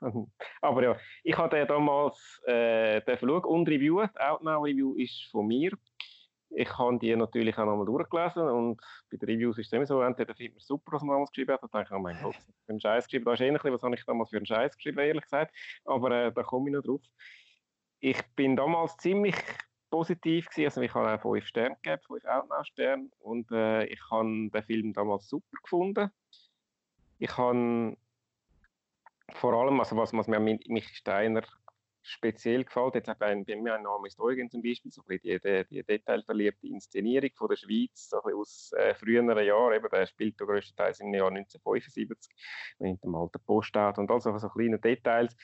Aber 0.62 0.82
ja, 0.82 0.96
ich 1.24 1.36
hatte 1.36 1.66
damals 1.66 2.40
äh, 2.46 3.02
schauen 3.18 3.44
und 3.44 3.68
reviewen. 3.68 4.08
Die 4.14 4.20
Outnow-Review 4.20 4.94
ist 4.94 5.28
von 5.30 5.48
mir 5.48 5.72
ich 6.54 6.78
habe 6.78 6.98
die 6.98 7.14
natürlich 7.16 7.58
auch 7.58 7.66
nochmal 7.66 7.86
durchgelesen 7.86 8.48
und 8.48 8.80
bei 9.10 9.16
den 9.16 9.28
Reviews 9.28 9.58
ist 9.58 9.66
es 9.66 9.72
immer 9.72 9.86
so, 9.86 10.00
entweder 10.02 10.34
findet 10.34 10.54
man 10.54 10.60
super, 10.60 10.92
was 10.92 11.02
man 11.02 11.14
damals 11.14 11.30
geschrieben 11.30 11.52
hat, 11.52 11.62
dann 11.62 11.70
denke 11.70 11.88
ich, 11.88 11.96
oh 11.96 11.98
mein 11.98 12.22
Gott, 12.22 12.36
für 12.36 12.70
einen 12.70 12.80
Scheiß 12.80 13.04
geschrieben. 13.06 13.24
Da 13.24 13.32
ist 13.32 13.40
ähnlich, 13.40 13.64
was 13.64 13.82
habe 13.82 13.94
ich 13.94 14.04
damals 14.04 14.30
für 14.30 14.36
einen 14.36 14.46
Scheiß 14.46 14.76
geschrieben, 14.76 14.98
ehrlich 14.98 15.22
gesagt. 15.22 15.54
Aber 15.84 16.10
äh, 16.10 16.32
da 16.32 16.42
komme 16.42 16.70
ich 16.70 16.76
noch 16.76 16.82
drauf. 16.82 17.00
Ich 18.00 18.22
bin 18.36 18.56
damals 18.56 18.96
ziemlich 18.98 19.36
positiv 19.90 20.48
gewesen, 20.48 20.66
also 20.66 20.80
ich 20.82 20.94
habe 20.94 21.14
auch 21.14 21.20
fünf 21.22 21.46
Sterne 21.46 21.76
gegeben, 21.82 22.02
fünf 22.06 22.24
Outnow-Sterne 22.24 23.08
und 23.20 23.50
äh, 23.50 23.84
ich 23.86 24.00
habe 24.10 24.50
den 24.50 24.62
Film 24.62 24.92
damals 24.92 25.28
super 25.28 25.56
gefunden. 25.62 26.10
Ich 27.18 27.36
habe 27.36 27.96
vor 29.32 29.54
allem, 29.54 29.80
also 29.80 29.96
was, 29.96 30.12
was 30.12 30.28
Michi 30.28 30.94
Steiner 30.94 31.42
speziell 32.04 32.64
gefällt. 32.64 32.94
Jetzt 32.94 33.18
bei, 33.18 33.34
bei 33.34 33.56
mir 33.56 33.74
ein 33.74 33.82
Name 33.82 34.06
ist 34.06 34.20
Eugen 34.20 34.50
zum 34.50 34.62
Beispiel, 34.62 34.92
so 34.92 35.02
ein 35.08 35.18
die, 35.22 35.40
die, 35.70 35.82
detailverliebte 35.82 36.66
Inszenierung 36.68 37.30
von 37.34 37.48
der 37.48 37.56
Schweiz, 37.56 38.10
so 38.10 38.18
aus 38.18 38.72
äh, 38.76 38.94
früheren 38.94 39.44
Jahren, 39.44 39.74
eben, 39.74 39.88
der 39.90 40.06
spielt 40.06 40.38
größtenteils 40.38 41.00
im 41.00 41.14
Jahr 41.14 41.28
1975, 41.28 42.32
mit 42.78 43.02
dem 43.02 43.14
alten 43.14 43.42
Postauto 43.44 44.00
und 44.00 44.10
also 44.10 44.36
so 44.38 44.48
kleine 44.48 44.78
Details. 44.78 45.34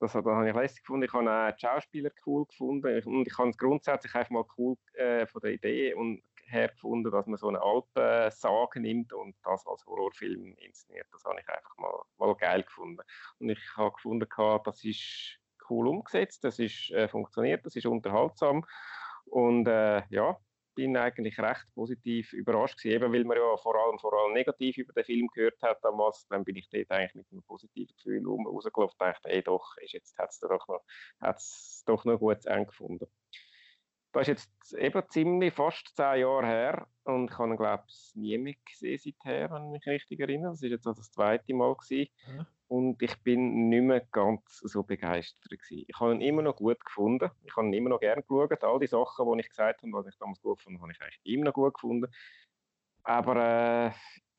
Das, 0.00 0.12
das 0.12 0.24
habe 0.24 0.48
ich 0.48 0.54
lässig 0.54 0.82
gefunden. 0.82 1.06
Ich 1.06 1.12
habe 1.12 1.28
auch 1.30 1.52
die 1.52 1.60
Schauspieler 1.60 2.10
cool 2.26 2.46
gefunden 2.46 3.02
und 3.04 3.26
ich 3.26 3.36
habe 3.36 3.50
es 3.50 3.58
grundsätzlich 3.58 4.14
einfach 4.14 4.30
mal 4.30 4.44
cool 4.56 4.76
äh, 4.94 5.26
von 5.26 5.40
der 5.40 5.52
Idee 5.52 5.94
und 5.94 6.22
hergefunden, 6.48 7.12
dass 7.12 7.26
man 7.26 7.36
so 7.36 7.48
eine 7.48 7.60
alte 7.60 8.30
Sage 8.34 8.80
nimmt 8.80 9.12
und 9.12 9.36
das 9.42 9.66
als 9.66 9.84
Horrorfilm 9.86 10.54
inszeniert. 10.58 11.06
Das 11.12 11.24
habe 11.24 11.40
ich 11.40 11.48
einfach 11.48 11.76
mal, 11.76 12.02
mal 12.16 12.34
geil 12.36 12.62
gefunden. 12.62 13.02
Und 13.38 13.50
ich 13.50 13.76
habe 13.76 13.92
gefunden, 13.92 14.26
das 14.64 14.84
ist 14.84 15.37
cool 15.70 15.88
umgesetzt, 15.88 16.44
das 16.44 16.58
ist 16.58 16.90
äh, 16.90 17.08
funktioniert, 17.08 17.64
das 17.66 17.76
ist 17.76 17.86
unterhaltsam 17.86 18.64
und 19.26 19.66
äh, 19.68 20.02
ja, 20.10 20.38
bin 20.78 20.96
eigentlich 20.96 21.36
recht 21.40 21.66
positiv 21.74 22.32
überrascht 22.32 22.78
gewesen, 22.78 23.02
eben 23.02 23.12
weil 23.12 23.24
man 23.24 23.36
ja 23.36 23.56
vor 23.56 23.74
allem, 23.74 23.98
vor 23.98 24.12
allem 24.12 24.32
negativ 24.32 24.78
über 24.78 24.92
den 24.92 25.04
Film 25.04 25.26
gehört 25.34 25.60
hat 25.60 25.82
damals, 25.82 26.28
dann 26.28 26.44
bin 26.44 26.54
ich 26.54 26.68
dort 26.70 26.90
eigentlich 26.92 27.14
mit 27.14 27.26
einem 27.32 27.42
positiven 27.42 27.96
Gefühl 27.96 28.24
rausgelaufen 28.24 28.94
und 28.96 29.00
dachte, 29.00 29.28
ey 29.28 29.42
doch, 29.42 29.76
ist 29.78 29.92
jetzt 29.92 30.16
hat 30.18 30.30
es 30.30 30.38
doch 30.38 30.68
noch, 30.68 30.84
hat's 31.20 31.82
doch 31.84 32.04
noch 32.04 32.20
gut 32.20 32.42
zu. 32.42 33.08
Das 34.12 34.22
ist 34.22 34.28
jetzt 34.28 34.72
eben 34.74 35.02
ziemlich 35.08 35.52
fast 35.52 35.96
zehn 35.96 36.20
Jahre 36.20 36.46
her 36.46 36.86
und 37.02 37.30
ich 37.30 37.38
habe 37.38 37.50
ihn, 37.50 37.56
glaube 37.56 37.84
ich, 37.88 38.12
nie 38.14 38.38
mehr 38.38 38.54
gesehen 38.64 38.98
seither, 38.98 39.50
wenn 39.50 39.66
ich 39.66 39.70
mich 39.72 39.86
richtig 39.86 40.20
erinnere. 40.20 40.52
Das 40.52 40.62
war 40.62 40.68
jetzt 40.68 40.86
also 40.86 41.00
das 41.00 41.10
zweite 41.10 41.54
Mal. 41.54 41.74
Gewesen. 41.74 42.08
Ja. 42.26 42.46
Und 42.68 43.02
ich 43.02 43.16
bin 43.22 43.70
nicht 43.70 43.82
mehr 43.82 44.00
ganz 44.12 44.58
so 44.58 44.82
begeistert. 44.82 45.50
Gewesen. 45.50 45.84
Ich 45.88 45.98
habe 45.98 46.14
ihn 46.14 46.20
immer 46.20 46.42
noch 46.42 46.56
gut 46.56 46.84
gefunden. 46.84 47.30
Ich 47.44 47.56
habe 47.56 47.66
ihn 47.66 47.72
immer 47.72 47.88
noch 47.88 48.00
gerne 48.00 48.22
geschaut. 48.22 48.62
All 48.62 48.78
die 48.78 48.86
Sachen, 48.86 49.32
die 49.32 49.40
ich 49.40 49.48
gesagt 49.48 49.82
habe, 49.82 49.92
was 49.92 50.06
ich 50.06 50.18
damals 50.18 50.40
gut 50.42 50.60
fand, 50.60 50.80
habe 50.80 50.92
ich 50.92 51.00
eigentlich 51.00 51.20
immer 51.24 51.46
noch 51.46 51.54
gut 51.54 51.74
gefunden. 51.74 52.12
Aber 53.04 53.36
äh, 53.36 53.90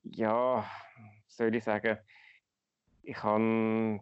ja, 0.04 0.64
soll 1.28 1.56
ich 1.56 1.64
sagen, 1.64 1.98
ich 3.02 3.24
habe 3.24 4.00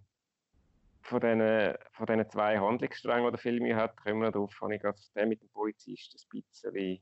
von 1.02 1.20
diesen, 1.22 1.78
von 1.94 2.06
diesen 2.06 2.30
zwei 2.30 2.60
Handlungssträngen, 2.60 3.26
die 3.28 3.32
der 3.32 3.40
Film 3.40 3.76
hat, 3.76 3.96
kommen 3.96 4.22
wir 4.22 4.32
darauf, 4.32 4.60
habe 4.60 4.76
ich 4.76 4.82
gerade 4.82 5.00
mit 5.26 5.42
dem 5.42 5.50
Polizisten 5.50 6.20
ein 6.34 6.44
bisschen 6.44 7.02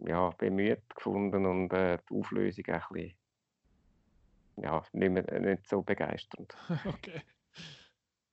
ja, 0.00 0.30
bemüht 0.30 0.82
gefunden 0.94 1.46
und 1.46 1.72
äh, 1.72 1.98
die 2.10 2.14
Auflösung 2.14 2.64
ein 2.66 2.82
bisschen 2.90 3.16
ja, 4.56 4.82
nicht, 4.92 5.10
mehr, 5.10 5.40
nicht 5.40 5.68
so 5.68 5.82
begeisternd. 5.82 6.54
okay. 6.86 7.22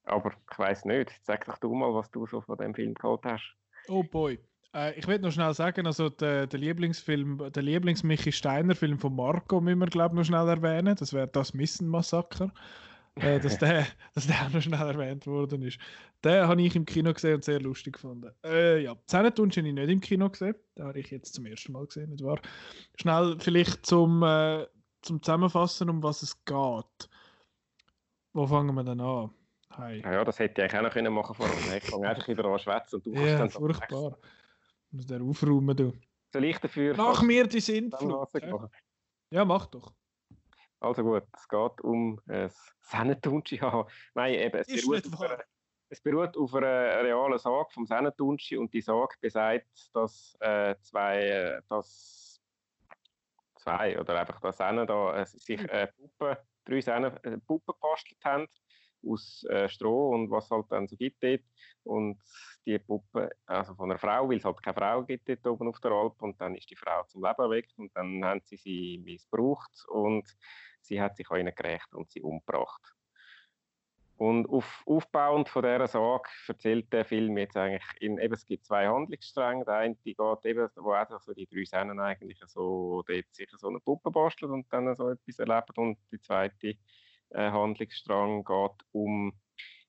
Aber 0.05 0.33
ich 0.51 0.59
weiß 0.59 0.85
nicht. 0.85 1.11
Sag 1.23 1.45
doch 1.45 1.57
du 1.57 1.73
mal, 1.73 1.93
was 1.93 2.11
du 2.11 2.25
so 2.25 2.41
von 2.41 2.57
dem 2.57 2.73
Film 2.73 2.93
geholt 2.93 3.21
hast. 3.23 3.55
Oh 3.87 4.03
boy. 4.03 4.39
Äh, 4.73 4.97
ich 4.99 5.07
will 5.07 5.19
noch 5.19 5.31
schnell 5.31 5.53
sagen, 5.53 5.87
also 5.87 6.09
der, 6.09 6.47
der 6.47 6.59
Lieblingsfilm, 6.59 7.51
der 7.53 7.63
Lieblings-Michi 7.63 8.31
Steiner-Film 8.31 8.99
von 8.99 9.15
Marco 9.15 9.61
müssen 9.61 9.79
wir, 9.79 9.87
glaube 9.87 10.15
ich, 10.15 10.17
noch 10.17 10.25
schnell 10.25 10.47
erwähnen. 10.47 10.95
Das 10.95 11.13
wäre 11.13 11.27
das 11.27 11.53
Missen-Massaker 11.53 12.51
äh, 13.15 13.39
dass, 13.39 13.57
der, 13.57 13.85
dass 14.13 14.27
der 14.27 14.45
auch 14.45 14.49
noch 14.49 14.61
schnell 14.61 14.79
erwähnt 14.79 15.27
worden 15.27 15.61
ist. 15.61 15.79
Den 16.23 16.47
habe 16.47 16.61
ich 16.61 16.75
im 16.75 16.85
Kino 16.85 17.13
gesehen 17.13 17.35
und 17.35 17.43
sehr 17.43 17.59
lustig 17.59 17.93
gefunden. 17.93 18.31
Äh, 18.43 18.83
ja, 18.83 18.95
Zähnetunsch 19.07 19.57
habe 19.57 19.67
ich 19.67 19.73
nicht 19.73 19.89
im 19.89 20.01
Kino 20.01 20.29
gesehen. 20.29 20.55
Den 20.77 20.85
habe 20.85 20.99
ich 20.99 21.11
jetzt 21.11 21.33
zum 21.33 21.45
ersten 21.45 21.73
Mal 21.73 21.85
gesehen, 21.85 22.11
nicht 22.11 22.23
wahr? 22.23 22.39
Schnell 22.99 23.37
vielleicht 23.39 23.85
zum, 23.85 24.23
äh, 24.23 24.65
zum 25.03 25.21
Zusammenfassen, 25.21 25.89
um 25.89 26.01
was 26.01 26.21
es 26.23 26.43
geht. 26.45 27.09
Wo 28.34 28.47
fangen 28.47 28.73
wir 28.75 28.84
denn 28.84 29.01
an? 29.01 29.31
Hi. 29.71 30.01
Ja, 30.01 30.13
ja, 30.13 30.23
das 30.23 30.39
hätte 30.39 30.61
ich 30.61 30.63
eigentlich 30.63 30.80
auch 30.80 30.84
noch 30.84 30.93
können 30.93 31.13
machen 31.13 31.35
können. 31.35 31.77
Ich 31.77 31.84
fange 31.84 32.09
einfach 32.09 32.27
wieder 32.27 32.45
an 32.45 32.59
schwätzen 32.59 32.95
und 32.95 33.05
du 33.05 33.13
kannst 33.13 33.30
ja, 33.30 33.38
dann 33.38 33.49
furchtbar. 33.49 34.17
Ich 34.88 34.93
muss 34.93 35.05
den 35.07 35.30
aufräumen, 35.30 35.75
du. 35.75 35.93
Soll 36.31 36.45
ich 36.45 36.57
dafür... 36.57 36.95
Nach 36.95 37.21
mir 37.21 37.47
die 37.47 37.59
Sintflut. 37.59 38.30
Ja, 39.30 39.45
mach 39.45 39.65
doch. 39.67 39.93
Also 40.80 41.01
gut, 41.01 41.23
es 41.34 41.47
geht 41.47 41.81
um 41.81 42.19
ein 42.27 42.51
Sennetunchi. 42.81 43.59
Nein, 44.15 44.34
eben, 44.34 44.57
es 44.57 44.67
beruht, 44.67 45.13
auf 45.13 45.21
einer, 45.21 45.43
es 45.89 46.01
beruht, 46.01 46.38
auf 46.38 46.53
einer, 46.53 47.03
realen 47.03 47.39
Sage 47.39 47.67
vom 47.71 47.85
Sennetunchi 47.85 48.57
und 48.57 48.73
die 48.73 48.81
Sage 48.81 49.15
besagt, 49.21 49.89
dass 49.93 50.35
äh, 50.39 50.75
zwei, 50.81 51.23
äh, 51.23 51.61
dass 51.69 52.32
zwei 53.64 53.99
oder 53.99 54.19
einfach 54.19 54.40
das 54.40 54.57
Sennen 54.57 54.85
da 54.85 55.22
äh, 55.22 55.26
sich 55.26 55.61
äh, 55.69 55.88
Puppen, 55.88 56.38
drei 56.65 56.81
Sennen, 56.81 57.18
äh, 57.23 57.38
Puppen 57.40 57.73
gebastelt 57.73 58.23
haben 58.23 58.48
aus 59.06 59.44
äh, 59.49 59.68
Stroh 59.68 60.10
und 60.10 60.30
was 60.31 60.49
halt 60.49 60.65
dann 60.69 60.88
so 60.88 60.95
gibt 60.95 61.23
dort. 61.23 61.41
Und 61.84 62.22
die 62.65 62.80
Puppe, 62.80 63.30
also 63.45 63.76
von 63.76 63.91
einer 63.91 63.99
Frau, 63.99 64.30
weil 64.30 64.38
es 64.38 64.45
halt 64.45 64.61
keine 64.64 64.76
Frau 64.76 65.03
gibt 65.03 65.27
dort 65.27 65.45
oben 65.48 65.68
auf 65.68 65.80
der 65.80 65.91
Alp 65.91 66.22
und 66.22 66.40
dann 66.40 66.56
ist 66.56 66.69
die 66.69 66.76
Frau 66.76 67.03
zum 67.03 67.23
Leben 67.23 67.49
weg 67.49 67.69
und 67.77 67.95
dann 67.95 68.23
haben 68.23 68.41
sie 68.45 68.57
sie 68.57 69.02
missbraucht 69.03 69.85
und 69.90 70.26
sie 70.81 71.02
hat 71.02 71.18
sich 71.18 71.30
an 71.30 71.41
ihnen 71.41 71.56
gerecht 71.56 71.94
und 71.94 72.10
sie 72.11 72.22
umgebracht. 72.22 72.94
Und 74.23 74.47
auf, 74.47 74.83
aufbauend 74.85 75.49
von 75.49 75.63
dieser 75.63 75.85
Sage 75.85 76.29
erzählt 76.47 76.93
der 76.93 77.03
Film 77.03 77.37
jetzt 77.37 77.57
eigentlich, 77.57 77.83
in, 77.99 78.17
eben, 78.19 78.33
es 78.33 78.45
gibt 78.45 78.65
zwei 78.65 78.87
Handlungsstränge. 78.87 79.65
Der 79.65 79.75
eine 79.75 79.95
geht 79.95 80.17
eben, 80.45 80.69
wo 80.77 80.93
auch 80.93 81.19
so 81.19 81.33
die 81.33 81.45
drei 81.45 81.65
Sennen 81.65 81.99
eigentlich 81.99 82.39
so, 82.47 83.03
dort 83.05 83.25
sicher 83.31 83.57
so 83.57 83.67
eine 83.67 83.81
Puppe 83.81 84.11
basteln 84.11 84.53
und 84.53 84.71
dann 84.71 84.95
so 84.95 85.09
etwas 85.09 85.39
erleben. 85.39 85.73
Und 85.75 85.97
die 86.09 86.21
zweite 86.21 86.77
äh, 87.31 87.51
Handlungsstrang 87.51 88.45
geht 88.45 88.85
um 88.93 89.33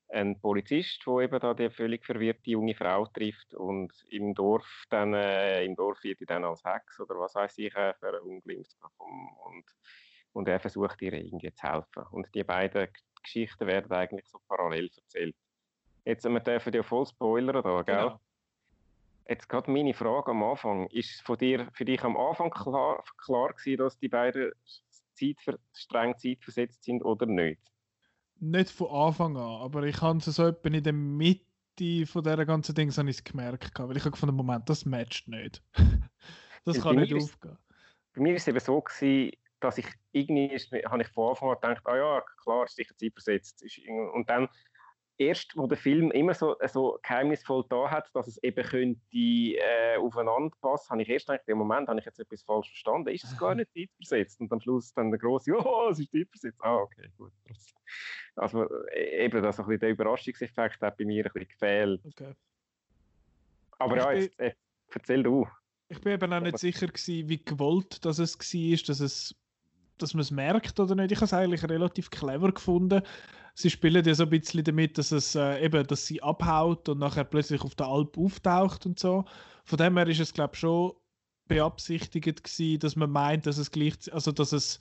einen 0.09 0.37
Polizist, 0.41 1.01
der 1.07 1.19
eben 1.19 1.39
da 1.39 1.53
die 1.53 1.69
völlig 1.69 2.05
verwirrte 2.05 2.49
junge 2.51 2.75
Frau 2.75 3.05
trifft 3.05 3.53
und 3.53 3.93
im 4.09 4.33
Dorf 4.35 4.83
dann, 4.89 5.13
äh, 5.13 5.63
im 5.63 5.77
Dorf 5.77 6.03
wird 6.03 6.19
die 6.19 6.25
dann 6.25 6.43
als 6.43 6.61
Hex 6.65 6.99
oder 6.99 7.17
was 7.17 7.35
weiß 7.35 7.57
ich, 7.59 7.73
äh, 7.73 7.93
verunglimpft. 7.93 8.75
Und 8.97 9.63
und 10.35 10.49
er 10.49 10.59
versucht 10.59 11.01
ihr 11.01 11.13
irgendwie 11.13 11.53
zu 11.53 11.63
helfen. 11.63 12.03
Und 12.11 12.27
die 12.35 12.43
beiden 12.43 12.89
Geschichten 13.25 13.67
werden 13.67 13.91
eigentlich 13.91 14.27
so 14.27 14.39
parallel 14.47 14.89
erzählt. 14.95 15.35
Jetzt, 16.05 16.23
wir 16.23 16.39
dürfen 16.39 16.73
ja 16.73 16.83
voll 16.83 17.05
spoilern 17.05 17.63
da, 17.63 17.81
gell? 17.81 17.95
Genau. 17.95 18.19
Jetzt 19.27 19.49
gerade 19.49 19.71
meine 19.71 19.93
Frage 19.93 20.31
am 20.31 20.43
Anfang. 20.43 20.87
Ist 20.87 21.21
von 21.21 21.37
dir, 21.37 21.67
für 21.73 21.83
dich 21.83 22.03
am 22.03 22.15
Anfang 22.15 22.51
klar, 22.51 23.03
klar 23.17 23.53
gewesen, 23.53 23.77
dass 23.77 23.97
die 23.97 24.07
beiden 24.07 24.51
Zeit, 25.13 25.59
streng 25.73 26.15
zeitversetzt 26.17 26.83
sind 26.83 27.03
oder 27.03 27.25
nicht? 27.25 27.61
Nicht 28.39 28.69
von 28.69 28.89
Anfang 28.89 29.35
an, 29.37 29.61
aber 29.61 29.83
ich 29.83 29.99
habe 30.01 30.19
es 30.19 30.25
so 30.25 30.47
etwa 30.47 30.69
in 30.69 30.83
der 30.83 30.93
Mitte 30.93 32.05
von 32.05 32.23
dieser 32.23 32.45
ganzen 32.45 32.75
Ding 32.75 32.89
gemerkt, 32.89 33.79
weil 33.79 33.97
ich 33.97 34.03
habe 34.03 34.11
gefunden, 34.11 34.35
Moment, 34.35 34.69
das 34.69 34.85
matcht 34.85 35.27
nicht. 35.27 35.63
das 36.65 36.81
kann 36.81 36.97
nicht 36.97 37.13
aufgehen. 37.13 37.57
Bei 38.13 38.21
mir 38.21 38.29
war 38.29 38.37
es 38.37 38.47
eben 38.47 38.59
so, 38.59 38.79
gewesen, 38.81 39.31
dass 39.65 39.79
ich 39.79 39.87
irgendwie, 40.11 40.53
ist, 40.53 40.71
habe 40.71 41.01
ich 41.01 41.07
von 41.09 41.29
Anfang 41.29 41.49
an 41.49 41.55
gedacht, 41.55 41.81
ah 41.85 41.97
ja, 41.97 42.23
klar, 42.43 42.65
ist 42.65 42.75
sicher 42.75 42.95
Zeit 42.95 43.13
versetzt. 43.13 43.65
Und 44.13 44.29
dann, 44.29 44.47
erst 45.17 45.57
wo 45.57 45.65
der 45.65 45.77
Film 45.77 46.11
immer 46.11 46.33
so, 46.33 46.55
so 46.67 46.99
geheimnisvoll 47.01 47.65
da 47.69 47.89
hat, 47.89 48.09
dass 48.13 48.27
es 48.27 48.41
eben 48.43 48.63
könnte 48.63 49.01
äh, 49.11 49.97
aufeinander 49.97 50.55
passen, 50.61 50.91
habe 50.91 51.01
ich 51.01 51.09
erst 51.09 51.27
gedacht, 51.27 51.47
im 51.47 51.57
Moment 51.57 51.87
habe 51.87 51.99
ich 51.99 52.05
jetzt 52.05 52.19
etwas 52.19 52.43
falsch 52.43 52.67
verstanden, 52.67 53.09
ist 53.09 53.23
es 53.23 53.37
gar 53.37 53.55
nicht 53.55 53.71
zeitversetzt? 53.73 54.39
Und 54.39 54.51
am 54.51 54.59
Schluss 54.59 54.93
dann 54.93 55.09
der 55.09 55.19
große, 55.19 55.51
oh, 55.51 55.87
es 55.91 55.99
ist 55.99 56.11
zeitversetzt. 56.11 56.59
Ah, 56.61 56.75
okay, 56.75 57.09
gut. 57.17 57.31
Also 58.35 58.69
e, 58.91 59.25
eben, 59.25 59.41
das 59.41 59.59
ein 59.59 59.65
bisschen 59.65 59.79
der 59.79 59.89
Überraschungseffekt 59.89 60.81
hat 60.81 60.97
bei 60.97 61.05
mir 61.05 61.25
ein 61.25 61.31
bisschen 61.31 61.47
gefehlt. 61.47 62.01
Okay. 62.05 62.35
Aber 63.79 63.97
ja, 63.97 64.11
jetzt, 64.11 64.39
äh, 64.39 64.53
erzähl 64.93 65.23
du. 65.23 65.47
Ich 65.87 66.01
bin 66.01 66.13
eben 66.13 66.33
auch 66.33 66.39
nicht 66.39 66.57
sicher 66.57 66.87
gewesen, 66.87 67.29
wie 67.29 67.43
gewollt 67.43 68.03
dass 68.05 68.19
es 68.19 68.37
war, 68.37 68.87
dass 68.87 68.99
es 68.99 69.35
dass 69.97 70.13
man 70.13 70.21
es 70.21 70.31
merkt 70.31 70.79
oder 70.79 70.95
nicht. 70.95 71.11
Ich 71.11 71.17
habe 71.17 71.25
es 71.25 71.33
eigentlich 71.33 71.63
relativ 71.63 72.09
clever 72.09 72.51
gefunden. 72.51 73.01
Sie 73.53 73.69
spielen 73.69 74.03
ja 74.03 74.13
so 74.13 74.23
ein 74.23 74.29
bisschen 74.29 74.63
damit, 74.63 74.97
dass 74.97 75.11
es 75.11 75.35
äh, 75.35 75.63
eben, 75.63 75.85
dass 75.87 76.05
sie 76.05 76.21
abhaut 76.21 76.89
und 76.89 76.99
nachher 76.99 77.23
plötzlich 77.23 77.61
auf 77.61 77.75
der 77.75 77.87
Alp 77.87 78.17
auftaucht 78.17 78.85
und 78.85 78.99
so. 78.99 79.25
Von 79.63 79.77
dem 79.77 79.97
her 79.97 80.07
ist 80.07 80.19
es 80.19 80.33
glaube 80.33 80.51
ich 80.53 80.59
schon 80.59 80.93
beabsichtigt 81.47 82.43
gewesen, 82.43 82.79
dass 82.79 82.95
man 82.95 83.11
meint, 83.11 83.45
dass 83.45 83.57
es 83.57 83.71
gleich, 83.71 84.11
also 84.11 84.31
dass 84.31 84.51
es 84.51 84.79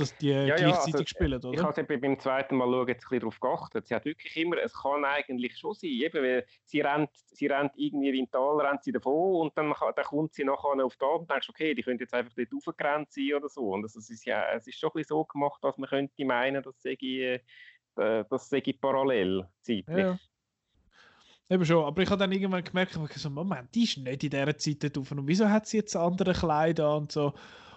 dass 0.00 0.16
die 0.16 0.30
ja, 0.30 0.56
gleichzeitig 0.56 0.92
ja, 0.92 0.98
also, 0.98 1.06
spielen, 1.06 1.44
oder? 1.44 1.52
Ich 1.52 1.62
habe 1.62 1.98
beim 1.98 2.18
zweiten 2.18 2.56
Mal 2.56 2.66
schauen, 2.66 2.88
jetzt 2.88 3.10
ein 3.10 3.20
darauf 3.20 3.40
geachtet. 3.40 3.86
Sie 3.86 3.94
hat 3.94 4.04
wirklich 4.04 4.36
immer, 4.36 4.56
es 4.58 4.74
kann 4.74 5.04
eigentlich 5.04 5.56
schon 5.56 5.74
sein, 5.74 5.90
eben, 5.90 6.22
weil 6.22 6.46
sie 6.64 6.80
rennt, 6.80 7.10
sie 7.12 7.46
rennt 7.46 7.72
irgendwie 7.76 8.08
in 8.08 8.14
den 8.14 8.30
Tal, 8.30 8.60
rennt 8.60 8.84
sie 8.84 8.92
davon 8.92 9.42
und 9.42 9.56
dann, 9.56 9.72
dann 9.94 10.04
kommt 10.04 10.34
sie 10.34 10.44
nachher 10.44 10.84
auf 10.84 10.96
die 10.96 11.04
Alp 11.04 11.20
und 11.20 11.30
denkst, 11.30 11.48
okay, 11.48 11.74
die 11.74 11.82
könnte 11.82 12.04
jetzt 12.04 12.14
einfach 12.14 12.32
dort 12.34 12.48
aufgerannt 12.54 13.12
sein 13.12 13.34
oder 13.36 13.48
so. 13.48 13.72
Und 13.72 13.82
das 13.82 13.96
ist, 13.96 14.24
ja, 14.24 14.44
es 14.54 14.66
ist 14.66 14.78
schon 14.78 14.90
ein 14.90 14.94
bisschen 14.94 15.16
so 15.16 15.24
gemacht, 15.24 15.62
dass 15.62 15.78
man 15.78 15.88
könnte 15.88 16.24
meinen, 16.24 16.62
dass 16.62 16.80
sie 16.82 17.40
äh, 17.98 18.24
das 18.30 18.48
sei 18.48 18.62
parallel 18.80 19.46
zeitlich. 19.60 19.98
Ja. 19.98 20.18
Eben 21.50 21.64
schon, 21.64 21.84
aber 21.84 22.02
ich 22.02 22.10
habe 22.10 22.18
dann 22.18 22.32
irgendwann 22.32 22.62
gemerkt, 22.62 22.92
so, 22.92 23.30
Moment, 23.30 23.74
die 23.74 23.84
ist 23.84 23.96
nicht 23.96 24.22
in 24.22 24.30
dieser 24.30 24.58
Zeit 24.58 24.82
dort 24.82 25.10
und 25.10 25.26
wieso 25.26 25.48
hat 25.48 25.66
sie 25.66 25.78
jetzt 25.78 25.96
andere 25.96 26.34
Kleider 26.34 26.96
und 26.96 27.10
so. 27.10 27.32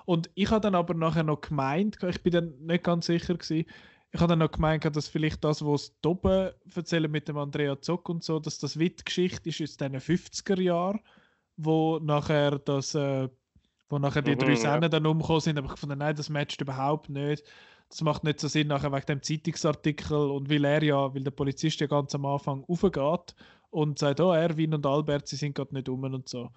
Und 0.06 0.30
ich 0.36 0.50
habe 0.50 0.62
dann 0.62 0.76
aber 0.76 0.94
nachher 0.94 1.24
noch 1.24 1.42
gemeint, 1.42 1.98
ich 2.04 2.24
bin 2.24 2.34
dann 2.34 2.54
nicht 2.66 2.84
ganz 2.84 3.06
sicher 3.06 3.36
gewesen, 3.36 3.66
ich 4.14 4.20
habe 4.20 4.30
dann 4.30 4.40
noch 4.40 4.52
gemeint, 4.52 4.84
dass 4.94 5.08
vielleicht 5.08 5.44
das, 5.44 5.66
was 5.66 5.94
sie 6.04 6.08
oben 6.08 6.52
erzählen 6.76 7.10
mit 7.10 7.30
dem 7.30 7.38
Andrea 7.38 7.80
Zock 7.80 8.10
und 8.10 8.24
so, 8.24 8.40
dass 8.40 8.60
das 8.60 8.78
Witt-Geschichte 8.78 9.50
ist 9.50 9.62
aus 9.62 9.78
den 9.78 9.96
50er 9.96 10.60
Jahren, 10.60 11.00
wo 11.56 11.98
nachher 12.00 12.60
das, 12.60 12.94
äh, 12.94 13.30
wo 13.90 14.00
nachher 14.00 14.22
die 14.22 14.36
mhm, 14.36 14.40
drei 14.40 14.56
Sennen 14.56 14.84
ja. 14.84 14.90
dann 14.90 15.06
umgekommen 15.06 15.42
sind, 15.42 15.58
aber 15.58 15.72
ich 15.74 15.80
fand, 15.80 15.98
nein, 15.98 16.16
das 16.16 16.30
matcht 16.30 16.60
überhaupt 16.60 17.10
nicht. 17.10 17.44
Das 17.88 18.02
macht 18.02 18.24
nicht 18.24 18.40
so 18.40 18.48
Sinn 18.48 18.68
nachher 18.68 18.92
wegen 18.92 19.06
dem 19.06 19.24
Zeitungsartikel 19.24 20.18
und 20.18 20.50
weil 20.50 20.66
er 20.66 20.84
ja, 20.84 21.14
weil 21.14 21.24
der 21.24 21.32
Polizist 21.32 21.80
ja 21.80 21.88
ganz 21.88 22.14
am 22.16 22.26
Anfang 22.26 22.66
aufgeht 22.68 23.36
und 23.70 24.00
sagt, 24.00 24.20
oh, 24.20 24.32
Erwin 24.32 24.74
und 24.74 24.86
Albert, 24.86 25.28
sie 25.28 25.36
sind 25.38 25.56
gerade 25.56 25.74
nicht 25.74 25.88
um 25.88 26.04
und 26.04 26.28
so. 26.28 26.52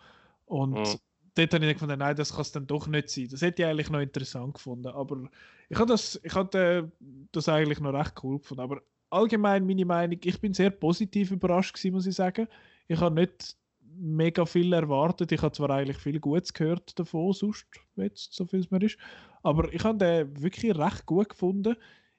Und 0.47 0.75
mhm 0.75 0.99
dort 1.35 1.55
habe 1.55 1.67
ich 1.67 1.73
gefunden, 1.75 1.99
nein, 1.99 2.17
das 2.17 2.33
kann 2.33 2.43
es 2.43 2.53
dann 2.53 2.67
doch 2.67 2.87
nicht 2.87 3.11
sein. 3.11 3.29
Das 3.31 3.43
hätte 3.43 3.63
ich 3.63 3.69
eigentlich 3.69 3.91
noch 3.91 4.01
interessant 4.01 4.55
gefunden. 4.55 4.89
Aber 4.89 5.29
ich 5.69 5.79
habe 5.79 5.91
das, 5.91 6.21
ich 6.23 6.35
hatte 6.35 6.93
das 7.33 7.49
eigentlich 7.49 7.81
noch 7.81 7.93
recht 7.93 8.15
cool 8.23 8.39
gefunden. 8.39 8.63
Aber 8.63 8.83
allgemein 9.11 9.67
meine 9.67 9.85
Meinung, 9.85 10.19
ich 10.23 10.41
bin 10.41 10.55
sehr 10.55 10.71
positiv 10.71 11.31
überrascht 11.31 11.75
gewesen, 11.75 11.95
muss 11.95 12.07
ich 12.07 12.15
sagen. 12.15 12.49
Ich 12.87 13.01
habe 13.01 13.15
nicht 13.15 13.57
mega 13.97 14.45
viel 14.45 14.73
erwartet. 14.73 15.33
Ich 15.33 15.43
habe 15.43 15.55
zwar 15.55 15.71
eigentlich 15.71 15.99
viel 15.99 16.21
Gutes 16.21 16.53
gehört 16.53 16.99
davon, 16.99 17.33
sonst 17.33 17.67
jetzt, 17.97 18.35
so 18.35 18.47
viel 18.47 18.61
es 18.61 18.71
mir 18.71 18.83
ist. 18.83 18.99
Aber 19.43 19.73
ich 19.73 19.85
habe 19.85 19.99
den 19.99 20.43
wirklich 20.43 20.77
recht 20.77 21.07
gut 21.07 21.29
gefunden. 21.29 21.77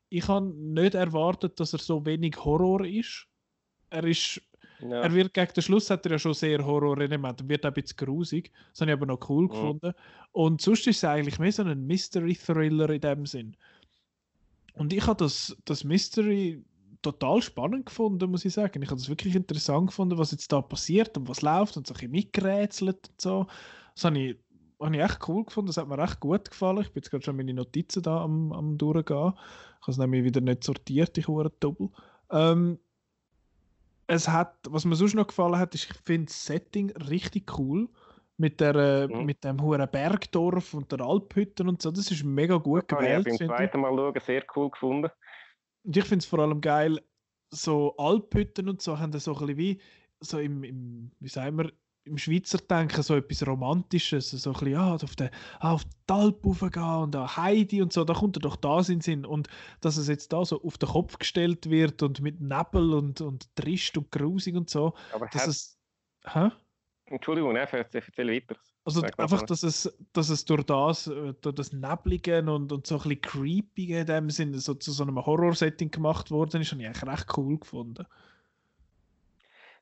Ich 0.09 0.27
habe 0.27 0.45
nicht 0.45 0.95
erwartet, 0.95 1.59
dass 1.59 1.73
er 1.73 1.79
so 1.79 2.05
wenig 2.05 2.37
Horror 2.43 2.85
ist. 2.85 3.27
Er 3.89 4.03
ist 4.03 4.41
ja. 4.89 5.01
Er 5.01 5.13
wird 5.13 5.33
gegen 5.33 5.53
den 5.53 5.63
Schluss 5.63 5.89
hat 5.89 6.05
er 6.05 6.13
ja 6.13 6.19
schon 6.19 6.33
sehr 6.33 6.65
Horror-Element 6.65 7.41
und 7.41 7.49
wird 7.49 7.65
auch 7.65 7.69
ein 7.69 7.73
bisschen 7.73 7.97
grusig. 7.97 8.51
Das 8.71 8.81
habe 8.81 8.91
ich 8.91 8.97
aber 8.97 9.05
noch 9.05 9.29
cool 9.29 9.45
mhm. 9.45 9.49
gefunden. 9.49 9.93
Und 10.31 10.61
sonst 10.61 10.87
ist 10.87 10.97
es 10.97 11.03
eigentlich 11.03 11.39
mehr 11.39 11.51
so 11.51 11.63
ein 11.63 11.85
Mystery-Thriller 11.87 12.89
in 12.89 13.01
dem 13.01 13.25
Sinn. 13.25 13.55
Und 14.73 14.93
ich 14.93 15.07
habe 15.07 15.23
das, 15.23 15.55
das 15.65 15.83
Mystery 15.83 16.63
total 17.01 17.41
spannend 17.41 17.85
gefunden, 17.85 18.31
muss 18.31 18.45
ich 18.45 18.53
sagen. 18.53 18.81
Ich 18.81 18.89
habe 18.89 18.99
es 18.99 19.09
wirklich 19.09 19.35
interessant 19.35 19.87
gefunden, 19.87 20.17
was 20.17 20.31
jetzt 20.31 20.51
da 20.51 20.61
passiert 20.61 21.15
und 21.17 21.29
was 21.29 21.41
läuft 21.41 21.77
und 21.77 21.85
so 21.85 21.93
ein 21.93 21.95
bisschen 21.95 22.11
mitgerätselt 22.11 23.09
und 23.09 23.21
so. 23.21 23.47
Das 23.93 24.05
habe 24.05 24.19
ich, 24.19 24.37
habe 24.81 24.95
ich 24.95 25.01
echt 25.01 25.19
cool 25.27 25.45
gefunden, 25.45 25.67
das 25.67 25.77
hat 25.77 25.87
mir 25.87 26.01
echt 26.03 26.19
gut 26.19 26.49
gefallen. 26.49 26.81
Ich 26.81 26.91
bin 26.91 27.01
jetzt 27.01 27.11
gerade 27.11 27.23
schon 27.23 27.37
meine 27.37 27.53
Notizen 27.53 28.01
da 28.01 28.23
am, 28.23 28.51
am 28.51 28.77
durchgehen. 28.77 29.33
Ich 29.35 29.81
habe 29.81 29.91
es 29.91 29.97
nämlich 29.97 30.23
wieder 30.23 30.41
nicht 30.41 30.63
sortiert, 30.63 31.17
ich 31.17 31.27
hure 31.27 31.51
Doppel. 31.59 31.89
Ähm, 32.31 32.79
es 34.07 34.27
hat, 34.27 34.57
was 34.69 34.85
mir 34.85 34.95
sonst 34.95 35.15
noch 35.15 35.27
gefallen 35.27 35.57
hat, 35.57 35.73
ist, 35.75 35.85
ich 35.85 35.97
finde 36.05 36.25
das 36.25 36.45
Setting 36.45 36.91
richtig 36.91 37.57
cool. 37.57 37.89
Mit, 38.37 38.59
der, 38.59 39.07
mhm. 39.07 39.25
mit 39.25 39.45
dem 39.45 39.61
hohen 39.61 39.87
Bergdorf 39.89 40.73
und 40.73 40.91
der 40.91 40.99
Alphütten 40.99 41.69
und 41.69 41.81
so. 41.81 41.89
Das 41.89 42.11
ist 42.11 42.25
mega 42.25 42.57
gut 42.57 42.91
das 42.91 42.99
gewählt. 42.99 43.25
Ich 43.27 43.33
habe 43.35 43.47
beim 43.47 43.57
zweiten 43.57 43.79
Mal 43.79 43.95
schauen 43.95 44.19
sehr 44.19 44.43
cool 44.57 44.69
gefunden. 44.71 45.09
Und 45.85 45.95
ich 45.95 46.03
finde 46.03 46.21
es 46.21 46.25
vor 46.25 46.39
allem 46.39 46.59
geil, 46.59 46.99
so 47.49 47.95
Alphütten 47.95 48.67
und 48.67 48.81
so 48.81 48.99
haben 48.99 49.17
so 49.17 49.31
ein 49.31 49.39
bisschen 49.39 49.57
wie, 49.57 49.81
so 50.19 50.39
im, 50.39 50.65
im 50.65 51.11
wie 51.21 51.29
sagen 51.29 51.57
wir, 51.59 51.71
im 52.05 52.17
Schweizer 52.17 52.59
Denken 52.59 53.01
so 53.03 53.15
etwas 53.15 53.45
Romantisches, 53.45 54.31
so 54.31 54.51
ein 54.51 54.53
bisschen, 54.53 54.75
ah, 54.75 54.95
auf, 54.95 55.15
den, 55.15 55.29
ah, 55.59 55.73
auf 55.73 55.83
die 55.83 56.13
Alp 56.13 56.45
raufgehen 56.45 57.03
und 57.03 57.15
da 57.15 57.35
Heidi 57.35 57.81
und 57.81 57.91
so, 57.91 58.03
da 58.03 58.13
kommt 58.13 58.37
er 58.37 58.41
doch 58.41 58.55
da 58.55 58.79
in 58.87 59.01
Sinn. 59.01 59.25
Und 59.25 59.47
dass 59.81 59.97
es 59.97 60.07
jetzt 60.07 60.31
da 60.31 60.45
so 60.45 60.61
auf 60.63 60.77
den 60.77 60.89
Kopf 60.89 61.17
gestellt 61.17 61.69
wird 61.69 62.03
und 62.03 62.21
mit 62.21 62.39
Nebel 62.41 62.93
und, 62.93 63.21
und 63.21 63.53
trist 63.55 63.97
und 63.97 64.11
grusig 64.11 64.55
und 64.55 64.69
so, 64.69 64.93
Aber 65.13 65.27
dass 65.27 65.47
es... 65.47 65.77
Hä? 66.25 66.49
Entschuldigung, 67.07 67.55
erzähl 67.55 68.27
weiter. 68.27 68.55
Also 68.83 69.01
einfach, 69.01 69.43
dass 69.43 69.63
es, 69.63 69.95
dass 70.13 70.29
es 70.29 70.45
durch 70.45 70.63
das, 70.63 71.07
äh, 71.07 71.33
durch 71.41 71.55
das 71.55 71.73
Nebligen 71.73 72.49
und, 72.49 72.71
und 72.71 72.85
so 72.85 72.95
ein 72.95 73.01
bisschen 73.01 73.21
Creepige 73.21 73.99
in 74.01 74.05
dem 74.05 74.29
Sinne 74.29 74.59
so 74.59 74.75
zu 74.75 74.91
so 74.91 75.03
einem 75.03 75.23
Horror-Setting 75.23 75.89
gemacht 75.89 76.29
worden 76.29 76.61
ist, 76.61 76.71
habe 76.71 76.81
ich 76.81 76.87
eigentlich 76.87 77.11
recht 77.11 77.37
cool 77.37 77.59
gefunden. 77.59 78.05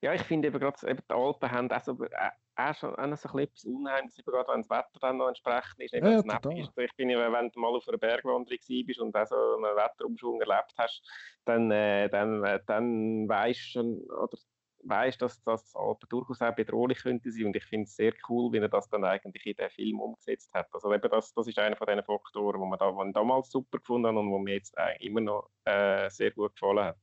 Ja, 0.04 0.14
ich 0.14 0.24
finde 0.24 0.50
eben 0.50 0.60
gerade, 0.60 0.86
eben 0.86 1.02
die 1.10 1.14
Alpen 1.14 1.50
haben 1.50 1.72
auch, 1.72 1.82
so, 1.82 2.04
äh, 2.04 2.30
auch 2.58 2.76
schon 2.76 2.94
auch 2.94 3.16
so 3.16 3.40
etwas 3.40 3.64
Unheimliches, 3.64 4.20
eben 4.20 4.32
gerade 4.32 4.52
wenn 4.52 4.62
das 4.62 4.70
Wetter 4.70 5.00
dann 5.00 5.16
noch 5.16 5.30
entsprechend 5.30 5.80
ist. 5.80 5.94
Eben 5.94 6.06
ja, 6.06 6.18
ist. 6.60 6.78
Ich 6.78 6.96
bin 6.98 7.10
ja, 7.10 7.32
wenn 7.32 7.50
du 7.50 7.60
mal 7.62 7.74
auf 7.74 7.88
einer 7.88 7.98
Bergwanderung 7.98 8.60
bist 8.86 9.00
und 9.00 9.16
auch 9.16 9.26
so 9.26 9.36
einen 9.36 9.78
Wetterumschwung 9.78 10.42
erlebt 10.42 10.74
hast, 10.78 11.02
dann, 11.46 11.72
äh, 11.72 12.10
dann, 12.10 12.44
äh, 12.44 12.60
dann 12.68 13.30
weißt 13.30 13.76
du 13.76 14.06
oder 14.12 14.38
weißt, 14.84 15.22
dass 15.22 15.42
das 15.44 15.74
Alpen 15.74 16.10
durchaus 16.10 16.42
auch 16.42 16.54
bedrohlich 16.54 16.98
könnte 16.98 17.32
sein 17.32 17.46
und 17.46 17.56
ich 17.56 17.64
finde 17.64 17.86
es 17.86 17.96
sehr 17.96 18.12
cool, 18.28 18.52
wie 18.52 18.58
er 18.58 18.68
das 18.68 18.90
dann 18.90 19.06
eigentlich 19.06 19.46
in 19.46 19.56
den 19.56 19.70
Film 19.70 20.02
umgesetzt 20.02 20.54
hat. 20.54 20.68
Also 20.74 20.94
eben 20.94 21.10
das, 21.10 21.34
das 21.34 21.48
ist 21.48 21.58
einer 21.60 21.78
von 21.78 21.88
diesen 21.88 22.04
Faktoren, 22.04 22.60
wo 22.60 22.66
man 22.66 22.78
da, 22.78 22.92
man 22.92 23.14
damals 23.14 23.50
super 23.50 23.78
gefunden 23.78 24.08
hat 24.08 24.16
und 24.18 24.30
wo 24.30 24.38
mir 24.38 24.56
jetzt 24.56 24.78
äh, 24.78 24.98
immer 25.00 25.22
noch 25.22 25.50
äh, 25.64 26.10
sehr 26.10 26.32
gut 26.32 26.54
gefallen 26.56 26.84
hat 26.84 26.98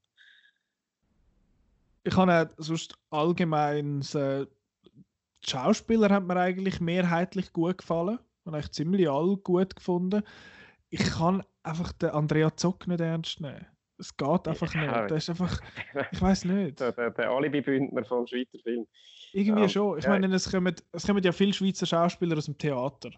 ich 2.05 2.17
habe 2.17 2.33
auch 2.33 2.55
sonst 2.57 2.95
allgemein 3.11 4.01
äh, 4.15 4.47
die 5.45 5.51
Schauspieler 5.51 6.11
haben 6.11 6.27
mir 6.27 6.37
eigentlich 6.37 6.81
mehrheitlich 6.81 7.53
gut 7.53 7.79
gefallen. 7.79 8.19
Habe 8.45 8.57
eigentlich 8.57 8.73
ziemlich 8.73 9.09
alle 9.09 9.37
gut 9.37 9.75
gefunden. 9.77 10.23
Ich 10.91 11.03
kann 11.03 11.43
einfach 11.63 11.93
den 11.93 12.11
Andrea 12.11 12.55
Zock 12.57 12.87
nicht 12.87 13.01
ernst 13.01 13.41
nehmen. 13.41 13.67
Es 13.99 14.17
geht 14.17 14.49
einfach 14.49 14.75
nicht. 14.75 14.87
Ja, 14.87 15.07
ist 15.07 15.29
einfach, 15.29 15.61
ich 16.11 16.21
weiß 16.21 16.47
nicht. 16.47 16.81
Der, 16.81 16.93
der, 16.93 17.11
der 17.11 17.31
Alibi-Bündner 17.31 18.05
vom 18.05 18.27
Schweizer 18.27 18.59
Film. 18.63 18.87
Irgendwie 19.33 19.63
ja, 19.63 19.69
schon. 19.69 19.99
Ich 19.99 20.05
ja. 20.05 20.11
meine, 20.11 20.35
es 20.35 20.51
kommen, 20.51 20.75
es 20.93 21.07
kommen 21.07 21.23
ja 21.23 21.33
viele 21.33 21.53
Schweizer 21.53 21.87
Schauspieler 21.87 22.37
aus 22.37 22.47
dem 22.47 22.57
Theater. 22.57 23.11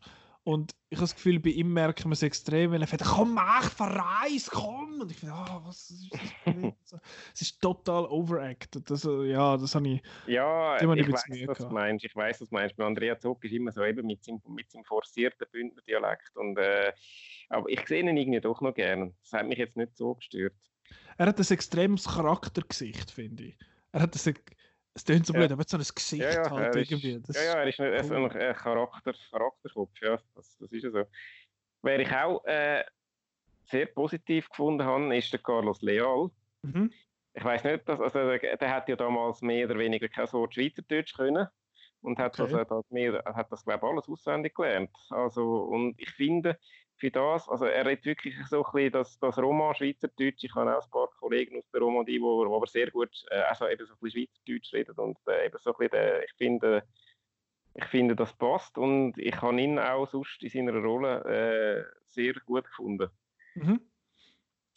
Und 0.44 0.72
ich 0.88 0.98
habe 0.98 1.04
das 1.04 1.14
Gefühl, 1.14 1.38
bei 1.38 1.50
ihm 1.50 1.72
merken 1.72 2.08
wir 2.08 2.14
es 2.14 2.22
extrem, 2.22 2.72
wenn 2.72 2.80
er 2.80 2.88
sagt, 2.88 3.04
komm, 3.04 3.34
mach, 3.34 3.70
verreis, 3.70 4.50
komm! 4.50 5.00
Und 5.00 5.10
ich 5.12 5.18
finde, 5.18 5.34
ah, 5.34 5.62
oh, 5.62 5.68
was 5.68 5.90
ist 5.90 6.10
das? 6.12 7.00
es 7.34 7.40
ist 7.42 7.62
total 7.62 8.06
overacted. 8.06 8.90
Das, 8.90 9.04
ja, 9.04 9.56
das 9.56 9.74
habe 9.76 9.88
ich. 9.88 10.02
Ja, 10.26 10.80
ich 10.80 10.88
weiß, 10.88 11.46
was 11.46 11.58
du 11.58 11.68
meinst. 11.70 12.04
Ich 12.04 12.16
weiß, 12.16 12.40
was 12.40 12.48
du 12.48 12.54
meinst. 12.54 12.76
Bei 12.76 12.84
Andrea 12.84 13.16
Zuck 13.18 13.44
ist 13.44 13.52
immer 13.52 13.70
so 13.70 13.84
eben 13.84 14.04
mit 14.04 14.24
seinem, 14.24 14.40
mit 14.48 14.68
seinem 14.68 14.84
forcierten 14.84 15.46
Bündner 15.52 15.82
Dialekt. 15.82 16.36
Und, 16.36 16.58
äh, 16.58 16.92
aber 17.48 17.68
ich 17.68 17.86
sehe 17.86 18.00
ihn 18.00 18.16
irgendwie 18.16 18.40
doch 18.40 18.60
noch 18.60 18.74
gern. 18.74 19.14
Das 19.22 19.32
hat 19.34 19.46
mich 19.46 19.58
jetzt 19.58 19.76
nicht 19.76 19.96
so 19.96 20.16
gestört. 20.16 20.54
Er 21.18 21.26
hat 21.26 21.38
ein 21.38 21.46
extremes 21.50 22.04
Charaktergesicht, 22.04 23.12
finde 23.12 23.44
ich. 23.44 23.58
Er 23.92 24.02
hat 24.02 24.16
ein 24.16 24.34
es 24.94 25.04
klingt 25.04 25.26
so 25.26 25.32
blöd, 25.32 25.48
ja. 25.50 25.54
aber 25.54 25.64
so 25.66 25.76
ein 25.76 25.82
Gesicht 25.82 26.22
ja, 26.22 26.30
ja, 26.30 26.50
halt 26.50 26.76
irgendwie. 26.76 27.20
Das 27.26 27.36
ja, 27.36 27.54
ja, 27.54 27.54
er 27.54 27.66
ist 27.66 27.78
nicht 27.78 28.10
cool. 28.10 28.30
ein, 28.30 28.54
Charakter, 28.54 29.14
Charakterkopf, 29.30 30.00
ja, 30.02 30.18
das, 30.34 30.56
das 30.58 30.72
ist 30.72 30.84
ja 30.84 30.90
so. 30.90 31.04
Wer 31.82 32.00
ich 32.00 32.12
auch 32.12 32.44
äh, 32.44 32.84
sehr 33.64 33.86
positiv 33.86 34.48
gefunden 34.48 34.84
habe, 34.84 35.16
ist 35.16 35.32
der 35.32 35.40
Carlos 35.40 35.82
Leal. 35.82 36.30
Mhm. 36.62 36.92
Ich 37.34 37.44
weiß 37.44 37.64
nicht, 37.64 37.88
dass, 37.88 38.00
also, 38.00 38.18
der, 38.18 38.56
der 38.56 38.70
hat 38.70 38.88
ja 38.88 38.96
damals 38.96 39.40
mehr 39.40 39.66
oder 39.66 39.78
weniger 39.78 40.08
kein 40.08 40.30
Wort 40.32 40.54
Schweizerdeutsch 40.54 41.14
können 41.14 41.48
und 42.02 42.18
hat 42.18 42.38
okay. 42.38 42.52
das, 42.52 42.68
das, 42.68 42.90
mehr, 42.90 43.22
hat 43.24 43.50
das 43.50 43.64
glaube 43.64 43.86
ich 43.86 43.92
alles 43.92 44.08
auswendig 44.08 44.54
gelernt. 44.54 44.90
Also, 45.08 45.62
und 45.62 45.98
ich 45.98 46.10
finde, 46.10 46.58
für 47.02 47.10
das. 47.10 47.48
Also 47.48 47.64
er 47.64 47.84
redet 47.84 48.04
wirklich 48.04 48.36
so 48.46 48.64
ein 48.64 48.72
bisschen 48.72 48.92
das, 48.92 49.18
das 49.18 49.36
Roman 49.36 49.74
Schweizerdeutsch. 49.74 50.44
Ich 50.44 50.54
habe 50.54 50.78
auch 50.78 50.84
ein 50.84 50.90
paar 50.90 51.08
Kollegen 51.18 51.58
aus 51.58 51.68
der 51.72 51.80
Romandie, 51.80 52.20
die 52.20 52.24
aber 52.24 52.66
sehr 52.68 52.92
gut 52.92 53.10
äh, 53.30 53.40
also 53.40 53.66
eben 53.66 53.84
so 53.84 53.94
ein 53.94 53.98
bisschen 54.00 54.28
Schweizerdeutsch 54.28 54.72
reden 54.72 54.94
und 54.98 55.18
äh, 55.26 55.46
eben 55.46 55.58
so 55.58 55.74
ein 55.74 55.78
bisschen, 55.78 55.98
äh, 55.98 56.24
ich 56.24 56.32
finde, 56.38 56.84
ich 57.74 57.84
finde, 57.86 58.14
das 58.14 58.32
passt 58.34 58.78
und 58.78 59.18
ich 59.18 59.34
habe 59.42 59.60
ihn 59.60 59.80
auch 59.80 60.06
sonst 60.06 60.44
in 60.44 60.50
seiner 60.50 60.78
Rolle 60.78 61.24
äh, 61.24 62.02
sehr 62.06 62.34
gut 62.46 62.66
gefunden. 62.66 63.10
Mhm. 63.54 63.80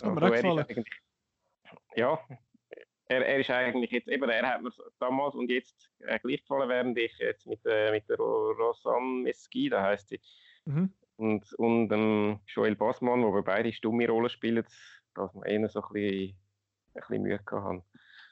Also, 0.01 0.19
er 0.19 0.67
ist 0.67 0.87
ja, 1.95 2.19
er, 3.07 3.25
er 3.25 3.39
ist 3.39 3.51
eigentlich 3.51 3.91
jetzt, 3.91 4.07
eben, 4.07 4.27
er 4.27 4.49
hat 4.49 4.63
mir 4.63 4.71
damals 4.99 5.35
und 5.35 5.51
jetzt 5.51 5.91
äh, 5.99 6.17
gleich 6.17 6.41
gefallen, 6.41 6.69
während 6.69 6.97
ich 6.97 7.15
jetzt 7.19 7.45
mit, 7.45 7.59
äh, 7.65 7.91
mit 7.91 8.09
der 8.09 8.17
Rosanne 8.17 9.21
Mesquida 9.21 9.83
heißt 9.83 10.09
sie, 10.09 10.19
mhm 10.65 10.91
und, 11.17 11.53
und 11.53 11.91
ähm, 11.91 12.39
Joel 12.47 12.75
Bassmann, 12.75 13.23
wo 13.23 13.33
wir 13.33 13.43
beide 13.43 13.71
stumme 13.71 14.07
Rollen 14.07 14.29
spielen, 14.29 14.65
dass 15.13 15.33
wir 15.33 15.45
eher 15.45 15.69
so 15.69 15.81
ein 15.81 15.93
bisschen, 15.93 16.37
ein 16.93 17.01
bisschen 17.01 17.21
Mühe 17.21 17.39
haben. 17.51 17.83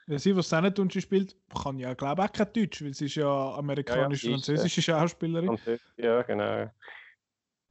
Ja, 0.06 0.18
sie, 0.18 0.36
was 0.36 0.50
Sennetunci 0.50 1.00
spielt, 1.00 1.34
kann 1.62 1.78
ja, 1.78 1.94
glaube 1.94 2.22
ich, 2.22 2.28
auch 2.28 2.32
kein 2.32 2.52
Deutsch, 2.52 2.84
weil 2.84 2.92
sie 2.92 3.06
ist 3.06 3.14
ja 3.14 3.54
amerikanisch-französische 3.54 4.82
ja, 4.82 4.96
ja, 4.96 5.00
Schauspielerin. 5.00 5.58
Ja, 5.96 6.22
genau. 6.22 6.70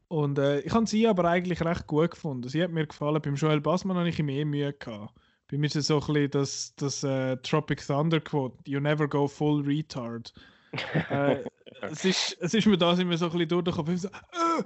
Und 0.07 0.40
äh, 0.40 0.60
ich 0.61 0.73
habe 0.73 0.88
sie 0.88 1.07
aber 1.07 1.26
eigentlich 1.26 1.64
recht 1.64 1.88
gut 1.88 2.11
gefunden. 2.11 2.48
Sie 2.48 2.61
hat 2.61 2.72
mir 2.72 2.88
gefallen. 2.88 3.22
Beim 3.22 3.35
Joel 3.35 3.61
Bassmann 3.61 3.98
habe 3.98 4.10
ich 4.10 4.22
mehr 4.22 4.45
Mühe 4.45 4.73
gehabt. 4.73 5.14
Bei 5.49 5.57
mir 5.57 5.68
ist 5.68 5.76
es 5.76 5.88
so 5.88 5.99
ein 5.99 6.06
bisschen 6.07 6.31
das, 6.31 6.76
das 6.76 7.03
uh, 7.03 7.35
Tropic 7.38 7.85
Thunder 7.85 8.19
Quote: 8.19 8.57
You 8.65 8.80
never 8.80 9.07
go 9.07 9.27
full 9.27 9.64
retard. 9.64 10.34
äh, 11.10 11.44
es, 11.81 12.06
ist, 12.06 12.38
es 12.40 12.53
ist 12.53 12.65
mir 12.65 12.77
da 12.77 12.94
immer 12.94 13.18
so 13.18 13.26
ein 13.26 13.31
bisschen 13.31 13.49
durchgekommen. 13.49 13.98
So, 13.98 14.07
äh, 14.07 14.11
äh, 14.11 14.64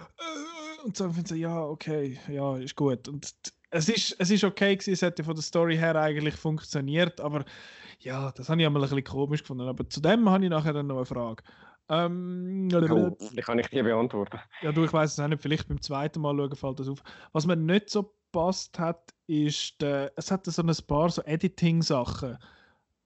und 0.84 0.98
so 0.98 1.10
finde 1.12 1.36
ich 1.36 1.42
ja, 1.42 1.64
okay, 1.64 2.20
ja, 2.28 2.58
ist 2.58 2.76
gut. 2.76 3.08
Und 3.08 3.34
es 3.70 3.90
ist, 3.90 4.16
es 4.20 4.32
ist 4.32 4.44
okay 4.44 4.76
gewesen, 4.76 4.94
es 4.94 5.02
hätte 5.02 5.24
von 5.24 5.36
der 5.36 5.44
Story 5.44 5.78
her 5.78 5.96
eigentlich 5.96 6.36
funktioniert, 6.36 7.20
aber 7.20 7.46
ja, 8.00 8.32
das 8.32 8.50
habe 8.50 8.62
ich 8.62 8.68
einmal 8.68 8.84
ein 8.84 8.90
bisschen 8.90 9.04
komisch 9.04 9.42
gefunden. 9.42 9.68
Aber 9.68 9.88
zu 9.90 10.02
dem 10.02 10.30
habe 10.30 10.44
ich 10.44 10.50
nachher 10.50 10.74
dann 10.74 10.88
noch 10.88 10.98
eine 10.98 11.06
Frage. 11.06 11.44
Ähm, 11.90 12.70
oh, 12.74 13.16
die 13.32 13.42
kann 13.42 13.60
ich 13.60 13.68
dir 13.68 13.84
beantworten. 13.84 14.40
Ja, 14.62 14.72
du, 14.72 14.84
ich 14.84 14.92
weiß 14.92 15.14
es 15.14 15.20
auch 15.20 15.28
nicht, 15.28 15.42
vielleicht 15.42 15.68
beim 15.68 15.82
zweiten 15.82 16.22
Mal 16.22 16.36
schauen 16.36 16.56
fällt 16.56 16.80
das 16.80 16.90
auf. 16.90 17.02
Was 17.32 17.46
mir 17.46 17.56
nicht 17.56 17.90
so 17.90 18.14
passt 18.32 18.78
hat, 18.78 19.14
ist, 19.28 19.82
der, 19.82 20.12
es 20.16 20.30
hat 20.30 20.46
so 20.46 20.62
ein 20.62 20.76
paar 20.86 21.10
so 21.10 21.22
Editing-Sachen. 21.24 22.38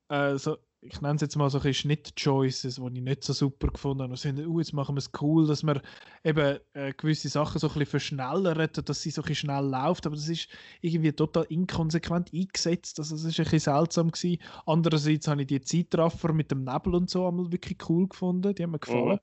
Äh, 0.10 0.38
so, 0.38 0.58
ich 0.84 1.00
nenne 1.00 1.16
es 1.16 1.22
jetzt 1.22 1.36
mal 1.36 1.50
so 1.50 1.60
ein 1.60 1.74
Schnitt-Choices, 1.74 2.76
die 2.76 2.98
ich 2.98 3.04
nicht 3.04 3.24
so 3.24 3.34
super 3.34 3.68
gefunden 3.68 4.02
habe. 4.02 4.14
Also, 4.14 4.30
uh, 4.30 4.60
jetzt 4.60 4.74
machen 4.74 4.96
wir 4.96 5.00
es 5.00 5.12
cool, 5.22 5.46
dass 5.46 5.64
wir 5.64 5.80
eben 6.24 6.60
äh, 6.74 6.94
gewisse 6.94 7.30
Sachen 7.30 7.60
so 7.60 7.68
ein 7.68 7.74
bisschen 7.74 7.86
verschnellern, 7.86 8.68
dass 8.74 9.02
sie 9.02 9.12
so 9.12 9.22
ein 9.22 9.28
bisschen 9.28 9.48
schnell 9.48 9.66
läuft, 9.66 10.08
aber 10.08 10.16
das 10.16 10.28
ist 10.28 10.50
irgendwie 10.82 11.12
total 11.12 11.44
inkonsequent 11.50 12.34
eingesetzt. 12.34 12.98
Also 13.00 13.16
das 13.16 13.26
ist 13.26 13.40
ein 13.40 13.44
bisschen 13.44 13.60
seltsam 13.60 14.10
gewesen. 14.10 14.42
Andererseits 14.66 15.28
habe 15.28 15.42
ich 15.42 15.48
die 15.48 15.62
Zeitraffer 15.62 16.34
mit 16.34 16.50
dem 16.50 16.64
Nebel 16.64 16.96
und 16.96 17.10
so 17.12 17.28
einmal 17.28 17.52
wirklich 17.52 17.78
cool 17.88 18.08
gefunden, 18.08 18.56
die 18.56 18.64
haben 18.64 18.72
mir 18.72 18.80
gefallen. 18.80 19.20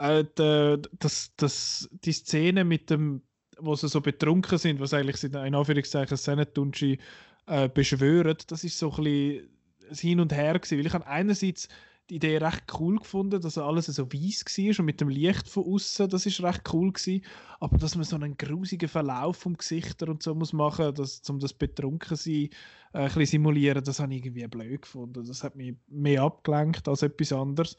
Mhm. 0.00 0.06
äh, 0.06 0.24
die, 0.24 0.88
das, 0.98 1.32
das, 1.36 1.88
die 1.92 2.12
Szene 2.12 2.64
mit 2.64 2.90
dem, 2.90 3.22
wo 3.58 3.76
sie 3.76 3.88
so 3.88 4.00
betrunken 4.00 4.58
sind, 4.58 4.80
was 4.80 4.92
eigentlich 4.92 5.22
in 5.22 5.54
Anführungszeichen 5.54 6.16
Senetunchi 6.16 6.98
äh, 7.46 7.68
beschwören, 7.68 8.36
das 8.48 8.64
ist 8.64 8.76
so 8.76 8.90
ein 8.90 9.04
bisschen 9.04 9.59
Hin 9.98 10.20
und 10.20 10.32
Her 10.32 10.58
gewesen, 10.58 10.78
weil 10.78 10.86
ich 10.86 10.94
habe 10.94 11.06
einerseits 11.06 11.68
die 12.10 12.16
Idee 12.16 12.38
recht 12.38 12.64
cool 12.78 12.98
gefunden, 12.98 13.40
dass 13.40 13.56
alles 13.56 13.86
so 13.86 14.12
weiß 14.12 14.44
war 14.44 14.80
und 14.80 14.84
mit 14.84 15.00
dem 15.00 15.08
Licht 15.08 15.48
von 15.48 15.64
außen, 15.64 16.08
das 16.08 16.26
ist 16.26 16.42
recht 16.42 16.62
cool 16.72 16.92
gewesen. 16.92 17.24
Aber 17.60 17.78
dass 17.78 17.94
man 17.94 18.04
so 18.04 18.16
einen 18.16 18.36
grusigen 18.36 18.88
Verlauf 18.88 19.36
vom 19.36 19.56
Gesichter 19.56 20.08
und 20.08 20.22
so 20.22 20.34
muss 20.34 20.52
machen, 20.52 20.92
dass, 20.94 21.22
um 21.28 21.38
das 21.38 21.54
betrunken 21.54 22.16
sein 22.16 22.48
äh, 22.92 23.08
ein 23.08 23.26
simulieren, 23.26 23.84
das 23.84 24.00
habe 24.00 24.12
ich 24.12 24.24
irgendwie 24.24 24.46
blöd 24.48 24.82
gefunden. 24.82 25.24
Das 25.24 25.44
hat 25.44 25.54
mich 25.54 25.76
mehr 25.86 26.22
abgelenkt 26.22 26.88
als 26.88 27.02
etwas 27.02 27.32
anderes. 27.32 27.76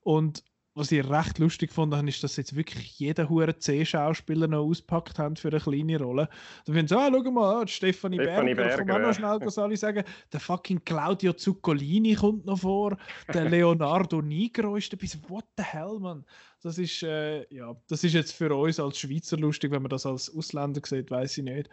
Und 0.00 0.42
was 0.74 0.90
ich 0.90 1.08
recht 1.08 1.38
lustig 1.38 1.72
fand, 1.72 1.94
ist, 2.08 2.22
dass 2.24 2.36
jetzt 2.36 2.56
wirklich 2.56 2.98
jeder 2.98 3.28
hure 3.28 3.56
C-Schauspieler 3.56 4.48
noch 4.48 4.64
auspackt 4.64 5.18
haben 5.18 5.36
für 5.36 5.48
eine 5.48 5.60
kleine 5.60 5.98
Rolle. 5.98 6.28
Da 6.66 6.72
finden 6.72 6.88
sie, 6.88 6.98
ah, 6.98 7.10
schau 7.12 7.30
mal, 7.30 7.62
ah, 7.62 7.66
Stefanie, 7.66 8.16
Stefanie 8.16 8.54
Berger, 8.54 8.76
Berger, 8.76 8.92
komm 8.92 9.02
auch 9.02 9.06
noch 9.06 9.14
schnell, 9.14 9.38
was 9.42 9.58
alle 9.58 9.76
sagen. 9.76 10.02
Der 10.32 10.40
fucking 10.40 10.84
Claudio 10.84 11.32
Zuccolini 11.32 12.14
kommt 12.14 12.44
noch 12.44 12.58
vor, 12.58 12.96
der 13.32 13.44
Leonardo 13.50 14.20
Nigro 14.20 14.76
ist 14.76 14.92
dabei. 14.92 15.06
What 15.28 15.44
the 15.56 15.62
hell, 15.62 15.98
man? 16.00 16.24
Das 16.64 16.78
ist, 16.78 17.02
äh, 17.02 17.44
ja, 17.54 17.76
das 17.88 18.04
ist 18.04 18.14
jetzt 18.14 18.32
für 18.32 18.54
uns 18.56 18.80
als 18.80 18.98
Schweizer 18.98 19.36
lustig, 19.36 19.70
wenn 19.70 19.82
man 19.82 19.90
das 19.90 20.06
als 20.06 20.34
Ausländer 20.34 20.80
sieht, 20.82 21.10
weiß 21.10 21.36
ich 21.36 21.44
nicht. 21.44 21.68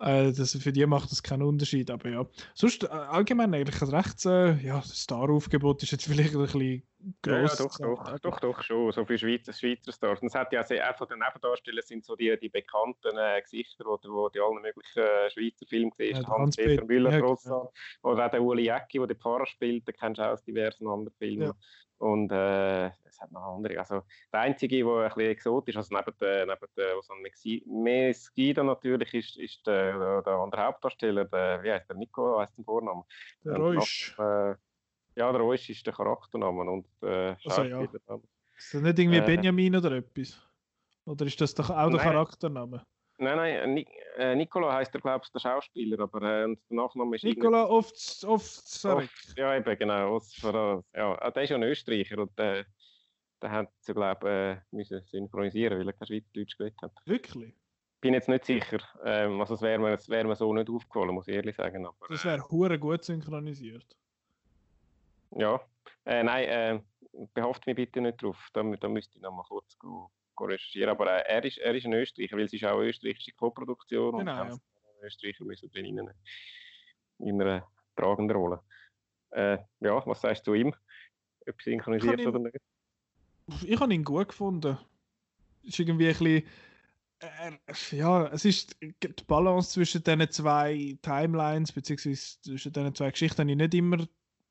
Äh, 0.00 0.32
das, 0.32 0.60
für 0.60 0.72
die 0.72 0.84
macht 0.84 1.12
das 1.12 1.22
keinen 1.22 1.42
Unterschied, 1.42 1.88
aber 1.92 2.08
ja. 2.08 2.26
Sonst 2.52 2.82
äh, 2.82 2.88
allgemein 2.88 3.54
eigentlich 3.54 3.80
ein 3.80 3.90
recht, 3.90 4.26
äh, 4.26 4.54
ja, 4.54 4.78
das 4.78 5.00
Star-Aufgebot 5.00 5.84
ist 5.84 5.92
jetzt 5.92 6.06
vielleicht 6.08 6.34
ein 6.34 6.42
bisschen 6.42 6.82
gross. 7.22 7.56
Ja, 7.56 7.66
doch, 7.66 7.78
doch, 7.78 8.18
doch, 8.18 8.40
doch, 8.40 8.62
schon, 8.64 8.90
so 8.90 9.04
viele 9.04 9.18
Schweizer, 9.20 9.52
Schweizer 9.52 9.92
Stars. 9.92 10.20
Und 10.20 10.26
es 10.26 10.34
hat 10.34 10.52
ja 10.52 10.64
sehr, 10.64 10.90
auch 10.90 10.98
von 10.98 11.06
den 11.06 11.20
Nebendarstellern 11.20 11.84
sind 11.86 12.04
so 12.04 12.16
die, 12.16 12.36
die 12.42 12.48
bekannten 12.48 13.16
äh, 13.16 13.40
Gesichter, 13.42 13.84
wo, 13.84 13.96
wo 14.08 14.28
die 14.28 14.40
allen 14.40 14.60
möglichen 14.60 15.04
äh, 15.04 15.30
Schweizer 15.30 15.66
Filme 15.66 15.90
gesehen 15.90 16.16
haben. 16.16 16.24
Ja, 16.24 16.38
Hans-Peter 16.38 16.84
Müller, 16.84 17.12
ja, 17.16 17.22
oder 18.02 18.26
auch 18.26 18.30
der 18.32 18.42
Uli 18.42 18.64
Jäcki, 18.64 18.98
der 18.98 19.06
den 19.06 19.18
Pfarrer 19.18 19.46
spielt, 19.46 19.86
den 19.86 19.94
kennst 19.94 20.18
du 20.18 20.24
auch 20.24 20.32
aus 20.32 20.42
diversen 20.42 20.88
anderen 20.88 21.16
Filmen. 21.16 21.42
Ja. 21.42 21.54
Und 21.98 22.32
äh, 22.32 22.90
es 23.12 23.20
hat 23.20 23.30
noch 23.32 23.42
andere. 23.42 23.78
Also 23.78 24.02
der 24.32 24.40
einzige, 24.40 24.84
der 24.84 24.86
ein 24.86 25.08
bisschen 25.08 25.30
exotisch, 25.30 25.76
also 25.76 25.94
neben 25.94 26.16
der, 26.18 26.46
neben 26.46 26.66
der 26.76 26.96
was 26.96 27.10
an 27.10 27.22
Mesquida 27.66 28.62
natürlich 28.62 29.14
ist, 29.14 29.36
ist 29.38 29.66
der, 29.66 30.22
der, 30.22 30.32
andere 30.32 30.64
Hauptdarsteller, 30.64 31.24
der, 31.26 31.62
wie 31.62 31.72
heißt 31.72 31.88
der 31.88 31.96
Nico, 31.96 32.40
heißt 32.40 32.56
der 32.56 32.64
Vorname? 32.64 33.04
Der 33.44 33.56
Reusch. 33.56 34.16
Äh, 34.18 34.54
ja, 35.14 35.30
der 35.30 35.40
Reusch 35.40 35.68
ist 35.68 35.86
der 35.86 35.92
Charaktername 35.92 36.70
und 36.70 36.86
äh, 37.02 37.36
also, 37.44 37.62
ja. 37.64 37.82
Ist 37.82 38.74
das 38.74 38.82
nicht 38.82 38.98
irgendwie 38.98 39.18
äh, 39.18 39.26
Benjamin 39.26 39.76
oder 39.76 39.92
etwas? 39.92 40.40
Oder 41.04 41.26
ist 41.26 41.40
das 41.40 41.54
doch 41.54 41.68
auch 41.68 41.90
der 41.90 42.00
Charaktername? 42.00 42.84
Nein, 43.18 43.36
nein, 43.36 43.74
Ni 43.74 43.86
äh, 44.16 44.34
Nicola 44.34 44.72
heißt 44.74 44.94
er, 44.94 45.00
glaube 45.00 45.22
ich, 45.24 45.32
der 45.32 45.38
Schauspieler, 45.38 46.00
aber 46.00 46.22
äh, 46.22 46.46
der 46.46 46.56
Nachname 46.70 47.16
ist. 47.16 47.24
Nicola 47.24 47.64
oft, 47.64 48.24
oft, 48.26 48.84
Ja, 49.36 49.56
eben, 49.56 49.78
genau. 49.78 50.20
Ja, 50.42 51.18
ah, 51.20 51.30
der 51.30 51.42
ist 51.42 51.50
ja 51.50 51.56
ein 51.56 51.62
Österreicher 51.62 52.18
und 52.18 52.36
der, 52.38 52.66
der 53.42 53.50
hat 53.50 53.72
sie, 53.80 53.92
glaube 53.92 54.28
ich, 54.28 54.74
äh, 54.74 54.76
müssen 54.76 55.02
synchronisieren, 55.06 55.78
weil 55.78 55.88
er 55.88 55.92
kein 55.92 56.06
Schweizerdeutsch 56.06 56.56
geredet 56.56 56.80
hat. 56.80 56.92
Wirklich? 57.04 57.54
Bin 58.00 58.14
jetzt 58.14 58.28
nicht 58.28 58.44
sicher. 58.44 58.78
Ähm, 59.04 59.40
also, 59.40 59.54
es 59.54 59.62
wäre 59.62 59.78
mir, 59.78 59.98
wär 60.08 60.24
mir 60.24 60.36
so 60.36 60.52
nicht 60.54 60.70
aufgefallen, 60.70 61.14
muss 61.14 61.28
ich 61.28 61.34
ehrlich 61.34 61.56
sagen. 61.56 61.86
Aber, 61.86 62.08
das 62.08 62.24
wäre 62.24 62.42
hure 62.50 62.78
gut 62.78 63.04
synchronisiert. 63.04 63.96
Ja, 65.30 65.60
äh, 66.04 66.22
nein, 66.22 66.48
äh, 66.48 66.80
behaftet 67.34 67.66
mich 67.66 67.76
bitte 67.76 68.00
nicht 68.00 68.22
drauf. 68.22 68.48
Da, 68.52 68.62
da 68.62 68.88
müsste 68.88 69.16
ich 69.16 69.22
noch 69.22 69.32
mal 69.32 69.44
kurz 69.44 69.78
gehen 69.78 70.06
recherchieren. 70.40 70.90
Aber 70.90 71.06
äh, 71.06 71.22
er, 71.28 71.44
ist, 71.44 71.58
er 71.58 71.74
ist 71.74 71.86
ein 71.86 71.92
Österreicher, 71.92 72.36
weil 72.36 72.46
es 72.46 72.52
ist 72.52 72.64
auch 72.64 72.78
eine 72.78 72.88
österreichische 72.88 73.32
Co-Produktion 73.32 74.18
genau, 74.18 74.42
und 74.42 74.48
ja. 74.48 74.58
Österreicher 75.02 75.44
müssen 75.44 75.70
drin 75.70 75.84
in, 75.86 76.10
in 77.18 77.40
einer 77.40 77.66
tragenden 77.96 78.36
Rolle. 78.36 78.60
Äh, 79.30 79.58
ja, 79.80 80.04
was 80.06 80.20
sagst 80.20 80.46
du 80.46 80.54
ihm? 80.54 80.74
Ob 81.48 81.62
synchronisiert 81.62 82.26
oder 82.26 82.38
nicht? 82.38 82.56
Ich 83.64 83.80
habe 83.80 83.94
ihn 83.94 84.04
gut 84.04 84.28
gefunden. 84.28 84.78
Es 85.62 85.70
ist 85.70 85.78
irgendwie 85.80 86.08
ein 86.08 86.16
bisschen. 86.16 86.42
Äh, 87.20 87.96
ja, 87.96 88.26
es 88.28 88.44
ist 88.44 88.76
die 88.80 89.24
Balance 89.26 89.70
zwischen 89.70 90.02
diesen 90.02 90.30
zwei 90.30 90.98
Timelines, 91.02 91.72
beziehungsweise 91.72 92.40
zwischen 92.42 92.72
diesen 92.72 92.94
zwei 92.94 93.10
Geschichten, 93.10 93.42
habe 93.42 93.50
ich 93.50 93.56
nicht 93.56 93.74
immer 93.74 94.06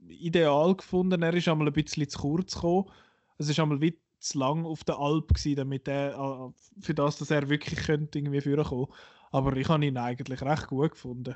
ideal 0.07 0.75
gefunden. 0.75 1.21
Er 1.21 1.33
ist 1.33 1.47
einmal 1.47 1.67
ein 1.67 1.73
bisschen 1.73 2.07
zu 2.07 2.19
kurz 2.19 2.55
gekommen. 2.55 2.89
Es 3.37 3.49
ist 3.49 3.59
einmal 3.59 3.81
wie 3.81 3.99
zu 4.19 4.39
lang 4.39 4.65
auf 4.65 4.83
der 4.83 4.99
Alp 4.99 5.29
gewesen, 5.29 5.55
damit 5.55 5.87
er, 5.87 6.13
äh, 6.13 6.81
für 6.81 6.93
das, 6.93 7.17
dass 7.17 7.31
er 7.31 7.49
wirklich 7.49 7.79
könnte 7.79 8.19
irgendwie 8.19 8.41
vorkommen. 8.41 8.87
Aber 9.31 9.55
ich 9.57 9.67
habe 9.67 9.85
ihn 9.85 9.97
eigentlich 9.97 10.41
recht 10.41 10.67
gut 10.67 10.91
gefunden. 10.91 11.35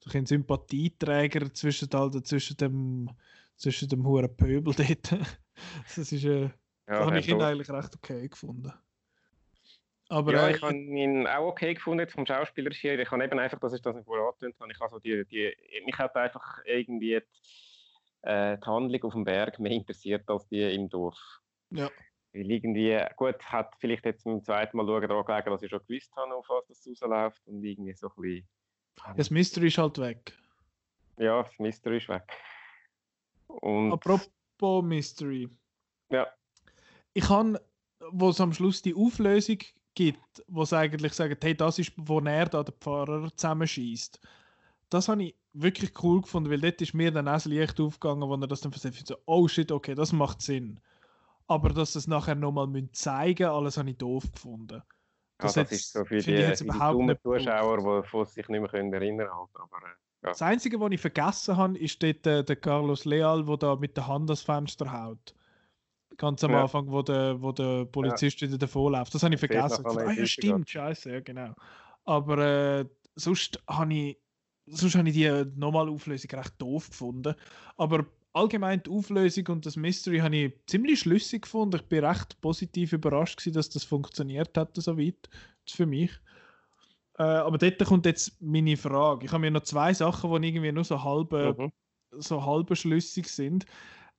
So 0.00 0.10
ein 0.16 0.26
Sympathieträger 0.26 1.52
zwischen, 1.52 1.92
also 1.92 2.20
zwischen 2.20 2.56
dem 2.58 3.10
zwischen 3.56 3.88
dem 3.88 4.06
hohen 4.06 4.34
Pöbel 4.36 4.74
dort. 4.74 5.12
das 5.96 6.12
ist, 6.12 6.24
äh, 6.24 6.50
ja, 6.88 7.06
habe 7.06 7.18
ich 7.18 7.28
ihn 7.28 7.40
eigentlich 7.40 7.70
recht 7.70 7.94
okay 7.94 8.28
gefunden. 8.28 8.72
Aber, 10.08 10.32
ja, 10.32 10.48
ich 10.50 10.62
habe 10.62 10.74
ihn 10.74 11.26
auch 11.26 11.48
okay 11.48 11.74
gefunden 11.74 12.08
vom 12.08 12.26
Schauspieler 12.26 12.70
hier. 12.70 12.98
Ich 12.98 13.10
habe 13.10 13.24
eben 13.24 13.38
einfach, 13.38 13.58
das 13.58 13.72
ist 13.72 13.84
das 13.84 13.96
nicht 13.96 14.04
vorher 14.04 14.26
habe, 14.26 14.70
ich 14.70 14.80
also 14.80 14.98
die, 15.00 15.24
die, 15.24 15.52
mich 15.84 15.98
hat 15.98 16.14
einfach 16.14 16.60
irgendwie 16.64 17.20
die, 17.20 18.28
äh, 18.28 18.56
die 18.56 18.66
Handlung 18.66 19.02
auf 19.02 19.12
dem 19.14 19.24
Berg 19.24 19.58
mehr 19.58 19.72
interessiert 19.72 20.28
als 20.28 20.46
die 20.48 20.62
im 20.62 20.88
Dorf. 20.88 21.18
Ja. 21.70 21.90
Weil 22.32 22.50
irgendwie, 22.50 23.00
gut, 23.16 23.42
hat 23.42 23.74
vielleicht 23.80 24.04
jetzt 24.04 24.24
beim 24.24 24.44
zweiten 24.44 24.76
Mal 24.76 24.86
schauen 24.86 25.08
daran 25.08 25.24
gelegen, 25.24 25.50
dass 25.50 25.62
ich 25.62 25.70
schon 25.70 25.80
gewusst 25.86 26.14
habe, 26.14 26.34
auf 26.34 26.48
was 26.48 26.66
das 26.68 26.86
rausläuft 26.86 27.46
und 27.46 27.64
irgendwie 27.64 27.94
so 27.94 28.08
ein 28.08 28.22
bisschen... 28.22 28.48
Das 29.16 29.30
Mystery 29.30 29.68
ist 29.68 29.78
halt 29.78 29.98
weg. 29.98 30.32
Ja, 31.18 31.42
das 31.42 31.58
Mystery 31.58 31.96
ist 31.96 32.08
weg. 32.08 32.24
Und 33.48 33.92
Apropos 33.92 34.84
Mystery. 34.84 35.48
Ja. 36.10 36.28
Ich 37.16 37.30
habe, 37.30 37.58
wo 38.10 38.28
es 38.28 38.42
am 38.42 38.52
Schluss 38.52 38.82
die 38.82 38.94
Auflösung 38.94 39.56
gibt, 39.94 40.44
wo 40.48 40.64
es 40.64 40.74
eigentlich 40.74 41.14
sagt, 41.14 41.42
hey, 41.42 41.56
das 41.56 41.78
ist, 41.78 41.92
wo 41.96 42.20
er 42.20 42.44
da 42.44 42.62
den 42.62 42.74
Pfarrer 42.78 43.34
zusammenschießt. 43.34 44.20
Das 44.90 45.08
habe 45.08 45.24
ich 45.24 45.36
wirklich 45.54 45.92
cool 46.02 46.20
gefunden, 46.20 46.50
weil 46.50 46.60
dort 46.60 46.82
ist 46.82 46.92
mir 46.92 47.10
dann 47.10 47.26
auch 47.26 47.32
das 47.32 47.46
Licht 47.46 47.80
aufgegangen, 47.80 48.28
wo 48.28 48.34
er 48.34 48.46
das 48.46 48.60
dann 48.60 48.70
versetzt. 48.70 49.06
So, 49.06 49.16
oh 49.24 49.48
shit, 49.48 49.72
okay, 49.72 49.94
das 49.94 50.12
macht 50.12 50.42
Sinn. 50.42 50.78
Aber 51.46 51.70
dass 51.70 51.94
es 51.94 52.06
nachher 52.06 52.34
nochmal 52.34 52.68
zeigen 52.92 53.44
müssen, 53.44 53.56
alles 53.56 53.78
habe 53.78 53.88
ich 53.88 53.96
doof 53.96 54.30
gefunden. 54.30 54.82
Das, 55.38 55.54
ja, 55.54 55.62
das 55.62 55.72
ist 55.72 55.92
so 55.94 56.04
für 56.04 56.18
die, 56.18 56.52
die 56.52 56.66
dummen 56.66 57.16
Zuschauer, 57.22 58.02
die 58.12 58.30
sich 58.30 58.46
nicht 58.48 58.60
mehr 58.60 58.68
können 58.68 58.92
erinnern 58.92 59.28
können. 59.28 59.48
Aber, 59.54 59.86
äh, 59.86 59.90
ja. 60.22 60.28
Das 60.30 60.42
Einzige, 60.42 60.78
was 60.80 60.90
ich 60.90 61.00
vergessen 61.00 61.56
habe, 61.56 61.78
ist 61.78 62.02
dort 62.02 62.26
äh, 62.26 62.44
der 62.44 62.56
Carlos 62.56 63.06
Leal, 63.06 63.46
der 63.46 63.56
da 63.56 63.76
mit 63.76 63.96
der 63.96 64.06
Hand 64.06 64.28
das 64.28 64.42
Fenster 64.42 64.92
haut. 64.92 65.35
Ganz 66.16 66.42
am 66.44 66.52
ja. 66.52 66.62
Anfang, 66.62 66.90
wo 66.90 67.02
der, 67.02 67.40
wo 67.40 67.52
der 67.52 67.84
Polizist 67.84 68.40
wieder 68.40 68.58
davor 68.58 68.90
läuft. 68.90 69.14
Das 69.14 69.22
habe 69.22 69.34
ich 69.34 69.40
vergessen. 69.40 69.84
Ah, 69.84 70.12
ja, 70.12 70.26
stimmt, 70.26 70.68
scheiße, 70.68 71.12
ja, 71.12 71.20
genau. 71.20 71.54
Aber 72.04 72.38
äh, 72.38 72.84
sonst 73.14 73.62
habe 73.68 73.92
ich, 73.92 74.18
sonst 74.66 74.94
habe 74.94 75.08
ich 75.08 75.14
die 75.14 75.44
normale 75.56 75.90
Auflösung 75.90 76.30
recht 76.30 76.54
doof 76.58 76.88
gefunden. 76.88 77.34
Aber 77.76 78.06
allgemein 78.32 78.82
die 78.82 78.90
Auflösung 78.90 79.46
und 79.48 79.66
das 79.66 79.76
Mystery 79.76 80.18
habe 80.18 80.36
ich 80.36 80.52
ziemlich 80.66 81.00
schlüssig 81.00 81.42
gefunden. 81.42 81.76
Ich 81.76 81.82
bin 81.82 82.04
recht 82.04 82.40
positiv 82.40 82.92
überrascht 82.92 83.38
gewesen, 83.38 83.54
dass 83.54 83.70
das 83.70 83.84
funktioniert 83.84 84.56
hat 84.56 84.76
so 84.76 84.98
weit. 84.98 85.28
Das 85.64 85.74
für 85.74 85.86
mich. 85.86 86.12
Äh, 87.18 87.22
aber 87.22 87.58
dort 87.58 87.84
kommt 87.84 88.06
jetzt 88.06 88.40
meine 88.40 88.76
Frage. 88.76 89.26
Ich 89.26 89.32
habe 89.32 89.40
mir 89.40 89.50
noch 89.50 89.62
zwei 89.62 89.94
Sachen, 89.94 90.30
die 90.42 90.48
irgendwie 90.48 90.72
nur 90.72 90.84
so 90.84 91.02
halb, 91.02 91.32
mhm. 91.32 91.72
so 92.12 92.44
halb 92.44 92.76
schlüssig 92.76 93.28
sind. 93.28 93.64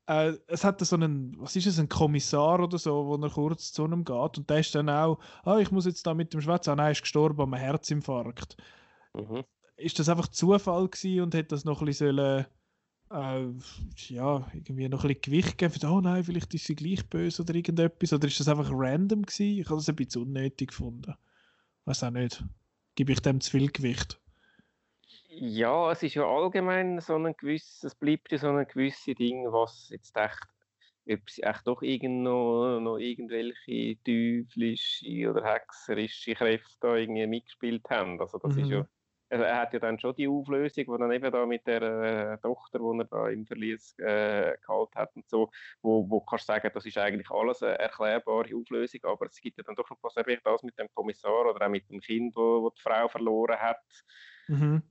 Äh, 0.08 0.34
es 0.48 0.64
hat 0.64 0.80
so 0.80 0.96
einen, 0.96 1.36
was 1.40 1.56
ist 1.56 1.68
es, 1.68 1.80
ein 1.80 1.90
Kommissar 1.90 2.62
oder 2.62 2.78
so, 2.78 3.06
wo 3.06 3.16
er 3.16 3.30
kurz 3.30 3.74
zu 3.74 3.84
einem 3.84 4.06
geht 4.06 4.38
und 4.38 4.50
der 4.50 4.60
ist 4.60 4.74
dann 4.74 4.90
auch, 4.90 5.20
ah, 5.44 5.58
ich 5.58 5.72
muss 5.72 5.86
jetzt 5.86 6.08
da 6.08 6.14
mit 6.14 6.34
dem 6.34 6.42
Schwätzen, 6.42 6.72
ah, 6.72 6.76
nein, 6.76 6.88
er 6.88 6.92
ist 6.92 7.02
gestorben 7.02 7.42
am 7.42 7.54
Herzinfarkt. 7.54 8.58
Mhm. 9.14 9.44
Ist 9.76 10.00
das 10.00 10.10
einfach 10.10 10.30
Zufall 10.30 10.88
gewesen 10.88 11.22
und 11.22 11.36
hätte 11.36 11.50
das 11.50 11.66
noch 11.66 11.82
ein 11.82 11.86
bisschen 11.86 12.16
sollen 12.16 12.46
äh, 13.10 13.48
ja, 14.10 14.48
irgendwie 14.54 14.90
noch 14.90 15.04
ein 15.04 15.08
bisschen 15.08 15.22
Gewicht 15.22 15.58
geben. 15.58 15.86
Oh 15.86 16.02
nein, 16.02 16.24
vielleicht 16.24 16.54
ist 16.54 16.66
sie 16.66 16.76
gleich 16.76 17.08
böse 17.08 17.42
oder 17.42 17.56
irgendetwas. 17.56 18.14
Oder 18.14 18.28
ist 18.28 18.40
das 18.40 18.48
einfach 18.48 18.70
random 18.72 19.24
gewesen? 19.24 19.60
Ich 19.60 19.66
habe 19.66 19.78
das 19.78 19.90
ein 19.90 19.96
bisschen 19.96 20.24
unnötig 20.24 20.70
gefunden. 20.70 21.14
Weiß 21.86 22.04
auch 22.04 22.12
nicht. 22.12 22.44
Gebe 22.96 23.14
ich 23.14 23.22
dem 23.22 23.40
zu 23.40 23.52
viel 23.52 23.72
Gewicht? 23.72 24.20
Ja, 25.40 25.92
es 25.92 26.02
ist 26.02 26.16
ja 26.16 26.26
allgemein 26.26 27.00
so 27.00 27.16
ein 27.16 27.36
gewisses, 27.38 27.84
es 27.84 27.96
bleibt 27.96 28.32
ja 28.32 28.40
so 28.40 28.50
ein 28.50 28.68
gewisses 28.68 29.14
Ding, 29.16 29.52
was 29.52 29.90
jetzt 29.90 30.18
echt, 30.18 30.48
ob 31.08 31.30
sie 31.30 31.44
echt 31.44 31.68
doch 31.68 31.84
irgend 31.84 32.24
noch, 32.24 32.80
noch 32.80 32.98
irgendwelche 32.98 33.98
teuflische 34.04 35.30
oder 35.30 35.44
hexerische 35.44 36.34
Kräfte 36.34 36.76
da 36.80 36.96
irgendwie 36.96 37.28
mitgespielt 37.28 37.88
haben. 37.88 38.20
Also 38.20 38.40
das 38.40 38.56
mhm. 38.56 38.64
ist 38.64 38.70
ja 38.70 38.88
also 39.30 39.44
er 39.44 39.58
hat 39.58 39.74
ja 39.74 39.80
dann 39.80 40.00
schon 40.00 40.16
die 40.16 40.28
Auflösung, 40.28 40.86
die 40.86 41.00
dann 41.00 41.12
eben 41.12 41.32
da 41.32 41.46
mit 41.46 41.68
der 41.68 41.82
äh, 41.82 42.38
Tochter, 42.38 42.80
die 42.80 43.00
er 43.00 43.06
da 43.06 43.28
im 43.28 43.46
Verlies 43.46 43.94
äh, 44.00 44.56
gehalten 44.66 44.96
hat 44.96 45.14
und 45.18 45.30
so, 45.30 45.52
wo, 45.82 46.10
wo 46.10 46.22
kannst 46.22 46.48
du 46.48 46.54
sagen, 46.54 46.72
das 46.74 46.86
ist 46.86 46.98
eigentlich 46.98 47.30
alles 47.30 47.62
eine 47.62 47.78
erklärbare 47.78 48.56
Auflösung, 48.56 49.02
aber 49.04 49.26
es 49.26 49.42
gibt 49.42 49.58
ja 49.58 49.64
dann 49.66 49.76
doch 49.76 49.90
noch 49.90 49.98
was, 50.02 50.14
das 50.14 50.64
mit 50.64 50.80
dem 50.80 50.88
Kommissar 50.96 51.46
oder 51.46 51.66
auch 51.66 51.70
mit 51.70 51.90
dem 51.90 52.00
Kind, 52.00 52.38
wo, 52.38 52.64
wo 52.64 52.70
die 52.70 52.82
Frau 52.82 53.10
verloren 53.10 53.60
hat. 53.60 53.84
Mhm 54.48 54.82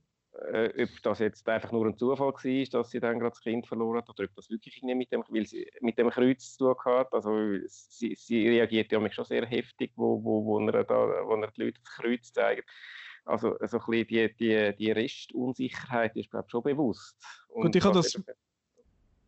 äh, 0.51 0.83
ob 0.83 0.89
das 1.03 1.19
jetzt 1.19 1.47
einfach 1.49 1.71
nur 1.71 1.85
ein 1.85 1.97
Zufall 1.97 2.33
war, 2.33 2.65
dass 2.71 2.91
sie 2.91 2.99
dann 2.99 3.19
gerade 3.19 3.31
das 3.31 3.41
Kind 3.41 3.67
verloren 3.67 3.97
hat, 3.97 4.09
oder 4.09 4.25
ob 4.25 4.35
das 4.35 4.49
wirklich 4.49 4.81
nicht 4.83 4.95
mit 4.95 5.11
dem, 5.11 5.23
weil 5.29 5.45
sie 5.45 5.69
mit 5.81 5.97
dem 5.97 6.09
Kreuz 6.09 6.55
zu 6.55 6.73
tun 6.73 6.75
hat. 6.85 7.13
Also 7.13 7.31
sie, 7.67 8.15
sie 8.15 8.47
reagiert 8.47 8.91
ja 8.91 9.11
schon 9.11 9.25
sehr 9.25 9.45
heftig, 9.45 9.91
wo, 9.95 10.23
wo, 10.23 10.45
wo, 10.45 10.59
er 10.67 10.83
da, 10.83 10.95
wo 10.95 11.35
er 11.35 11.51
die 11.51 11.63
Leute 11.63 11.79
das 11.83 11.95
Kreuz 11.95 12.31
zeigt. 12.31 12.69
Also 13.25 13.57
so 13.65 13.79
ein 13.79 13.85
bisschen 13.85 14.07
die, 14.07 14.35
die, 14.35 14.75
die 14.77 14.91
Restunsicherheit 14.91 16.15
ist, 16.15 16.29
glaube 16.29 16.45
ich, 16.47 16.51
schon 16.51 16.63
bewusst. 16.63 17.17
Und 17.49 17.63
Gut, 17.63 17.75
ich 17.75 17.83
habe 17.83 17.95
das... 17.95 18.21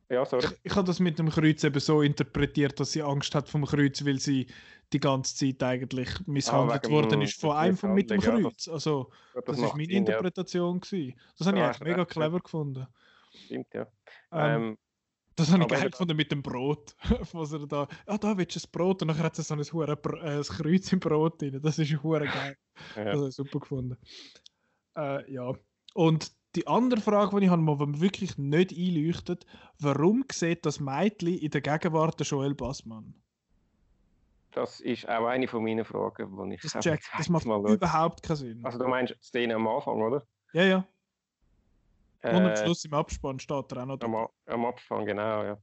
Ja, 0.09 0.25
sorry. 0.25 0.45
Ich, 0.45 0.71
ich 0.71 0.75
habe 0.75 0.87
das 0.87 0.99
mit 0.99 1.19
dem 1.19 1.29
Kreuz 1.29 1.63
eben 1.63 1.79
so 1.79 2.01
interpretiert, 2.01 2.79
dass 2.79 2.93
sie 2.93 3.03
Angst 3.03 3.35
hat 3.35 3.47
vom 3.47 3.65
Kreuz, 3.65 4.03
weil 4.05 4.19
sie 4.19 4.47
die 4.93 4.99
ganze 4.99 5.35
Zeit 5.35 5.61
eigentlich 5.61 6.09
misshandelt 6.25 6.87
ah, 6.87 6.89
worden 6.89 7.21
ist 7.21 7.39
von 7.39 7.55
einem 7.55 7.77
von 7.77 7.93
mit 7.93 8.09
dem 8.09 8.21
Kreuz. 8.21 8.67
Also, 8.67 9.11
das, 9.33 9.43
das 9.45 9.59
ist 9.59 9.75
meine 9.75 9.91
Interpretation. 9.91 10.81
Ja. 10.91 11.13
Das 11.37 11.47
habe 11.47 11.57
ich 11.57 11.63
eigentlich 11.63 11.81
mega 11.81 12.05
clever 12.05 12.37
ja. 12.37 12.39
gefunden. 12.39 12.87
Stimmt, 13.45 13.73
ja. 13.73 13.87
Ähm, 14.31 14.61
ähm, 14.61 14.77
das 15.35 15.51
habe 15.51 15.63
ich 15.63 15.69
geil 15.69 15.89
gefunden 15.89 16.17
mit 16.17 16.31
dem 16.31 16.41
Brot. 16.41 16.95
Was 17.33 17.53
er 17.53 17.65
da, 17.65 17.87
ja, 18.07 18.17
da 18.17 18.37
willst 18.37 18.55
du 18.55 18.59
ein 18.59 18.71
Brot 18.71 19.01
und 19.01 19.07
dann 19.09 19.17
hat 19.19 19.37
er 19.37 19.43
so 19.43 19.53
ein, 19.53 19.61
Hure, 19.61 19.93
äh, 19.93 20.43
Kreuz 20.43 20.91
im 20.91 20.99
Brot 20.99 21.41
drin. 21.41 21.61
Das 21.61 21.79
ist 21.79 22.03
hure 22.03 22.25
geil. 22.25 22.57
ja. 22.95 23.05
Das 23.05 23.15
habe 23.15 23.29
ich 23.29 23.35
super 23.35 23.59
gefunden. 23.59 23.97
Äh, 24.97 25.31
ja. 25.31 25.53
Und 25.93 26.31
die 26.55 26.67
andere 26.67 26.99
Frage, 26.99 27.39
die 27.39 27.45
ich 27.45 27.51
habe, 27.51 27.61
die 27.63 27.85
mir 27.85 28.01
wirklich 28.01 28.37
nicht 28.37 28.75
einleuchtet, 28.75 29.45
warum 29.79 30.25
sieht 30.31 30.65
das 30.65 30.79
Mädchen 30.79 31.37
in 31.37 31.51
der 31.51 31.61
Gegenwart 31.61 32.19
Joel 32.21 32.55
Bassmann? 32.55 33.13
Das 34.51 34.79
ist 34.79 35.07
auch 35.07 35.25
eine 35.27 35.47
von 35.47 35.63
meinen 35.63 35.85
Fragen, 35.85 36.49
die 36.49 36.55
ich 36.55 36.61
das, 36.61 36.73
check, 36.83 37.01
das 37.17 37.29
macht 37.29 37.45
mal 37.45 37.59
überhaupt 37.71 38.23
keinen 38.23 38.35
Sinn. 38.37 38.65
Also 38.65 38.79
du 38.79 38.87
meinst 38.87 39.15
Szene 39.21 39.55
am 39.55 39.67
Anfang, 39.67 40.01
oder? 40.01 40.25
Ja, 40.53 40.63
ja. 40.63 40.87
Äh, 42.21 42.35
Und 42.35 42.45
am 42.47 42.55
Schluss 42.55 42.83
im 42.85 42.93
Abspann 42.93 43.39
steht 43.39 43.71
er 43.71 43.83
auch 43.83 43.85
noch. 43.85 44.01
Am, 44.01 44.27
am 44.47 44.65
Anfang, 44.65 45.05
genau, 45.05 45.43
ja. 45.43 45.57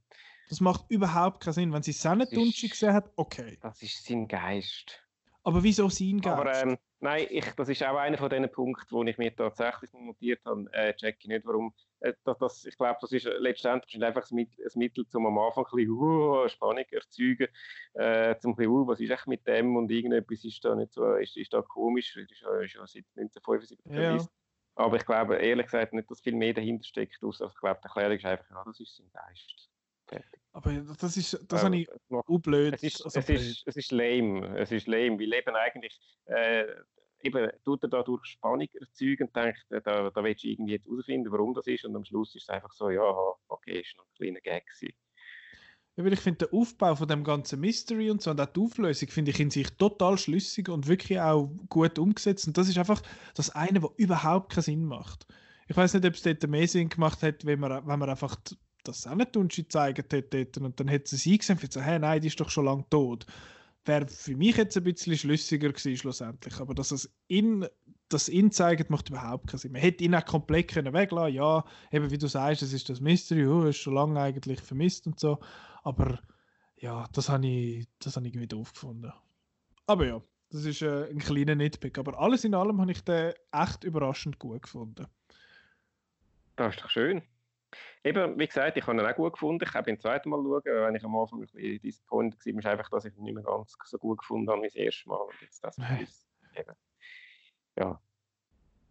Das 0.48 0.60
macht 0.60 0.84
überhaupt 0.88 1.42
keinen 1.42 1.54
Sinn. 1.54 1.72
Wenn 1.72 1.82
sie 1.82 1.92
Sennentunchi 1.92 2.68
gesehen 2.68 2.92
hat, 2.92 3.10
okay. 3.16 3.58
Das 3.60 3.82
ist 3.82 4.04
sein 4.06 4.28
Geist. 4.28 5.02
Aber 5.42 5.62
wieso 5.62 5.88
sein 5.88 6.20
Geist? 6.20 6.38
Aber 6.38 6.54
ähm, 6.54 6.78
nein, 7.00 7.26
ich, 7.28 7.44
das 7.56 7.68
ist 7.68 7.82
auch 7.82 7.96
einer 7.96 8.18
von 8.18 8.30
diesen 8.30 8.50
Punkten, 8.50 8.86
wo 8.90 9.02
ich 9.02 9.18
mir 9.18 9.34
tatsächlich 9.34 9.92
notiert 9.92 10.44
habe. 10.44 10.72
Äh, 10.72 10.94
check 10.94 11.16
ich 11.20 11.26
nicht, 11.26 11.44
warum 11.44 11.74
das, 12.00 12.38
das, 12.38 12.64
ich 12.64 12.76
glaube, 12.76 12.98
das 13.00 13.12
ist 13.12 13.24
letztendlich 13.38 14.02
einfach 14.02 14.30
ein 14.30 14.34
Mittel, 14.34 14.64
ein 14.64 14.78
Mittel 14.78 15.06
um 15.14 15.26
am 15.26 15.38
Anfang 15.38 15.64
ein 15.64 15.76
bisschen 15.76 15.90
uh, 15.90 16.48
Spannung 16.48 16.84
erzeugen, 16.90 17.48
äh, 17.94 18.36
zum 18.38 18.54
bisschen, 18.54 18.72
uh, 18.72 18.86
was 18.86 19.00
ist 19.00 19.10
echt 19.10 19.26
mit 19.26 19.46
dem 19.46 19.76
und 19.76 19.90
irgendetwas 19.90 20.44
ist 20.44 20.64
da 20.64 20.74
nicht 20.74 20.92
so, 20.92 21.14
ist, 21.14 21.36
ist 21.36 21.52
da 21.52 21.62
komisch, 21.62 22.14
das 22.14 22.30
ist 22.30 22.40
ja 22.40 22.68
schon 22.68 22.86
seit 22.86 23.04
1975 23.16 23.78
ja. 23.86 24.18
Aber 24.78 24.96
ich 24.96 25.06
glaube, 25.06 25.36
ehrlich 25.36 25.66
gesagt, 25.66 25.94
nicht, 25.94 26.10
dass 26.10 26.20
viel 26.20 26.34
mehr 26.34 26.52
dahinter 26.52 26.84
steckt, 26.84 27.22
außer 27.22 27.46
ich 27.46 27.60
glaube, 27.60 27.80
die 27.82 27.86
Erklärung 27.86 28.16
ist 28.16 28.24
einfach, 28.26 28.50
ja, 28.50 28.62
das 28.64 28.78
ist 28.78 28.96
sein 28.96 29.10
Geist. 29.10 29.70
Fertig. 30.06 30.40
Aber 30.52 30.72
das 30.72 31.16
ist, 31.16 31.44
das 31.48 31.64
habe 31.64 31.76
ich 31.76 31.88
auch 32.10 32.38
blöd. 32.38 32.74
Es 32.74 32.82
ist, 32.82 33.04
also 33.04 33.18
es, 33.18 33.28
ist, 33.28 33.66
es 33.66 33.76
ist 33.76 33.90
lame, 33.90 34.58
es 34.58 34.70
ist 34.70 34.86
lame, 34.86 35.18
weil 35.18 35.32
eben 35.32 35.56
eigentlich 35.56 35.98
äh, 36.26 36.66
eben 37.22 37.50
tut 37.64 37.82
er 37.82 37.88
dadurch 37.88 38.24
Spannung 38.26 38.68
erzeugen 38.74 39.28
und 39.28 39.36
denkt, 39.36 39.64
da, 39.70 40.10
da 40.10 40.24
willst 40.24 40.44
du 40.44 40.48
irgendwie 40.48 40.72
jetzt 40.72 40.86
herausfinden, 40.86 41.30
warum 41.32 41.54
das 41.54 41.66
ist. 41.66 41.84
Und 41.84 41.96
am 41.96 42.04
Schluss 42.04 42.34
ist 42.34 42.44
es 42.44 42.48
einfach 42.48 42.72
so, 42.72 42.90
ja, 42.90 43.02
okay, 43.48 43.80
ist 43.80 43.96
noch 43.96 44.04
ein 44.04 44.14
kleiner 44.16 44.40
Gag 44.40 44.66
gewesen. 44.66 44.94
Ich 45.98 46.20
finde, 46.20 46.46
der 46.46 46.52
Aufbau 46.52 46.94
von 46.94 47.08
dem 47.08 47.24
ganzen 47.24 47.58
Mystery 47.58 48.10
und 48.10 48.20
so 48.20 48.30
und 48.30 48.40
auch 48.40 48.46
die 48.46 48.60
Auflösung 48.60 49.08
finde 49.08 49.30
ich 49.30 49.40
in 49.40 49.50
sich 49.50 49.70
total 49.78 50.18
schlüssig 50.18 50.68
und 50.68 50.88
wirklich 50.88 51.18
auch 51.18 51.50
gut 51.70 51.98
umgesetzt. 51.98 52.46
Und 52.46 52.58
das 52.58 52.68
ist 52.68 52.76
einfach 52.76 53.00
das 53.34 53.48
eine, 53.50 53.82
was 53.82 53.92
überhaupt 53.96 54.52
keinen 54.52 54.62
Sinn 54.62 54.84
macht. 54.84 55.26
Ich 55.68 55.76
weiß 55.76 55.94
nicht, 55.94 56.04
ob 56.04 56.12
es 56.12 56.22
dort 56.22 56.46
mehr 56.48 56.68
Sinn 56.68 56.90
gemacht 56.90 57.22
hat, 57.22 57.46
wenn 57.46 57.60
man, 57.60 57.86
wenn 57.86 57.98
man 57.98 58.10
einfach 58.10 58.36
das 58.84 59.02
Sennetunchi 59.02 59.62
gezeigt 59.62 60.12
hätte 60.12 60.60
und 60.60 60.78
dann 60.78 60.88
hätte 60.88 61.16
sie 61.16 61.38
gesehen 61.38 61.58
und 61.60 61.72
so, 61.72 61.80
hey, 61.80 61.98
nein, 61.98 62.20
die 62.20 62.28
ist 62.28 62.38
doch 62.38 62.50
schon 62.50 62.66
lange 62.66 62.84
tot 62.90 63.26
wäre 63.86 64.06
für 64.06 64.36
mich 64.36 64.56
jetzt 64.56 64.76
ein 64.76 64.84
bisschen 64.84 65.16
schlüssiger 65.16 65.68
gewesen 65.68 65.96
schlussendlich. 65.96 66.60
Aber 66.60 66.74
dass 66.74 66.90
es 66.90 67.14
in 67.28 67.66
das 68.08 68.28
ihn 68.28 68.52
zeigt, 68.52 68.90
macht 68.90 69.08
überhaupt 69.08 69.48
keinen 69.48 69.58
Sinn. 69.58 69.72
Man 69.72 69.80
hätte 69.80 70.04
ihn 70.04 70.14
auch 70.14 70.24
komplett 70.24 70.68
können 70.68 70.92
weglassen 70.92 71.34
Ja, 71.34 71.64
eben 71.90 72.10
wie 72.10 72.18
du 72.18 72.28
sagst, 72.28 72.62
es 72.62 72.72
ist 72.72 72.88
das 72.88 73.00
Mystery, 73.00 73.46
oh, 73.46 73.64
ist 73.64 73.78
schon 73.78 73.94
lange 73.94 74.20
eigentlich 74.20 74.60
vermisst 74.60 75.06
und 75.06 75.18
so. 75.18 75.38
Aber 75.82 76.20
ja, 76.76 77.06
das 77.12 77.28
habe 77.28 77.46
ich, 77.46 77.88
das 77.98 78.16
hab 78.16 78.24
ich 78.24 78.28
irgendwie 78.28 78.46
doof. 78.46 78.72
Aber 79.86 80.06
ja, 80.06 80.22
das 80.50 80.64
ist 80.64 80.82
äh, 80.82 81.08
ein 81.10 81.18
kleiner 81.18 81.54
Nitpick. 81.54 81.98
Aber 81.98 82.18
alles 82.18 82.44
in 82.44 82.54
allem 82.54 82.80
habe 82.80 82.92
ich 82.92 83.02
den 83.02 83.32
echt 83.52 83.84
überraschend 83.84 84.38
gut 84.38 84.62
gefunden. 84.62 85.06
Das 86.54 86.74
ist 86.74 86.82
doch 86.82 86.90
schön. 86.90 87.22
Eben, 88.04 88.38
wie 88.38 88.46
gesagt, 88.46 88.76
ich 88.76 88.86
habe 88.86 89.00
ihn 89.00 89.06
auch 89.06 89.16
gut 89.16 89.32
gefunden. 89.34 89.64
Ich 89.66 89.74
habe 89.74 89.90
ihn 89.90 89.98
zweiten 89.98 90.30
Mal 90.30 90.36
schauen, 90.42 90.62
wenn 90.64 90.94
ich 90.94 91.04
am 91.04 91.16
Anfang 91.16 91.40
ein 91.40 91.46
bisschen 91.46 91.80
disappointed 91.80 92.46
war, 92.46 92.58
ist 92.58 92.66
einfach, 92.66 92.90
dass 92.90 93.04
ich 93.04 93.16
ihn 93.16 93.24
nicht 93.24 93.34
mehr 93.34 93.44
ganz 93.44 93.76
so 93.84 93.98
gut 93.98 94.18
gefunden 94.18 94.50
habe 94.50 94.62
wie 94.62 94.66
das 94.66 94.76
erste 94.76 95.08
Mal. 95.08 95.16
Und 95.16 95.34
jetzt 95.40 95.62
das 95.64 95.76
ist 96.00 96.26
eben, 96.56 96.74
ja. 97.78 98.00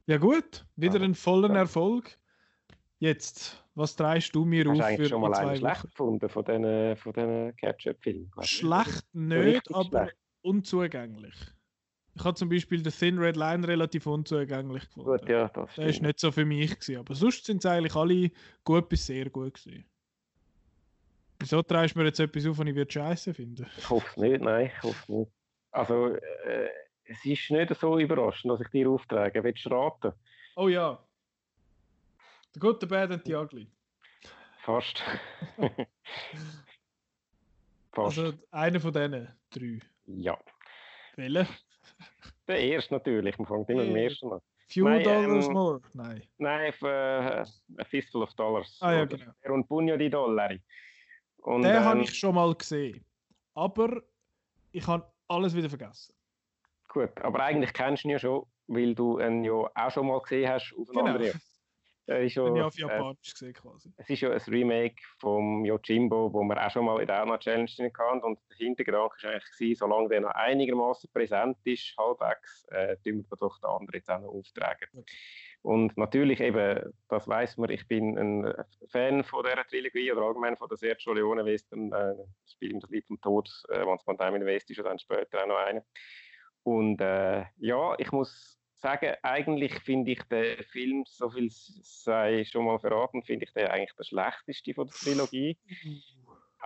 Ja 0.08 0.18
gut, 0.18 0.66
wieder 0.76 1.02
ein 1.02 1.16
vollen 1.16 1.54
ja. 1.54 1.60
Erfolg. 1.60 2.20
Jetzt, 3.00 3.64
was 3.74 3.96
dreist 3.96 4.34
du 4.36 4.46
mir 4.46 4.66
Hast 4.66 4.80
auf 4.80 4.86
eigentlich 4.86 5.10
schon 5.10 5.22
mal 5.22 5.34
einen 5.34 5.58
schlecht 5.58 5.82
gefunden 5.82 6.30
von 6.30 6.46
diesen, 6.46 6.96
von 6.96 7.14
diesen 7.14 7.56
Catch-up-Filmen? 7.56 8.32
Schlecht 8.42 9.06
nicht, 9.14 9.74
aber 9.74 10.06
schlecht. 10.06 10.18
unzugänglich. 10.42 11.36
Ich 12.16 12.24
habe 12.24 12.36
zum 12.36 12.48
Beispiel 12.48 12.82
den 12.82 12.94
Thin 12.94 13.20
Red 13.20 13.36
Line 13.36 13.68
relativ 13.68 14.08
unzugänglich 14.08 14.88
gefunden. 14.88 15.10
Gut, 15.10 15.30
ja, 15.30 15.50
das 15.50 15.76
Der 15.76 15.88
ist 15.88 16.02
nicht 16.02 16.20
so 16.20 16.32
für 16.32 16.46
mich 16.46 16.80
gewesen, 16.80 16.98
aber 16.98 17.14
sonst 17.14 17.46
sind 17.46 17.62
sie 17.62 17.70
eigentlich 17.70 17.96
alle 17.96 18.32
gut 18.64 18.88
bis 18.88 19.06
sehr 19.06 19.30
gut 19.30 19.56
gewesen. 19.56 19.86
Wieso 21.40 21.62
treibst 21.62 21.96
du 21.96 22.00
mir 22.00 22.06
jetzt 22.06 22.20
etwas 22.22 22.46
auf, 22.46 22.58
was 22.58 22.68
ich 22.68 22.92
scheiße 22.92 23.34
finde? 23.34 23.68
Ich 23.78 23.90
hoffe 23.90 24.08
es 24.10 24.18
nicht, 24.18 24.42
nein, 24.42 24.72
ich 24.74 24.84
hoffe 24.84 25.12
nicht. 25.12 25.32
Also, 25.72 26.16
äh, 26.16 26.70
es 27.04 27.26
ist 27.26 27.52
nicht 27.52 27.76
so 27.76 28.00
überraschend, 28.00 28.54
dass 28.54 28.62
ich 28.62 28.70
dir 28.70 28.90
auftrage. 28.90 29.44
Willst 29.44 29.66
du 29.66 29.70
raten? 29.70 30.14
Oh 30.56 30.70
ja. 30.70 30.98
The 32.54 32.60
Good, 32.62 32.80
The 32.80 32.88
Bad 32.88 33.12
and 33.12 33.26
The 33.26 33.36
Ugly. 33.36 33.70
Fast. 34.64 35.04
Fast. 37.92 38.18
Also 38.18 38.34
einer 38.52 38.80
von 38.80 38.94
diesen 38.94 39.28
drei. 39.50 39.80
Ja. 40.08 40.40
Welcher? 41.18 41.48
Der 42.48 42.60
erste 42.60 42.94
natürlich, 42.94 43.38
man 43.38 43.48
fängt 43.48 43.70
immer 43.70 43.84
mit 43.84 43.90
dem 43.90 43.96
ersten 43.96 44.32
an. 44.32 44.40
Few 44.68 44.84
dollars 44.84 45.48
ähm, 45.48 45.54
more? 45.54 45.82
Nein. 45.94 46.24
Nein, 46.38 46.74
für, 46.74 47.46
uh, 47.48 47.82
A 47.82 47.86
Fistful 47.86 48.24
of 48.24 48.34
Dollars. 48.34 48.78
Ah 48.82 48.94
ja, 48.94 49.06
genau. 49.06 49.98
Di 49.98 50.10
Dollari. 50.10 50.62
Und, 51.38 51.62
Den 51.62 51.76
ähm, 51.76 51.84
habe 51.84 52.02
ich 52.02 52.18
schon 52.18 52.34
mal 52.34 52.54
gesehen. 52.56 53.06
Aber 53.54 54.02
ich 54.72 54.86
habe 54.88 55.08
alles 55.28 55.56
wieder 55.56 55.70
vergessen. 55.70 56.14
Gut, 56.90 57.12
aber 57.22 57.44
eigentlich 57.44 57.74
kennst 57.74 58.04
du 58.04 58.08
ihn 58.08 58.12
ja 58.12 58.20
schon, 58.20 58.46
weil 58.68 58.96
du 58.96 59.20
ihn 59.20 59.44
ja 59.44 59.54
auch 59.54 59.92
schon 59.92 60.08
mal 60.08 60.20
gesehen 60.22 60.50
hast 60.50 60.74
auf 60.74 60.90
einem 60.90 61.06
genau. 61.06 61.06
anderen. 61.14 61.42
Äh, 62.08 62.28
ist 62.28 62.36
ja, 62.36 62.44
auf 62.44 62.78
Japanisch 62.78 63.30
äh, 63.30 63.32
gesehen 63.32 63.54
quasi. 63.54 63.92
Es 63.98 64.10
ist 64.10 64.22
ja 64.22 64.32
ein 64.32 64.42
Remake 64.48 65.02
vom 65.20 65.66
Yojimbo, 65.66 66.32
wo 66.32 66.44
wir 66.44 66.66
auch 66.66 66.70
schon 66.70 66.86
mal 66.86 67.00
in 67.02 67.08
der 67.08 67.22
Anna 67.22 67.38
Challenge 67.38 67.68
hatten. 67.68 68.22
Und 68.22 68.40
der 68.50 68.58
Hintergedanke 68.58 69.16
war 69.24 69.32
eigentlich, 69.32 69.78
solange 69.78 70.10
der 70.10 70.22
noch 70.22 70.30
einigermaßen 70.30 71.10
präsent 71.12 71.58
ist, 71.64 71.96
halbwegs, 71.98 72.66
äh, 72.70 72.98
tun 72.98 73.26
wir 73.28 73.38
doch 73.38 73.60
den 73.60 73.70
anderen 73.70 73.94
jetzt 73.94 74.10
auch 74.10 74.22
noch 74.22 74.30
auftragen. 74.30 74.88
Okay. 74.94 75.14
Und 75.64 75.98
natürlich 75.98 76.42
eben, 76.42 76.94
das 77.10 77.28
weiß 77.28 77.58
man, 77.58 77.72
ich 77.72 77.88
bin 77.88 78.20
ein 78.20 78.54
Fan 78.92 79.24
von 79.24 79.44
dieser 79.44 79.66
Trilogie 79.66 80.12
oder 80.12 80.22
allgemein 80.22 80.56
von 80.58 80.70
der 80.70 80.78
Sergio 80.78 81.14
Leone 81.14 81.44
Western, 81.44 81.92
äh, 81.92 82.14
Spiel 82.46 82.72
im 82.72 82.82
Lied 82.90 83.08
vom 83.08 83.20
Tod, 83.20 83.50
äh, 83.70 83.82
Once 83.82 84.04
Upon 84.04 84.20
a 84.20 84.26
Time 84.26 84.38
in 84.38 84.46
West 84.46 84.70
ist 84.70 84.78
ja 84.78 84.84
dann 84.84 85.00
später 85.00 85.42
auch 85.42 85.48
noch 85.48 85.58
eine. 85.58 85.84
Und 86.62 87.02
äh, 87.02 87.46
ja, 87.58 87.96
ich 87.98 88.12
muss 88.12 88.55
sagen, 88.78 89.14
eigentlich 89.24 89.74
finde 89.80 90.12
ich 90.12 90.24
den 90.24 90.64
Film, 90.66 91.04
so 91.08 91.30
viel 91.30 91.50
sei 91.52 92.44
schon 92.46 92.66
mal 92.66 92.80
verraten, 92.80 93.24
finde 93.24 93.46
ich 93.46 93.54
den 93.54 93.68
eigentlich 93.68 93.96
der 93.98 94.04
schlechteste 94.04 94.74
von 94.74 94.88
der 94.88 94.96
Trilogie. 94.96 95.58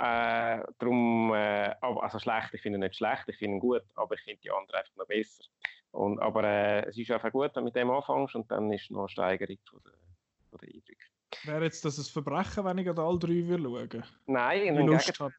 Äh, 0.01 0.63
darum, 0.77 1.33
äh, 1.33 1.75
also 1.81 2.19
schlecht, 2.19 2.53
ich 2.53 2.61
finde 2.61 2.77
ihn 2.77 2.83
nicht 2.83 2.95
schlecht, 2.95 3.27
ich 3.27 3.37
finde 3.37 3.57
ihn 3.57 3.59
gut, 3.59 3.83
aber 3.95 4.15
ich 4.15 4.21
finde 4.21 4.39
die 4.41 4.49
anderen 4.49 4.79
einfach 4.79 4.95
noch 4.95 5.07
besser. 5.07 5.43
Und, 5.91 6.19
aber 6.19 6.45
äh, 6.45 6.85
es 6.87 6.97
ist 6.97 7.11
einfach 7.11 7.33
gut, 7.33 7.53
wenn 7.53 7.53
du 7.53 7.61
mit 7.63 7.75
dem 7.75 7.91
anfängst 7.91 8.33
und 8.35 8.49
dann 8.49 8.71
ist 8.71 8.89
noch 8.91 8.99
eine 8.99 9.09
Steigerung 9.09 9.57
von 9.69 9.81
der, 9.83 9.93
von 10.49 10.59
der 10.59 10.69
Eindrücke. 10.69 11.05
Wäre 11.43 11.65
jetzt 11.65 11.83
das 11.83 11.97
ein 11.97 12.05
Verbrechen, 12.05 12.63
wenn 12.63 12.77
ich 12.77 12.87
alle 12.87 13.19
drei 13.19 13.45
würde 13.45 13.63
schauen? 13.63 14.03
Nein, 14.27 14.67
im 14.67 14.87
Gegenteil, 14.87 15.31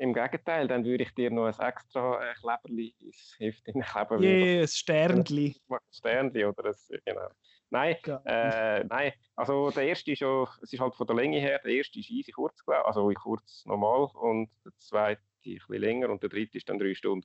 im 0.00 0.14
Gegenteil, 0.14 0.66
dann 0.66 0.84
würde 0.84 1.04
ich 1.04 1.14
dir 1.14 1.30
noch 1.30 1.46
ein 1.46 1.68
extra 1.68 2.30
äh, 2.30 2.34
Kleberli 2.34 2.94
ins 3.00 3.36
Heft 3.38 3.64
kleben. 3.64 4.22
Yeah, 4.22 4.62
ein 4.62 4.68
Sternli. 4.68 5.56
Ein 5.68 5.78
Sternli 5.90 6.44
oder 6.46 6.70
ein, 6.70 7.00
genau. 7.04 7.28
Nein, 7.68 7.96
äh, 8.24 8.82
nein, 8.84 9.12
also 9.36 9.70
der 9.70 9.84
erste 9.84 10.12
ist 10.12 10.18
schon, 10.18 10.48
es 10.62 10.72
ist 10.72 10.80
halt 10.80 10.94
von 10.94 11.06
der 11.06 11.14
Länge 11.14 11.38
her, 11.38 11.60
der 11.62 11.72
erste 11.72 12.00
ist 12.00 12.10
easy 12.10 12.32
kurz, 12.32 12.60
also 12.66 13.12
kurz 13.14 13.64
normal 13.66 14.08
und 14.14 14.50
der 14.64 14.72
zweite 14.78 15.20
ein 15.20 15.54
bisschen 15.54 15.80
länger 15.80 16.08
und 16.08 16.22
der 16.22 16.30
dritte 16.30 16.58
ist 16.58 16.68
dann 16.68 16.78
drei 16.78 16.94
Stunden. 16.94 17.24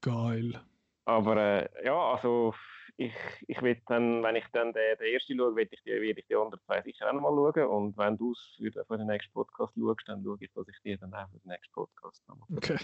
Geil. 0.00 0.60
Aber 1.06 1.36
äh, 1.36 1.68
ja, 1.84 1.96
also 1.96 2.54
ich, 2.98 3.14
ich 3.46 3.62
will 3.62 3.80
dann, 3.86 4.22
wenn 4.24 4.36
ich 4.36 4.44
dann 4.52 4.72
den, 4.72 4.98
den 4.98 5.14
ersten 5.14 5.38
schaue, 5.38 5.54
will 5.54 5.68
ich 5.70 5.82
die, 5.82 5.90
will 5.90 6.18
ich 6.18 6.26
die 6.26 6.34
anderen 6.34 6.60
zwei 6.64 6.82
sicher 6.82 7.08
auch 7.08 7.14
mal 7.14 7.30
schauen. 7.30 7.68
Und 7.68 7.96
wenn 7.96 8.18
du 8.18 8.32
es 8.32 8.56
für, 8.56 8.70
den, 8.70 8.84
für 8.84 8.98
den 8.98 9.06
nächsten 9.06 9.32
Podcast 9.32 9.72
schaust, 9.78 10.08
dann 10.08 10.22
schaue 10.24 10.36
ich, 10.40 10.50
dass 10.52 10.68
ich 10.68 10.80
dir 10.82 10.98
dann 10.98 11.14
auch 11.14 11.30
für 11.30 11.38
den 11.38 11.48
nächsten 11.48 11.72
Podcast 11.72 12.28
noch 12.28 12.36
mal 12.36 12.46
Okay. 12.56 12.76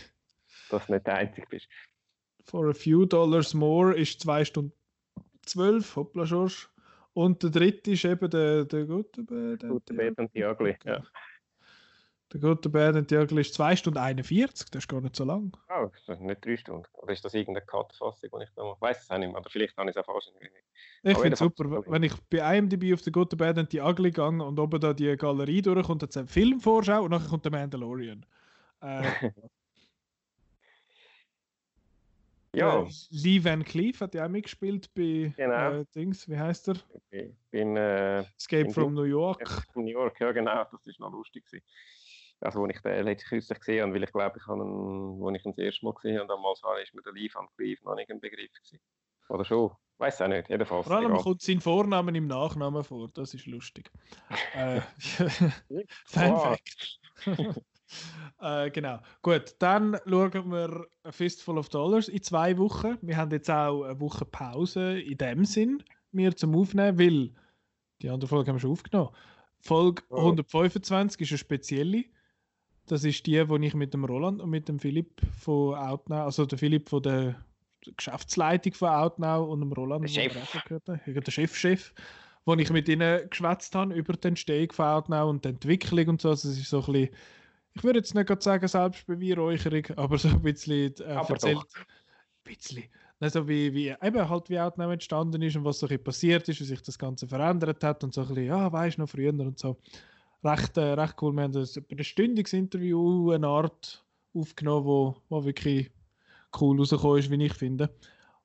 Dass 0.71 0.87
du 0.87 0.93
nicht 0.93 1.07
der 1.07 1.17
Einzige 1.17 1.47
bist. 1.49 1.69
For 2.45 2.69
a 2.69 2.73
few 2.73 3.05
dollars 3.05 3.55
more 3.55 3.93
ist 3.95 4.21
2 4.21 4.45
Stunden 4.45 4.73
12, 5.47 5.97
hoppla 5.97 6.27
Schorsch. 6.27 6.71
Und 7.13 7.43
der 7.43 7.51
dritte 7.51 7.93
ist 7.93 8.05
eben 8.05 8.31
der, 8.31 8.65
der 8.65 8.85
gute 8.87 9.23
Bad. 9.25 9.69
Gute 9.69 9.95
Bad 9.95 10.19
und 10.19 10.35
die 10.35 10.45
Ugly, 10.45 10.77
ja. 10.85 11.03
Der 12.33 12.41
gute 12.41 12.69
Bad 12.69 12.97
und 12.97 13.13
Ugly 13.13 13.43
ist 13.43 13.55
2 13.55 13.77
Stunden 13.77 13.99
41, 13.99 14.71
das 14.71 14.83
ist 14.83 14.89
gar 14.89 15.01
nicht 15.01 15.15
so 15.15 15.25
lang. 15.25 15.57
Oh, 15.69 15.89
das 16.07 16.17
ist 16.17 16.23
nicht 16.23 16.45
3 16.45 16.57
Stunden. 16.57 16.87
Oder 16.95 17.13
ist 17.13 17.25
das 17.25 17.35
irgendeine 17.35 17.65
Cut-Fassung, 17.67 18.31
die 18.39 18.45
ich 18.45 18.51
da 18.57 18.65
mache? 18.65 18.75
Ich 18.77 18.81
weiß 18.81 19.03
es 19.03 19.11
auch 19.11 19.19
nicht 19.19 19.29
mehr, 19.31 19.41
oder 19.41 19.51
vielleicht 19.51 19.77
habe 19.77 19.91
ich 19.91 19.97
es 19.97 20.03
auch 20.03 20.07
falsch. 20.07 20.31
Ich 21.05 21.19
finde 21.19 21.35
es 21.35 21.39
super, 21.39 21.85
wenn 21.87 22.03
ich 22.03 22.15
bei 22.31 22.57
IMDb 22.59 22.93
auf 22.95 23.03
der 23.03 23.13
gute 23.13 23.37
Bad 23.37 23.59
und 23.59 23.73
die 23.73 23.81
Ugly 23.81 24.11
gehe 24.11 24.27
und 24.27 24.59
oben 24.59 24.81
da 24.81 24.93
die 24.93 25.17
Galerie 25.17 25.63
durchkommt, 25.63 26.03
dann 26.03 26.11
eine 26.15 26.27
Filmvorschau 26.27 27.05
und 27.05 27.11
nachher 27.11 27.29
kommt 27.29 27.45
der 27.45 27.53
Mandalorian. 27.53 28.27
Äh, 28.81 29.03
Ja. 32.55 32.83
Äh, 32.83 32.89
Lee 33.11 33.43
Van 33.43 33.65
Cleef 33.65 34.01
hat 34.01 34.15
ja 34.15 34.25
auch 34.25 34.29
mitgespielt 34.31 34.93
bei 34.95 35.33
Genau. 35.37 35.81
äh, 35.81 35.85
Dings, 35.95 36.29
wie 36.29 36.39
heißt 36.39 36.69
er? 36.69 36.77
Bin 37.51 37.77
äh, 37.77 38.21
Escape 38.37 38.71
from 38.71 38.95
New 38.95 39.03
York. 39.03 39.67
New 39.75 39.87
York, 39.87 40.21
ja 40.21 40.33
genau, 40.33 40.65
das 40.71 40.87
ist 40.87 41.01
noch 41.01 41.13
lustig 41.13 41.45
gewesen. 41.47 41.65
Also, 42.45 42.61
wo 42.61 42.67
ich 42.67 42.81
den 42.81 43.05
letzte 43.05 43.29
kürzlich 43.29 43.59
gesehen 43.59 43.83
habe, 43.83 43.95
weil 43.95 44.05
ich 44.05 44.13
glaube, 44.13 44.39
ich 44.39 44.47
habe 44.47 44.63
ihn, 44.63 45.19
wo 45.19 45.31
ich 45.31 45.45
ihn 45.45 45.53
das 45.53 45.65
erste 45.65 45.85
Mal 45.85 45.95
gesehen 45.95 46.19
habe, 46.19 46.29
damals 46.29 46.63
war 46.63 46.81
ist 46.81 46.95
mir 46.95 47.03
der 47.03 47.13
Lee 47.13 47.31
Van 47.33 47.49
Cleef 47.57 47.83
noch 47.83 47.95
nicht 47.95 48.11
ein 48.11 48.21
Begriff 48.21 48.53
gewesen. 48.53 48.81
Oder 49.29 49.45
schon? 49.45 49.71
Weiß 49.99 50.21
auch 50.21 50.29
nicht, 50.29 50.51
jedenfalls. 50.51 50.87
Vor 50.87 50.97
allem 50.97 51.13
egal. 51.13 51.23
kommt 51.23 51.43
sein 51.43 51.61
Vornamen 51.61 52.15
im 52.15 52.27
Nachnamen 52.27 52.83
vor, 52.85 53.09
das 53.15 53.33
ist 53.33 53.47
lustig. 53.47 53.91
äh, 54.55 54.81
Fun. 54.99 55.57
Fact. 56.07 57.01
äh, 58.41 58.71
genau. 58.71 58.99
Gut, 59.23 59.55
dann 59.61 59.99
schauen 60.05 60.51
wir 60.51 60.87
A 61.05 61.13
Fistful 61.13 61.59
of 61.59 61.69
Dollars 61.69 62.09
in 62.09 62.23
zwei 62.23 62.59
Wochen. 62.59 62.99
Wir 63.03 63.17
haben 63.17 63.31
jetzt 63.31 63.51
auch 63.51 63.85
eine 63.85 64.01
Woche 64.01 64.25
Pause 64.25 65.01
in 65.01 65.17
dem 65.17 65.45
Sinn, 65.45 65.83
mir 66.11 66.35
zum 66.37 66.57
Aufnehmen, 66.57 66.99
weil 66.99 67.31
die 68.03 68.11
andere 68.11 68.29
Folge 68.29 68.49
haben 68.49 68.57
wir 68.57 68.61
schon 68.61 68.73
aufgenommen. 68.73 69.11
Folge 69.61 70.03
Oh. 70.11 70.17
125 70.17 71.21
ist 71.23 71.31
eine 71.31 71.39
spezielle. 71.39 72.05
Das 72.87 73.05
ist 73.05 73.25
die, 73.27 73.49
wo 73.49 73.57
ich 73.57 73.75
mit 73.75 73.95
dem 73.95 74.05
Roland 74.05 74.43
und 74.43 74.51
mit 74.51 74.69
dem 74.69 74.79
Philipp 74.79 75.21
von 75.39 75.75
Outnow, 75.75 76.25
also 76.25 76.45
der 76.45 76.59
Philipp 76.59 76.89
von 76.89 77.03
der 77.03 77.37
Geschäftsleitung 77.97 78.75
von 78.75 78.89
Outnow 78.89 79.49
und 79.49 79.61
dem 79.61 79.73
Roland, 79.73 80.05
Der 80.05 80.09
Chef. 80.09 81.29
Chefchef, 81.29 81.95
wo 82.45 82.55
ich 82.55 82.71
mit 82.71 82.89
ihnen 82.89 83.29
geschwätzt 83.29 83.75
habe 83.75 83.95
über 83.95 84.13
die 84.15 84.29
Entstehung 84.29 84.73
von 84.73 84.87
Outnow 84.87 85.31
und 85.31 85.45
die 85.45 85.49
Entwicklung 85.51 86.09
und 86.09 86.21
so. 86.21 86.31
Also 86.31 86.49
es 86.49 86.59
ist 86.59 86.69
so 86.71 86.81
ein 86.81 86.93
bisschen, 86.93 87.09
ich 87.75 87.85
würde 87.85 87.99
jetzt 87.99 88.15
nicht 88.15 88.27
gerade 88.27 88.43
sagen 88.43 88.69
Selbstbeweihräucherung, 88.69 89.87
aber 89.97 90.19
so 90.19 90.29
ein 90.29 90.43
bisschen 90.43 90.95
äh, 91.01 91.13
Aber 91.13 91.31
erzählt. 91.31 91.57
doch. 91.57 91.67
Ein 91.77 91.85
bisschen. 92.45 92.85
Also 93.21 93.49
wie, 93.49 93.73
wie 93.73 93.89
eben 93.89 94.29
halt 94.29 94.51
wie 94.51 94.61
Outnow 94.61 94.93
entstanden 94.93 95.41
ist 95.41 95.57
und 95.57 95.65
was 95.65 95.79
so 95.79 95.87
ein 95.87 95.89
bisschen 95.89 96.05
passiert 96.05 96.49
ist, 96.49 96.61
wie 96.61 96.65
sich 96.65 96.83
das 96.83 96.99
Ganze 96.99 97.27
verändert 97.27 97.83
hat 97.83 98.05
und 98.05 98.13
so 98.13 98.21
ein 98.23 98.29
bisschen, 98.29 98.45
ja, 98.45 98.71
weißt 98.71 98.99
du, 98.99 99.03
noch 99.03 99.09
früher 99.09 99.31
und 99.33 99.59
so. 99.59 99.79
Recht, 100.45 100.77
äh, 100.77 100.93
recht 100.93 101.15
cool. 101.23 101.33
Wir 101.33 101.45
haben 101.45 101.57
ein 101.57 102.05
stündiges 102.05 102.53
Interview, 102.53 103.31
eine 103.31 103.47
Art 103.47 104.05
aufgenommen, 104.35 104.85
wo, 104.85 105.17
wo 105.29 105.45
wirklich 105.45 105.91
cool 106.61 106.79
rausgekommen 106.79 107.19
ist, 107.19 107.31
wie 107.31 107.45
ich 107.45 107.55
finde. 107.55 107.91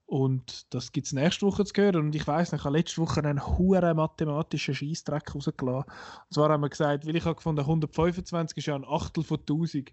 Und 0.05 0.73
das 0.73 0.91
gibt 0.91 1.05
es 1.05 1.13
nächste 1.13 1.45
Woche 1.45 1.65
zu 1.65 1.79
hören. 1.79 2.07
Und 2.07 2.15
ich 2.15 2.25
weiß 2.25 2.53
ich 2.53 2.63
habe 2.63 2.77
letzte 2.77 3.01
Woche 3.01 3.23
einen 3.23 3.45
hohen 3.45 3.95
mathematischen 3.95 4.73
Scheißdreck 4.73 5.35
rausgelassen. 5.35 5.91
Und 5.91 6.33
zwar 6.33 6.49
haben 6.49 6.61
wir 6.61 6.69
gesagt, 6.69 7.05
weil 7.05 7.15
ich 7.15 7.25
habe 7.25 7.35
gefunden, 7.35 7.61
125 7.61 8.57
ist 8.57 8.65
ja 8.65 8.75
ein 8.75 8.85
Achtel 8.85 9.23
von 9.23 9.39
1000. 9.39 9.91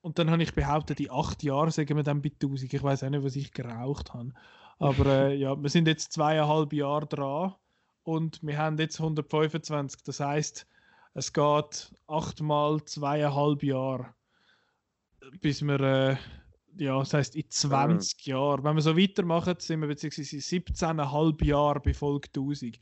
Und 0.00 0.18
dann 0.18 0.30
habe 0.30 0.42
ich 0.42 0.54
behauptet, 0.54 1.00
in 1.00 1.10
acht 1.10 1.42
Jahren 1.42 1.70
sagen 1.70 1.96
wir 1.96 2.04
dann 2.04 2.22
bei 2.22 2.30
1000. 2.30 2.72
Ich 2.72 2.82
weiß 2.82 3.02
auch 3.02 3.10
nicht, 3.10 3.24
was 3.24 3.36
ich 3.36 3.52
geraucht 3.52 4.14
habe. 4.14 4.32
Aber 4.78 5.06
äh, 5.06 5.34
ja, 5.38 5.60
wir 5.60 5.68
sind 5.68 5.88
jetzt 5.88 6.12
zweieinhalb 6.12 6.72
Jahre 6.72 7.06
dran 7.06 7.54
und 8.04 8.42
wir 8.42 8.56
haben 8.56 8.78
jetzt 8.78 8.98
125. 8.98 10.04
Das 10.04 10.20
heißt, 10.20 10.66
es 11.18 11.32
geht 11.32 11.92
achtmal 12.06 12.82
zweieinhalb 12.84 13.62
Jahre, 13.62 14.14
bis 15.40 15.62
wir, 15.62 15.80
äh, 15.80 16.16
ja, 16.76 16.98
das 16.98 17.12
heißt 17.12 17.34
in 17.34 17.50
20 17.50 18.24
Jahren, 18.26 18.62
wenn 18.62 18.76
wir 18.76 18.82
so 18.82 18.96
weitermachen, 18.96 19.56
sind 19.58 19.80
wir 19.80 19.88
beziehungsweise 19.88 20.36
in 20.36 20.42
17,5 20.42 21.44
Jahren 21.44 21.82
bei 21.82 21.92
Folge 21.92 22.28
1000. 22.28 22.78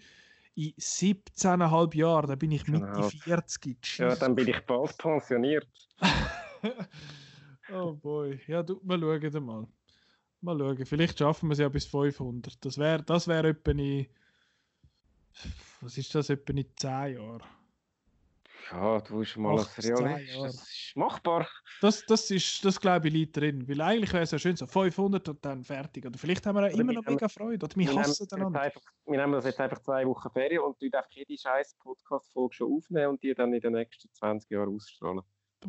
In 0.54 0.72
17,5 0.78 1.96
Jahren, 1.96 2.28
da 2.28 2.34
bin 2.34 2.52
ich 2.52 2.66
Mitte 2.66 2.86
Genau. 2.86 3.08
40. 3.08 3.98
Ja, 3.98 4.14
dann 4.16 4.34
bin 4.34 4.48
ich 4.48 4.60
bald 4.66 4.96
pensioniert. 4.98 5.66
oh 7.72 7.92
boy. 7.92 8.38
Ja, 8.46 8.62
du, 8.62 8.80
mal 8.84 9.00
schauen 9.00 9.44
mal. 9.44 9.66
Mal 10.42 10.58
schauen. 10.58 10.86
Vielleicht 10.86 11.18
schaffen 11.18 11.48
wir 11.48 11.54
es 11.54 11.58
ja 11.58 11.68
bis 11.68 11.86
500. 11.86 12.64
Das 12.64 12.78
wäre 12.78 13.02
das 13.02 13.28
wär 13.28 13.44
etwa 13.44 13.70
in. 13.70 14.06
Was 15.80 15.98
ist 15.98 16.14
das? 16.14 16.30
Etwa 16.30 16.52
in 16.54 16.66
10 16.76 17.14
Jahren. 17.14 17.42
Ja, 18.72 19.00
du 19.00 19.18
bist 19.20 19.36
mal 19.36 19.64
zehn 19.64 19.96
Realist. 19.96 20.36
Das 20.36 20.54
ist 20.54 20.92
machbar. 20.96 21.46
Das, 21.80 22.04
das 22.06 22.30
ist, 22.30 22.64
das 22.64 22.80
glaube 22.80 23.08
ich, 23.08 23.14
liegt 23.14 23.36
drin. 23.36 23.68
Weil 23.68 23.80
eigentlich 23.80 24.12
wäre 24.12 24.24
es 24.24 24.30
ja 24.30 24.38
schön, 24.38 24.56
so 24.56 24.66
500 24.66 25.28
und 25.28 25.44
dann 25.44 25.62
fertig. 25.64 26.04
Oder 26.06 26.18
vielleicht 26.18 26.44
haben 26.46 26.56
wir 26.56 26.66
auch 26.66 26.78
immer 26.78 26.92
noch 26.92 27.04
mega 27.04 27.28
Freude. 27.28 27.64
Oder 27.64 27.76
wir 27.76 27.88
Wir 27.88 28.00
hassen 28.00 28.26
einander. 28.32 28.60
einfach, 28.60 28.82
wir 29.04 29.18
nehmen 29.18 29.32
das 29.34 29.44
jetzt 29.44 29.60
einfach 29.60 29.80
zwei 29.80 30.04
Wochen 30.06 30.30
Ferien 30.30 30.62
und 30.62 30.78
tun 30.78 30.90
einfach 30.92 31.10
jede 31.10 31.36
scheiß 31.38 31.76
Podcast-Folge 31.78 32.54
schon 32.54 32.72
aufnehmen 32.72 33.08
und 33.10 33.22
die 33.22 33.34
dann 33.34 33.52
in 33.52 33.60
den 33.60 33.72
nächsten 33.74 34.12
20 34.12 34.50
Jahren 34.50 34.74
ausstrahlen. 34.74 35.22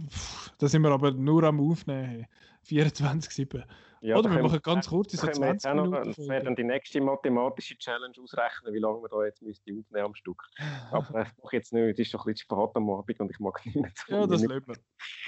Pff, 0.10 0.52
Da 0.57 0.68
sind 0.68 0.82
wir 0.82 0.91
aber 0.91 1.11
nur 1.11 1.44
am 1.44 1.60
Aufnehmen. 1.60 2.26
24-7. 2.65 3.64
Ja, 4.02 4.18
Oder 4.18 4.30
wir 4.32 4.44
machen 4.44 4.60
ganz 4.61 4.88
kurz, 4.90 5.11
da 5.14 5.18
so 5.18 5.28
können 5.28 5.41
wir 5.41 5.48
jetzt 5.49 5.64
20 5.64 5.69
auch 5.72 5.76
noch, 5.86 5.91
Minuten. 5.91 6.14
das 6.15 6.28
wäre 6.28 6.44
dann 6.44 6.56
die 6.56 6.64
nächste 6.64 7.02
mathematische 7.02 7.78
Challenge 7.78 8.14
ausrechnen, 8.22 8.74
wie 8.74 8.80
lange 8.80 9.02
wir 9.02 9.10
da 9.10 9.24
jetzt 9.26 9.41
müsste 9.41 9.72
aufnehmen 9.72 10.06
am 10.06 10.15
Stück. 10.15 10.41
Aber 10.91 11.02
das 11.24 11.28
mache 11.38 11.48
ich 11.48 11.52
jetzt 11.53 11.74
nicht, 11.74 11.94
es 11.94 11.99
ist 11.99 12.11
schon 12.11 12.19
ein 12.22 12.26
bisschen 12.26 12.38
spät 12.38 12.76
am 12.76 12.90
Abend 12.90 13.19
und 13.19 13.32
ich 13.32 13.40
mag 13.40 13.65
nicht 13.65 13.76
mehr 13.76 13.91
so 13.95 14.14
Ja, 14.15 14.28
das 14.28 14.44
lassen 14.44 14.68
wir. 14.68 14.76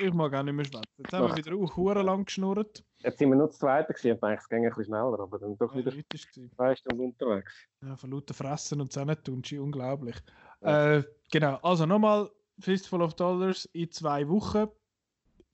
Ich 0.08 0.14
mag 0.14 0.34
auch 0.34 0.44
nicht 0.44 0.54
mehr 0.54 0.66
schwätzen. 0.66 0.84
Jetzt 0.98 1.14
haben 1.14 1.28
wir 1.30 1.38
wieder 1.38 1.56
auch 1.56 1.76
hure 1.76 2.02
lang 2.04 2.26
geschnurrt. 2.26 2.84
Jetzt 3.00 3.18
sind 3.20 3.30
wir 3.30 3.36
nur 3.38 3.50
zu 3.50 3.60
zweit 3.60 3.88
gewesen, 3.88 4.14
ich 4.14 4.20
dachte, 4.20 4.36
es 4.36 4.50
ging 4.50 4.64
ein 4.66 4.70
bisschen 4.70 4.86
schneller, 4.86 5.20
aber 5.20 5.40
dann 5.40 5.58
doch 5.58 5.74
Ja, 5.74 5.86
wieder 5.86 5.94
zwei 6.56 6.76
Stunden 6.76 7.02
unterwegs. 7.06 7.66
Ja, 7.82 7.96
von 7.96 8.12
lauter 8.12 8.34
Fressen 8.34 8.82
und 8.82 8.92
Zusammentun, 8.92 9.42
ist 9.42 9.52
unglaublich. 9.54 10.18
Äh, 10.62 11.04
genau, 11.32 11.56
also 11.64 11.86
nochmal 11.86 12.30
Fistful 12.60 13.02
of 13.02 13.14
Dollars 13.16 13.66
in 13.74 13.90
zwei 13.92 14.28
Wochen. 14.28 14.68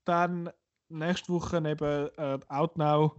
Dann 0.06 0.50
nächste 0.90 1.34
Woche 1.34 1.58
eben 1.58 2.10
äh, 2.18 2.40
Outnow, 2.48 3.16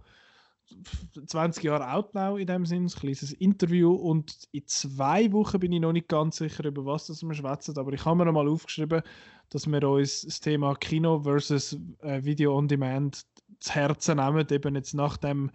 20 1.25 1.63
Jahre 1.63 1.93
Outnow 1.93 2.37
in 2.37 2.47
dem 2.47 2.65
Sinn, 2.65 2.85
ein 2.85 2.89
kleines 2.89 3.31
Interview. 3.33 3.93
Und 3.93 4.47
in 4.51 4.65
zwei 4.67 5.31
Wochen 5.31 5.59
bin 5.59 5.71
ich 5.71 5.79
noch 5.79 5.93
nicht 5.93 6.09
ganz 6.09 6.37
sicher, 6.37 6.65
über 6.65 6.85
was 6.85 7.07
das 7.07 7.23
wir 7.23 7.33
schwätzen, 7.33 7.77
aber 7.77 7.93
ich 7.93 8.05
habe 8.05 8.17
mir 8.17 8.25
noch 8.25 8.33
mal 8.33 8.47
aufgeschrieben, 8.47 9.01
dass 9.49 9.67
wir 9.67 9.83
uns 9.83 10.21
das 10.21 10.39
Thema 10.39 10.75
Kino 10.75 11.21
versus 11.21 11.77
äh, 12.01 12.23
Video 12.23 12.57
on 12.57 12.67
Demand 12.67 13.25
zu 13.59 13.73
Herzen 13.73 14.17
nehmen, 14.17 14.45
eben 14.51 14.75
jetzt 14.75 14.93
nach 14.93 15.17
dem 15.17 15.51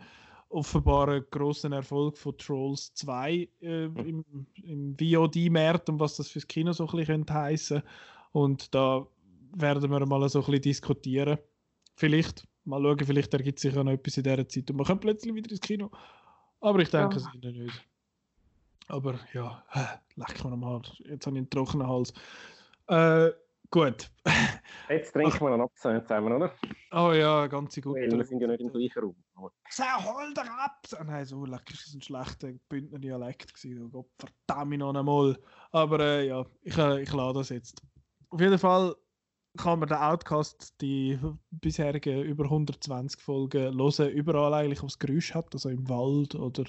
offenbaren 0.49 1.25
großen 1.31 1.73
Erfolg 1.73 2.19
von 2.19 2.37
Trolls 2.37 2.93
2 2.95 3.49
äh, 3.61 3.85
im, 3.85 4.25
im 4.63 4.97
VOD-Markt 4.99 5.89
und 5.89 5.99
was 6.01 6.17
das 6.17 6.29
fürs 6.29 6.47
Kino 6.47 6.73
so 6.73 6.85
ein 6.85 6.91
bisschen 6.91 7.07
könnte 7.07 7.35
heissen. 7.35 7.83
Und 8.33 8.75
da 8.75 9.07
werden 9.55 9.91
wir 9.91 10.07
mal 10.07 10.29
so 10.29 10.41
ein 10.41 10.45
bisschen 10.45 10.63
diskutieren. 10.63 11.39
Vielleicht, 12.03 12.49
mal 12.65 12.83
schauen, 12.83 12.99
vielleicht 12.99 13.33
ergibt 13.33 13.61
sich 13.61 13.73
ja 13.73 13.85
noch 13.85 13.93
etwas 13.93 14.17
in 14.17 14.25
dieser 14.25 14.49
Zeit 14.49 14.69
und 14.69 14.77
man 14.77 14.85
kommt 14.87 15.03
plötzlich 15.03 15.33
wieder 15.33 15.49
ins 15.49 15.61
Kino. 15.61 15.89
Aber 16.61 16.81
ich 16.81 16.91
denke 16.91 17.15
Ja. 17.15 17.29
es 17.29 17.35
ihnen 17.35 17.63
nicht. 17.63 17.89
Aber 18.89 19.21
ja, 19.33 19.63
leck 20.17 20.43
mir 20.43 20.51
nochmal, 20.51 20.83
jetzt 21.05 21.27
habe 21.29 21.37
ich 21.37 21.43
einen 21.43 21.49
trockenen 21.51 21.87
Hals. 21.87 22.13
Äh, 22.89 23.31
gut. 23.71 24.11
Jetzt 24.89 25.13
trinken 25.13 25.41
wir 25.43 25.53
einen 25.53 25.61
Absatz 25.61 26.09
zusammen, 26.09 26.33
oder? 26.33 26.53
Oh 26.91 27.13
ja, 27.13 27.47
ganz 27.47 27.81
gut. 27.81 27.95
Weil 27.95 28.11
wir 28.11 28.25
sind 28.25 28.41
ja 28.41 28.49
nicht 28.49 28.61
im 28.63 28.73
gleichen 28.73 28.99
Raum. 28.99 29.17
Aber 29.37 29.53
Sau, 29.71 29.85
hol 29.85 30.35
dir 30.35 30.43
ab! 30.43 30.85
Ah, 30.99 31.05
nein, 31.05 31.25
so 31.25 31.45
leck, 31.45 31.71
ist 31.71 31.87
das 31.87 31.95
ein 31.95 32.03
schlechter 32.03 32.53
Bündner 32.69 32.99
Dialekt 32.99 33.55
gewesen. 33.55 33.85
Oh 33.85 33.89
Gott, 33.91 34.11
verdammt 34.19 34.77
noch 34.77 34.93
einmal. 34.93 35.39
Aber 35.71 36.01
äh, 36.01 36.27
ja, 36.27 36.45
ich, 36.63 36.77
äh, 36.77 37.03
ich 37.03 37.13
lade 37.13 37.39
das 37.39 37.51
jetzt. 37.51 37.81
Auf 38.29 38.41
jeden 38.41 38.59
Fall 38.59 38.93
kann 39.57 39.81
man 39.81 39.89
den 39.89 39.99
Outcast, 39.99 40.75
die 40.81 41.19
bisherigen 41.51 42.23
über 42.23 42.45
120 42.45 43.21
Folgen, 43.21 43.77
hören, 43.77 44.11
überall 44.11 44.55
eigentlich, 44.55 44.83
was 44.83 44.99
Geräusch 44.99 45.35
hat, 45.35 45.53
also 45.53 45.69
im 45.69 45.89
Wald 45.89 46.35
oder 46.35 46.65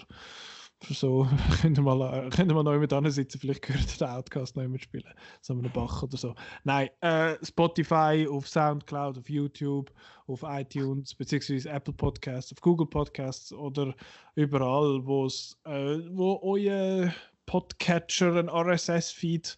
so 0.90 1.28
könnt 1.62 1.78
ihr 1.78 1.82
mal, 1.82 2.30
könnt 2.30 2.52
ihr 2.52 2.64
neu 2.64 2.80
mit 2.80 2.92
sitzen, 3.14 3.40
vielleicht 3.40 3.62
gehört 3.62 4.00
den 4.00 4.08
Outcast 4.08 4.56
neu 4.56 4.68
mitspielen, 4.68 5.14
so 5.42 5.54
einem 5.54 5.72
Bach 5.72 6.04
oder 6.04 6.18
so. 6.18 6.36
Nein, 6.64 6.90
äh, 7.02 7.36
Spotify, 7.44 8.28
auf 8.30 8.48
Soundcloud, 8.48 9.18
auf 9.18 9.30
YouTube, 9.30 9.92
auf 10.28 10.44
iTunes, 10.44 11.16
beziehungsweise 11.16 11.70
Apple 11.70 11.94
Podcasts, 11.94 12.52
auf 12.52 12.60
Google 12.62 12.88
Podcasts 12.88 13.54
oder 13.54 13.94
überall, 14.36 14.98
äh, 14.98 16.00
wo 16.12 16.40
euer 16.44 17.14
Podcatcher 17.46 18.36
ein 18.36 18.50
RSS-Feed 18.50 19.58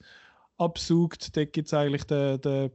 absucht, 0.58 1.36
da 1.36 1.46
gibt 1.46 1.68
es 1.68 1.74
eigentlich 1.74 2.04
den, 2.06 2.40
den 2.42 2.72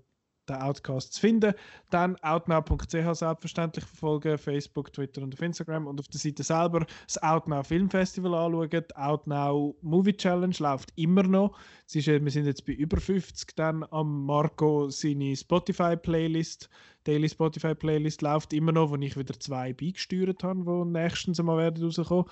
den 0.51 0.60
Outcast 0.60 1.14
zu 1.14 1.20
finden. 1.20 1.55
Dann 1.90 2.16
outnow.ch 2.16 3.14
selbstverständlich 3.14 3.85
verfolgen, 3.85 4.39
Facebook, 4.39 4.93
Twitter 4.93 5.22
und 5.22 5.35
auf 5.35 5.43
Instagram 5.43 5.86
und 5.86 6.01
auf 6.01 6.09
der 6.09 6.20
Seite 6.20 6.43
selber 6.43 6.86
das 7.06 7.22
Outnow 7.22 7.66
Film 7.66 7.90
Festival 7.90 8.35
anschauen. 8.35 8.70
Die 8.70 8.97
Outnow 8.97 9.74
Movie 9.82 10.16
Challenge 10.16 10.55
läuft 10.59 10.93
immer 10.97 11.22
noch. 11.22 11.56
Ist, 11.93 12.06
wir 12.06 12.31
sind 12.31 12.47
jetzt 12.47 12.66
bei 12.66 12.72
über 12.72 13.01
50. 13.01 13.56
Dann 13.56 13.85
am 13.90 14.27
Marco 14.27 14.90
seine 14.90 15.36
Spotify 15.36 15.97
Playlist, 15.97 16.68
Daily 17.05 17.28
Spotify 17.28 17.74
Playlist 17.74 18.22
läuft 18.22 18.52
immer 18.52 18.72
noch, 18.72 18.90
wo 18.90 18.97
ich 18.97 19.16
wieder 19.16 19.39
zwei 19.39 19.72
beigesteuert 19.72 20.44
habe, 20.44 20.64
die 20.64 20.90
nächstens 20.90 21.40
einmal 21.40 21.59
werden 21.59 21.82
rauskommen. 21.82 22.27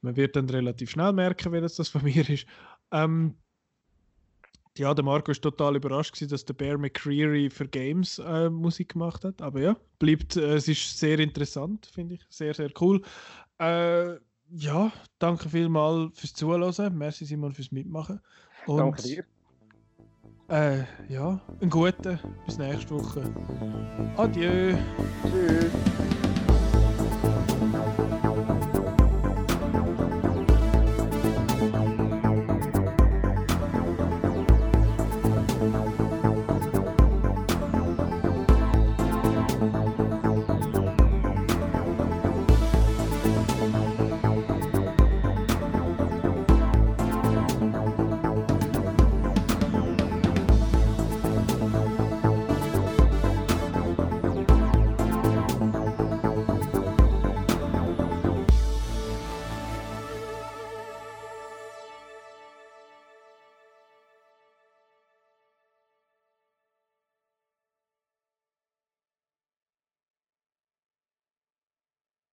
Man 0.00 0.16
wird 0.16 0.34
dann 0.34 0.50
relativ 0.50 0.90
schnell 0.90 1.12
merken, 1.12 1.52
wer 1.52 1.60
das 1.60 1.88
von 1.88 2.02
mir 2.02 2.28
ist. 2.28 2.46
Ähm, 2.90 3.36
ja, 4.78 4.94
der 4.94 5.04
Marco 5.04 5.30
ist 5.30 5.42
total 5.42 5.76
überrascht 5.76 6.14
gewesen, 6.14 6.30
dass 6.30 6.44
der 6.44 6.54
Bear 6.54 6.78
McCreary 6.78 7.50
für 7.50 7.68
Games 7.68 8.18
äh, 8.18 8.48
Musik 8.48 8.90
gemacht 8.94 9.24
hat. 9.24 9.42
Aber 9.42 9.60
ja, 9.60 9.76
bleibt, 9.98 10.36
äh, 10.36 10.54
es 10.54 10.68
ist 10.68 10.98
sehr 10.98 11.18
interessant, 11.18 11.86
finde 11.86 12.14
ich. 12.14 12.22
Sehr, 12.30 12.54
sehr 12.54 12.70
cool. 12.80 13.02
Äh, 13.58 14.14
ja, 14.54 14.92
danke 15.18 15.48
vielmals 15.48 16.18
fürs 16.18 16.34
Zuhören. 16.34 16.96
Merci 16.96 17.24
Simon 17.24 17.52
fürs 17.52 17.72
Mitmachen. 17.72 18.20
Und, 18.66 18.78
danke 18.78 19.02
dir. 19.02 19.24
Äh, 20.48 20.84
ja, 21.08 21.40
einen 21.60 21.70
guten. 21.70 22.18
Bis 22.44 22.58
nächste 22.58 22.90
Woche. 22.90 23.22
Adieu. 24.16 24.76
Tschüss. 25.22 25.72